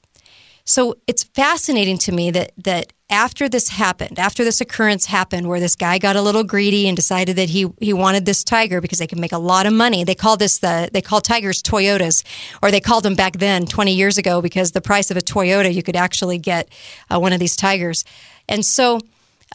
So 0.65 0.95
it's 1.07 1.23
fascinating 1.23 1.97
to 1.99 2.11
me 2.11 2.31
that 2.31 2.51
that 2.63 2.93
after 3.09 3.49
this 3.49 3.69
happened, 3.69 4.17
after 4.17 4.43
this 4.43 4.61
occurrence 4.61 5.05
happened, 5.05 5.47
where 5.47 5.59
this 5.59 5.75
guy 5.75 5.99
got 5.99 6.15
a 6.15 6.21
little 6.21 6.43
greedy 6.43 6.87
and 6.87 6.95
decided 6.95 7.35
that 7.35 7.49
he 7.49 7.67
he 7.79 7.93
wanted 7.93 8.25
this 8.25 8.43
tiger 8.43 8.79
because 8.81 8.99
they 8.99 9.07
could 9.07 9.19
make 9.19 9.33
a 9.33 9.37
lot 9.37 9.65
of 9.65 9.73
money. 9.73 10.03
They 10.03 10.15
call 10.15 10.37
this 10.37 10.59
the 10.59 10.89
they 10.93 11.01
call 11.01 11.21
tigers 11.21 11.61
Toyotas, 11.61 12.23
or 12.61 12.71
they 12.71 12.79
called 12.79 13.03
them 13.03 13.15
back 13.15 13.33
then, 13.33 13.65
twenty 13.65 13.93
years 13.93 14.17
ago, 14.17 14.41
because 14.41 14.71
the 14.71 14.81
price 14.81 15.11
of 15.11 15.17
a 15.17 15.21
Toyota 15.21 15.73
you 15.73 15.83
could 15.83 15.97
actually 15.97 16.37
get 16.37 16.69
uh, 17.09 17.19
one 17.19 17.33
of 17.33 17.39
these 17.39 17.55
tigers. 17.55 18.05
And 18.47 18.65
so, 18.65 18.99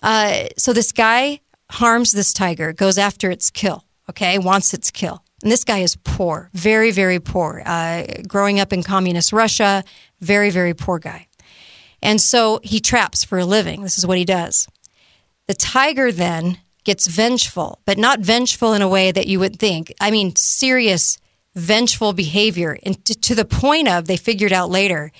uh, 0.02 0.44
so 0.56 0.72
this 0.72 0.92
guy 0.92 1.40
harms 1.70 2.12
this 2.12 2.32
tiger, 2.32 2.72
goes 2.72 2.98
after 2.98 3.30
its 3.30 3.50
kill. 3.50 3.84
Okay, 4.10 4.38
wants 4.38 4.72
its 4.72 4.90
kill. 4.90 5.22
And 5.42 5.52
this 5.52 5.64
guy 5.64 5.78
is 5.78 5.96
poor, 5.96 6.50
very, 6.52 6.90
very 6.90 7.20
poor. 7.20 7.62
Uh, 7.64 8.04
growing 8.26 8.58
up 8.58 8.72
in 8.72 8.82
communist 8.82 9.32
Russia, 9.32 9.84
very, 10.20 10.50
very 10.50 10.74
poor 10.74 10.98
guy. 10.98 11.28
And 12.02 12.20
so 12.20 12.60
he 12.62 12.80
traps 12.80 13.24
for 13.24 13.38
a 13.38 13.44
living. 13.44 13.82
This 13.82 13.98
is 13.98 14.06
what 14.06 14.18
he 14.18 14.24
does. 14.24 14.68
The 15.46 15.54
tiger 15.54 16.12
then 16.12 16.58
gets 16.84 17.06
vengeful, 17.06 17.80
but 17.84 17.98
not 17.98 18.20
vengeful 18.20 18.72
in 18.72 18.82
a 18.82 18.88
way 18.88 19.12
that 19.12 19.26
you 19.26 19.38
would 19.40 19.58
think. 19.58 19.92
I 20.00 20.10
mean, 20.10 20.34
serious, 20.36 21.18
vengeful 21.54 22.12
behavior. 22.12 22.78
And 22.82 23.04
to, 23.04 23.14
to 23.14 23.34
the 23.34 23.44
point 23.44 23.88
of, 23.88 24.06
they 24.06 24.16
figured 24.16 24.52
out 24.52 24.70
later 24.70 25.12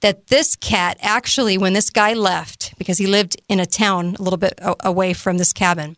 that 0.00 0.28
this 0.28 0.56
cat 0.56 0.96
actually, 1.00 1.58
when 1.58 1.74
this 1.74 1.90
guy 1.90 2.14
left, 2.14 2.74
because 2.78 2.98
he 2.98 3.06
lived 3.06 3.40
in 3.48 3.60
a 3.60 3.66
town 3.66 4.16
a 4.18 4.22
little 4.22 4.38
bit 4.38 4.58
away 4.80 5.12
from 5.12 5.38
this 5.38 5.52
cabin, 5.52 5.96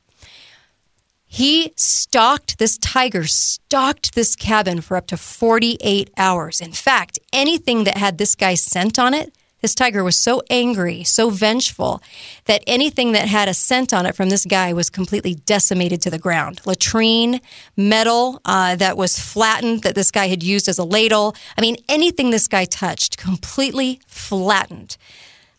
he 1.33 1.73
stalked 1.77 2.59
this 2.59 2.77
tiger, 2.77 3.25
stalked 3.25 4.15
this 4.15 4.37
cabin 4.37 4.83
for 4.83 4.99
up 4.99 5.07
to 5.07 5.17
48 5.17 6.11
hours. 6.19 6.61
In 6.61 6.73
fact, 6.73 7.19
anything 7.33 7.85
that 7.85 7.97
had 7.97 8.19
this 8.19 8.35
guy's 8.35 8.61
scent 8.61 8.99
on 8.99 9.15
it, 9.15 9.35
this 9.63 9.75
tiger 9.75 10.05
was 10.05 10.15
so 10.15 10.43
angry, 10.51 11.05
so 11.05 11.31
vengeful, 11.31 12.03
that 12.45 12.63
anything 12.67 13.13
that 13.13 13.29
had 13.29 13.49
a 13.49 13.55
scent 13.55 13.95
on 13.95 14.05
it 14.05 14.15
from 14.15 14.29
this 14.29 14.45
guy 14.45 14.75
was 14.75 14.91
completely 14.91 15.35
decimated 15.35 16.03
to 16.03 16.11
the 16.11 16.19
ground. 16.19 16.61
Latrine, 16.67 17.41
metal 17.79 18.43
uh, 18.45 18.77
that 18.77 18.99
was 18.99 19.19
flattened 19.19 19.85
that 19.85 19.95
this 19.95 20.11
guy 20.11 20.27
had 20.29 20.43
used 20.43 20.69
as 20.69 20.79
a 20.79 20.85
ladle. 20.85 21.35
I 21.57 21.63
mean, 21.63 21.77
anything 21.89 22.29
this 22.29 22.47
guy 22.47 22.67
touched, 22.67 23.17
completely 23.17 24.03
flattened. 24.07 24.99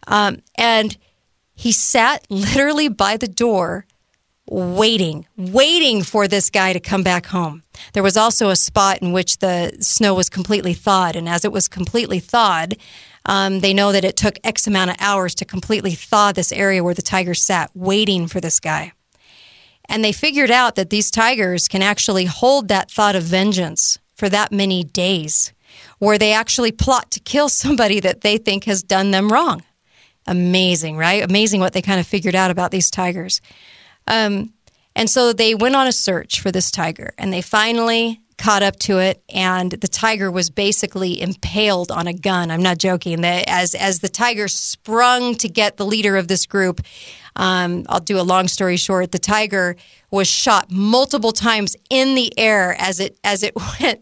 Um, 0.05 0.37
and 0.53 0.95
he 1.55 1.71
sat 1.71 2.27
literally 2.29 2.89
by 2.89 3.17
the 3.17 3.27
door 3.27 3.87
waiting, 4.47 5.25
waiting 5.37 6.03
for 6.03 6.27
this 6.27 6.49
guy 6.49 6.73
to 6.73 6.79
come 6.79 7.03
back 7.03 7.27
home. 7.27 7.63
There 7.93 8.03
was 8.03 8.17
also 8.17 8.49
a 8.49 8.55
spot 8.55 8.99
in 9.01 9.13
which 9.13 9.37
the 9.37 9.75
snow 9.79 10.13
was 10.13 10.29
completely 10.29 10.73
thawed, 10.73 11.15
and 11.15 11.27
as 11.29 11.45
it 11.45 11.51
was 11.51 11.67
completely 11.67 12.19
thawed, 12.19 12.75
um, 13.25 13.61
they 13.61 13.73
know 13.73 13.91
that 13.91 14.03
it 14.03 14.17
took 14.17 14.37
X 14.43 14.67
amount 14.67 14.91
of 14.91 14.97
hours 14.99 15.33
to 15.35 15.45
completely 15.45 15.91
thaw 15.91 16.31
this 16.31 16.51
area 16.51 16.83
where 16.83 16.93
the 16.93 17.01
tiger 17.01 17.33
sat, 17.33 17.71
waiting 17.73 18.27
for 18.27 18.41
this 18.41 18.59
guy. 18.59 18.91
And 19.89 20.03
they 20.03 20.11
figured 20.11 20.51
out 20.51 20.75
that 20.75 20.89
these 20.89 21.11
tigers 21.11 21.67
can 21.67 21.81
actually 21.81 22.25
hold 22.25 22.67
that 22.67 22.91
thought 22.91 23.15
of 23.15 23.23
vengeance 23.23 23.97
for 24.15 24.29
that 24.29 24.51
many 24.51 24.83
days, 24.83 25.53
where 25.99 26.17
they 26.17 26.33
actually 26.33 26.71
plot 26.71 27.11
to 27.11 27.19
kill 27.19 27.49
somebody 27.49 27.99
that 28.01 28.21
they 28.21 28.37
think 28.37 28.65
has 28.65 28.83
done 28.83 29.11
them 29.11 29.31
wrong. 29.31 29.63
Amazing, 30.27 30.97
right? 30.97 31.23
Amazing 31.23 31.59
what 31.59 31.73
they 31.73 31.81
kind 31.81 31.99
of 31.99 32.07
figured 32.07 32.35
out 32.35 32.51
about 32.51 32.71
these 32.71 32.91
tigers. 32.91 33.41
Um, 34.07 34.53
and 34.95 35.09
so 35.09 35.33
they 35.33 35.55
went 35.55 35.75
on 35.75 35.87
a 35.87 35.91
search 35.91 36.39
for 36.39 36.51
this 36.51 36.69
tiger 36.69 37.13
and 37.17 37.33
they 37.33 37.41
finally 37.41 38.21
caught 38.37 38.63
up 38.63 38.77
to 38.77 38.99
it 38.99 39.23
and 39.29 39.71
the 39.71 39.87
tiger 39.87 40.29
was 40.29 40.49
basically 40.49 41.21
impaled 41.21 41.91
on 41.91 42.07
a 42.07 42.13
gun. 42.13 42.51
I'm 42.51 42.63
not 42.63 42.77
joking. 42.77 43.21
That 43.21 43.45
as 43.47 43.75
as 43.75 43.99
the 43.99 44.09
tiger 44.09 44.47
sprung 44.47 45.35
to 45.35 45.47
get 45.47 45.77
the 45.77 45.85
leader 45.85 46.17
of 46.17 46.27
this 46.27 46.45
group 46.45 46.81
um, 47.35 47.85
i'll 47.89 47.99
do 47.99 48.19
a 48.19 48.21
long 48.21 48.47
story 48.47 48.77
short 48.77 49.11
the 49.11 49.19
tiger 49.19 49.75
was 50.11 50.27
shot 50.27 50.71
multiple 50.71 51.31
times 51.31 51.75
in 51.89 52.15
the 52.15 52.37
air 52.37 52.75
as 52.79 52.99
it 52.99 53.17
as 53.23 53.43
it 53.43 53.53
went 53.79 54.01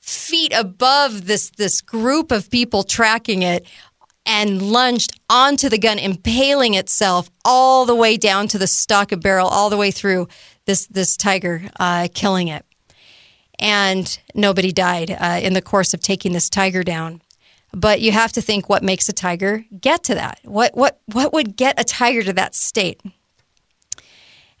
feet 0.00 0.52
above 0.56 1.26
this 1.26 1.50
this 1.50 1.80
group 1.80 2.32
of 2.32 2.50
people 2.50 2.82
tracking 2.82 3.42
it 3.42 3.66
and 4.24 4.62
lunged 4.62 5.18
onto 5.28 5.68
the 5.68 5.78
gun, 5.78 5.98
impaling 5.98 6.74
itself 6.74 7.30
all 7.44 7.84
the 7.86 7.94
way 7.94 8.16
down 8.16 8.48
to 8.48 8.58
the 8.58 8.66
stock 8.66 9.12
of 9.12 9.20
barrel, 9.20 9.48
all 9.48 9.70
the 9.70 9.76
way 9.76 9.90
through 9.90 10.28
this 10.66 10.86
this 10.86 11.16
tiger, 11.16 11.70
uh, 11.80 12.08
killing 12.14 12.48
it. 12.48 12.64
And 13.58 14.18
nobody 14.34 14.72
died 14.72 15.10
uh, 15.10 15.40
in 15.42 15.54
the 15.54 15.62
course 15.62 15.94
of 15.94 16.00
taking 16.00 16.32
this 16.32 16.48
tiger 16.48 16.82
down. 16.82 17.22
But 17.72 18.00
you 18.00 18.12
have 18.12 18.32
to 18.32 18.42
think 18.42 18.68
what 18.68 18.82
makes 18.82 19.08
a 19.08 19.12
tiger 19.12 19.64
get 19.80 20.04
to 20.04 20.14
that. 20.14 20.40
What 20.44 20.76
what 20.76 21.00
what 21.06 21.32
would 21.32 21.56
get 21.56 21.80
a 21.80 21.84
tiger 21.84 22.22
to 22.22 22.32
that 22.34 22.54
state? 22.54 23.00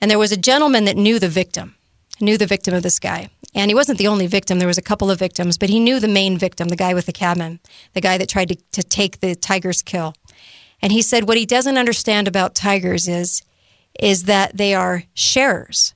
And 0.00 0.10
there 0.10 0.18
was 0.18 0.32
a 0.32 0.36
gentleman 0.36 0.84
that 0.86 0.96
knew 0.96 1.18
the 1.18 1.28
victim, 1.28 1.76
knew 2.20 2.36
the 2.36 2.46
victim 2.46 2.74
of 2.74 2.82
this 2.82 2.98
guy. 2.98 3.28
And 3.54 3.70
he 3.70 3.74
wasn't 3.74 3.98
the 3.98 4.08
only 4.08 4.26
victim. 4.26 4.58
There 4.58 4.68
was 4.68 4.78
a 4.78 4.82
couple 4.82 5.10
of 5.10 5.18
victims, 5.18 5.58
but 5.58 5.68
he 5.68 5.78
knew 5.78 6.00
the 6.00 6.08
main 6.08 6.38
victim, 6.38 6.68
the 6.68 6.76
guy 6.76 6.94
with 6.94 7.06
the 7.06 7.12
cabin, 7.12 7.60
the 7.92 8.00
guy 8.00 8.16
that 8.16 8.28
tried 8.28 8.48
to, 8.48 8.56
to 8.72 8.82
take 8.82 9.20
the 9.20 9.34
tiger's 9.34 9.82
kill. 9.82 10.14
And 10.80 10.92
he 10.92 11.02
said 11.02 11.28
what 11.28 11.36
he 11.36 11.46
doesn't 11.46 11.78
understand 11.78 12.26
about 12.28 12.54
tigers 12.54 13.08
is 13.08 13.42
is 14.00 14.24
that 14.24 14.56
they 14.56 14.74
are 14.74 15.04
sharers. 15.12 15.94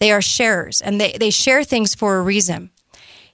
They 0.00 0.10
are 0.10 0.20
sharers 0.20 0.80
and 0.80 1.00
they, 1.00 1.12
they 1.12 1.30
share 1.30 1.62
things 1.62 1.94
for 1.94 2.16
a 2.16 2.22
reason. 2.22 2.70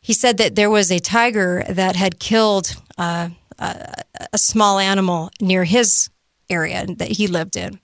He 0.01 0.13
said 0.13 0.37
that 0.37 0.55
there 0.55 0.71
was 0.71 0.91
a 0.91 0.99
tiger 0.99 1.65
that 1.69 1.97
had 1.97 2.19
killed 2.19 2.75
uh, 2.99 3.31
a, 3.59 4.03
a 4.33 4.39
small 4.39 4.79
animal 4.79 5.31
near 5.41 5.65
his 5.65 6.11
area 6.51 6.85
that 6.99 7.13
he 7.13 7.27
lived 7.27 7.57
in. 7.57 7.81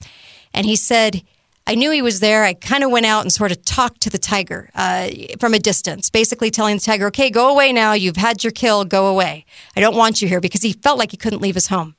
And 0.53 0.67
he 0.67 0.77
said 0.77 1.23
I 1.69 1.75
knew 1.75 1.91
he 1.91 2.01
was 2.01 2.21
there. 2.21 2.45
I 2.45 2.55
kind 2.55 2.83
of 2.83 2.91
went 2.91 3.05
out 3.05 3.21
and 3.21 3.31
sort 3.31 3.53
of 3.53 3.63
talked 3.63 4.01
to 4.01 4.11
the 4.11 4.17
tiger 4.17 4.71
uh, 4.75 5.11
from 5.39 5.53
a 5.53 5.59
distance, 5.59 6.09
basically 6.09 6.51
telling 6.51 6.77
the 6.77 6.81
tiger, 6.81 7.09
okay, 7.09 7.29
go 7.29 7.51
away 7.51 7.75
now. 7.75 7.93
You've 7.93 8.17
had 8.17 8.43
your 8.43 8.53
kill. 8.53 8.87
Go 8.87 9.07
away. 9.07 9.45
I 9.77 9.81
don't 9.81 9.95
want 9.95 10.23
you 10.23 10.29
here 10.29 10.41
because 10.41 10.63
he 10.63 10.73
felt 10.73 10.99
like 10.99 11.11
he 11.11 11.19
couldn't 11.19 11.43
leave 11.43 11.57
his 11.57 11.67
home. 11.67 11.95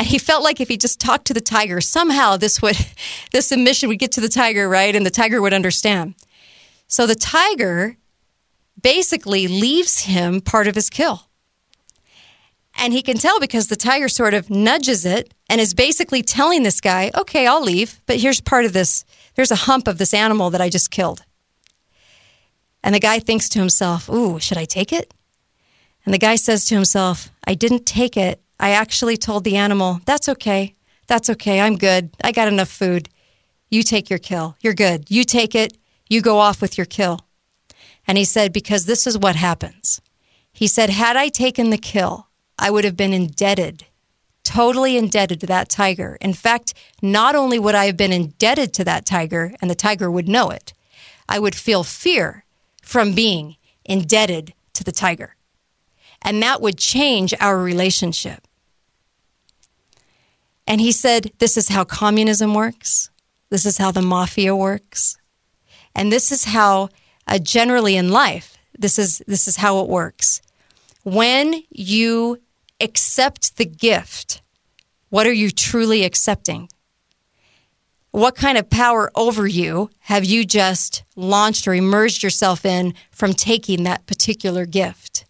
And 0.00 0.08
he 0.08 0.18
felt 0.18 0.42
like 0.42 0.60
if 0.60 0.66
he 0.66 0.76
just 0.76 1.00
talked 1.00 1.28
to 1.28 1.34
the 1.34 1.40
tiger, 1.40 1.80
somehow 1.80 2.36
this 2.36 2.60
would, 2.60 2.76
this 3.30 3.46
submission 3.46 3.88
would 3.88 4.00
get 4.00 4.10
to 4.12 4.20
the 4.20 4.28
tiger, 4.28 4.68
right? 4.68 4.96
And 4.96 5.06
the 5.06 5.10
tiger 5.10 5.40
would 5.40 5.54
understand. 5.54 6.16
So 6.88 7.06
the 7.06 7.14
tiger 7.14 7.98
basically 8.82 9.46
leaves 9.46 10.00
him 10.00 10.40
part 10.40 10.66
of 10.66 10.74
his 10.74 10.90
kill. 10.90 11.27
And 12.80 12.92
he 12.92 13.02
can 13.02 13.18
tell 13.18 13.40
because 13.40 13.66
the 13.66 13.76
tiger 13.76 14.08
sort 14.08 14.34
of 14.34 14.48
nudges 14.48 15.04
it 15.04 15.34
and 15.48 15.60
is 15.60 15.74
basically 15.74 16.22
telling 16.22 16.62
this 16.62 16.80
guy, 16.80 17.10
okay, 17.14 17.46
I'll 17.46 17.62
leave, 17.62 18.00
but 18.06 18.18
here's 18.18 18.40
part 18.40 18.64
of 18.64 18.72
this. 18.72 19.04
There's 19.34 19.50
a 19.50 19.56
hump 19.56 19.88
of 19.88 19.98
this 19.98 20.14
animal 20.14 20.48
that 20.50 20.60
I 20.60 20.68
just 20.68 20.92
killed. 20.92 21.24
And 22.84 22.94
the 22.94 23.00
guy 23.00 23.18
thinks 23.18 23.48
to 23.50 23.58
himself, 23.58 24.08
ooh, 24.08 24.38
should 24.38 24.56
I 24.56 24.64
take 24.64 24.92
it? 24.92 25.12
And 26.04 26.14
the 26.14 26.18
guy 26.18 26.36
says 26.36 26.64
to 26.66 26.76
himself, 26.76 27.30
I 27.44 27.54
didn't 27.54 27.84
take 27.84 28.16
it. 28.16 28.40
I 28.60 28.70
actually 28.70 29.16
told 29.16 29.42
the 29.42 29.56
animal, 29.56 30.00
that's 30.06 30.28
okay. 30.28 30.74
That's 31.08 31.28
okay. 31.30 31.60
I'm 31.60 31.76
good. 31.76 32.10
I 32.22 32.30
got 32.30 32.48
enough 32.48 32.68
food. 32.68 33.08
You 33.70 33.82
take 33.82 34.08
your 34.08 34.20
kill. 34.20 34.56
You're 34.60 34.74
good. 34.74 35.10
You 35.10 35.24
take 35.24 35.54
it. 35.54 35.76
You 36.08 36.22
go 36.22 36.38
off 36.38 36.62
with 36.62 36.78
your 36.78 36.86
kill. 36.86 37.26
And 38.06 38.16
he 38.16 38.24
said, 38.24 38.52
because 38.52 38.86
this 38.86 39.06
is 39.06 39.18
what 39.18 39.36
happens. 39.36 40.00
He 40.52 40.66
said, 40.66 40.90
had 40.90 41.16
I 41.16 41.28
taken 41.28 41.70
the 41.70 41.78
kill, 41.78 42.27
I 42.58 42.70
would 42.70 42.84
have 42.84 42.96
been 42.96 43.12
indebted, 43.12 43.86
totally 44.42 44.96
indebted 44.96 45.40
to 45.40 45.46
that 45.46 45.68
tiger. 45.68 46.18
In 46.20 46.32
fact, 46.32 46.74
not 47.00 47.34
only 47.34 47.58
would 47.58 47.74
I 47.74 47.86
have 47.86 47.96
been 47.96 48.12
indebted 48.12 48.72
to 48.74 48.84
that 48.84 49.06
tiger, 49.06 49.54
and 49.60 49.70
the 49.70 49.74
tiger 49.74 50.10
would 50.10 50.28
know 50.28 50.50
it, 50.50 50.72
I 51.28 51.38
would 51.38 51.54
feel 51.54 51.84
fear 51.84 52.44
from 52.82 53.14
being 53.14 53.56
indebted 53.84 54.54
to 54.72 54.82
the 54.82 54.92
tiger. 54.92 55.36
And 56.22 56.42
that 56.42 56.60
would 56.60 56.78
change 56.78 57.32
our 57.38 57.58
relationship. 57.58 58.46
And 60.66 60.80
he 60.80 60.92
said, 60.92 61.32
This 61.38 61.56
is 61.56 61.68
how 61.68 61.84
communism 61.84 62.54
works. 62.54 63.10
This 63.50 63.64
is 63.64 63.78
how 63.78 63.90
the 63.90 64.02
mafia 64.02 64.54
works. 64.54 65.16
And 65.94 66.12
this 66.12 66.30
is 66.30 66.44
how, 66.44 66.90
uh, 67.26 67.38
generally 67.38 67.96
in 67.96 68.10
life, 68.10 68.56
this 68.78 68.98
is, 68.98 69.22
this 69.26 69.48
is 69.48 69.56
how 69.56 69.80
it 69.80 69.88
works. 69.88 70.42
When 71.04 71.62
you 71.70 72.40
accept 72.80 73.56
the 73.56 73.64
gift, 73.64 74.42
what 75.08 75.26
are 75.26 75.32
you 75.32 75.50
truly 75.50 76.04
accepting? 76.04 76.68
What 78.10 78.34
kind 78.34 78.56
of 78.58 78.70
power 78.70 79.10
over 79.14 79.46
you 79.46 79.90
have 80.00 80.24
you 80.24 80.44
just 80.44 81.04
launched 81.14 81.68
or 81.68 81.74
immersed 81.74 82.22
yourself 82.22 82.64
in 82.64 82.94
from 83.10 83.32
taking 83.32 83.84
that 83.84 84.06
particular 84.06 84.66
gift? 84.66 85.26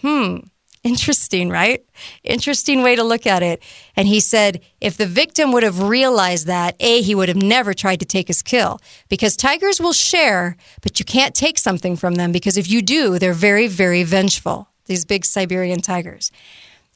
Hmm, 0.00 0.38
Interesting, 0.82 1.50
right? 1.50 1.84
Interesting 2.24 2.82
way 2.82 2.96
to 2.96 3.04
look 3.04 3.26
at 3.26 3.42
it. 3.42 3.62
And 3.96 4.08
he 4.08 4.18
said 4.18 4.62
if 4.80 4.96
the 4.96 5.04
victim 5.04 5.52
would 5.52 5.62
have 5.62 5.82
realized 5.82 6.46
that, 6.46 6.74
A, 6.80 7.02
he 7.02 7.14
would 7.14 7.28
have 7.28 7.36
never 7.36 7.74
tried 7.74 8.00
to 8.00 8.06
take 8.06 8.28
his 8.28 8.40
kill 8.40 8.80
because 9.10 9.36
tigers 9.36 9.78
will 9.78 9.92
share, 9.92 10.56
but 10.80 10.98
you 10.98 11.04
can't 11.04 11.34
take 11.34 11.58
something 11.58 11.96
from 11.96 12.14
them 12.14 12.32
because 12.32 12.56
if 12.56 12.70
you 12.70 12.80
do, 12.80 13.18
they're 13.18 13.34
very, 13.34 13.66
very 13.66 14.04
vengeful, 14.04 14.69
these 14.90 15.06
big 15.06 15.24
Siberian 15.24 15.80
tigers. 15.80 16.30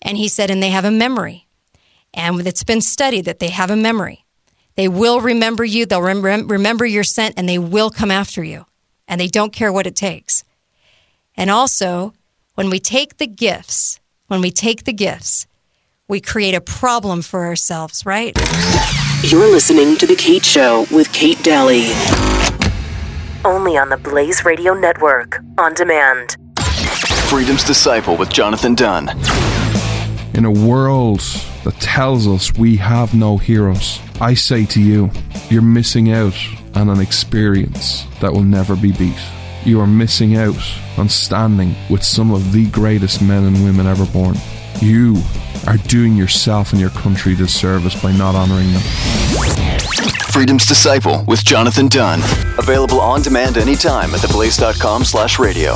And 0.02 0.18
he 0.18 0.28
said, 0.28 0.50
and 0.50 0.62
they 0.62 0.70
have 0.70 0.84
a 0.84 0.90
memory. 0.90 1.46
And 2.12 2.46
it's 2.46 2.64
been 2.64 2.82
studied 2.82 3.24
that 3.24 3.38
they 3.38 3.48
have 3.48 3.70
a 3.70 3.76
memory. 3.76 4.26
They 4.76 4.88
will 4.88 5.20
remember 5.20 5.64
you, 5.64 5.86
they'll 5.86 6.02
rem- 6.02 6.48
remember 6.48 6.84
your 6.84 7.04
scent, 7.04 7.34
and 7.36 7.48
they 7.48 7.58
will 7.58 7.90
come 7.90 8.10
after 8.10 8.42
you. 8.42 8.66
And 9.06 9.20
they 9.20 9.28
don't 9.28 9.52
care 9.52 9.72
what 9.72 9.86
it 9.86 9.94
takes. 9.94 10.44
And 11.36 11.50
also, 11.50 12.12
when 12.54 12.68
we 12.68 12.80
take 12.80 13.18
the 13.18 13.26
gifts, 13.26 14.00
when 14.26 14.40
we 14.40 14.50
take 14.50 14.84
the 14.84 14.92
gifts, 14.92 15.46
we 16.08 16.20
create 16.20 16.54
a 16.54 16.60
problem 16.60 17.22
for 17.22 17.46
ourselves, 17.46 18.04
right? 18.04 18.36
You're 19.22 19.50
listening 19.50 19.96
to 19.96 20.06
The 20.06 20.16
Kate 20.16 20.44
Show 20.44 20.86
with 20.90 21.12
Kate 21.12 21.42
Dalley. 21.42 21.86
Only 23.44 23.78
on 23.78 23.88
the 23.88 23.96
Blaze 24.02 24.44
Radio 24.44 24.74
Network, 24.74 25.40
on 25.58 25.74
demand. 25.74 26.36
Freedom's 27.34 27.64
Disciple 27.64 28.16
with 28.16 28.30
Jonathan 28.30 28.74
Dunn. 28.74 29.08
In 30.34 30.44
a 30.44 30.50
world 30.50 31.20
that 31.64 31.74
tells 31.80 32.26
us 32.26 32.54
we 32.54 32.76
have 32.76 33.12
no 33.12 33.38
heroes, 33.38 33.98
I 34.20 34.34
say 34.34 34.64
to 34.66 34.80
you, 34.80 35.10
you're 35.50 35.62
missing 35.62 36.12
out 36.12 36.36
on 36.74 36.88
an 36.88 37.00
experience 37.00 38.04
that 38.20 38.32
will 38.32 38.44
never 38.44 38.76
be 38.76 38.92
beat 38.92 39.18
you 39.64 39.80
are 39.80 39.86
missing 39.86 40.36
out 40.36 40.56
on 40.98 41.08
standing 41.08 41.74
with 41.88 42.02
some 42.02 42.30
of 42.30 42.52
the 42.52 42.66
greatest 42.70 43.22
men 43.22 43.44
and 43.44 43.64
women 43.64 43.86
ever 43.86 44.04
born. 44.06 44.36
You 44.80 45.22
are 45.66 45.78
doing 45.78 46.14
yourself 46.16 46.72
and 46.72 46.80
your 46.80 46.90
country 46.90 47.34
disservice 47.34 48.00
by 48.00 48.12
not 48.12 48.34
honoring 48.34 48.70
them. 48.72 48.82
Freedom's 50.30 50.66
Disciple 50.66 51.24
with 51.26 51.44
Jonathan 51.44 51.88
Dunn. 51.88 52.20
Available 52.58 53.00
on 53.00 53.22
demand 53.22 53.56
anytime 53.56 54.14
at 54.14 54.20
theblaze.com 54.20 55.04
slash 55.04 55.38
radio. 55.38 55.74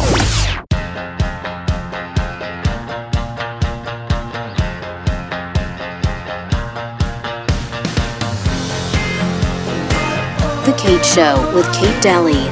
Kate 10.78 11.04
Show 11.04 11.52
with 11.54 11.66
Kate 11.74 12.00
Dalley. 12.00 12.44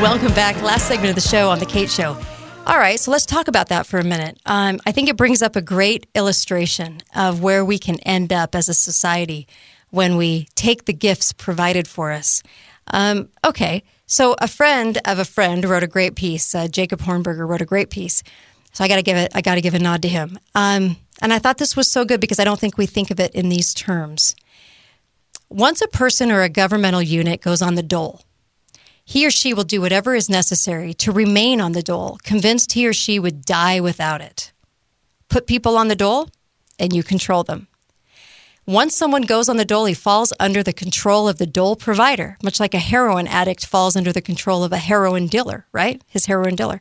Welcome 0.00 0.32
back. 0.32 0.62
Last 0.62 0.86
segment 0.86 1.10
of 1.10 1.16
the 1.16 1.28
show 1.28 1.50
on 1.50 1.58
The 1.58 1.66
Kate 1.66 1.90
Show. 1.90 2.16
All 2.66 2.78
right, 2.78 3.00
so 3.00 3.10
let's 3.10 3.26
talk 3.26 3.48
about 3.48 3.68
that 3.70 3.86
for 3.86 3.98
a 3.98 4.04
minute. 4.04 4.38
Um, 4.46 4.80
I 4.86 4.92
think 4.92 5.08
it 5.08 5.16
brings 5.16 5.42
up 5.42 5.56
a 5.56 5.60
great 5.60 6.06
illustration 6.14 7.00
of 7.16 7.42
where 7.42 7.64
we 7.64 7.78
can 7.78 7.98
end 8.00 8.32
up 8.32 8.54
as 8.54 8.68
a 8.68 8.74
society 8.74 9.48
when 9.90 10.16
we 10.16 10.46
take 10.54 10.84
the 10.84 10.92
gifts 10.92 11.32
provided 11.32 11.88
for 11.88 12.12
us. 12.12 12.44
Um, 12.86 13.28
okay, 13.44 13.82
so 14.06 14.36
a 14.38 14.46
friend 14.46 14.98
of 15.04 15.18
a 15.18 15.24
friend 15.24 15.64
wrote 15.64 15.82
a 15.82 15.88
great 15.88 16.14
piece. 16.14 16.54
Uh, 16.54 16.68
Jacob 16.68 17.00
Hornberger 17.00 17.46
wrote 17.46 17.60
a 17.60 17.66
great 17.66 17.90
piece. 17.90 18.22
So 18.72 18.84
I 18.84 18.88
got 18.88 18.96
to 18.96 19.02
give 19.02 19.16
it. 19.16 19.32
I 19.34 19.40
got 19.40 19.56
to 19.56 19.60
give 19.60 19.74
a 19.74 19.80
nod 19.80 20.02
to 20.02 20.08
him. 20.08 20.38
Um, 20.54 20.96
and 21.20 21.32
I 21.32 21.38
thought 21.38 21.58
this 21.58 21.76
was 21.76 21.90
so 21.90 22.04
good 22.04 22.20
because 22.20 22.38
I 22.38 22.44
don't 22.44 22.60
think 22.60 22.78
we 22.78 22.86
think 22.86 23.10
of 23.10 23.20
it 23.20 23.34
in 23.34 23.48
these 23.48 23.74
terms. 23.74 24.34
Once 25.48 25.80
a 25.80 25.88
person 25.88 26.30
or 26.30 26.42
a 26.42 26.48
governmental 26.48 27.02
unit 27.02 27.40
goes 27.40 27.60
on 27.60 27.74
the 27.74 27.82
dole, 27.82 28.22
he 29.04 29.26
or 29.26 29.30
she 29.30 29.52
will 29.52 29.64
do 29.64 29.80
whatever 29.80 30.14
is 30.14 30.30
necessary 30.30 30.94
to 30.94 31.10
remain 31.10 31.60
on 31.60 31.72
the 31.72 31.82
dole, 31.82 32.18
convinced 32.22 32.72
he 32.72 32.86
or 32.86 32.92
she 32.92 33.18
would 33.18 33.44
die 33.44 33.80
without 33.80 34.20
it. 34.20 34.52
Put 35.28 35.48
people 35.48 35.76
on 35.76 35.88
the 35.88 35.96
dole, 35.96 36.28
and 36.78 36.92
you 36.92 37.02
control 37.02 37.42
them. 37.42 37.66
Once 38.66 38.94
someone 38.94 39.22
goes 39.22 39.48
on 39.48 39.56
the 39.56 39.64
dole, 39.64 39.86
he 39.86 39.94
falls 39.94 40.32
under 40.38 40.62
the 40.62 40.72
control 40.72 41.28
of 41.28 41.38
the 41.38 41.46
dole 41.46 41.74
provider, 41.74 42.36
much 42.42 42.60
like 42.60 42.72
a 42.72 42.78
heroin 42.78 43.26
addict 43.26 43.66
falls 43.66 43.96
under 43.96 44.12
the 44.12 44.22
control 44.22 44.62
of 44.62 44.72
a 44.72 44.76
heroin 44.76 45.26
dealer, 45.26 45.66
right? 45.72 46.02
His 46.06 46.26
heroin 46.26 46.54
dealer. 46.54 46.80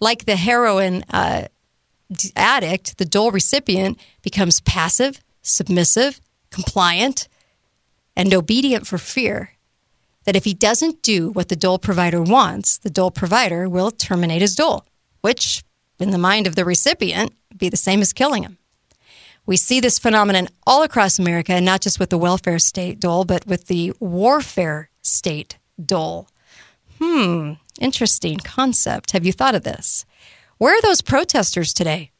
Like 0.00 0.24
the 0.24 0.36
heroin 0.36 1.04
uh, 1.10 1.48
addict, 2.36 2.98
the 2.98 3.04
dole 3.04 3.30
recipient 3.30 3.98
becomes 4.22 4.60
passive, 4.60 5.20
submissive, 5.42 6.20
compliant, 6.50 7.28
and 8.16 8.32
obedient 8.34 8.86
for 8.86 8.98
fear 8.98 9.52
that 10.24 10.36
if 10.36 10.44
he 10.44 10.52
doesn't 10.52 11.02
do 11.02 11.30
what 11.30 11.48
the 11.48 11.56
dole 11.56 11.78
provider 11.78 12.20
wants, 12.20 12.76
the 12.76 12.90
dole 12.90 13.10
provider 13.10 13.68
will 13.68 13.90
terminate 13.90 14.42
his 14.42 14.54
dole, 14.54 14.84
which, 15.22 15.62
in 15.98 16.10
the 16.10 16.18
mind 16.18 16.46
of 16.46 16.54
the 16.54 16.64
recipient, 16.64 17.32
be 17.56 17.68
the 17.68 17.76
same 17.76 18.02
as 18.02 18.12
killing 18.12 18.42
him. 18.42 18.58
We 19.46 19.56
see 19.56 19.80
this 19.80 19.98
phenomenon 19.98 20.48
all 20.66 20.82
across 20.82 21.18
America, 21.18 21.54
and 21.54 21.64
not 21.64 21.80
just 21.80 21.98
with 21.98 22.10
the 22.10 22.18
welfare 22.18 22.58
state 22.58 23.00
dole, 23.00 23.24
but 23.24 23.46
with 23.46 23.68
the 23.68 23.94
warfare 24.00 24.90
state 25.00 25.56
dole. 25.82 26.28
Hmm, 26.98 27.54
interesting 27.80 28.36
concept. 28.36 29.12
Have 29.12 29.24
you 29.24 29.32
thought 29.32 29.54
of 29.54 29.62
this? 29.62 30.04
Where 30.58 30.76
are 30.76 30.82
those 30.82 31.02
protesters 31.02 31.72
today? 31.72 32.10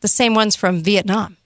The 0.00 0.08
same 0.08 0.34
ones 0.34 0.54
from 0.54 0.82
Vietnam. 0.82 1.36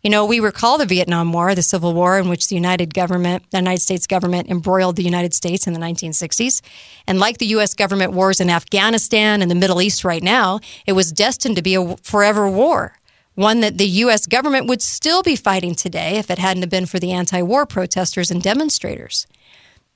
You 0.00 0.10
know, 0.10 0.24
we 0.24 0.38
recall 0.38 0.78
the 0.78 0.86
Vietnam 0.86 1.32
War, 1.32 1.56
the 1.56 1.62
Civil 1.62 1.92
War, 1.92 2.20
in 2.20 2.28
which 2.28 2.46
the 2.46 2.54
United 2.54 2.94
government, 2.94 3.50
the 3.50 3.58
United 3.58 3.80
States 3.80 4.06
government, 4.06 4.48
embroiled 4.48 4.94
the 4.94 5.02
United 5.02 5.34
States 5.34 5.66
in 5.66 5.72
the 5.72 5.80
1960s. 5.80 6.62
And 7.08 7.18
like 7.18 7.38
the 7.38 7.46
U.S. 7.46 7.74
government 7.74 8.12
wars 8.12 8.40
in 8.40 8.48
Afghanistan 8.48 9.42
and 9.42 9.50
the 9.50 9.56
Middle 9.56 9.82
East 9.82 10.04
right 10.04 10.22
now, 10.22 10.60
it 10.86 10.92
was 10.92 11.10
destined 11.10 11.56
to 11.56 11.62
be 11.62 11.74
a 11.74 11.96
forever 11.96 12.48
war. 12.48 12.98
One 13.34 13.60
that 13.60 13.78
the 13.78 13.88
U.S. 13.88 14.26
government 14.26 14.68
would 14.68 14.82
still 14.82 15.24
be 15.24 15.34
fighting 15.34 15.74
today 15.74 16.16
if 16.16 16.30
it 16.30 16.38
hadn't 16.38 16.70
been 16.70 16.86
for 16.86 17.00
the 17.00 17.10
anti 17.10 17.42
war 17.42 17.66
protesters 17.66 18.30
and 18.30 18.40
demonstrators. 18.40 19.26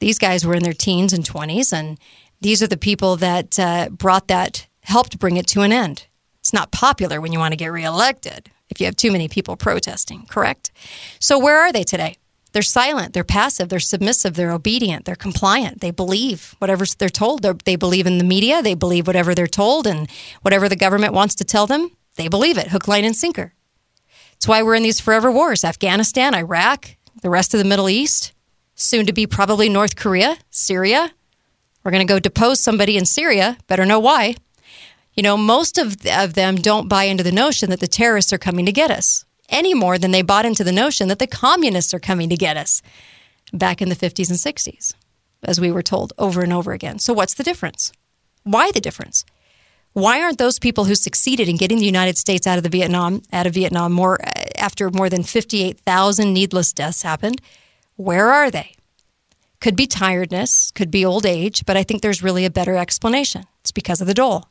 These 0.01 0.19
guys 0.19 0.45
were 0.45 0.55
in 0.55 0.65
their 0.65 0.73
teens 0.73 1.13
and 1.13 1.25
20s, 1.25 1.73
and 1.73 1.97
these 2.41 2.61
are 2.61 2.67
the 2.67 2.77
people 2.77 3.15
that 3.17 3.57
uh, 3.59 3.91
brought 3.91 4.27
that, 4.27 4.67
helped 4.83 5.19
bring 5.19 5.37
it 5.37 5.47
to 5.49 5.63
an 5.63 5.73
end. 5.73 6.07
It's 6.41 6.53
not 6.53 6.73
popular 6.73 7.21
when 7.21 7.33
you 7.33 7.39
want 7.39 7.53
to 7.53 7.57
get 7.57 7.73
reelected 7.73 8.51
if 8.71 8.81
you 8.81 8.87
have 8.87 8.97
too 8.97 9.13
many 9.13 9.29
people 9.29 9.57
protesting, 9.57 10.27
correct? 10.27 10.71
So 11.19 11.39
where 11.39 11.59
are 11.61 11.73
they 11.73 11.83
today? 11.83 12.17
They're 12.53 12.63
silent, 12.63 13.13
they're 13.13 13.23
passive, 13.23 13.69
they're 13.69 13.79
submissive, 13.79 14.35
they're 14.35 14.51
obedient, 14.51 15.05
they're 15.05 15.15
compliant, 15.15 15.81
they 15.81 15.93
believe 15.93 16.57
whatever 16.59 16.85
they're 16.85 17.09
told. 17.09 17.43
They're, 17.43 17.55
they 17.65 17.77
believe 17.77 18.07
in 18.07 18.19
the 18.19 18.25
media, 18.25 18.61
they 18.63 18.75
believe 18.75 19.07
whatever 19.07 19.35
they're 19.35 19.47
told, 19.47 19.87
and 19.87 20.11
whatever 20.43 20.69
the 20.69 20.77
government 20.77 21.13
wants 21.13 21.37
to 21.37 21.45
tell 21.45 21.67
them, 21.67 21.91
they 22.17 22.27
believe 22.27 22.59
it, 22.59 22.69
hook, 22.69 22.89
line, 22.89 23.05
and 23.05 23.15
sinker. 23.15 23.55
It's 24.33 24.49
why 24.49 24.63
we're 24.63 24.75
in 24.75 24.83
these 24.83 25.01
forever 25.01 25.31
wars 25.31 25.65
Afghanistan, 25.65 26.35
Iraq, 26.35 26.97
the 27.23 27.31
rest 27.31 27.55
of 27.55 27.59
the 27.59 27.65
Middle 27.65 27.89
East, 27.89 28.33
soon 28.75 29.07
to 29.07 29.13
be 29.13 29.27
probably 29.27 29.69
North 29.69 29.95
Korea, 29.95 30.37
Syria. 30.51 31.13
We're 31.85 31.93
going 31.93 32.07
to 32.07 32.13
go 32.13 32.19
depose 32.19 32.59
somebody 32.59 32.97
in 32.97 33.05
Syria, 33.05 33.59
better 33.69 33.87
know 33.87 34.01
why. 34.01 34.35
You 35.21 35.25
know, 35.25 35.37
most 35.37 35.77
of, 35.77 35.97
of 36.07 36.33
them 36.33 36.57
don't 36.57 36.89
buy 36.89 37.05
into 37.05 37.23
the 37.23 37.31
notion 37.31 37.69
that 37.69 37.81
the 37.81 37.87
terrorists 37.87 38.33
are 38.33 38.39
coming 38.39 38.65
to 38.65 38.73
get 38.73 38.91
us 38.91 39.27
any 39.51 39.75
more 39.75 39.99
than 39.99 40.13
they 40.13 40.23
bought 40.23 40.47
into 40.47 40.65
the 40.65 40.73
notion 40.73 41.09
that 41.09 41.19
the 41.19 41.27
communists 41.27 41.93
are 41.93 42.01
coming 42.01 42.31
to 42.31 42.39
get 42.39 42.57
us 42.57 42.81
back 43.53 43.83
in 43.83 43.91
the 43.91 43.95
50s 43.95 44.31
and 44.31 44.39
60s, 44.39 44.95
as 45.45 45.61
we 45.61 45.71
were 45.71 45.83
told 45.83 46.15
over 46.17 46.41
and 46.41 46.55
over 46.55 46.73
again. 46.73 46.99
So, 46.99 47.13
what's 47.13 47.35
the 47.35 47.43
difference? 47.43 47.93
Why 48.45 48.71
the 48.71 48.81
difference? 48.81 49.27
Why 49.93 50.23
aren't 50.23 50.39
those 50.39 50.59
people 50.59 50.87
who 50.87 50.95
succeeded 50.95 51.51
in 51.51 51.59
getting 51.59 51.81
the 51.81 51.85
United 51.85 52.17
States 52.17 52.47
out 52.47 52.57
of 52.57 52.65
the 52.65 52.71
Vietnam 52.71 53.21
out 53.31 53.47
of 53.47 53.53
Vietnam 53.53 53.93
more 53.93 54.19
after 54.57 54.89
more 54.89 55.11
than 55.11 55.23
58,000 55.23 56.33
needless 56.33 56.73
deaths 56.73 57.03
happened? 57.03 57.43
Where 57.97 58.31
are 58.31 58.51
they? 58.51 58.73
Could 59.61 59.77
be 59.77 59.87
tiredness, 59.87 60.71
could 60.71 60.91
be 60.91 61.05
old 61.05 61.27
age, 61.27 61.67
but 61.67 61.77
I 61.77 61.83
think 61.83 62.01
there's 62.01 62.23
really 62.23 62.47
a 62.47 62.51
better 62.51 62.77
explanation. 62.77 63.45
It's 63.61 63.71
because 63.71 64.01
of 64.01 64.07
the 64.07 64.15
dole. 64.15 64.47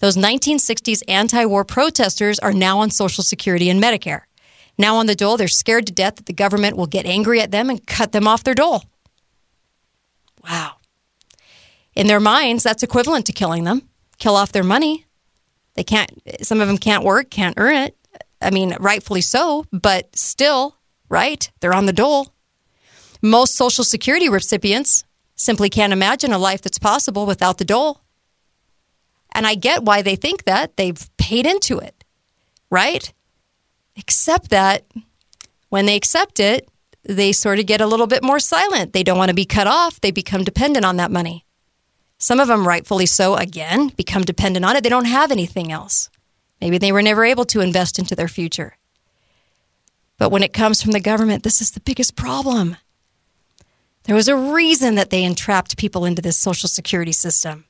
Those 0.00 0.16
1960s 0.16 1.02
anti 1.08 1.44
war 1.44 1.64
protesters 1.64 2.38
are 2.38 2.52
now 2.52 2.78
on 2.80 2.90
Social 2.90 3.24
Security 3.24 3.68
and 3.68 3.82
Medicare. 3.82 4.22
Now 4.78 4.96
on 4.96 5.06
the 5.06 5.14
dole, 5.14 5.36
they're 5.36 5.48
scared 5.48 5.86
to 5.88 5.92
death 5.92 6.16
that 6.16 6.26
the 6.26 6.32
government 6.32 6.76
will 6.76 6.86
get 6.86 7.04
angry 7.04 7.40
at 7.40 7.50
them 7.50 7.68
and 7.68 7.84
cut 7.86 8.12
them 8.12 8.28
off 8.28 8.44
their 8.44 8.54
dole. 8.54 8.84
Wow. 10.44 10.76
In 11.96 12.06
their 12.06 12.20
minds, 12.20 12.62
that's 12.62 12.84
equivalent 12.84 13.26
to 13.26 13.32
killing 13.32 13.64
them, 13.64 13.82
kill 14.18 14.36
off 14.36 14.52
their 14.52 14.62
money. 14.62 15.04
They 15.74 15.82
can't, 15.82 16.10
some 16.42 16.60
of 16.60 16.68
them 16.68 16.78
can't 16.78 17.04
work, 17.04 17.28
can't 17.30 17.58
earn 17.58 17.74
it. 17.74 17.96
I 18.40 18.50
mean, 18.50 18.76
rightfully 18.78 19.20
so, 19.20 19.64
but 19.72 20.14
still, 20.14 20.76
right? 21.08 21.50
They're 21.60 21.74
on 21.74 21.86
the 21.86 21.92
dole. 21.92 22.32
Most 23.20 23.56
Social 23.56 23.82
Security 23.82 24.28
recipients 24.28 25.04
simply 25.34 25.68
can't 25.68 25.92
imagine 25.92 26.32
a 26.32 26.38
life 26.38 26.62
that's 26.62 26.78
possible 26.78 27.26
without 27.26 27.58
the 27.58 27.64
dole. 27.64 28.00
And 29.38 29.46
I 29.46 29.54
get 29.54 29.84
why 29.84 30.02
they 30.02 30.16
think 30.16 30.46
that. 30.46 30.76
They've 30.76 31.16
paid 31.16 31.46
into 31.46 31.78
it, 31.78 32.02
right? 32.70 33.12
Except 33.94 34.50
that 34.50 34.84
when 35.68 35.86
they 35.86 35.94
accept 35.94 36.40
it, 36.40 36.68
they 37.04 37.30
sort 37.30 37.60
of 37.60 37.66
get 37.66 37.80
a 37.80 37.86
little 37.86 38.08
bit 38.08 38.24
more 38.24 38.40
silent. 38.40 38.94
They 38.94 39.04
don't 39.04 39.16
want 39.16 39.28
to 39.28 39.36
be 39.36 39.44
cut 39.44 39.68
off, 39.68 40.00
they 40.00 40.10
become 40.10 40.42
dependent 40.42 40.84
on 40.84 40.96
that 40.96 41.12
money. 41.12 41.44
Some 42.18 42.40
of 42.40 42.48
them, 42.48 42.66
rightfully 42.66 43.06
so, 43.06 43.36
again, 43.36 43.92
become 43.96 44.24
dependent 44.24 44.64
on 44.64 44.74
it. 44.74 44.82
They 44.82 44.88
don't 44.88 45.04
have 45.04 45.30
anything 45.30 45.70
else. 45.70 46.10
Maybe 46.60 46.76
they 46.76 46.90
were 46.90 47.00
never 47.00 47.24
able 47.24 47.44
to 47.44 47.60
invest 47.60 47.96
into 48.00 48.16
their 48.16 48.26
future. 48.26 48.76
But 50.18 50.30
when 50.32 50.42
it 50.42 50.52
comes 50.52 50.82
from 50.82 50.90
the 50.90 50.98
government, 50.98 51.44
this 51.44 51.60
is 51.60 51.70
the 51.70 51.80
biggest 51.80 52.16
problem. 52.16 52.76
There 54.02 54.16
was 54.16 54.26
a 54.26 54.36
reason 54.36 54.96
that 54.96 55.10
they 55.10 55.22
entrapped 55.22 55.76
people 55.78 56.04
into 56.04 56.22
this 56.22 56.36
social 56.36 56.68
security 56.68 57.12
system. 57.12 57.66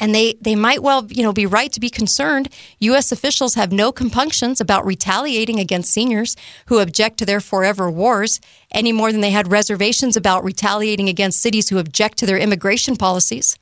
And 0.00 0.14
they, 0.14 0.34
they 0.40 0.54
might 0.54 0.82
well, 0.82 1.06
you 1.10 1.22
know, 1.22 1.32
be 1.32 1.46
right 1.46 1.72
to 1.72 1.80
be 1.80 1.90
concerned. 1.90 2.48
U.S. 2.80 3.10
officials 3.10 3.54
have 3.54 3.72
no 3.72 3.90
compunctions 3.90 4.60
about 4.60 4.86
retaliating 4.86 5.58
against 5.58 5.92
seniors 5.92 6.36
who 6.66 6.78
object 6.78 7.18
to 7.18 7.26
their 7.26 7.40
forever 7.40 7.90
wars 7.90 8.40
any 8.70 8.92
more 8.92 9.10
than 9.10 9.20
they 9.20 9.30
had 9.30 9.50
reservations 9.50 10.16
about 10.16 10.44
retaliating 10.44 11.08
against 11.08 11.40
cities 11.40 11.68
who 11.68 11.78
object 11.78 12.18
to 12.18 12.26
their 12.26 12.38
immigration 12.38 12.96
policies. 12.96 13.56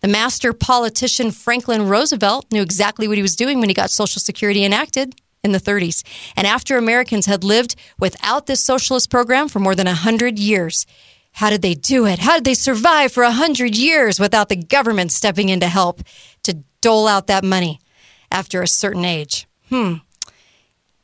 The 0.00 0.08
master 0.08 0.52
politician 0.52 1.30
Franklin 1.30 1.88
Roosevelt 1.88 2.46
knew 2.52 2.62
exactly 2.62 3.08
what 3.08 3.16
he 3.16 3.22
was 3.22 3.36
doing 3.36 3.60
when 3.60 3.70
he 3.70 3.74
got 3.74 3.90
Social 3.90 4.20
Security 4.20 4.64
enacted 4.64 5.14
in 5.42 5.52
the 5.52 5.60
30s. 5.60 6.02
And 6.36 6.46
after 6.46 6.76
Americans 6.76 7.26
had 7.26 7.44
lived 7.44 7.76
without 7.98 8.46
this 8.46 8.62
socialist 8.62 9.10
program 9.10 9.48
for 9.48 9.60
more 9.60 9.74
than 9.74 9.86
100 9.86 10.38
years, 10.38 10.86
how 11.36 11.50
did 11.50 11.60
they 11.60 11.74
do 11.74 12.06
it? 12.06 12.20
How 12.20 12.36
did 12.36 12.44
they 12.44 12.54
survive 12.54 13.12
for 13.12 13.22
a 13.22 13.28
100 13.28 13.76
years 13.76 14.18
without 14.18 14.48
the 14.48 14.56
government 14.56 15.12
stepping 15.12 15.50
in 15.50 15.60
to 15.60 15.68
help 15.68 16.00
to 16.44 16.64
dole 16.80 17.06
out 17.06 17.26
that 17.26 17.44
money 17.44 17.78
after 18.30 18.62
a 18.62 18.66
certain 18.66 19.04
age? 19.04 19.46
Hmm. 19.68 19.96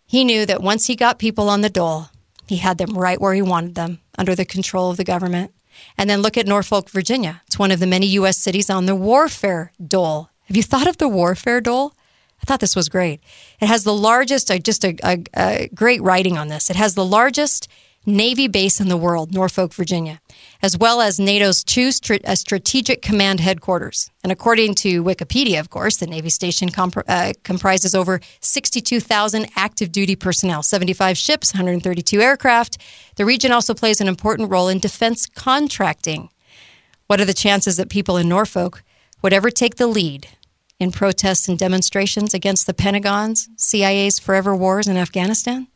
He 0.06 0.24
knew 0.24 0.46
that 0.46 0.62
once 0.62 0.86
he 0.86 0.96
got 0.96 1.18
people 1.18 1.50
on 1.50 1.60
the 1.60 1.68
dole, 1.68 2.08
he 2.46 2.56
had 2.56 2.78
them 2.78 2.96
right 2.96 3.20
where 3.20 3.34
he 3.34 3.42
wanted 3.42 3.74
them, 3.74 4.00
under 4.16 4.34
the 4.34 4.46
control 4.46 4.90
of 4.90 4.96
the 4.96 5.04
government. 5.04 5.52
And 5.98 6.08
then 6.08 6.22
look 6.22 6.38
at 6.38 6.46
Norfolk, 6.46 6.88
Virginia. 6.88 7.42
It's 7.46 7.58
one 7.58 7.70
of 7.70 7.78
the 7.78 7.86
many 7.86 8.06
U.S. 8.06 8.38
cities 8.38 8.70
on 8.70 8.86
the 8.86 8.96
warfare 8.96 9.72
dole. 9.86 10.30
Have 10.46 10.56
you 10.56 10.62
thought 10.62 10.88
of 10.88 10.96
the 10.96 11.08
warfare 11.08 11.60
dole? 11.60 11.92
I 12.42 12.46
thought 12.46 12.60
this 12.60 12.74
was 12.74 12.88
great. 12.88 13.20
It 13.60 13.66
has 13.66 13.84
the 13.84 13.92
largest, 13.92 14.50
uh, 14.50 14.58
just 14.58 14.82
a, 14.82 14.96
a, 15.04 15.24
a 15.36 15.68
great 15.74 16.00
writing 16.00 16.38
on 16.38 16.48
this. 16.48 16.70
It 16.70 16.76
has 16.76 16.94
the 16.94 17.04
largest 17.04 17.68
Navy 18.04 18.48
base 18.48 18.80
in 18.80 18.88
the 18.88 18.96
world, 18.96 19.32
Norfolk, 19.32 19.72
Virginia, 19.74 20.20
as 20.60 20.76
well 20.76 21.00
as 21.00 21.20
NATO's 21.20 21.62
two 21.62 21.90
uh, 22.24 22.34
strategic 22.34 23.00
command 23.00 23.38
headquarters. 23.38 24.10
And 24.24 24.32
according 24.32 24.74
to 24.76 25.04
Wikipedia, 25.04 25.60
of 25.60 25.70
course, 25.70 25.98
the 25.98 26.08
Navy 26.08 26.30
station 26.30 26.70
comp- 26.70 27.04
uh, 27.06 27.32
comprises 27.44 27.94
over 27.94 28.20
62,000 28.40 29.46
active 29.54 29.92
duty 29.92 30.16
personnel, 30.16 30.64
75 30.64 31.16
ships, 31.16 31.54
132 31.54 32.20
aircraft. 32.20 32.78
The 33.14 33.24
region 33.24 33.52
also 33.52 33.72
plays 33.72 34.00
an 34.00 34.08
important 34.08 34.50
role 34.50 34.68
in 34.68 34.80
defense 34.80 35.26
contracting. 35.26 36.28
What 37.06 37.20
are 37.20 37.24
the 37.24 37.34
chances 37.34 37.76
that 37.76 37.88
people 37.88 38.16
in 38.16 38.28
Norfolk 38.28 38.82
would 39.22 39.32
ever 39.32 39.50
take 39.50 39.76
the 39.76 39.86
lead 39.86 40.26
in 40.80 40.90
protests 40.90 41.48
and 41.48 41.56
demonstrations 41.56 42.34
against 42.34 42.66
the 42.66 42.74
Pentagon's, 42.74 43.48
CIA's 43.56 44.18
forever 44.18 44.56
wars 44.56 44.88
in 44.88 44.96
Afghanistan 44.96 45.68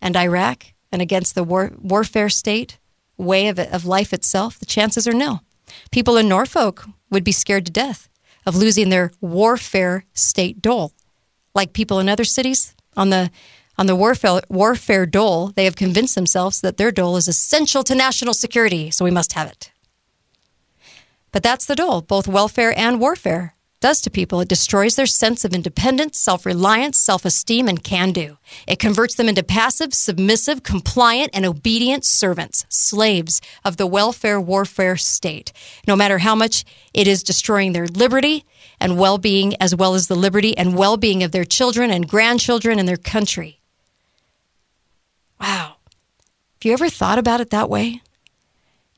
and 0.00 0.16
Iraq? 0.16 0.66
And 0.92 1.02
against 1.02 1.34
the 1.34 1.44
war, 1.44 1.72
warfare 1.80 2.28
state 2.28 2.78
way 3.16 3.48
of, 3.48 3.58
of 3.58 3.84
life 3.84 4.12
itself, 4.12 4.58
the 4.58 4.66
chances 4.66 5.06
are 5.06 5.12
nil. 5.12 5.42
People 5.90 6.16
in 6.16 6.28
Norfolk 6.28 6.84
would 7.10 7.24
be 7.24 7.32
scared 7.32 7.66
to 7.66 7.72
death 7.72 8.08
of 8.46 8.56
losing 8.56 8.88
their 8.88 9.12
warfare 9.20 10.04
state 10.14 10.62
dole. 10.62 10.92
Like 11.54 11.72
people 11.72 11.98
in 11.98 12.08
other 12.08 12.24
cities 12.24 12.74
on 12.96 13.10
the 13.10 13.30
on 13.76 13.86
the 13.86 13.94
warfare 13.94 14.40
warfare 14.48 15.06
dole, 15.06 15.48
they 15.48 15.64
have 15.64 15.76
convinced 15.76 16.14
themselves 16.14 16.60
that 16.62 16.78
their 16.78 16.90
dole 16.90 17.16
is 17.16 17.28
essential 17.28 17.84
to 17.84 17.94
national 17.94 18.34
security, 18.34 18.90
so 18.90 19.04
we 19.04 19.10
must 19.10 19.34
have 19.34 19.48
it. 19.48 19.70
But 21.30 21.42
that's 21.42 21.66
the 21.66 21.76
dole, 21.76 22.00
both 22.00 22.26
welfare 22.26 22.76
and 22.76 23.00
warfare 23.00 23.54
does 23.80 24.00
to 24.00 24.10
people. 24.10 24.40
It 24.40 24.48
destroys 24.48 24.96
their 24.96 25.06
sense 25.06 25.44
of 25.44 25.54
independence, 25.54 26.18
self 26.18 26.44
reliance, 26.44 26.98
self 26.98 27.24
esteem, 27.24 27.68
and 27.68 27.82
can 27.82 28.12
do. 28.12 28.38
It 28.66 28.78
converts 28.78 29.14
them 29.14 29.28
into 29.28 29.42
passive, 29.42 29.94
submissive, 29.94 30.62
compliant, 30.62 31.30
and 31.32 31.44
obedient 31.46 32.04
servants, 32.04 32.66
slaves 32.68 33.40
of 33.64 33.76
the 33.76 33.86
welfare 33.86 34.40
warfare 34.40 34.96
state, 34.96 35.52
no 35.86 35.96
matter 35.96 36.18
how 36.18 36.34
much 36.34 36.64
it 36.92 37.06
is 37.06 37.22
destroying 37.22 37.72
their 37.72 37.86
liberty 37.86 38.44
and 38.80 38.98
well 38.98 39.18
being, 39.18 39.54
as 39.60 39.74
well 39.74 39.94
as 39.94 40.08
the 40.08 40.14
liberty 40.14 40.56
and 40.56 40.76
well 40.76 40.96
being 40.96 41.22
of 41.22 41.32
their 41.32 41.44
children 41.44 41.90
and 41.90 42.08
grandchildren 42.08 42.78
and 42.78 42.88
their 42.88 42.96
country. 42.96 43.60
Wow. 45.40 45.76
Have 46.54 46.64
you 46.64 46.72
ever 46.72 46.88
thought 46.88 47.18
about 47.18 47.40
it 47.40 47.50
that 47.50 47.70
way? 47.70 48.02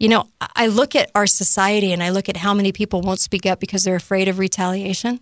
You 0.00 0.08
know, 0.08 0.28
I 0.40 0.66
look 0.68 0.96
at 0.96 1.10
our 1.14 1.26
society 1.26 1.92
and 1.92 2.02
I 2.02 2.08
look 2.08 2.30
at 2.30 2.38
how 2.38 2.54
many 2.54 2.72
people 2.72 3.02
won't 3.02 3.20
speak 3.20 3.44
up 3.44 3.60
because 3.60 3.84
they're 3.84 3.96
afraid 3.96 4.28
of 4.28 4.38
retaliation. 4.38 5.20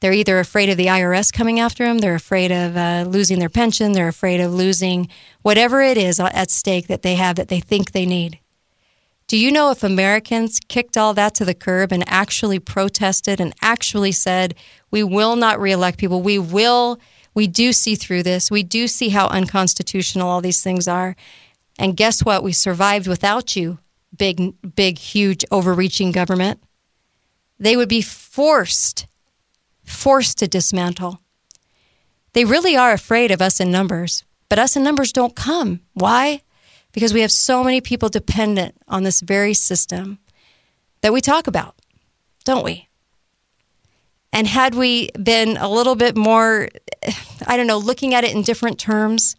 They're 0.00 0.12
either 0.12 0.40
afraid 0.40 0.68
of 0.68 0.76
the 0.76 0.86
IRS 0.86 1.32
coming 1.32 1.60
after 1.60 1.84
them, 1.84 1.98
they're 1.98 2.16
afraid 2.16 2.50
of 2.50 2.76
uh, 2.76 3.04
losing 3.06 3.38
their 3.38 3.48
pension, 3.48 3.92
they're 3.92 4.08
afraid 4.08 4.40
of 4.40 4.52
losing 4.52 5.08
whatever 5.42 5.80
it 5.80 5.96
is 5.96 6.18
at 6.18 6.50
stake 6.50 6.88
that 6.88 7.02
they 7.02 7.14
have 7.14 7.36
that 7.36 7.48
they 7.48 7.60
think 7.60 7.92
they 7.92 8.04
need. 8.04 8.40
Do 9.28 9.36
you 9.36 9.52
know 9.52 9.70
if 9.70 9.84
Americans 9.84 10.58
kicked 10.66 10.96
all 10.96 11.14
that 11.14 11.36
to 11.36 11.44
the 11.44 11.54
curb 11.54 11.92
and 11.92 12.02
actually 12.08 12.58
protested 12.58 13.40
and 13.40 13.54
actually 13.62 14.10
said, 14.10 14.56
we 14.90 15.04
will 15.04 15.36
not 15.36 15.60
reelect 15.60 15.98
people, 15.98 16.20
we 16.20 16.36
will, 16.36 16.98
we 17.32 17.46
do 17.46 17.72
see 17.72 17.94
through 17.94 18.24
this, 18.24 18.50
we 18.50 18.64
do 18.64 18.88
see 18.88 19.10
how 19.10 19.28
unconstitutional 19.28 20.28
all 20.28 20.40
these 20.40 20.64
things 20.64 20.88
are. 20.88 21.14
And 21.78 21.96
guess 21.96 22.24
what? 22.24 22.42
We 22.42 22.52
survived 22.52 23.06
without 23.06 23.54
you 23.54 23.78
big, 24.16 24.54
big, 24.74 24.98
huge, 24.98 25.44
overreaching 25.50 26.12
government, 26.12 26.62
they 27.58 27.76
would 27.76 27.88
be 27.88 28.02
forced, 28.02 29.06
forced 29.84 30.38
to 30.38 30.48
dismantle. 30.48 31.20
They 32.32 32.44
really 32.44 32.76
are 32.76 32.92
afraid 32.92 33.30
of 33.30 33.42
us 33.42 33.60
in 33.60 33.70
numbers, 33.70 34.24
but 34.48 34.58
us 34.58 34.76
in 34.76 34.82
numbers 34.82 35.12
don't 35.12 35.36
come. 35.36 35.80
Why? 35.94 36.42
Because 36.92 37.12
we 37.12 37.20
have 37.20 37.32
so 37.32 37.62
many 37.62 37.80
people 37.80 38.08
dependent 38.08 38.76
on 38.88 39.02
this 39.02 39.20
very 39.20 39.54
system 39.54 40.18
that 41.02 41.12
we 41.12 41.20
talk 41.20 41.46
about, 41.46 41.76
don't 42.44 42.64
we? 42.64 42.88
And 44.32 44.46
had 44.46 44.74
we 44.74 45.10
been 45.10 45.56
a 45.56 45.68
little 45.68 45.96
bit 45.96 46.16
more, 46.16 46.68
I 47.46 47.56
don't 47.56 47.66
know, 47.66 47.78
looking 47.78 48.14
at 48.14 48.24
it 48.24 48.34
in 48.34 48.42
different 48.42 48.78
terms, 48.78 49.34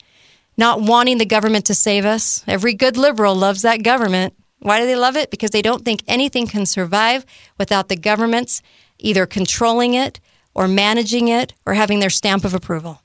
not 0.58 0.82
wanting 0.82 1.18
the 1.18 1.26
government 1.26 1.66
to 1.66 1.76
save 1.76 2.06
us, 2.06 2.44
every 2.46 2.74
good 2.74 2.98
liberal 2.98 3.36
loves 3.36 3.62
that 3.62 3.84
government. 3.84 4.34
Why 4.62 4.80
do 4.80 4.86
they 4.86 4.96
love 4.96 5.16
it? 5.16 5.32
Because 5.32 5.50
they 5.52 5.62
don't 5.62 5.84
think 5.84 6.04
anything 6.08 6.46
can 6.48 6.66
survive 6.66 7.26
without 7.58 7.90
the 7.90 7.96
governments 7.96 8.62
either 9.00 9.26
controlling 9.26 9.96
it 9.96 10.20
or 10.54 10.68
managing 10.68 11.28
it 11.28 11.54
or 11.66 11.74
having 11.74 12.00
their 12.00 12.10
stamp 12.10 12.46
of 12.46 12.54
approval. 12.54 13.02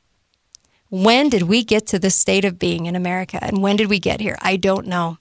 When 0.91 1.31
did 1.31 1.43
we 1.43 1.65
get 1.65 1.87
to 1.89 1.99
this 1.99 2.15
state 2.15 2.45
of 2.45 2.59
being 2.59 2.87
in 2.87 2.95
America? 2.95 3.39
And 3.43 3.63
when 3.63 3.77
did 3.77 3.89
we 3.89 3.99
get 3.99 4.21
here? 4.21 4.37
I 4.41 4.57
don't 4.57 4.87
know. 4.87 5.19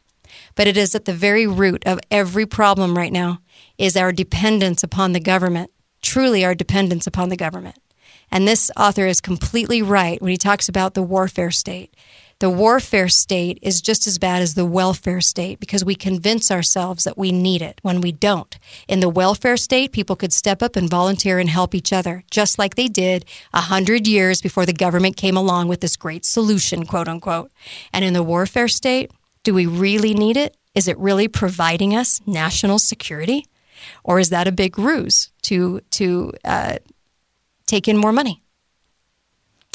But 0.56 0.68
it 0.68 0.76
is 0.76 0.94
at 0.94 1.06
the 1.06 1.14
very 1.14 1.48
root 1.48 1.84
of 1.86 2.00
every 2.12 2.46
problem 2.46 2.98
right 2.98 3.14
now 3.14 3.40
is 3.78 3.96
our 3.96 4.12
dependence 4.12 4.84
upon 4.84 5.14
the 5.14 5.20
government, 5.20 5.72
truly 6.02 6.44
our 6.44 6.54
dependence 6.54 7.08
upon 7.08 7.30
the 7.30 7.38
government. 7.38 7.78
And 8.30 8.48
this 8.48 8.70
author 8.76 9.08
is 9.08 9.22
completely 9.22 9.82
right 9.82 10.22
when 10.22 10.32
he 10.32 10.38
talks 10.38 10.68
about 10.68 10.94
the 10.94 11.04
warfare 11.04 11.52
state. 11.52 11.96
The 12.40 12.50
warfare 12.50 13.08
state 13.08 13.60
is 13.62 13.80
just 13.80 14.08
as 14.08 14.18
bad 14.18 14.42
as 14.42 14.56
the 14.56 14.66
welfare 14.66 15.22
state 15.22 15.58
because 15.62 15.86
we 15.86 15.96
convince 15.96 16.52
ourselves 16.52 17.06
that 17.06 17.18
we 17.18 17.32
need 17.32 17.62
it 17.62 17.80
when 17.82 18.02
we 18.02 18.12
don't. 18.12 18.60
In 18.90 19.00
the 19.00 19.08
welfare 19.08 19.56
state, 19.56 19.94
people 19.94 20.18
could 20.18 20.34
step 20.34 20.62
up 20.62 20.76
and 20.76 20.90
volunteer 20.90 21.40
and 21.40 21.50
help 21.50 21.74
each 21.74 21.94
other, 21.94 22.26
just 22.30 22.60
like 22.60 22.76
they 22.76 22.90
did 22.90 23.24
a 23.54 23.62
hundred 23.62 24.06
years 24.06 24.42
before 24.42 24.66
the 24.66 24.74
government 24.74 25.16
came 25.16 25.38
along 25.38 25.70
with 25.70 25.80
this 25.80 25.96
great 25.96 26.26
solution, 26.26 26.86
quote 26.86 27.08
unquote. 27.08 27.54
And 27.94 28.04
in 28.04 28.12
the 28.12 28.24
warfare 28.24 28.68
state, 28.68 29.12
do 29.44 29.54
we 29.54 29.66
really 29.66 30.14
need 30.14 30.36
it? 30.36 30.58
Is 30.74 30.90
it 30.90 30.98
really 30.98 31.30
providing 31.30 31.96
us 31.96 32.20
national 32.28 32.80
security? 32.80 33.46
Or 34.04 34.20
is 34.20 34.30
that 34.32 34.46
a 34.46 34.52
big 34.52 34.78
ruse 34.78 35.32
to, 35.44 35.80
to 35.92 36.34
uh, 36.44 36.80
take 37.66 37.88
in 37.88 37.96
more 37.96 38.12
money? 38.12 38.42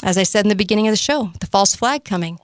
As 0.02 0.18
I 0.18 0.24
said 0.24 0.44
in 0.44 0.50
the 0.50 0.54
beginning 0.54 0.88
of 0.88 0.92
the 0.92 0.98
show, 0.98 1.30
the 1.40 1.46
false 1.46 1.74
flag 1.74 2.04
coming. 2.04 2.38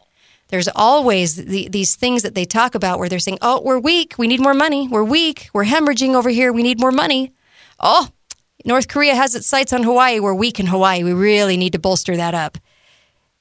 There's 0.48 0.68
always 0.68 1.36
the, 1.36 1.68
these 1.68 1.96
things 1.96 2.22
that 2.22 2.34
they 2.34 2.44
talk 2.44 2.74
about 2.74 2.98
where 2.98 3.08
they're 3.08 3.18
saying, 3.18 3.38
oh, 3.42 3.60
we're 3.64 3.78
weak. 3.78 4.14
We 4.16 4.28
need 4.28 4.40
more 4.40 4.54
money. 4.54 4.86
We're 4.88 5.04
weak. 5.04 5.50
We're 5.52 5.64
hemorrhaging 5.64 6.14
over 6.14 6.30
here. 6.30 6.52
We 6.52 6.62
need 6.62 6.78
more 6.78 6.92
money. 6.92 7.32
Oh, 7.80 8.08
North 8.64 8.88
Korea 8.88 9.14
has 9.14 9.34
its 9.34 9.46
sights 9.46 9.72
on 9.72 9.82
Hawaii. 9.82 10.20
We're 10.20 10.34
weak 10.34 10.60
in 10.60 10.66
Hawaii. 10.66 11.02
We 11.04 11.12
really 11.12 11.56
need 11.56 11.72
to 11.72 11.78
bolster 11.78 12.16
that 12.16 12.34
up. 12.34 12.58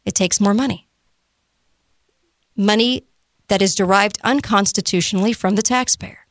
It 0.04 0.16
takes 0.16 0.40
more 0.40 0.54
money. 0.54 0.88
Money 2.56 3.04
that 3.48 3.62
is 3.62 3.76
derived 3.76 4.18
unconstitutionally 4.24 5.34
from 5.34 5.56
the 5.56 5.62
taxpayer 5.62 6.26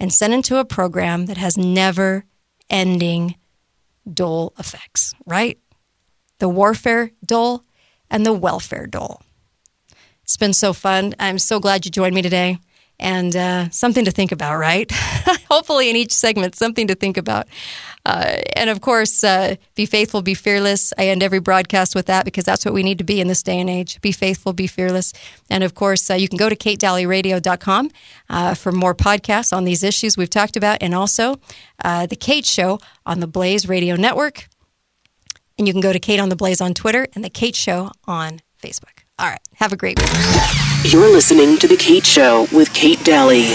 and 0.00 0.12
sent 0.12 0.34
into 0.34 0.56
a 0.56 0.64
program 0.64 1.26
that 1.26 1.36
has 1.36 1.56
never 1.56 2.24
ending 2.70 3.36
dole 4.12 4.52
effects, 4.58 5.14
right? 5.26 5.58
The 6.38 6.48
warfare 6.48 7.10
dole 7.24 7.64
and 8.10 8.24
the 8.24 8.32
welfare 8.32 8.86
dole. 8.86 9.22
It's 10.28 10.36
been 10.36 10.52
so 10.52 10.74
fun. 10.74 11.14
I'm 11.18 11.38
so 11.38 11.58
glad 11.58 11.86
you 11.86 11.90
joined 11.90 12.14
me 12.14 12.20
today. 12.20 12.58
and 13.00 13.34
uh, 13.34 13.70
something 13.70 14.04
to 14.04 14.10
think 14.10 14.30
about, 14.30 14.58
right? 14.58 14.90
Hopefully, 15.50 15.88
in 15.88 15.96
each 15.96 16.12
segment, 16.12 16.54
something 16.54 16.88
to 16.88 16.94
think 16.94 17.16
about. 17.16 17.46
Uh, 18.04 18.38
and 18.56 18.68
of 18.68 18.80
course, 18.82 19.22
uh, 19.24 19.54
be 19.74 19.86
faithful, 19.86 20.20
be 20.20 20.34
fearless. 20.34 20.92
I 20.98 21.08
end 21.08 21.22
every 21.22 21.38
broadcast 21.38 21.94
with 21.94 22.06
that 22.06 22.24
because 22.24 22.44
that's 22.44 22.64
what 22.64 22.74
we 22.74 22.82
need 22.82 22.98
to 22.98 23.04
be 23.04 23.20
in 23.20 23.28
this 23.28 23.42
day 23.42 23.58
and 23.58 23.70
age. 23.70 24.00
Be 24.02 24.12
faithful, 24.12 24.52
be 24.52 24.66
fearless. 24.66 25.12
And 25.48 25.64
of 25.64 25.74
course, 25.74 26.10
uh, 26.10 26.14
you 26.14 26.28
can 26.28 26.36
go 26.36 26.48
to 26.48 26.56
katedalleyradio.com 26.56 27.90
uh, 28.28 28.54
for 28.54 28.72
more 28.72 28.94
podcasts 28.94 29.56
on 29.56 29.64
these 29.64 29.82
issues 29.82 30.18
we've 30.18 30.28
talked 30.28 30.56
about, 30.56 30.78
and 30.82 30.94
also 30.94 31.40
uh, 31.84 32.06
The 32.06 32.16
Kate 32.16 32.44
Show 32.44 32.80
on 33.06 33.20
the 33.20 33.28
Blaze 33.28 33.66
Radio 33.68 33.96
Network. 33.96 34.48
And 35.56 35.66
you 35.66 35.72
can 35.72 35.80
go 35.80 35.92
to 35.92 36.00
Kate 36.00 36.20
on 36.20 36.28
the 36.28 36.36
Blaze 36.36 36.60
on 36.60 36.74
Twitter 36.74 37.06
and 37.14 37.24
The 37.24 37.30
Kate 37.30 37.56
Show 37.56 37.92
on 38.06 38.40
Facebook. 38.62 38.97
All 39.18 39.28
right. 39.28 39.40
Have 39.56 39.72
a 39.72 39.76
great 39.76 39.98
week. 39.98 40.92
You're 40.92 41.10
listening 41.10 41.58
to 41.58 41.66
The 41.66 41.76
Kate 41.76 42.06
Show 42.06 42.46
with 42.52 42.72
Kate 42.72 43.02
Dalley. 43.04 43.46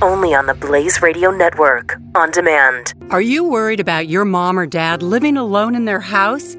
Only 0.00 0.34
on 0.34 0.46
the 0.46 0.54
Blaze 0.54 1.02
Radio 1.02 1.32
Network, 1.32 1.96
on 2.14 2.30
demand. 2.30 2.94
Are 3.10 3.20
you 3.20 3.42
worried 3.42 3.80
about 3.80 4.06
your 4.06 4.24
mom 4.24 4.56
or 4.56 4.66
dad 4.66 5.02
living 5.02 5.36
alone 5.36 5.74
in 5.74 5.84
their 5.84 5.98
house? 5.98 6.56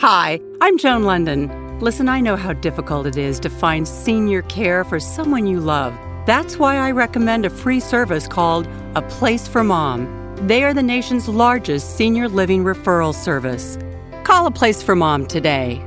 Hi, 0.00 0.40
I'm 0.62 0.78
Joan 0.78 1.02
Lunden. 1.02 1.82
Listen, 1.82 2.08
I 2.08 2.20
know 2.20 2.36
how 2.36 2.54
difficult 2.54 3.06
it 3.06 3.18
is 3.18 3.38
to 3.40 3.50
find 3.50 3.86
senior 3.86 4.40
care 4.42 4.82
for 4.82 4.98
someone 4.98 5.46
you 5.46 5.60
love. 5.60 5.94
That's 6.24 6.56
why 6.56 6.76
I 6.76 6.92
recommend 6.92 7.44
a 7.44 7.50
free 7.50 7.80
service 7.80 8.26
called 8.26 8.66
A 8.94 9.02
Place 9.02 9.46
for 9.46 9.62
Mom. 9.62 10.08
They 10.46 10.64
are 10.64 10.72
the 10.72 10.82
nation's 10.82 11.28
largest 11.28 11.96
senior 11.96 12.28
living 12.28 12.64
referral 12.64 13.14
service. 13.14 13.76
Call 14.24 14.46
A 14.46 14.50
Place 14.50 14.82
for 14.82 14.96
Mom 14.96 15.26
today. 15.26 15.86